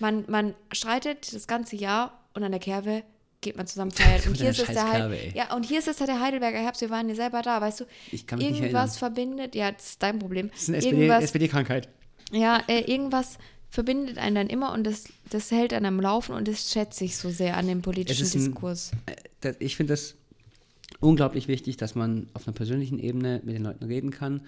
man, 0.00 0.24
man 0.28 0.54
streitet 0.72 1.32
das 1.34 1.46
ganze 1.46 1.76
Jahr 1.76 2.20
und 2.34 2.42
an 2.42 2.50
der 2.50 2.60
Kerbe 2.60 3.04
geht 3.40 3.56
man 3.56 3.66
zusammen 3.66 3.90
feiern. 3.92 4.22
Und 4.26 4.36
hier 4.38 4.50
ist 4.50 4.58
es 4.58 4.66
der 4.66 4.74
Kerbe, 4.84 5.14
Heil 5.14 5.32
ja, 5.34 5.54
und 5.54 5.64
hier 5.66 5.78
ist 5.78 5.86
es 5.88 5.98
der 5.98 6.18
Heidelberger 6.20 6.58
Herbst, 6.58 6.80
wir 6.80 6.90
waren 6.90 7.08
ja 7.08 7.14
selber 7.14 7.42
da, 7.42 7.60
weißt 7.60 7.80
du? 7.80 7.84
Ich 8.10 8.26
kann 8.26 8.38
mich 8.38 8.48
nicht 8.50 8.60
irgendwas 8.60 8.96
erinnern. 8.96 9.14
verbindet, 9.14 9.54
ja, 9.54 9.70
das 9.70 9.90
ist 9.90 10.02
dein 10.02 10.18
Problem. 10.18 10.50
Das 10.50 10.62
ist 10.62 10.68
eine 10.70 10.78
SPD 10.78 11.08
SPD-Krankheit. 11.08 11.88
ja, 12.32 12.60
äh, 12.68 12.80
irgendwas 12.90 13.38
verbindet 13.70 14.18
einen 14.18 14.34
dann 14.36 14.46
immer 14.48 14.72
und 14.72 14.84
das, 14.84 15.04
das 15.30 15.50
hält 15.50 15.72
einen 15.72 15.86
am 15.86 16.00
Laufen 16.00 16.34
und 16.34 16.48
das 16.48 16.70
schätze 16.72 17.04
ich 17.04 17.16
so 17.16 17.30
sehr 17.30 17.56
an 17.56 17.66
dem 17.66 17.82
politischen 17.82 18.22
ist 18.24 18.34
ein- 18.34 18.44
Diskurs. 18.46 18.92
Äh, 19.06 19.14
das- 19.40 19.56
ich 19.60 19.76
finde 19.76 19.92
das 19.94 20.14
unglaublich 21.00 21.48
wichtig, 21.48 21.76
dass 21.76 21.94
man 21.94 22.28
auf 22.34 22.46
einer 22.46 22.54
persönlichen 22.54 22.98
Ebene 22.98 23.40
mit 23.44 23.54
den 23.54 23.62
Leuten 23.64 23.84
reden 23.84 24.10
kann. 24.10 24.42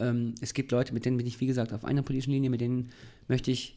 Ähm, 0.00 0.34
es 0.40 0.54
gibt 0.54 0.70
Leute, 0.70 0.94
mit 0.94 1.04
denen 1.04 1.16
bin 1.16 1.26
ich, 1.26 1.40
wie 1.40 1.46
gesagt, 1.46 1.72
auf 1.72 1.84
einer 1.84 2.02
politischen 2.02 2.30
Linie, 2.32 2.50
mit 2.50 2.60
denen 2.60 2.90
möchte 3.26 3.50
ich 3.50 3.76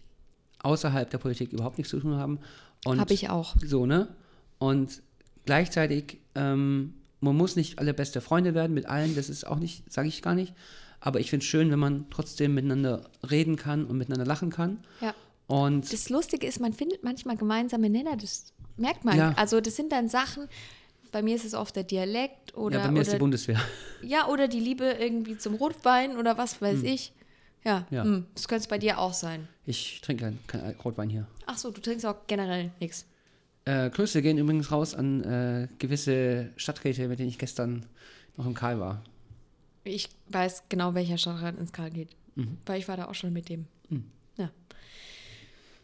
außerhalb 0.60 1.10
der 1.10 1.18
Politik 1.18 1.52
überhaupt 1.54 1.78
nichts 1.78 1.90
zu 1.90 2.00
tun 2.00 2.16
haben. 2.16 2.40
Habe 2.86 3.14
ich 3.14 3.30
auch. 3.30 3.56
So, 3.66 3.86
ne? 3.86 4.08
Und 4.60 5.02
gleichzeitig, 5.46 6.18
ähm, 6.36 6.94
man 7.20 7.36
muss 7.36 7.56
nicht 7.56 7.80
alle 7.80 7.94
beste 7.94 8.22
Freunde 8.22 8.54
werden 8.54 8.74
mit 8.74 8.86
allen, 8.86 9.16
das 9.16 9.30
ist 9.30 9.46
auch 9.48 9.58
nicht, 9.60 9.92
sage 9.92 10.08
ich 10.08 10.22
gar 10.22 10.36
nicht. 10.36 10.54
Aber 11.00 11.20
ich 11.20 11.32
finde 11.32 11.44
es 11.44 11.50
schön, 11.50 11.72
wenn 11.72 11.80
man 11.80 12.06
trotzdem 12.12 12.54
miteinander 12.54 13.10
reden 13.28 13.56
kann 13.56 13.86
und 13.86 13.98
miteinander 13.98 14.26
lachen 14.26 14.52
kann. 14.52 14.78
Ja. 15.02 15.16
Und 15.52 15.92
Das 15.92 16.10
Lustige 16.10 16.48
ist, 16.48 16.60
man 16.60 16.74
findet 16.74 17.04
manchmal 17.04 17.36
gemeinsame 17.38 17.90
Nenner, 17.90 18.16
das 18.18 18.54
merkt 18.78 19.04
man. 19.06 19.18
Ja. 19.18 19.34
Also 19.36 19.60
das 19.62 19.76
sind 19.76 19.92
dann 19.92 20.08
Sachen, 20.10 20.48
bei 21.12 21.22
mir 21.22 21.36
ist 21.36 21.44
es 21.46 21.54
oft 21.54 21.76
der 21.76 21.84
Dialekt 21.84 22.56
oder, 22.56 22.80
ja, 22.80 22.86
bei 22.86 22.92
mir 22.92 23.02
ist 23.02 23.08
die 23.08 23.12
oder, 23.12 23.20
Bundeswehr. 23.20 23.60
ja, 24.02 24.28
oder 24.28 24.48
die 24.48 24.60
Liebe 24.62 24.86
irgendwie 25.00 25.38
zum 25.38 25.56
Rotwein 25.56 26.16
oder 26.18 26.38
was 26.38 26.62
weiß 26.62 26.84
ich. 26.84 27.14
Ja, 27.64 27.86
Hm. 27.90 27.96
Ja. 27.96 28.04
hm, 28.04 28.26
das 28.34 28.48
könnte 28.48 28.62
es 28.62 28.68
bei 28.68 28.78
dir 28.80 28.98
auch 28.98 29.14
sein. 29.14 29.48
Ich 29.66 30.02
trinke 30.02 30.24
keinen 30.24 30.40
kein 30.48 30.76
Rotwein 30.84 31.10
hier. 31.10 31.28
Ach 31.46 31.58
so, 31.58 31.70
du 31.70 31.80
trinkst 31.82 32.06
auch 32.06 32.16
generell 32.28 32.72
nichts. 32.80 33.06
Äh, 33.66 33.90
Grüße 33.92 34.22
gehen 34.24 34.38
übrigens 34.40 34.72
raus 34.72 34.96
an 34.96 35.24
äh, 35.24 35.68
gewisse 35.78 36.50
Stadträte, 36.56 37.08
mit 37.08 37.20
denen 37.20 37.30
ich 37.30 37.38
gestern 37.38 37.86
noch 38.38 38.46
im 38.48 38.54
Karl 38.56 38.80
war. 38.80 39.04
Ich 39.84 40.10
weiß 40.30 40.64
genau, 40.70 40.96
welcher 40.96 41.18
Stadtrat 41.18 41.58
ins 41.60 41.72
Karl 41.72 41.92
geht. 41.92 42.10
Mhm. 42.36 42.58
Weil 42.66 42.80
ich 42.80 42.88
war 42.88 42.98
da 42.98 43.06
auch 43.08 43.14
schon 43.16 43.34
mit 43.34 43.50
dem. 43.50 43.68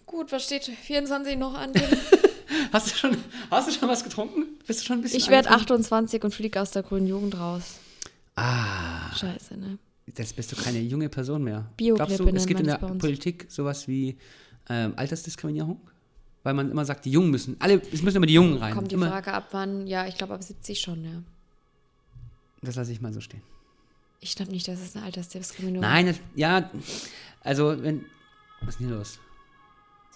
Gut, 0.07 0.31
was 0.31 0.45
steht 0.45 0.63
24 0.63 1.37
noch 1.37 1.53
an? 1.53 1.71
Hast 2.71 2.87
du 2.87 2.95
schon, 2.95 3.17
hast 3.51 3.67
du 3.67 3.73
schon 3.73 3.89
was 3.89 4.03
getrunken? 4.03 4.45
Bist 4.65 4.81
du 4.81 4.85
schon 4.85 4.99
ein 4.99 5.01
bisschen 5.01 5.19
ich 5.19 5.27
werde 5.27 5.49
angetrunken? 5.49 5.83
28 5.83 6.23
und 6.23 6.33
fliege 6.33 6.61
aus 6.61 6.71
der 6.71 6.81
grünen 6.81 7.05
Jugend 7.05 7.37
raus. 7.37 7.75
Ah, 8.35 9.13
Scheiße, 9.15 9.57
ne? 9.57 9.77
jetzt 10.15 10.35
bist 10.35 10.51
du 10.51 10.55
keine 10.55 10.79
junge 10.79 11.09
Person 11.09 11.43
mehr. 11.43 11.69
Bioklippe 11.77 12.15
Glaubst 12.15 12.19
du, 12.19 12.37
es 12.37 12.45
gibt 12.45 12.59
in 12.61 12.67
der. 12.67 12.77
Politik 12.77 13.45
sowas 13.49 13.87
wie 13.87 14.17
ähm, 14.69 14.93
Altersdiskriminierung? 14.95 15.79
Weil 16.43 16.53
man 16.53 16.71
immer 16.71 16.85
sagt, 16.85 17.05
die 17.05 17.11
Jungen 17.11 17.31
müssen, 17.31 17.57
alle, 17.59 17.81
es 17.91 18.01
müssen 18.01 18.17
immer 18.17 18.25
die 18.25 18.35
Jungen 18.35 18.57
rein. 18.57 18.73
Kommt 18.73 18.91
die 18.91 18.95
immer, 18.95 19.09
Frage 19.09 19.33
ab, 19.33 19.49
wann? 19.51 19.85
Ja, 19.87 20.07
ich 20.07 20.17
glaube 20.17 20.33
ab 20.33 20.43
70 20.43 20.79
schon, 20.79 21.03
ja. 21.03 21.21
Das 22.61 22.75
lasse 22.75 22.91
ich 22.91 23.01
mal 23.01 23.13
so 23.13 23.19
stehen. 23.19 23.41
Ich 24.21 24.35
glaube 24.35 24.51
nicht, 24.51 24.67
dass 24.67 24.79
es 24.79 24.95
eine 24.95 25.05
Altersdiskriminierung 25.05 25.81
Nein, 25.81 26.07
das, 26.07 26.19
ja, 26.35 26.69
also 27.41 27.83
wenn, 27.83 28.05
was 28.61 28.69
ist 28.69 28.79
denn 28.79 28.87
hier 28.87 28.95
los? 28.95 29.19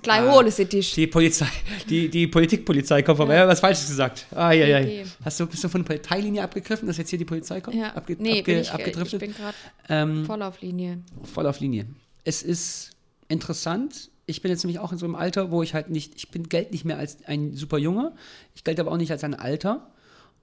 Gleich 0.01 0.21
Ah. 0.21 0.33
hole 0.33 0.49
sie 0.51 0.65
dich. 0.65 0.93
Die 0.93 1.07
Polizei, 1.07 1.47
die, 1.89 2.09
die 2.09 2.27
Politikpolizei 2.27 3.01
kommt 3.03 3.17
vorbei. 3.17 3.35
Ja. 3.35 3.47
was 3.47 3.59
Falsches 3.59 3.87
gesagt. 3.87 4.25
Ah, 4.31 4.51
ja, 4.51 4.65
ja. 4.65 4.79
Okay. 4.79 5.05
Hast 5.23 5.39
du, 5.39 5.45
bist 5.47 5.63
du 5.63 5.69
von 5.69 5.83
der 5.83 5.95
Parteilinie 5.95 6.41
abgegriffen, 6.43 6.87
dass 6.87 6.97
jetzt 6.97 7.09
hier 7.09 7.19
die 7.19 7.25
Polizei 7.25 7.61
kommt? 7.61 7.75
Ja, 7.77 7.93
Abge, 7.93 8.15
nee, 8.19 8.39
abge, 8.39 8.43
bin 8.43 8.55
ich, 8.61 8.67
ich 8.67 8.71
abgedriftet? 8.73 9.19
bin 9.19 9.33
gerade 9.35 9.55
ähm, 9.89 10.25
voll 10.25 10.41
auf 10.41 10.61
Linie. 10.61 10.99
voll 11.23 11.45
auf 11.45 11.59
Linie. 11.59 11.85
Es 12.23 12.41
ist 12.41 12.91
interessant. 13.27 14.09
Ich 14.25 14.41
bin 14.41 14.51
jetzt 14.51 14.63
nämlich 14.63 14.79
auch 14.79 14.91
in 14.91 14.97
so 14.97 15.05
einem 15.05 15.15
Alter, 15.15 15.51
wo 15.51 15.61
ich 15.63 15.73
halt 15.73 15.89
nicht, 15.89 16.13
ich 16.15 16.29
bin 16.29 16.47
Geld 16.49 16.71
nicht 16.71 16.85
mehr 16.85 16.97
als 16.97 17.17
ein 17.25 17.55
super 17.55 17.77
Junge. 17.77 18.13
Ich 18.55 18.63
gelte 18.63 18.81
aber 18.81 18.91
auch 18.91 18.97
nicht 18.97 19.11
als 19.11 19.23
ein 19.23 19.33
Alter. 19.33 19.89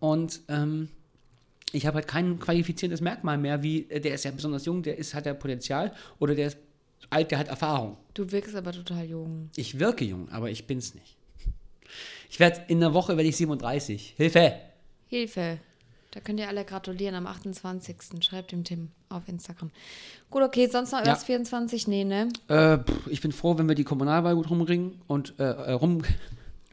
Und 0.00 0.40
ähm, 0.48 0.88
ich 1.72 1.86
habe 1.86 1.96
halt 1.96 2.08
kein 2.08 2.38
qualifizierendes 2.38 3.00
Merkmal 3.00 3.38
mehr, 3.38 3.62
wie 3.62 3.88
äh, 3.90 4.00
der 4.00 4.14
ist 4.14 4.24
ja 4.24 4.30
besonders 4.30 4.64
jung, 4.66 4.82
der 4.82 4.98
ist, 4.98 5.14
hat 5.14 5.26
ja 5.26 5.34
Potenzial 5.34 5.92
oder 6.18 6.34
der 6.34 6.48
ist 6.48 6.58
alt, 7.10 7.30
der 7.30 7.38
hat 7.38 7.48
Erfahrung. 7.48 7.96
Du 8.14 8.30
wirkst 8.32 8.54
aber 8.56 8.72
total 8.72 9.04
jung. 9.04 9.50
Ich 9.56 9.78
wirke 9.78 10.04
jung, 10.04 10.28
aber 10.30 10.50
ich 10.50 10.66
bin's 10.66 10.94
nicht. 10.94 11.16
Ich 12.30 12.38
werde 12.40 12.60
in 12.68 12.78
einer 12.78 12.92
Woche 12.94 13.16
werde 13.16 13.28
ich 13.28 13.36
37. 13.36 14.14
Hilfe! 14.16 14.54
Hilfe. 15.06 15.58
Da 16.10 16.20
könnt 16.20 16.40
ihr 16.40 16.48
alle 16.48 16.64
gratulieren 16.64 17.14
am 17.14 17.26
28. 17.26 17.96
Schreibt 18.22 18.52
dem 18.52 18.64
Tim 18.64 18.90
auf 19.08 19.28
Instagram. 19.28 19.70
Gut, 20.30 20.42
okay, 20.42 20.66
sonst 20.70 20.92
noch 20.92 21.00
Ja. 21.00 21.06
erst 21.06 21.26
24? 21.26 21.86
Nee, 21.86 22.04
ne? 22.04 22.28
Äh, 22.48 22.78
ich 23.10 23.20
bin 23.20 23.32
froh, 23.32 23.56
wenn 23.58 23.68
wir 23.68 23.74
die 23.74 23.84
Kommunalwahl 23.84 24.34
gut 24.34 24.50
rumringen 24.50 25.00
und 25.06 25.34
äh, 25.38 25.44
äh, 25.44 25.72
rum, 25.72 26.02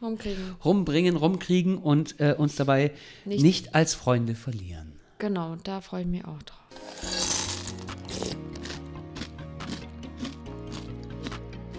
Rumkriegen. 0.02 0.56
rumbringen, 0.66 1.16
rumkriegen 1.16 1.78
und 1.78 2.20
äh, 2.20 2.34
uns 2.38 2.56
dabei 2.56 2.92
Nicht- 3.26 3.42
nicht. 3.44 3.76
als 3.76 3.94
Freunde 3.94 4.36
verlieren. 4.36 4.94
Genau, 5.20 5.56
da 5.64 5.80
freue 5.82 6.02
ich 6.02 6.08
mich 6.08 6.26
auch 6.26 6.42
drauf. 6.44 7.55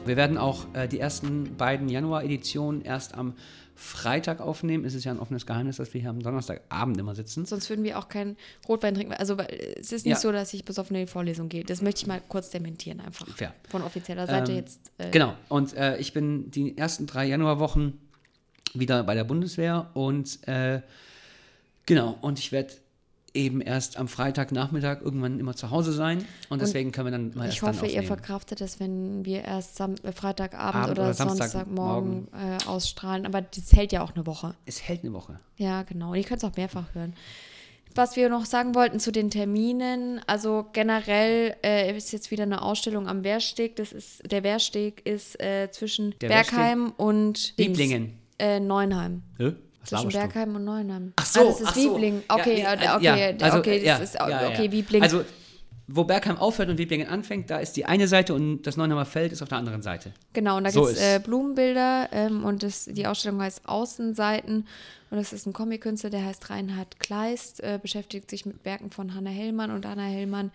Wir 0.06 0.16
werden 0.16 0.38
auch 0.38 0.66
äh, 0.74 0.88
die 0.88 1.00
ersten 1.00 1.56
beiden 1.56 1.88
Januar-Editionen 1.88 2.82
erst 2.82 3.14
am 3.14 3.34
Freitag 3.78 4.40
aufnehmen. 4.40 4.84
Es 4.86 4.94
ist 4.94 5.04
ja 5.04 5.12
ein 5.12 5.18
offenes 5.18 5.44
Geheimnis, 5.44 5.76
dass 5.76 5.92
wir 5.92 6.00
hier 6.00 6.08
am 6.08 6.20
Donnerstagabend 6.22 6.96
immer 6.98 7.14
sitzen. 7.14 7.44
Sonst 7.44 7.68
würden 7.68 7.84
wir 7.84 7.98
auch 7.98 8.08
keinen 8.08 8.36
Rotwein 8.66 8.94
trinken. 8.94 9.12
Also 9.12 9.36
es 9.36 9.92
ist 9.92 10.06
nicht 10.06 10.14
Ja. 10.14 10.18
so, 10.18 10.32
dass 10.32 10.54
ich 10.54 10.64
besoffen 10.64 10.96
in 10.96 11.04
die 11.04 11.10
Vorlesung 11.12 11.48
gehe. 11.50 11.62
Das 11.62 11.82
möchte 11.82 12.00
ich 12.02 12.06
mal 12.06 12.22
kurz 12.28 12.48
dementieren 12.50 13.00
einfach. 13.00 13.28
Fair. 13.36 13.52
Von 13.68 13.82
offizieller 13.82 14.26
Seite 14.26 14.52
Ähm, 14.52 14.58
jetzt. 14.58 14.80
Äh, 14.96 15.10
Genau. 15.10 15.34
Und 15.50 15.74
äh, 15.74 15.98
ich 15.98 16.14
bin 16.14 16.50
die 16.50 16.78
ersten 16.78 17.06
drei 17.06 17.26
Januarwochen 17.26 17.98
wieder 18.72 19.02
bei 19.04 19.14
der 19.14 19.24
Bundeswehr 19.24 19.90
und 19.92 20.38
äh, 20.48 20.80
genau. 21.84 22.16
Und 22.22 22.38
ich 22.38 22.52
werde 22.52 22.72
eben 23.36 23.60
erst 23.60 23.96
am 23.96 24.08
Freitagnachmittag 24.08 25.02
irgendwann 25.02 25.38
immer 25.38 25.54
zu 25.54 25.70
Hause 25.70 25.92
sein 25.92 26.24
und 26.48 26.60
deswegen 26.60 26.92
können 26.92 27.06
wir 27.06 27.12
dann 27.12 27.32
mal 27.34 27.48
Ich 27.48 27.62
hoffe, 27.62 27.86
ihr 27.86 28.02
verkraftet 28.02 28.60
es, 28.60 28.80
wenn 28.80 29.24
wir 29.24 29.44
erst 29.44 29.76
Sam 29.76 29.94
äh, 30.02 30.12
Freitagabend 30.12 30.76
Abend 30.76 30.90
oder, 30.90 31.02
oder 31.04 31.14
Samstagmorgen 31.14 32.28
äh, 32.32 32.64
ausstrahlen. 32.66 33.26
Aber 33.26 33.42
das 33.42 33.72
hält 33.72 33.92
ja 33.92 34.02
auch 34.02 34.14
eine 34.14 34.26
Woche. 34.26 34.54
Es 34.64 34.82
hält 34.82 35.02
eine 35.02 35.12
Woche. 35.12 35.38
Ja, 35.56 35.82
genau. 35.82 36.10
Und 36.10 36.16
ihr 36.16 36.24
könnt 36.24 36.42
es 36.42 36.48
auch 36.48 36.56
mehrfach 36.56 36.94
hören. 36.94 37.14
Was 37.94 38.14
wir 38.16 38.28
noch 38.28 38.44
sagen 38.44 38.74
wollten 38.74 39.00
zu 39.00 39.10
den 39.10 39.30
Terminen, 39.30 40.20
also 40.26 40.66
generell 40.74 41.56
äh, 41.64 41.96
ist 41.96 42.12
jetzt 42.12 42.30
wieder 42.30 42.42
eine 42.42 42.60
Ausstellung 42.60 43.08
am 43.08 43.24
Wehrsteg. 43.24 43.76
Das 43.76 43.92
ist, 43.92 44.30
der 44.30 44.42
Wehrsteg 44.42 45.06
ist 45.06 45.40
äh, 45.40 45.70
zwischen 45.70 46.14
Der 46.20 46.28
Bergheim 46.28 46.92
und 46.96 47.58
Dings, 47.58 47.78
Lieblingen. 47.78 48.18
Äh, 48.38 48.60
Neunheim. 48.60 49.22
Hä? 49.38 49.54
Zwischen? 49.86 50.08
Bergheim 50.10 50.54
und 50.56 50.64
Neunheim. 50.64 51.12
Ach 51.16 51.26
so, 51.26 51.40
ah, 51.40 51.44
das 51.44 51.60
ist 51.60 51.66
ach 51.68 51.74
so. 51.74 51.94
Wiebling. 51.94 52.22
Ja, 52.28 52.34
Okay, 52.36 52.60
ja, 52.62 52.72
äh, 52.74 52.96
okay, 52.96 53.36
ja, 53.38 53.44
also, 53.46 53.58
okay, 53.58 53.76
das 53.78 53.84
ja, 53.86 53.96
ist 53.96 54.14
ja, 54.14 54.28
ja. 54.42 54.48
okay, 54.48 54.72
Wiebling. 54.72 55.02
Also, 55.02 55.24
wo 55.88 56.02
Bergheim 56.02 56.36
aufhört 56.36 56.68
und 56.68 56.78
Wieblingen 56.78 57.06
anfängt, 57.08 57.48
da 57.48 57.58
ist 57.58 57.76
die 57.76 57.84
eine 57.84 58.08
Seite 58.08 58.34
und 58.34 58.62
das 58.62 58.76
Neunheimer 58.76 59.04
Feld 59.04 59.30
ist 59.30 59.40
auf 59.40 59.48
der 59.48 59.58
anderen 59.58 59.82
Seite. 59.82 60.10
Genau, 60.32 60.56
und 60.56 60.64
da 60.64 60.70
So 60.70 60.80
gibt 60.82 60.94
es 60.94 60.98
ist- 61.00 61.04
äh, 61.14 61.20
Blumenbilder 61.20 62.08
ähm, 62.10 62.44
und 62.44 62.64
das, 62.64 62.86
die 62.86 63.06
Ausstellung 63.06 63.40
heißt 63.40 63.68
Außenseiten 63.68 64.66
und 65.10 65.16
das 65.16 65.32
ist 65.32 65.46
ein 65.46 65.52
Comic-Künstler, 65.52 66.10
der 66.10 66.24
heißt 66.24 66.50
Reinhard 66.50 66.98
Kleist, 66.98 67.60
äh, 67.62 67.78
beschäftigt 67.80 68.28
sich 68.30 68.44
mit 68.46 68.64
Werken 68.64 68.90
von 68.90 69.14
Hannah 69.14 69.30
Hellmann 69.30 69.70
und 69.70 69.86
Hannah 69.86 70.02
Hellmann 70.06 70.50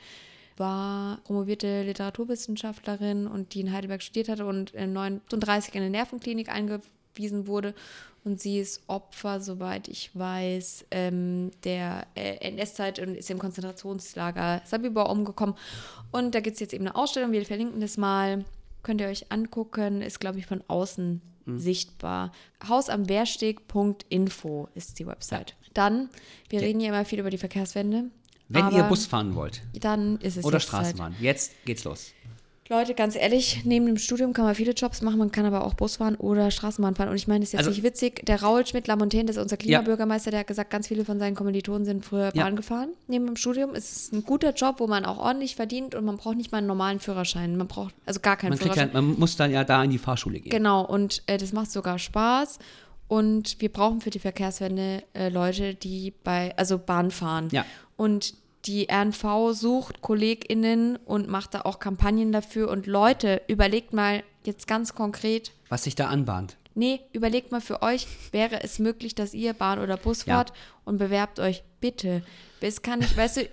war 0.57 1.19
promovierte 1.23 1.83
Literaturwissenschaftlerin 1.83 3.27
und 3.27 3.53
die 3.53 3.61
in 3.61 3.71
Heidelberg 3.71 4.01
studiert 4.03 4.29
hatte 4.29 4.45
und 4.45 4.71
in 4.71 4.93
39 4.93 5.75
in 5.75 5.81
eine 5.81 5.89
Nervenklinik 5.89 6.49
eingewiesen 6.49 7.47
wurde 7.47 7.73
und 8.23 8.39
sie 8.39 8.59
ist 8.59 8.81
Opfer, 8.87 9.39
soweit 9.41 9.87
ich 9.87 10.11
weiß, 10.15 10.85
ähm, 10.91 11.51
der 11.63 12.05
äh, 12.15 12.35
NS-Zeit 12.49 12.99
und 12.99 13.15
ist 13.15 13.29
im 13.31 13.39
Konzentrationslager 13.39 14.61
Sabibor 14.65 15.09
umgekommen. 15.09 15.55
Und 16.11 16.35
da 16.35 16.39
gibt 16.39 16.55
es 16.55 16.59
jetzt 16.59 16.73
eben 16.73 16.85
eine 16.87 16.95
Ausstellung, 16.95 17.31
wir 17.31 17.45
verlinken 17.45 17.79
das 17.81 17.97
mal. 17.97 18.45
Könnt 18.83 19.01
ihr 19.01 19.07
euch 19.07 19.31
angucken, 19.31 20.01
ist, 20.01 20.19
glaube 20.19 20.39
ich, 20.39 20.45
von 20.45 20.63
außen 20.67 21.21
Mhm. 21.45 21.57
sichtbar. 21.59 22.31
Haus 22.67 22.87
am 22.89 23.09
Wehrsteg.info 23.09 24.67
ist 24.75 24.99
die 24.99 25.07
Website. 25.07 25.55
Dann, 25.73 26.09
wir 26.49 26.59
Ja. 26.59 26.65
reden 26.67 26.79
ja 26.79 26.89
immer 26.89 27.05
viel 27.05 27.19
über 27.19 27.29
die 27.29 27.37
Verkehrswende. 27.37 28.05
Wenn 28.47 28.69
ihr 28.71 28.83
Bus 28.83 29.05
fahren 29.05 29.33
wollt 29.33 29.61
Dann 29.79 30.17
ist 30.19 30.35
es 30.37 30.43
oder 30.43 30.59
Straßenbahn, 30.59 31.15
jetzt 31.21 31.53
geht's 31.65 31.85
los. 31.85 32.11
Leute, 32.71 32.93
ganz 32.93 33.17
ehrlich, 33.17 33.63
neben 33.65 33.85
dem 33.85 33.97
Studium 33.97 34.31
kann 34.31 34.45
man 34.45 34.55
viele 34.55 34.71
Jobs 34.71 35.01
machen, 35.01 35.17
man 35.17 35.29
kann 35.31 35.45
aber 35.45 35.65
auch 35.65 35.73
Bus 35.73 35.97
fahren 35.97 36.15
oder 36.15 36.49
Straßenbahn 36.51 36.95
fahren. 36.95 37.09
Und 37.09 37.15
ich 37.17 37.27
meine, 37.27 37.41
das 37.41 37.49
ist 37.49 37.53
jetzt 37.53 37.59
Also- 37.59 37.69
nicht 37.71 37.83
witzig. 37.83 38.25
Der 38.25 38.41
Raul 38.41 38.65
Schmidt-Lamontaine, 38.65 39.25
das 39.25 39.35
ist 39.35 39.41
unser 39.43 39.57
Klimabürgermeister, 39.57 40.31
der 40.31 40.39
hat 40.39 40.47
gesagt, 40.47 40.69
ganz 40.71 40.87
viele 40.87 41.03
von 41.03 41.19
seinen 41.19 41.35
Kommilitonen 41.35 41.83
sind 41.83 42.05
früher 42.05 42.31
Ja. 42.33 42.43
Bahn 42.43 42.55
gefahren 42.55 42.89
neben 43.07 43.25
dem 43.25 43.35
Studium. 43.35 43.75
Es 43.75 43.91
ist 44.03 44.13
ein 44.13 44.23
guter 44.23 44.53
Job, 44.53 44.75
wo 44.79 44.87
man 44.87 45.03
auch 45.03 45.17
ordentlich 45.17 45.55
verdient 45.57 45.95
und 45.95 46.05
man 46.05 46.15
braucht 46.15 46.37
nicht 46.37 46.53
mal 46.53 46.59
einen 46.59 46.67
normalen 46.67 46.99
Führerschein. 47.01 47.57
Man 47.57 47.67
braucht 47.67 47.93
also 48.05 48.21
gar 48.21 48.37
keinen 48.37 48.51
Man, 48.51 48.59
kriegt 48.59 48.75
ja, 48.77 48.83
Führerschein. 48.83 49.05
man 49.07 49.19
muss 49.19 49.35
dann 49.35 49.51
ja 49.51 49.65
da 49.65 49.83
in 49.83 49.91
die 49.91 49.97
Fahrschule 49.97 50.39
gehen. 50.39 50.49
Genau, 50.49 50.85
und 50.85 51.23
äh, 51.27 51.37
das 51.37 51.51
macht 51.51 51.69
sogar 51.71 51.99
Spaß. 51.99 52.57
Und 53.09 53.59
wir 53.59 53.67
brauchen 53.69 53.99
für 53.99 54.09
die 54.11 54.19
Verkehrswende 54.19 55.03
äh, 55.13 55.27
Leute, 55.27 55.75
die 55.75 56.13
bei, 56.23 56.55
also 56.55 56.77
Bahn 56.77 57.11
fahren. 57.11 57.49
Ja. 57.51 57.65
Und 57.97 58.33
die 58.65 58.87
RNV 58.91 59.51
sucht 59.53 60.01
KollegInnen 60.01 60.97
und 60.97 61.27
macht 61.27 61.53
da 61.53 61.61
auch 61.61 61.79
Kampagnen 61.79 62.31
dafür. 62.31 62.69
Und 62.69 62.85
Leute, 62.87 63.41
überlegt 63.47 63.93
mal 63.93 64.23
jetzt 64.43 64.67
ganz 64.67 64.93
konkret, 64.95 65.51
Was 65.69 65.83
sich 65.83 65.95
da 65.95 66.07
anbahnt. 66.07 66.57
nee, 66.75 66.99
überlegt 67.13 67.51
mal 67.51 67.61
für 67.61 67.81
euch, 67.81 68.07
wäre 68.31 68.63
es 68.63 68.79
möglich, 68.79 69.15
dass 69.15 69.33
ihr 69.33 69.53
Bahn 69.53 69.79
oder 69.79 69.97
Bus 69.97 70.25
Ja. 70.25 70.35
fahrt 70.35 70.53
und 70.85 70.97
bewerbt 70.97 71.39
euch 71.39 71.63
bitte. 71.79 72.23
Es 72.59 72.81
kann 72.81 72.99
nicht, 72.99 73.15
weißt 73.17 73.37
du, 73.37 73.49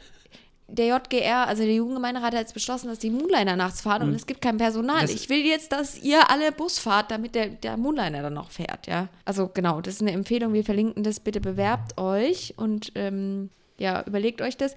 der 0.70 0.86
JGR, 0.88 1.46
also 1.46 1.62
der 1.62 1.72
Jugendgemeinderat, 1.74 2.34
hat 2.34 2.40
jetzt 2.40 2.52
beschlossen, 2.52 2.88
dass 2.88 2.98
die 2.98 3.08
Moonliner 3.08 3.56
nachts 3.56 3.80
fahren 3.80 4.02
und 4.02 4.14
es 4.14 4.26
gibt 4.26 4.42
kein 4.42 4.58
Personal. 4.58 4.98
Mhm. 4.98 5.00
Das- 5.06 5.10
ich 5.14 5.30
will 5.30 5.44
jetzt, 5.46 5.72
dass 5.72 5.96
ihr 5.98 6.30
alle 6.30 6.52
Bus 6.52 6.78
fahrt, 6.78 7.10
damit 7.10 7.34
der, 7.34 7.48
der 7.48 7.78
Moonliner 7.78 8.20
dann 8.20 8.34
noch 8.34 8.50
fährt, 8.50 8.86
ja. 8.86 9.08
Also 9.24 9.48
genau, 9.48 9.80
das 9.80 9.94
ist 9.94 10.02
eine 10.02 10.12
Empfehlung, 10.12 10.52
wir 10.52 10.64
verlinken 10.64 11.02
das, 11.02 11.20
bitte 11.20 11.40
bewerbt 11.40 11.98
euch 11.98 12.52
und 12.58 12.92
ähm, 12.96 13.48
ja, 13.78 14.04
überlegt 14.06 14.40
euch 14.42 14.56
das. 14.56 14.74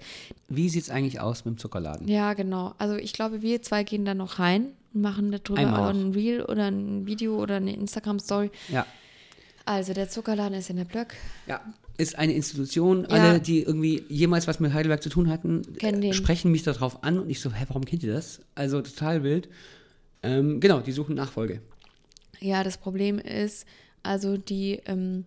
Wie 0.48 0.68
sieht 0.68 0.84
es 0.84 0.90
eigentlich 0.90 1.20
aus 1.20 1.44
mit 1.44 1.54
dem 1.54 1.58
Zuckerladen? 1.58 2.08
Ja, 2.08 2.34
genau. 2.34 2.74
Also 2.78 2.96
ich 2.96 3.12
glaube, 3.12 3.42
wir 3.42 3.62
zwei 3.62 3.82
gehen 3.84 4.04
da 4.04 4.14
noch 4.14 4.38
rein 4.38 4.68
und 4.94 5.00
machen 5.02 5.32
darüber 5.32 5.78
auch 5.80 5.88
ein 5.90 6.12
Reel 6.12 6.42
oder 6.42 6.66
ein 6.70 7.06
Video 7.06 7.40
oder 7.40 7.56
eine 7.56 7.74
Instagram-Story. 7.74 8.50
Ja. 8.68 8.86
Also 9.64 9.92
der 9.92 10.08
Zuckerladen 10.08 10.54
ist 10.58 10.70
in 10.70 10.76
der 10.76 10.84
Blöck. 10.84 11.14
Ja. 11.46 11.60
Ist 11.98 12.18
eine 12.18 12.32
Institution, 12.32 13.02
Ja. 13.02 13.08
alle, 13.08 13.40
die 13.40 13.62
irgendwie 13.62 14.02
jemals 14.08 14.48
was 14.48 14.60
mit 14.60 14.72
Heidelberg 14.72 15.02
zu 15.02 15.10
tun 15.10 15.28
hatten, 15.28 15.62
sprechen 16.12 16.50
mich 16.50 16.62
darauf 16.62 17.04
an 17.04 17.18
und 17.18 17.28
ich 17.30 17.40
so, 17.40 17.52
hä, 17.52 17.64
warum 17.68 17.84
kennt 17.84 18.02
ihr 18.02 18.12
das? 18.14 18.40
Also 18.54 18.80
total 18.80 19.22
wild. 19.22 19.48
Ähm, 20.22 20.58
genau, 20.60 20.80
die 20.80 20.92
suchen 20.92 21.14
Nachfolge. 21.14 21.60
Ja, 22.40 22.64
das 22.64 22.78
Problem 22.78 23.18
ist, 23.18 23.66
also 24.02 24.36
die 24.36 24.80
ähm, 24.86 25.26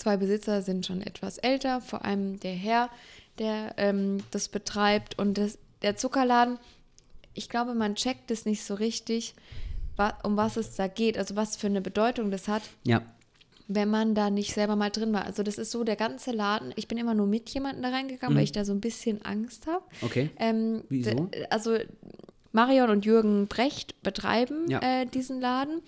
zwei 0.00 0.16
Besitzer 0.16 0.62
sind 0.62 0.86
schon 0.86 1.02
etwas 1.02 1.38
älter, 1.38 1.80
vor 1.80 2.04
allem 2.04 2.40
der 2.40 2.54
Herr, 2.54 2.90
der 3.38 3.74
ähm, 3.76 4.18
das 4.30 4.48
betreibt 4.48 5.18
und 5.18 5.38
das, 5.38 5.58
der 5.82 5.96
Zuckerladen, 5.96 6.58
ich 7.34 7.48
glaube, 7.48 7.74
man 7.74 7.94
checkt 7.94 8.30
es 8.30 8.44
nicht 8.44 8.64
so 8.64 8.74
richtig, 8.74 9.34
um 10.24 10.36
was 10.36 10.56
es 10.56 10.74
da 10.76 10.88
geht, 10.88 11.16
also 11.18 11.36
was 11.36 11.56
für 11.56 11.66
eine 11.66 11.80
Bedeutung 11.80 12.30
das 12.30 12.48
hat, 12.48 12.62
Ja. 12.84 13.02
wenn 13.68 13.88
man 13.90 14.14
da 14.14 14.30
nicht 14.30 14.52
selber 14.54 14.74
mal 14.74 14.90
drin 14.90 15.12
war. 15.12 15.24
Also 15.26 15.42
das 15.42 15.58
ist 15.58 15.70
so, 15.70 15.84
der 15.84 15.96
ganze 15.96 16.32
Laden, 16.32 16.72
ich 16.76 16.88
bin 16.88 16.98
immer 16.98 17.14
nur 17.14 17.26
mit 17.26 17.50
jemandem 17.50 17.82
da 17.82 17.90
reingegangen, 17.90 18.34
weil 18.36 18.44
ich 18.44 18.52
da 18.52 18.64
so 18.64 18.72
ein 18.72 18.80
bisschen 18.80 19.22
Angst 19.22 19.66
habe. 19.66 19.84
Okay. 20.02 20.30
Ähm, 20.38 20.82
Wieso? 20.88 21.28
Also 21.50 21.76
Marion 22.52 22.90
und 22.90 23.04
Jürgen 23.04 23.46
Brecht 23.46 24.02
betreiben 24.02 24.68
Ja. 24.70 24.80
äh, 24.82 25.06
diesen 25.06 25.40
Laden 25.40 25.82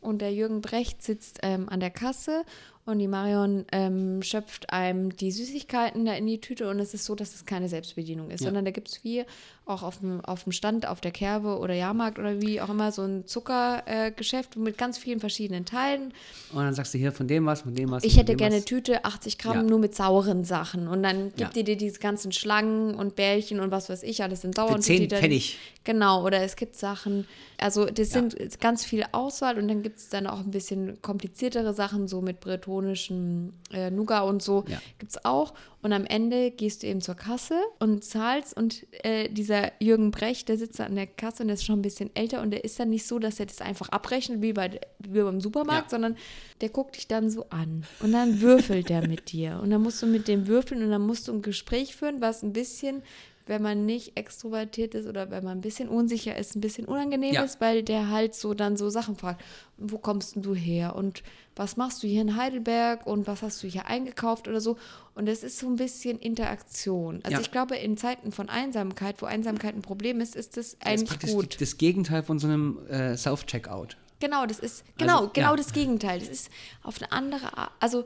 und 0.00 0.20
der 0.20 0.32
Jürgen 0.32 0.62
Brecht 0.62 1.02
sitzt 1.02 1.38
ähm, 1.42 1.68
an 1.68 1.80
der 1.80 1.90
Kasse 1.90 2.44
und 2.88 2.98
die 2.98 3.08
Marion 3.08 3.66
ähm, 3.70 4.22
schöpft 4.22 4.70
einem 4.72 5.14
die 5.14 5.30
Süßigkeiten 5.30 6.04
da 6.06 6.14
in 6.14 6.26
die 6.26 6.40
Tüte 6.40 6.68
und 6.68 6.80
es 6.80 6.94
ist 6.94 7.04
so, 7.04 7.14
dass 7.14 7.34
es 7.34 7.44
keine 7.44 7.68
Selbstbedienung 7.68 8.30
ist, 8.30 8.40
Ja. 8.40 8.46
sondern 8.46 8.64
da 8.64 8.70
gibt 8.70 8.88
es 8.88 9.04
wie 9.04 9.24
auch 9.68 9.82
auf 9.82 9.98
dem, 9.98 10.20
auf 10.24 10.44
dem 10.44 10.52
Stand, 10.52 10.86
auf 10.86 11.00
der 11.00 11.10
Kerbe 11.10 11.58
oder 11.58 11.74
Jahrmarkt 11.74 12.18
oder 12.18 12.40
wie 12.40 12.60
auch 12.60 12.68
immer 12.70 12.90
so 12.92 13.02
ein 13.02 13.26
Zuckergeschäft 13.26 14.56
äh, 14.56 14.58
mit 14.58 14.78
ganz 14.78 14.98
vielen 14.98 15.20
verschiedenen 15.20 15.64
Teilen. 15.64 16.12
Und 16.52 16.62
dann 16.64 16.74
sagst 16.74 16.94
du 16.94 16.98
hier 16.98 17.12
von 17.12 17.28
dem 17.28 17.46
was, 17.46 17.62
von 17.62 17.74
dem 17.74 17.90
was. 17.90 18.04
Ich 18.04 18.16
hätte 18.16 18.34
gerne 18.36 18.56
was. 18.58 18.64
Tüte, 18.64 19.04
80 19.04 19.38
Gramm, 19.38 19.56
Ja. 19.56 19.62
nur 19.62 19.78
mit 19.78 19.94
sauren 19.94 20.44
Sachen. 20.44 20.88
Und 20.88 21.02
dann 21.02 21.26
gibt 21.36 21.40
Ja. 21.40 21.50
ihr 21.54 21.64
dir 21.64 21.76
diese 21.76 21.98
ganzen 21.98 22.32
Schlangen 22.32 22.94
und 22.94 23.16
Bällchen 23.16 23.60
und 23.60 23.70
was 23.70 23.88
weiß 23.88 24.02
ich, 24.02 24.22
alles 24.22 24.44
in 24.44 24.52
sauer. 24.52 24.68
Für 24.68 24.74
und 24.76 24.82
10 24.82 25.00
die 25.00 25.08
dann- 25.08 25.20
Pfennig. 25.20 25.58
Genau, 25.84 26.22
oder 26.24 26.42
es 26.42 26.56
gibt 26.56 26.76
Sachen, 26.76 27.26
also 27.56 27.86
das 27.86 28.12
Ja. 28.12 28.20
sind 28.20 28.60
ganz 28.60 28.84
viel 28.84 29.04
Auswahl 29.12 29.58
und 29.58 29.68
dann 29.68 29.82
gibt 29.82 29.98
es 29.98 30.10
dann 30.10 30.26
auch 30.26 30.40
ein 30.40 30.50
bisschen 30.50 31.00
kompliziertere 31.00 31.72
Sachen, 31.72 32.08
so 32.08 32.20
mit 32.20 32.40
bretonischem 32.40 33.54
äh, 33.72 33.90
Nougat 33.90 34.24
und 34.24 34.42
so 34.42 34.64
Ja. 34.68 34.80
gibt 34.98 35.12
es 35.12 35.24
auch. 35.24 35.54
Und 35.82 35.92
am 35.92 36.04
Ende 36.06 36.50
gehst 36.50 36.82
du 36.82 36.86
eben 36.88 37.00
zur 37.00 37.14
Kasse 37.14 37.54
und 37.78 38.02
zahlst 38.04 38.56
und 38.56 38.86
äh, 39.04 39.28
dieser 39.28 39.70
Jürgen 39.80 40.10
Brecht, 40.10 40.48
der 40.48 40.56
sitzt 40.58 40.80
da 40.80 40.84
an 40.86 40.96
der 40.96 41.06
Kasse 41.06 41.42
und 41.42 41.48
der 41.48 41.54
ist 41.54 41.64
schon 41.64 41.78
ein 41.78 41.82
bisschen 41.82 42.10
älter 42.16 42.42
und 42.42 42.50
der 42.50 42.64
ist 42.64 42.80
dann 42.80 42.90
nicht 42.90 43.06
so, 43.06 43.18
dass 43.18 43.38
er 43.38 43.46
das 43.46 43.60
einfach 43.60 43.88
abrechnet 43.90 44.42
wie, 44.42 44.52
bei, 44.52 44.80
wie 44.98 45.22
beim 45.22 45.40
Supermarkt, 45.40 45.84
Ja. 45.86 45.90
sondern 45.90 46.16
der 46.60 46.70
guckt 46.70 46.96
dich 46.96 47.06
dann 47.06 47.30
so 47.30 47.46
an 47.50 47.84
und 48.00 48.12
dann 48.12 48.40
würfelt 48.40 48.88
der 48.88 49.06
mit 49.06 49.30
dir 49.32 49.60
und 49.62 49.70
dann 49.70 49.82
musst 49.82 50.02
du 50.02 50.06
mit 50.06 50.26
dem 50.28 50.46
würfeln 50.48 50.82
und 50.82 50.90
dann 50.90 51.06
musst 51.06 51.28
du 51.28 51.32
ein 51.32 51.42
Gespräch 51.42 51.94
führen, 51.94 52.20
was 52.20 52.42
ein 52.42 52.52
bisschen 52.52 53.02
wenn 53.48 53.62
man 53.62 53.86
nicht 53.86 54.16
extrovertiert 54.16 54.94
ist 54.94 55.06
oder 55.06 55.30
wenn 55.30 55.42
man 55.42 55.58
ein 55.58 55.60
bisschen 55.62 55.88
unsicher 55.88 56.36
ist, 56.36 56.54
ein 56.54 56.60
bisschen 56.60 56.84
unangenehm 56.84 57.34
Ja. 57.34 57.42
ist, 57.42 57.60
weil 57.60 57.82
der 57.82 58.08
halt 58.10 58.34
so 58.34 58.54
dann 58.54 58.76
so 58.76 58.90
Sachen 58.90 59.16
fragt. 59.16 59.42
Wo 59.76 59.98
kommst 59.98 60.34
denn 60.36 60.42
du 60.42 60.54
her? 60.54 60.94
Und 60.94 61.22
was 61.56 61.76
machst 61.76 62.02
du 62.02 62.06
hier 62.06 62.20
in 62.22 62.36
Heidelberg? 62.36 63.06
Und 63.06 63.26
was 63.26 63.42
hast 63.42 63.62
du 63.62 63.66
hier 63.68 63.86
eingekauft 63.86 64.46
oder 64.48 64.60
so? 64.60 64.76
Und 65.14 65.28
es 65.28 65.42
ist 65.42 65.58
so 65.58 65.66
ein 65.66 65.76
bisschen 65.76 66.18
Interaktion. 66.18 67.20
Also 67.24 67.36
Ja. 67.36 67.40
ich 67.40 67.50
glaube, 67.50 67.76
in 67.76 67.96
Zeiten 67.96 68.32
von 68.32 68.48
Einsamkeit, 68.48 69.20
wo 69.22 69.26
Einsamkeit 69.26 69.74
ein 69.74 69.82
Problem 69.82 70.20
ist, 70.20 70.36
ist 70.36 70.56
das 70.56 70.76
Das 70.78 70.80
ist 70.80 70.86
eigentlich 70.86 71.32
gut. 71.34 71.60
das 71.60 71.76
Gegenteil 71.78 72.22
von 72.22 72.38
so 72.38 72.46
einem 72.48 72.78
äh, 72.88 73.16
Self-Checkout. 73.16 73.96
Genau, 74.20 74.46
das 74.46 74.58
ist 74.58 74.84
genau, 74.98 75.18
Also, 75.20 75.30
genau 75.32 75.50
ja. 75.50 75.56
das 75.56 75.72
Gegenteil. 75.72 76.18
Das 76.18 76.28
ist 76.28 76.50
auf 76.82 77.00
eine 77.00 77.12
andere 77.12 77.56
Art. 77.56 77.70
Also 77.80 78.04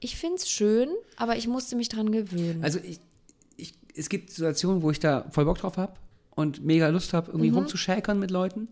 ich 0.00 0.16
finde 0.16 0.36
es 0.36 0.48
schön, 0.48 0.88
aber 1.16 1.36
ich 1.36 1.48
musste 1.48 1.74
mich 1.74 1.88
dran 1.88 2.12
gewöhnen. 2.12 2.62
Also 2.62 2.78
ich, 2.82 3.00
es 3.98 4.08
gibt 4.08 4.30
Situationen, 4.30 4.82
wo 4.82 4.90
ich 4.90 5.00
da 5.00 5.24
voll 5.30 5.44
Bock 5.44 5.58
drauf 5.58 5.76
habe 5.76 5.92
und 6.30 6.64
mega 6.64 6.88
Lust 6.88 7.12
habe, 7.12 7.30
irgendwie 7.30 7.50
Mhm. 7.50 7.56
rumzuschäkern 7.58 8.18
mit 8.18 8.30
Leuten. 8.30 8.68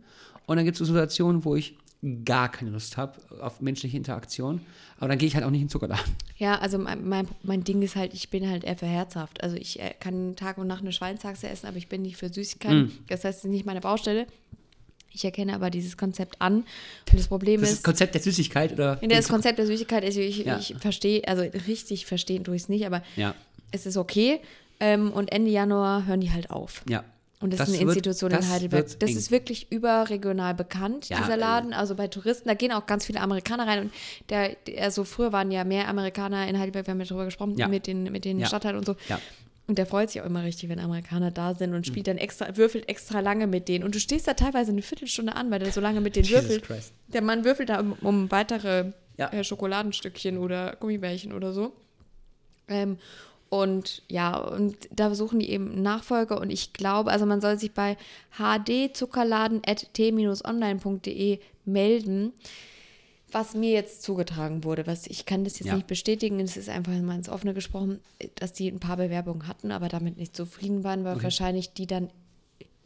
Und 0.46 0.56
dann 0.56 0.64
gibt 0.64 0.76
es 0.76 0.78
so 0.78 0.84
Situationen, 0.84 1.44
wo 1.44 1.56
ich 1.56 1.76
gar 2.24 2.50
keine 2.52 2.70
Lust 2.70 2.96
habe 2.96 3.14
auf 3.40 3.60
menschliche 3.60 3.96
Interaktion. 3.96 4.60
Aber 4.98 5.08
dann 5.08 5.18
gehe 5.18 5.26
ich 5.26 5.34
halt 5.34 5.44
auch 5.44 5.50
nicht 5.50 5.60
in 5.62 5.66
den 5.66 5.70
Zuckerladen. 5.72 6.04
Ja, 6.36 6.58
also 6.58 6.78
mein, 6.78 7.08
mein, 7.08 7.26
mein 7.42 7.64
Ding 7.64 7.82
ist 7.82 7.96
halt, 7.96 8.14
ich 8.14 8.30
bin 8.30 8.48
halt 8.48 8.64
eher 8.64 8.76
für 8.76 8.86
herzhaft. 8.86 9.42
Also 9.42 9.56
ich 9.56 9.80
äh, 9.80 9.94
kann 9.98 10.36
Tag 10.36 10.58
und 10.58 10.66
Nacht 10.68 10.82
eine 10.82 10.92
Schweinshaxe 10.92 11.48
essen, 11.48 11.66
aber 11.66 11.78
ich 11.78 11.88
bin 11.88 12.02
nicht 12.02 12.16
für 12.16 12.32
Süßigkeiten. 12.32 12.82
Mm. 12.84 12.92
Das 13.08 13.24
heißt, 13.24 13.38
es 13.38 13.44
ist 13.44 13.50
nicht 13.50 13.66
meine 13.66 13.80
Baustelle. 13.80 14.26
Ich 15.12 15.24
erkenne 15.24 15.54
aber 15.54 15.70
dieses 15.70 15.96
Konzept 15.96 16.40
an. 16.42 16.56
Und 16.58 16.66
das 17.14 17.26
Problem 17.28 17.60
Das 17.62 17.70
ist, 17.70 17.76
ist 17.76 17.80
das 17.80 17.84
Konzept 17.90 18.14
der 18.14 18.20
Süßigkeit 18.22 18.72
oder? 18.74 19.02
in 19.02 19.08
das 19.08 19.28
Konzept 19.28 19.58
der 19.58 19.66
Süßigkeit, 19.66 20.04
also 20.04 20.20
ich, 20.20 20.44
Ja. 20.44 20.58
ich 20.58 20.74
verstehe, 20.78 21.26
also 21.26 21.42
richtig 21.66 22.04
verstehen 22.06 22.44
tue 22.44 22.54
ich 22.56 22.62
es 22.62 22.68
nicht, 22.68 22.84
aber 22.86 23.02
Ja, 23.16 23.34
es 23.72 23.86
ist 23.86 23.96
okay. 23.96 24.40
Ähm, 24.80 25.10
und 25.12 25.32
Ende 25.32 25.50
Januar 25.50 26.06
hören 26.06 26.20
die 26.20 26.32
halt 26.32 26.50
auf. 26.50 26.82
ja. 26.88 27.04
Und 27.38 27.52
das, 27.52 27.58
Das 27.58 27.68
ist 27.68 27.74
eine 27.74 27.86
wird- 27.88 27.96
Institution 27.98 28.30
in 28.30 28.48
Heidelberg. 28.48 28.98
Das 28.98 29.10
eng. 29.10 29.16
ist 29.18 29.30
wirklich 29.30 29.70
überregional 29.70 30.54
bekannt, 30.54 31.10
Ja, 31.10 31.18
dieser 31.18 31.34
äh, 31.34 31.38
Laden. 31.38 31.74
Also 31.74 31.94
bei 31.94 32.08
Touristen, 32.08 32.48
da 32.48 32.54
gehen 32.54 32.72
auch 32.72 32.86
ganz 32.86 33.04
viele 33.04 33.20
Amerikaner 33.20 33.66
rein. 33.66 33.78
Und 33.82 33.92
der, 34.30 34.56
also 34.80 35.04
früher 35.04 35.32
waren 35.34 35.50
ja 35.50 35.62
mehr 35.64 35.86
Amerikaner 35.88 36.48
in 36.48 36.58
Heidelberg, 36.58 36.86
wir 36.86 36.92
haben 36.92 36.98
ja 37.00 37.04
darüber 37.04 37.26
gesprochen, 37.26 37.58
Ja. 37.58 37.68
mit 37.68 37.86
den, 37.86 38.04
mit 38.10 38.24
den 38.24 38.38
Ja. 38.40 38.46
Stadtteilen 38.46 38.78
und 38.78 38.86
so. 38.86 38.96
Ja. 39.10 39.20
Und 39.66 39.76
der 39.76 39.84
freut 39.84 40.10
sich 40.10 40.22
auch 40.22 40.26
immer 40.26 40.44
richtig, 40.44 40.70
wenn 40.70 40.78
Amerikaner 40.80 41.30
da 41.30 41.54
sind 41.54 41.74
und 41.74 41.80
Mhm. 41.80 41.84
spielt 41.84 42.06
dann 42.06 42.16
extra, 42.16 42.56
würfelt 42.56 42.88
extra 42.88 43.20
lange 43.20 43.46
mit 43.46 43.68
denen. 43.68 43.84
Und 43.84 43.94
du 43.94 44.00
stehst 44.00 44.26
da 44.26 44.32
teilweise 44.32 44.72
eine 44.72 44.80
Viertelstunde 44.80 45.36
an, 45.36 45.50
weil 45.50 45.58
der 45.58 45.72
so 45.72 45.82
lange 45.82 46.00
mit 46.00 46.16
denen 46.16 46.30
würfelt. 46.30 46.64
Der 47.08 47.20
Mann 47.22 47.44
würfelt 47.44 47.68
da 47.68 47.80
um, 47.80 47.92
um 48.00 48.30
weitere 48.30 48.92
Ja. 49.18 49.28
äh, 49.30 49.44
Schokoladenstückchen 49.44 50.38
oder 50.38 50.74
Gummibärchen 50.80 51.34
oder 51.34 51.52
so. 51.52 51.74
Ähm, 52.68 52.96
und 53.48 54.02
ja, 54.08 54.36
und 54.36 54.76
da 54.90 55.14
suchen 55.14 55.38
die 55.38 55.50
eben 55.50 55.80
Nachfolger 55.82 56.40
und 56.40 56.50
ich 56.50 56.72
glaube, 56.72 57.10
also 57.10 57.26
man 57.26 57.40
soll 57.40 57.58
sich 57.58 57.72
bei 57.72 57.96
hdzuckerladen.t-online.de 58.38 61.38
melden, 61.64 62.32
was 63.32 63.54
mir 63.54 63.72
jetzt 63.72 64.02
zugetragen 64.02 64.64
wurde. 64.64 64.86
Was 64.86 65.06
ich 65.06 65.26
kann 65.26 65.44
das 65.44 65.58
jetzt 65.58 65.68
Ja. 65.68 65.74
nicht 65.74 65.86
bestätigen, 65.86 66.40
es 66.40 66.56
ist 66.56 66.68
einfach 66.68 66.92
mal 66.92 67.16
ins 67.16 67.28
Offene 67.28 67.54
gesprochen, 67.54 68.00
dass 68.36 68.52
die 68.52 68.68
ein 68.68 68.80
paar 68.80 68.96
Bewerbungen 68.96 69.48
hatten, 69.48 69.72
aber 69.72 69.88
damit 69.88 70.16
nicht 70.16 70.36
zufrieden 70.36 70.84
waren, 70.84 71.04
weil 71.04 71.14
Okay. 71.16 71.24
wahrscheinlich 71.24 71.72
die 71.72 71.86
dann 71.86 72.10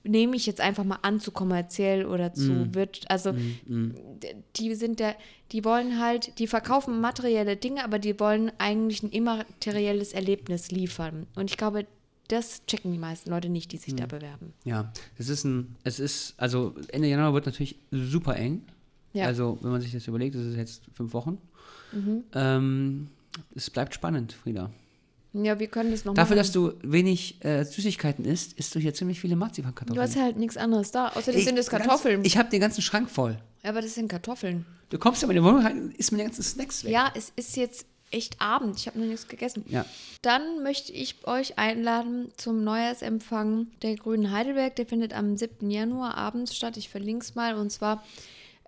nehme 0.05 0.35
ich 0.37 0.47
jetzt 0.47 0.61
einfach 0.61 0.85
mal 0.85 0.99
an 1.03 1.21
zu 1.21 1.31
kommerziell 1.31 2.07
oder 2.07 2.33
zu 2.33 2.51
Mm. 2.53 2.75
wird 2.75 3.11
also 3.11 3.33
d- 3.33 4.35
die 4.57 4.75
sind 4.75 4.99
der 5.01 5.15
die 5.53 5.65
wollen 5.65 5.99
halt 6.01 6.39
die 6.39 6.47
verkaufen 6.47 7.01
materielle 7.01 7.57
Dinge 7.57 7.85
aber 7.85 7.99
die 7.99 8.19
wollen 8.19 8.51
eigentlich 8.59 9.03
ein 9.03 9.11
immaterielles 9.11 10.13
Erlebnis 10.13 10.71
liefern 10.71 11.27
und 11.37 11.51
ich 11.51 11.57
glaube 11.59 11.87
das 12.29 12.65
checken 12.67 12.93
die 12.93 12.99
meisten 12.99 13.29
Leute 13.31 13.49
nicht 13.49 13.73
die 13.73 13.77
sich 13.77 13.93
Mm. 13.95 13.97
da 13.99 14.07
bewerben 14.07 14.53
Ja, 14.65 14.93
es 15.19 15.29
ist 15.29 15.45
ein, 15.45 15.77
es 15.85 15.99
ist, 16.01 16.35
also 16.39 16.75
Ende 16.93 17.09
Januar 17.09 17.35
wird 17.35 17.47
natürlich 17.47 17.77
super 17.91 18.37
eng. 18.37 18.63
Ja. 19.13 19.25
Mhm. 19.25 19.29
Also, 19.29 19.59
wenn 19.61 19.71
man 19.73 19.81
sich 19.81 19.91
das 19.93 20.07
überlegt, 20.07 20.37
das 20.37 20.43
ist 20.47 20.55
jetzt 20.57 20.83
fünf 20.95 21.13
Wochen. 21.15 21.39
Ähm, 22.35 23.09
es 23.57 23.69
bleibt 23.71 23.93
spannend, 23.95 24.33
Frieda. 24.33 24.71
Ja, 25.33 25.59
wir 25.61 25.69
können 25.69 25.93
das 25.93 26.05
noch 26.05 26.15
Dafür, 26.15 26.37
machen. 26.37 26.39
dass 26.39 26.53
du 26.53 26.73
wenig 26.83 27.45
äh, 27.45 27.65
Süßigkeiten 27.65 28.25
isst, 28.25 28.55
isst 28.55 28.75
du 28.75 28.81
hier 28.81 28.93
ziemlich 28.95 29.21
viele 29.21 29.37
Marzipankartoffeln. 29.37 29.95
Du 29.97 30.03
hast 30.03 30.17
halt 30.21 30.37
nichts 30.37 30.57
anderes 30.57 30.91
da. 30.91 31.09
Außerdem 31.09 31.41
sind 31.43 31.59
es 31.59 31.69
ganz- 31.71 31.85
Kartoffeln. 31.85 32.25
ich 32.25 32.37
habe 32.37 32.51
den 32.51 32.61
ganzen 32.61 32.83
Schrank 32.83 33.09
voll. 33.09 33.39
aber 33.63 33.81
das 33.81 33.95
sind 33.95 34.09
Kartoffeln. 34.09 34.67
Du 34.89 34.99
kommst 34.99 35.23
in 35.23 35.29
meine 35.29 35.45
Wohnung 35.45 35.63
rein 35.65 35.81
und 35.83 35.97
isst 35.97 36.11
mir 36.11 36.19
die 36.19 36.25
ganzen 36.25 36.43
Snacks 36.43 36.83
weg. 36.85 36.91
Ja, 36.93 37.13
es 37.15 37.33
ist 37.37 37.57
jetzt 37.57 37.87
echt 38.11 38.41
Abend. 38.41 38.77
Ich 38.77 38.89
habe 38.89 38.99
noch 38.99 39.07
nichts 39.07 39.29
gegessen. 39.29 39.65
Ja. 39.69 39.85
Dann 40.23 40.65
möchte 40.65 40.91
ich 40.93 41.15
euch 41.29 41.59
einladen 41.61 42.33
zum 42.37 42.65
Neujahrsempfang 42.65 43.69
der 43.83 43.95
Grünen 43.95 44.33
Heidelberg. 44.33 44.75
Der 44.75 44.87
findet 44.87 45.13
am 45.13 45.37
7. 45.37 45.71
Januar 45.71 46.17
abends 46.17 46.57
statt. 46.57 46.77
Ich 46.77 46.89
verlinke 46.89 47.25
es 47.25 47.37
mal. 47.37 47.55
Und 47.55 47.71
zwar 47.71 48.03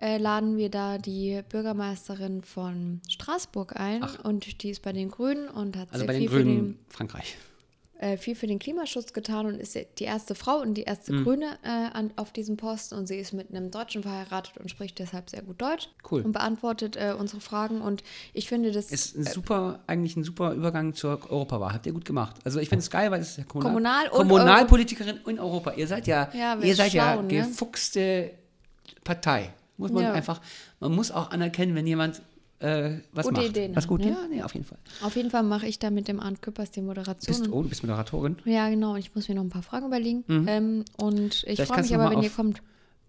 äh, 0.03 0.17
laden 0.17 0.57
wir 0.57 0.69
da 0.69 0.97
die 0.97 1.41
Bürgermeisterin 1.49 2.41
von 2.41 2.99
Straßburg 3.09 3.79
ein. 3.79 4.03
Und 4.23 4.61
die 4.61 4.69
ist 4.71 4.81
bei 4.81 4.91
den 4.91 5.09
Grünen 5.09 5.47
und 5.47 5.77
hat 5.77 5.87
Also 5.91 5.99
sehr 5.99 6.07
bei 6.07 6.13
den 6.13 6.21
viel 6.23 6.29
für 6.29 6.37
den 6.43 6.47
Grünen 6.57 6.79
Frankreich. 6.89 7.37
äh, 7.99 8.17
viel 8.17 8.35
für 8.35 8.47
den 8.47 8.59
Klimaschutz 8.59 9.13
getan 9.13 9.45
und 9.45 9.55
ist 9.61 9.75
die 9.99 10.03
erste 10.03 10.35
Frau 10.35 10.57
und 10.59 10.73
die 10.73 10.81
erste 10.83 11.13
Mhm. 11.13 11.23
Grüne 11.23 11.57
äh, 11.63 11.69
an, 11.69 12.11
auf 12.17 12.33
diesem 12.33 12.57
Posten. 12.57 12.95
Und 12.95 13.07
sie 13.07 13.15
ist 13.15 13.31
mit 13.31 13.49
einem 13.49 13.71
Deutschen 13.71 14.01
verheiratet 14.03 14.57
und 14.57 14.69
spricht 14.69 14.99
deshalb 14.99 15.29
sehr 15.29 15.41
gut 15.41 15.61
Deutsch. 15.61 15.87
Cool. 16.11 16.21
Und 16.21 16.33
beantwortet 16.33 16.97
äh, 16.97 17.13
unsere 17.17 17.39
Fragen. 17.39 17.79
Und 17.79 18.03
ich 18.33 18.49
finde 18.49 18.71
das 18.73 18.91
Ist 18.91 19.15
ein 19.15 19.23
super, 19.25 19.79
eigentlich 19.87 20.17
ein 20.17 20.25
super 20.25 20.51
Übergang 20.53 20.93
zur 20.95 21.31
Europawahl. 21.31 21.71
Habt 21.73 21.85
ihr 21.85 21.93
gut 21.93 22.03
gemacht. 22.03 22.35
Also 22.43 22.59
ich 22.59 22.67
finde 22.67 22.81
es 22.83 22.89
geil, 22.89 23.09
weil 23.09 23.21
es 23.21 23.29
ist 23.29 23.37
ja 23.37 23.43
Kommunal 23.45 24.09
Kommunal- 24.09 24.09
Kommunalpolitikerin 24.09 25.19
in 25.27 25.39
Europa. 25.39 25.71
Ihr 25.77 25.87
seid 25.87 26.07
ja, 26.07 26.29
Ja, 26.33 26.57
ihr 26.59 26.75
seid 26.75 26.91
ja 26.91 27.13
schlau, 27.13 27.21
ne? 27.21 27.27
gefuchste 27.29 28.31
Partei. 29.05 29.53
Muss 29.83 29.91
man 29.91 30.03
Ja. 30.03 30.13
einfach, 30.13 30.41
man 30.79 30.93
muss 30.95 31.11
auch 31.11 31.29
anerkennen, 31.31 31.75
wenn 31.75 31.85
jemand 31.85 32.21
äh, 32.59 32.99
was 33.11 33.25
Gute 33.27 33.41
macht. 33.41 33.49
Ideen 33.49 33.75
was 33.75 33.87
gut, 33.87 33.99
ne? 34.01 34.11
ja, 34.11 34.17
nee, 34.29 34.41
auf 34.41 34.53
jeden 34.53 34.65
Fall. 34.65 34.77
Auf 35.01 35.15
jeden 35.17 35.29
Fall 35.29 35.43
mache 35.43 35.67
ich 35.67 35.79
da 35.79 35.89
mit 35.89 36.07
dem 36.07 36.19
Arndt 36.21 36.41
Küppers 36.41 36.71
die 36.71 36.81
Moderation. 36.81 37.37
Bist, 37.37 37.51
oh, 37.51 37.61
du 37.61 37.67
bist 37.69 37.83
Moderatorin. 37.83 38.37
Ja, 38.45 38.69
genau. 38.69 38.95
Ich 38.95 39.13
muss 39.13 39.27
mir 39.27 39.35
noch 39.35 39.43
ein 39.43 39.49
paar 39.49 39.63
Fragen 39.63 39.85
überlegen. 39.87 40.23
Ähm, 40.47 40.85
und 40.97 41.43
ich 41.45 41.59
Mhm. 41.59 41.63
Freue 41.65 41.81
mich 41.81 41.93
aber, 41.93 42.09
wenn 42.11 42.21
ihr 42.21 42.29
auf- 42.29 42.35
kommt. 42.37 42.61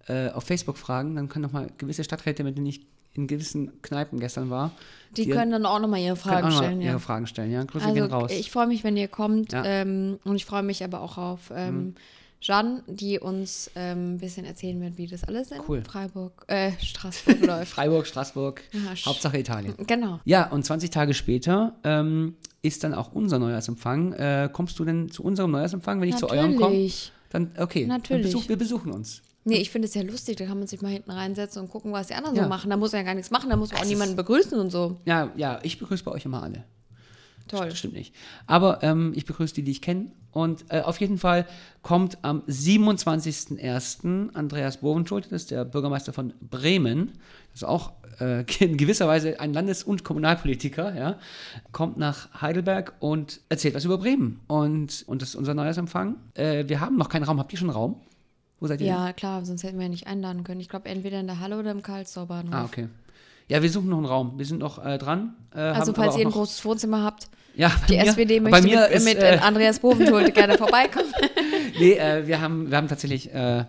Äh, 0.08 0.30
auf 0.30 0.44
Facebook 0.44 0.76
fragen, 0.76 1.14
dann 1.16 1.28
können 1.28 1.44
noch 1.44 1.52
mal 1.52 1.68
gewisse 1.78 2.02
Stadträte, 2.04 2.42
mit 2.44 2.56
denen 2.58 2.66
ich 2.66 2.84
in 3.14 3.28
gewissen 3.28 3.80
Kneipen 3.80 4.18
gestern 4.18 4.50
war, 4.50 4.72
Die 5.16 5.28
können 5.28 5.52
dann 5.52 5.64
auch 5.66 5.78
nochmal 5.78 6.00
ihre 6.00 6.16
Fragen 6.16 6.48
auch 6.48 6.50
noch 6.50 6.56
mal 6.56 6.64
stellen. 6.64 6.80
ihre 6.80 6.92
Ja. 6.94 6.98
Fragen 6.98 7.26
stellen. 7.28 7.52
Ja, 7.52 7.62
Grüße 7.62 7.92
gehen 7.92 8.02
Also 8.02 8.16
raus. 8.16 8.32
ich 8.32 8.50
freue 8.50 8.66
mich, 8.66 8.82
wenn 8.82 8.96
ihr 8.96 9.06
kommt. 9.06 9.52
Ja. 9.52 9.60
Mhm. 9.60 9.66
Ähm, 9.68 10.18
und 10.24 10.34
ich 10.34 10.44
freue 10.44 10.64
mich 10.64 10.82
aber 10.82 11.00
auch 11.00 11.16
auf 11.16 11.52
ähm, 11.54 11.94
Jeanne, 12.40 12.82
die 12.86 13.18
uns 13.18 13.70
ähm, 13.74 14.14
ein 14.14 14.18
bisschen 14.18 14.44
erzählen 14.44 14.80
wird, 14.80 14.98
wie 14.98 15.06
das 15.06 15.24
alles 15.24 15.50
in 15.50 15.60
Cool. 15.66 15.82
Freiburg, 15.82 16.44
äh, 16.48 16.72
Straßburg 16.80 17.40
läuft. 17.46 17.72
Freiburg, 17.72 18.06
Straßburg, 18.06 18.62
Ja, 18.72 18.94
Hauptsache 19.06 19.38
Italien. 19.38 19.74
Genau. 19.86 20.20
Ja, 20.24 20.50
und 20.50 20.64
20 20.64 20.90
Tage 20.90 21.14
später 21.14 21.76
ähm, 21.84 22.34
ist 22.62 22.84
dann 22.84 22.92
auch 22.94 23.12
unser 23.12 23.38
Neujahrsempfang. 23.38 24.12
Äh, 24.12 24.50
kommst 24.52 24.78
du 24.78 24.84
denn 24.84 25.10
zu 25.10 25.22
unserem 25.22 25.50
Neujahrsempfang, 25.52 26.00
wenn 26.00 26.08
ich 26.10 26.16
zu 26.16 26.28
eurem 26.28 26.56
komme? 26.56 26.74
Natürlich. 26.74 27.12
Dann, 27.30 27.50
okay, 27.58 27.86
Natürlich. 27.86 28.22
Dann 28.24 28.32
besuch, 28.32 28.48
wir 28.48 28.56
besuchen 28.56 28.92
uns. 28.92 29.22
Nee, 29.46 29.56
ich 29.56 29.70
finde 29.70 29.88
es 29.88 29.94
ja 29.94 30.02
lustig, 30.02 30.36
da 30.36 30.46
kann 30.46 30.58
man 30.58 30.66
sich 30.66 30.80
mal 30.80 30.88
hinten 30.88 31.10
reinsetzen 31.10 31.60
und 31.62 31.68
gucken, 31.68 31.92
was 31.92 32.06
die 32.06 32.14
anderen 32.14 32.36
Ja. 32.36 32.44
so 32.44 32.48
machen. 32.48 32.70
Da 32.70 32.76
muss 32.78 32.92
man 32.92 33.00
ja 33.00 33.04
gar 33.06 33.14
nichts 33.14 33.30
machen, 33.30 33.50
da 33.50 33.56
muss 33.56 33.72
man 33.72 33.82
auch 33.82 33.86
niemanden 33.86 34.16
begrüßen 34.16 34.58
und 34.58 34.70
so. 34.70 35.00
Ja, 35.04 35.30
ja, 35.36 35.58
ich 35.62 35.78
begrüße 35.78 36.02
bei 36.04 36.12
euch 36.12 36.24
immer 36.24 36.42
alle. 36.42 36.64
Toll. 37.48 37.68
Das 37.68 37.78
stimmt 37.78 37.94
nicht. 37.94 38.14
Aber 38.46 38.82
ähm, 38.82 39.12
ich 39.14 39.24
begrüße 39.26 39.54
die, 39.54 39.62
die 39.62 39.72
ich 39.72 39.82
kenne. 39.82 40.12
Und 40.32 40.64
äh, 40.70 40.80
auf 40.80 40.98
jeden 40.98 41.18
Fall 41.18 41.46
kommt 41.82 42.18
am 42.22 42.42
27.01. 42.48 44.34
Andreas 44.34 44.78
Bovenschulte, 44.78 45.28
das 45.28 45.42
ist 45.42 45.50
der 45.52 45.64
Bürgermeister 45.64 46.12
von 46.12 46.32
Bremen, 46.40 47.12
das 47.52 47.62
ist 47.62 47.68
auch 47.68 47.92
äh, 48.20 48.44
in 48.64 48.76
gewisser 48.76 49.06
Weise 49.06 49.38
ein 49.38 49.52
Landes- 49.52 49.84
und 49.84 50.02
Kommunalpolitiker, 50.04 50.96
ja, 50.96 51.18
kommt 51.72 51.98
nach 51.98 52.40
Heidelberg 52.40 52.94
und 52.98 53.40
erzählt 53.48 53.74
was 53.74 53.84
über 53.84 53.98
Bremen. 53.98 54.40
Und, 54.48 55.04
und 55.06 55.22
das 55.22 55.30
ist 55.30 55.34
unser 55.36 55.54
Neujahrsempfang. 55.54 56.16
Äh, 56.34 56.64
wir 56.66 56.80
haben 56.80 56.96
noch 56.96 57.08
keinen 57.08 57.24
Raum. 57.24 57.38
Habt 57.38 57.52
ihr 57.52 57.58
schon 57.58 57.70
Raum? 57.70 58.00
Wo 58.58 58.66
seid 58.66 58.80
ihr? 58.80 58.86
denn? 58.86 58.96
Ja, 58.96 59.12
klar, 59.12 59.44
sonst 59.44 59.62
hätten 59.62 59.78
wir 59.78 59.84
ja 59.84 59.90
nicht 59.90 60.06
einladen 60.06 60.42
können. 60.42 60.60
Ich 60.60 60.68
glaube, 60.68 60.88
entweder 60.88 61.20
in 61.20 61.26
der 61.26 61.38
Halle 61.38 61.58
oder 61.58 61.70
im 61.70 61.82
Karlsruher 61.82 62.26
Bahnhof. 62.26 62.54
Ah, 62.54 62.64
okay. 62.64 62.88
Ja, 63.48 63.62
wir 63.62 63.70
suchen 63.70 63.88
noch 63.88 63.98
einen 63.98 64.06
Raum. 64.06 64.38
Wir 64.38 64.46
sind 64.46 64.58
noch 64.58 64.84
äh, 64.84 64.96
dran. 64.98 65.34
Äh, 65.54 65.58
Also, 65.60 65.92
falls 65.92 66.16
ihr 66.16 66.26
ein 66.26 66.32
großes 66.32 66.64
Wohnzimmer 66.64 67.02
habt, 67.02 67.28
ja, 67.54 67.70
die 67.88 67.96
mir, 67.98 68.06
SWD 68.12 68.40
möchte 68.40 68.62
mit, 68.62 68.72
ist, 68.90 69.04
mit 69.04 69.18
äh, 69.18 69.38
Andreas 69.42 69.78
Bovenschulte 69.78 70.32
gerne 70.32 70.56
vorbeikommen. 70.58 71.12
Nee, 71.78 71.92
äh, 71.92 72.26
wir, 72.26 72.40
haben, 72.40 72.70
wir 72.70 72.76
haben 72.76 72.88
tatsächlich, 72.88 73.32
äh, 73.32 73.60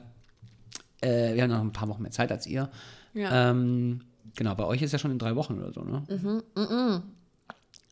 äh, 1.02 1.36
wir 1.36 1.44
haben 1.44 1.50
noch 1.52 1.62
ein 1.62 1.72
paar 1.74 1.88
Wochen 1.90 2.02
mehr 2.02 2.12
Zeit 2.12 2.32
als 2.32 2.48
ihr. 2.48 2.70
Ja. 3.14 3.50
Ähm, 3.52 4.02
genau, 4.36 4.56
bei 4.56 4.64
euch 4.66 4.82
ist 4.82 4.92
ja 4.92 5.00
schon 5.00 5.12
in 5.12 5.20
drei 5.20 5.36
Wochen 5.36 5.60
oder 5.60 5.72
so, 5.72 5.82
ne? 5.84 7.04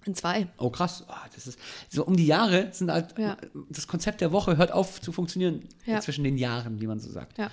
In 0.06 0.16
zwei. 0.16 0.48
Oh, 0.58 0.70
krass. 0.70 1.06
Oh, 1.08 1.14
das 1.34 1.48
ist, 1.48 1.60
so 1.90 2.04
um 2.06 2.16
die 2.18 2.26
Jahre 2.26 2.68
sind 2.72 2.92
halt, 2.92 3.18
Ja. 3.18 3.38
das 3.70 3.88
Konzept 3.88 4.20
der 4.22 4.32
Woche 4.32 4.58
hört 4.58 4.72
auf 4.72 5.00
zu 5.02 5.12
funktionieren 5.12 5.64
Ja. 5.86 6.00
zwischen 6.02 6.24
den 6.24 6.38
Jahren, 6.38 6.82
wie 6.82 6.88
man 6.88 7.00
so 7.00 7.10
sagt. 7.10 7.38
Ja. 7.38 7.50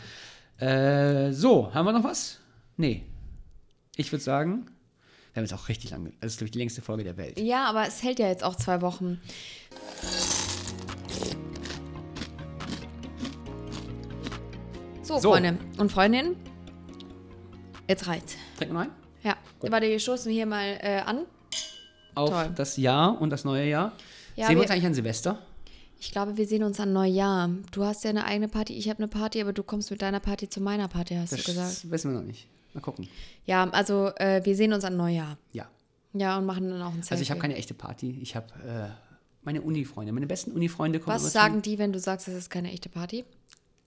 Äh, 0.67 1.33
so, 1.33 1.73
haben 1.75 1.87
wir 1.87 1.93
noch 1.93 2.05
was? 2.05 2.39
Nee. 2.77 3.05
Ich 4.01 4.11
würde 4.13 4.25
sagen, 4.25 4.65
wir 5.35 5.41
haben 5.43 5.45
jetzt 5.45 5.53
auch 5.53 5.69
richtig 5.69 5.91
lange, 5.91 6.11
das 6.23 6.33
ist, 6.33 6.39
glaube 6.39 6.47
ich, 6.47 6.53
die 6.53 6.59
längste 6.59 6.81
Folge 6.81 7.05
der 7.05 7.19
Welt. 7.19 7.39
Ja, 7.39 7.67
aber 7.67 7.87
es 7.87 8.03
hält 8.03 8.19
ja 8.19 8.29
jetzt 8.29 8.43
auch 8.43 8.57
zwei 8.57 8.81
Wochen. 8.81 9.21
So, 15.03 15.19
So. 15.19 15.31
Freunde 15.33 15.59
und 15.79 15.91
Freundinnen, 15.91 16.37
jetzt 17.89 18.07
reicht's. 18.07 18.37
Trinken 18.57 18.75
wir 18.75 18.81
ein? 18.83 18.91
Ja, 19.23 19.37
warte, 19.61 19.89
wir 19.89 19.99
stoßen 19.99 20.31
hier 20.33 20.47
mal 20.47 20.79
äh, 20.81 21.01
an. 21.05 21.27
Auf 22.15 22.31
Toll. 22.31 22.51
das 22.57 22.77
Jahr 22.77 23.21
und 23.21 23.31
das 23.31 23.45
neue 23.45 23.69
Jahr. 23.69 23.93
Ja, 24.37 24.47
Sehen 24.47 24.55
wir 24.55 24.57
wir- 24.57 24.63
uns 24.63 24.71
eigentlich 24.71 24.87
an 24.87 24.95
Silvester? 24.95 25.39
Ich 26.03 26.13
glaube, 26.13 26.37
wir 26.39 26.47
sehen 26.47 26.63
uns 26.63 26.81
an 26.81 26.95
Neujahr. 26.95 27.51
Du 27.73 27.85
hast 27.85 28.05
ja 28.05 28.11
eine 28.11 28.25
eigene 28.25 28.49
Party, 28.49 28.73
ich 28.73 28.89
habe 28.89 28.99
eine 29.01 29.09
Party, 29.09 29.39
aber 29.43 29.53
du 29.53 29.63
kommst 29.63 29.91
mit 29.91 30.01
deiner 30.01 30.21
Party 30.21 30.49
zu 30.49 30.61
meiner 30.63 30.89
Party, 30.89 31.15
hast 31.15 31.33
Das 31.33 31.41
du 31.43 31.53
gesagt. 31.53 31.91
wissen 31.91 32.13
wir 32.13 32.19
noch 32.21 32.27
nicht. 32.27 32.49
Mal 32.75 32.81
gucken. 32.81 33.09
Ja, 33.47 33.69
also 33.71 34.13
äh, 34.17 34.45
wir 34.45 34.57
sehen 34.57 34.73
uns 34.73 34.85
an 34.85 34.97
Neujahr. 34.97 35.39
Ja. 35.53 35.69
Ja, 36.13 36.39
und 36.39 36.47
machen 36.47 36.69
dann 36.71 36.83
auch 36.83 36.89
ein 36.89 37.03
Selfie. 37.03 37.13
Also 37.13 37.23
ich 37.23 37.31
habe 37.31 37.41
keine 37.41 37.57
echte 37.57 37.75
Party. 37.75 38.19
Ich 38.21 38.35
habe 38.35 38.47
äh, 38.67 38.89
meine 39.43 39.63
Uni-Freunde, 39.63 40.13
meine 40.13 40.27
besten 40.27 40.53
Uni-Freunde 40.53 40.99
kommen 40.99 41.15
Was 41.15 41.33
sagen 41.33 41.63
die, 41.63 41.79
wenn 41.79 41.93
du 41.93 41.99
sagst, 41.99 42.29
das 42.29 42.35
ist 42.35 42.51
keine 42.51 42.71
echte 42.73 42.89
Party? 42.89 43.25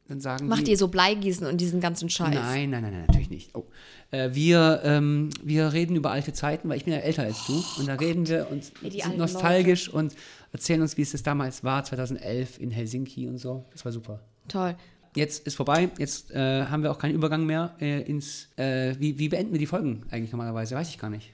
Dann 0.07 0.19
sagen 0.19 0.47
Macht 0.47 0.67
die, 0.67 0.71
ihr 0.71 0.77
so 0.77 0.89
Bleigießen 0.89 1.47
und 1.47 1.61
diesen 1.61 1.79
ganzen 1.79 2.09
Scheiß? 2.09 2.35
Nein, 2.35 2.69
nein, 2.69 2.81
nein, 2.81 2.91
nein, 2.91 3.05
natürlich 3.07 3.29
nicht. 3.29 3.55
Oh. 3.55 3.65
Äh, 4.11 4.33
wir, 4.33 4.81
ähm, 4.83 5.29
wir 5.41 5.71
reden 5.71 5.95
über 5.95 6.11
alte 6.11 6.33
Zeiten, 6.33 6.67
weil 6.67 6.77
ich 6.77 6.83
bin 6.83 6.93
ja 6.93 6.99
älter 6.99 7.23
als 7.23 7.45
du. 7.47 7.63
Und 7.79 7.87
da 7.87 7.95
reden 7.95 8.27
wir 8.27 8.47
und 8.51 8.71
die 8.81 8.99
sind 8.99 9.17
nostalgisch 9.17 9.87
und 9.87 10.13
erzählen 10.51 10.81
uns, 10.81 10.97
wie 10.97 11.03
es 11.03 11.13
das 11.13 11.23
damals 11.23 11.63
war, 11.63 11.85
2011 11.85 12.59
in 12.59 12.71
Helsinki 12.71 13.27
und 13.27 13.37
so. 13.37 13.65
Das 13.71 13.85
war 13.85 13.93
super. 13.93 14.19
Toll. 14.49 14.75
Jetzt 15.15 15.45
ist 15.45 15.55
vorbei, 15.55 15.89
jetzt 15.97 16.31
äh, 16.31 16.65
haben 16.65 16.83
wir 16.83 16.91
auch 16.91 16.97
keinen 16.97 17.13
Übergang 17.13 17.45
mehr 17.45 17.75
äh, 17.79 18.01
ins. 18.01 18.49
Äh, 18.55 18.95
wie, 18.99 19.19
wie 19.19 19.29
beenden 19.29 19.51
wir 19.51 19.59
die 19.59 19.67
Folgen 19.67 20.03
eigentlich 20.11 20.31
normalerweise? 20.31 20.75
Weiß 20.75 20.89
ich 20.89 20.97
gar 20.97 21.09
nicht. 21.09 21.31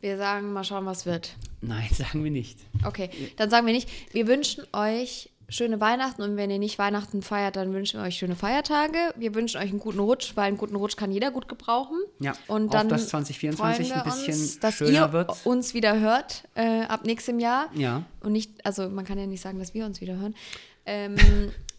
Wir 0.00 0.16
sagen, 0.16 0.52
mal 0.52 0.64
schauen, 0.64 0.86
was 0.86 1.06
wird. 1.06 1.34
Nein, 1.60 1.88
sagen 1.92 2.24
wir 2.24 2.30
nicht. 2.30 2.58
Okay, 2.84 3.10
dann 3.36 3.50
sagen 3.50 3.66
wir 3.66 3.74
nicht. 3.74 3.88
Wir 4.12 4.26
wünschen 4.26 4.64
euch 4.72 5.30
schöne 5.50 5.80
Weihnachten 5.80 6.22
und 6.22 6.36
wenn 6.36 6.48
ihr 6.50 6.58
nicht 6.58 6.78
Weihnachten 6.78 7.22
feiert, 7.22 7.56
dann 7.56 7.74
wünschen 7.74 8.00
wir 8.00 8.06
euch 8.06 8.16
schöne 8.16 8.36
Feiertage. 8.36 8.96
Wir 9.16 9.34
wünschen 9.34 9.58
euch 9.60 9.70
einen 9.70 9.80
guten 9.80 9.98
Rutsch, 9.98 10.32
weil 10.36 10.44
einen 10.44 10.56
guten 10.56 10.76
Rutsch 10.76 10.96
kann 10.96 11.10
jeder 11.10 11.30
gut 11.30 11.48
gebrauchen. 11.48 11.98
Ja, 12.20 12.32
und 12.46 12.66
auf 12.66 12.70
dann 12.70 12.88
dass 12.88 13.08
2024 13.08 13.88
freuen 13.88 14.00
ein 14.00 14.06
wir 14.06 14.12
bisschen 14.12 14.40
uns, 14.40 14.60
dass 14.60 14.74
schöner 14.76 14.92
ihr 14.92 15.12
wird. 15.12 15.32
uns 15.44 15.74
wieder 15.74 15.98
hört 15.98 16.44
äh, 16.54 16.82
ab 16.82 17.04
nächstem 17.04 17.40
Jahr. 17.40 17.68
Ja. 17.74 18.04
Und 18.20 18.32
nicht, 18.32 18.64
also 18.64 18.88
man 18.88 19.04
kann 19.04 19.18
ja 19.18 19.26
nicht 19.26 19.42
sagen, 19.42 19.58
dass 19.58 19.74
wir 19.74 19.84
uns 19.84 20.00
wieder 20.00 20.16
hören. 20.16 20.34
Ähm, 20.86 21.16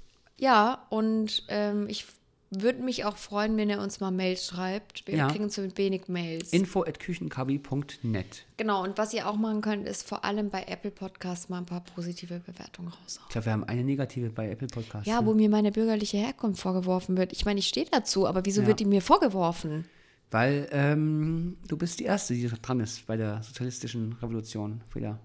ja, 0.41 0.85
und 0.89 1.43
ähm, 1.47 1.87
ich 1.87 2.05
würde 2.53 2.83
mich 2.83 3.05
auch 3.05 3.15
freuen, 3.15 3.55
wenn 3.55 3.69
ihr 3.69 3.79
uns 3.79 4.01
mal 4.01 4.11
Mails 4.11 4.45
schreibt. 4.47 5.07
Wir 5.07 5.15
Ja. 5.15 5.27
kriegen 5.29 5.49
zu 5.49 5.77
wenig 5.77 6.09
Mails. 6.09 6.51
Info 6.51 6.81
at 6.83 6.99
küchenkabi.net. 6.99 8.45
Genau, 8.57 8.83
und 8.83 8.97
was 8.97 9.13
ihr 9.13 9.27
auch 9.29 9.37
machen 9.37 9.61
könnt, 9.61 9.87
ist 9.87 10.05
vor 10.07 10.25
allem 10.25 10.49
bei 10.49 10.63
Apple 10.63 10.91
Podcasts 10.91 11.47
mal 11.47 11.59
ein 11.59 11.65
paar 11.65 11.79
positive 11.81 12.39
Bewertungen 12.39 12.89
raushauen. 12.89 13.25
Ich 13.27 13.31
glaube, 13.31 13.45
wir 13.45 13.53
haben 13.53 13.63
eine 13.63 13.83
negative 13.85 14.29
bei 14.31 14.49
Apple 14.49 14.67
Podcasts. 14.67 15.07
Ja, 15.07 15.21
ne? 15.21 15.27
wo 15.27 15.33
mir 15.33 15.49
meine 15.49 15.71
bürgerliche 15.71 16.17
Herkunft 16.17 16.61
vorgeworfen 16.61 17.15
wird. 17.15 17.31
Ich 17.31 17.45
meine, 17.45 17.59
ich 17.59 17.67
stehe 17.69 17.85
dazu, 17.89 18.27
aber 18.27 18.45
wieso 18.45 18.61
Ja. 18.63 18.67
wird 18.67 18.81
die 18.81 18.85
mir 18.85 19.01
vorgeworfen? 19.01 19.85
Weil 20.29 20.67
ähm, 20.71 21.57
du 21.67 21.77
bist 21.77 21.99
die 21.99 22.05
Erste, 22.05 22.33
die 22.33 22.47
dran 22.47 22.79
ist 22.81 23.05
bei 23.07 23.15
der 23.17 23.43
sozialistischen 23.43 24.13
Revolution. 24.21 24.81
Wieder. 24.93 25.19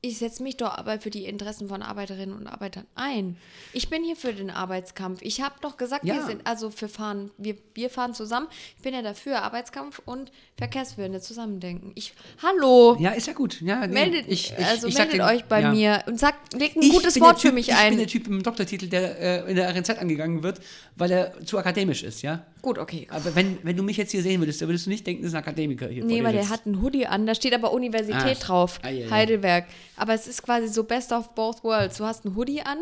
Ich 0.00 0.18
setze 0.18 0.44
mich 0.44 0.56
doch 0.56 0.78
aber 0.78 1.00
für 1.00 1.10
die 1.10 1.24
Interessen 1.24 1.66
von 1.66 1.82
Arbeiterinnen 1.82 2.36
und 2.36 2.46
Arbeitern 2.46 2.86
ein. 2.94 3.36
Ich 3.72 3.90
bin 3.90 4.04
hier 4.04 4.14
für 4.14 4.32
den 4.32 4.48
Arbeitskampf. 4.48 5.22
Ich 5.22 5.40
habe 5.40 5.56
doch 5.60 5.76
gesagt, 5.76 6.04
Ja. 6.04 6.14
wir 6.14 6.24
sind 6.24 6.46
also 6.46 6.70
für 6.70 6.88
fahren, 6.88 7.32
wir, 7.36 7.56
wir 7.74 7.90
fahren 7.90 8.14
zusammen. 8.14 8.46
Ich 8.76 8.82
bin 8.82 8.94
ja 8.94 9.02
dafür, 9.02 9.42
Arbeitskampf 9.42 10.00
und 10.04 10.30
Verkehrswende 10.56 11.20
zusammendenken. 11.20 11.90
Ich, 11.96 12.12
hallo, 12.40 12.96
Ja, 13.00 13.10
ist 13.10 13.26
ja 13.26 13.32
gut. 13.32 13.60
Ja, 13.60 13.84
nee, 13.88 13.92
meldet, 13.92 14.28
ich, 14.28 14.52
ich, 14.56 14.64
also 14.66 14.86
ich 14.86 14.94
meldet 14.96 15.14
den- 15.14 15.20
euch 15.22 15.44
bei 15.46 15.62
ja. 15.62 15.72
mir 15.72 16.04
und 16.06 16.20
sagt, 16.20 16.54
legt 16.54 16.76
ein 16.76 16.82
Ich 16.82 16.92
gutes 16.92 17.20
Wort 17.20 17.40
für 17.40 17.48
typ, 17.48 17.54
mich 17.54 17.68
ich 17.70 17.74
ein. 17.74 17.90
bin 17.90 17.98
der 17.98 18.06
Typ 18.06 18.28
im 18.28 18.40
Doktortitel, 18.44 18.86
der 18.86 19.18
äh, 19.46 19.50
in 19.50 19.56
der 19.56 19.68
RNZ 19.74 19.90
angegangen 19.98 20.44
wird, 20.44 20.60
weil 20.94 21.10
er 21.10 21.44
zu 21.44 21.58
akademisch 21.58 22.04
ist, 22.04 22.22
ja? 22.22 22.46
Gut, 22.62 22.78
okay. 22.78 23.06
Aber 23.10 23.34
wenn, 23.34 23.58
wenn 23.62 23.76
du 23.76 23.82
mich 23.82 23.96
jetzt 23.96 24.10
hier 24.10 24.22
sehen 24.22 24.40
würdest, 24.40 24.60
dann 24.60 24.68
würdest 24.68 24.86
du 24.86 24.90
nicht 24.90 25.06
denken, 25.06 25.22
das 25.22 25.30
ist 25.30 25.34
ein 25.34 25.42
Akademiker 25.42 25.88
hier. 25.88 26.04
Nee, 26.04 26.22
weil 26.24 26.32
der 26.32 26.48
hat 26.48 26.66
einen 26.66 26.82
Hoodie 26.82 27.06
an, 27.06 27.26
da 27.26 27.34
steht 27.34 27.54
aber 27.54 27.72
Universität 27.72 28.38
Ah, 28.42 28.44
drauf, 28.46 28.80
ah, 28.82 28.88
ja. 28.88 29.10
Heidelberg. 29.10 29.66
Aber 29.96 30.14
es 30.14 30.26
ist 30.26 30.42
quasi 30.42 30.68
so 30.68 30.84
best 30.84 31.12
of 31.12 31.34
both 31.34 31.62
worlds. 31.64 31.98
Du 31.98 32.04
hast 32.04 32.24
einen 32.26 32.34
Hoodie 32.36 32.62
an, 32.62 32.78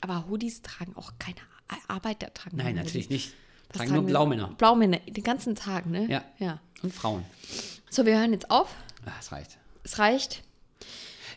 aber 0.00 0.26
Hoodies 0.28 0.62
tragen 0.62 0.92
auch 0.96 1.12
keine 1.18 1.36
Ar- 1.68 1.96
Arbeiter 1.96 2.32
tragen. 2.34 2.56
Nein, 2.56 2.74
natürlich 2.74 3.08
nicht. 3.10 3.32
Das 3.68 3.78
Tragen 3.78 3.94
nur 3.94 4.04
Blaumänner. 4.06 4.54
Blaumänner, 4.58 4.98
den 4.98 5.24
ganzen 5.24 5.54
Tag, 5.54 5.86
ne? 5.86 6.06
Ja. 6.08 6.24
ja. 6.38 6.60
Und 6.82 6.92
Frauen. 6.94 7.24
So, 7.90 8.04
wir 8.06 8.18
hören 8.18 8.32
jetzt 8.32 8.50
auf. 8.50 8.74
Ah, 9.04 9.10
es 9.20 9.32
reicht. 9.32 9.58
Es 9.82 9.98
reicht. 9.98 10.42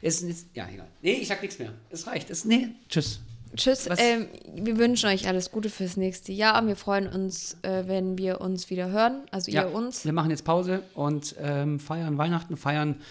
Es 0.01 0.21
ist, 0.21 0.47
ja, 0.53 0.67
egal. 0.71 0.87
Nee, 1.01 1.13
ich 1.13 1.27
sag 1.27 1.41
nichts 1.41 1.59
mehr. 1.59 1.73
Es 1.89 2.07
reicht. 2.07 2.29
Es, 2.29 2.45
nee, 2.45 2.69
tschüss. 2.87 3.19
Tschüss. 3.55 3.89
Ähm, 3.97 4.27
wir 4.53 4.77
wünschen 4.77 5.09
euch 5.09 5.27
alles 5.27 5.51
Gute 5.51 5.69
fürs 5.69 5.97
nächste 5.97 6.31
Jahr. 6.31 6.65
Wir 6.65 6.76
freuen 6.76 7.07
uns, 7.07 7.57
äh, 7.63 7.84
wenn 7.88 8.17
wir 8.17 8.41
uns 8.41 8.69
wieder 8.69 8.89
hören. 8.89 9.23
Also 9.31 9.51
Ja, 9.51 9.63
ihr 9.63 9.73
uns. 9.73 10.05
wir 10.05 10.13
machen 10.13 10.30
jetzt 10.30 10.45
Pause 10.45 10.84
und 10.93 11.35
ähm, 11.39 11.80
feiern 11.80 12.17
Weihnachten, 12.17 12.57
feiern 12.57 13.01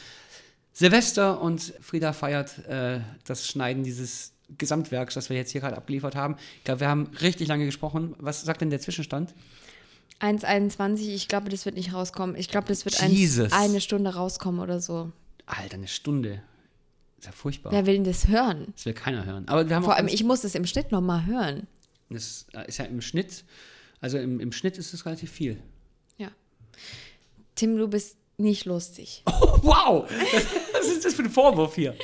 Silvester 0.72 1.40
und 1.40 1.74
Frieda 1.80 2.12
feiert 2.12 2.66
äh, 2.68 3.00
das 3.24 3.46
Schneiden 3.48 3.82
dieses 3.82 4.32
Gesamtwerks, 4.56 5.14
das 5.14 5.28
wir 5.28 5.36
jetzt 5.36 5.50
hier 5.50 5.60
gerade 5.60 5.76
abgeliefert 5.76 6.14
haben. 6.14 6.36
Ich 6.58 6.64
glaube, 6.64 6.80
wir 6.80 6.88
haben 6.88 7.10
richtig 7.20 7.48
lange 7.48 7.66
gesprochen. 7.66 8.14
Was 8.18 8.42
sagt 8.42 8.60
denn 8.60 8.70
der 8.70 8.80
Zwischenstand? 8.80 9.34
1,21. 10.20 11.08
Ich 11.08 11.28
glaube, 11.28 11.48
das 11.50 11.64
wird 11.64 11.76
nicht 11.76 11.92
rauskommen. 11.92 12.36
Ich 12.36 12.48
glaube, 12.48 12.68
das 12.68 12.84
wird 12.84 13.02
ein, 13.02 13.12
eine 13.52 13.80
Stunde 13.80 14.14
rauskommen 14.14 14.60
oder 14.60 14.80
so. 14.80 15.12
Alter, 15.46 15.74
eine 15.74 15.88
Stunde. 15.88 16.42
Ist 17.18 17.26
ja 17.26 17.32
furchtbar. 17.32 17.72
Wer 17.72 17.86
will 17.86 17.94
denn 17.94 18.04
das 18.04 18.28
hören? 18.28 18.68
Das 18.74 18.86
will 18.86 18.94
keiner 18.94 19.24
hören. 19.24 19.48
Aber 19.48 19.68
wir 19.68 19.74
haben 19.76 19.82
Vor 19.84 19.94
allem, 19.96 20.08
ich 20.08 20.22
muss 20.24 20.42
das 20.42 20.54
im 20.54 20.66
Schnitt 20.66 20.92
nochmal 20.92 21.26
hören. 21.26 21.66
Das 22.10 22.46
äh, 22.54 22.66
ist 22.68 22.78
ja 22.78 22.84
im 22.84 23.00
Schnitt, 23.00 23.44
also 24.00 24.18
im, 24.18 24.40
im 24.40 24.52
Schnitt 24.52 24.78
ist 24.78 24.94
es 24.94 25.04
relativ 25.04 25.30
viel. 25.30 25.60
Ja. 26.16 26.28
Tim, 27.54 27.76
du 27.76 27.88
bist 27.88 28.16
nicht 28.36 28.64
lustig. 28.66 29.22
Oh, 29.26 29.58
wow! 29.62 30.08
Das, 30.32 30.46
was 30.72 30.86
ist 30.86 31.04
das 31.04 31.14
für 31.14 31.22
ein 31.22 31.30
Vorwurf 31.30 31.74
hier? 31.74 31.94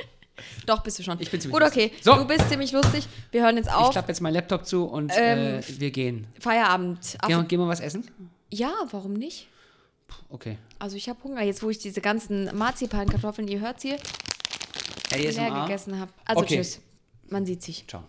Doch, 0.67 0.83
bist 0.83 0.99
du 0.99 1.05
schon. 1.05 1.21
Ich 1.21 1.31
bin 1.31 1.41
ziemlich 1.41 1.61
Gut, 1.61 1.67
okay. 1.69 1.85
lustig. 1.85 2.03
So. 2.05 2.17
Du 2.17 2.25
bist 2.27 2.49
ziemlich 2.51 2.73
lustig. 2.73 3.07
Wir 3.31 3.43
hören 3.45 3.57
jetzt 3.57 3.69
Ich 3.69 3.73
auf. 3.73 3.93
klappe 3.93 4.09
jetzt 4.09 4.21
meinen 4.21 4.35
Laptop 4.35 4.67
zu 4.67 4.85
und 4.85 5.13
Ähm, 5.17 5.61
äh, 5.61 5.63
wir 5.79 5.91
gehen. 5.93 6.27
Feierabend. 6.41 7.17
Gehen, 7.25 7.39
wir- 7.39 7.45
gehen 7.45 7.61
wir 7.61 7.69
was 7.69 7.79
essen? 7.81 8.05
ja, 8.51 8.73
warum 8.91 9.13
nicht? 9.13 9.47
Okay. 10.29 10.59
Also 10.81 10.97
ich 10.97 11.09
habe 11.09 11.23
Hunger, 11.25 11.43
jetzt 11.43 11.63
wo 11.63 11.71
ich 11.71 11.79
diese 11.79 12.01
ganzen 12.01 12.55
Marzipankartoffeln, 12.57 13.47
ihr 13.49 13.61
hört 13.61 13.81
hier, 13.83 13.97
leer 15.13 15.31
ASMR. 15.31 15.63
gegessen 15.67 15.99
habe. 15.99 16.13
Also 16.25 16.43
Okay. 16.43 16.57
tschüss. 16.57 16.81
Man 17.31 17.47
sieht 17.47 17.63
sich. 17.63 17.87
Ciao. 17.87 18.05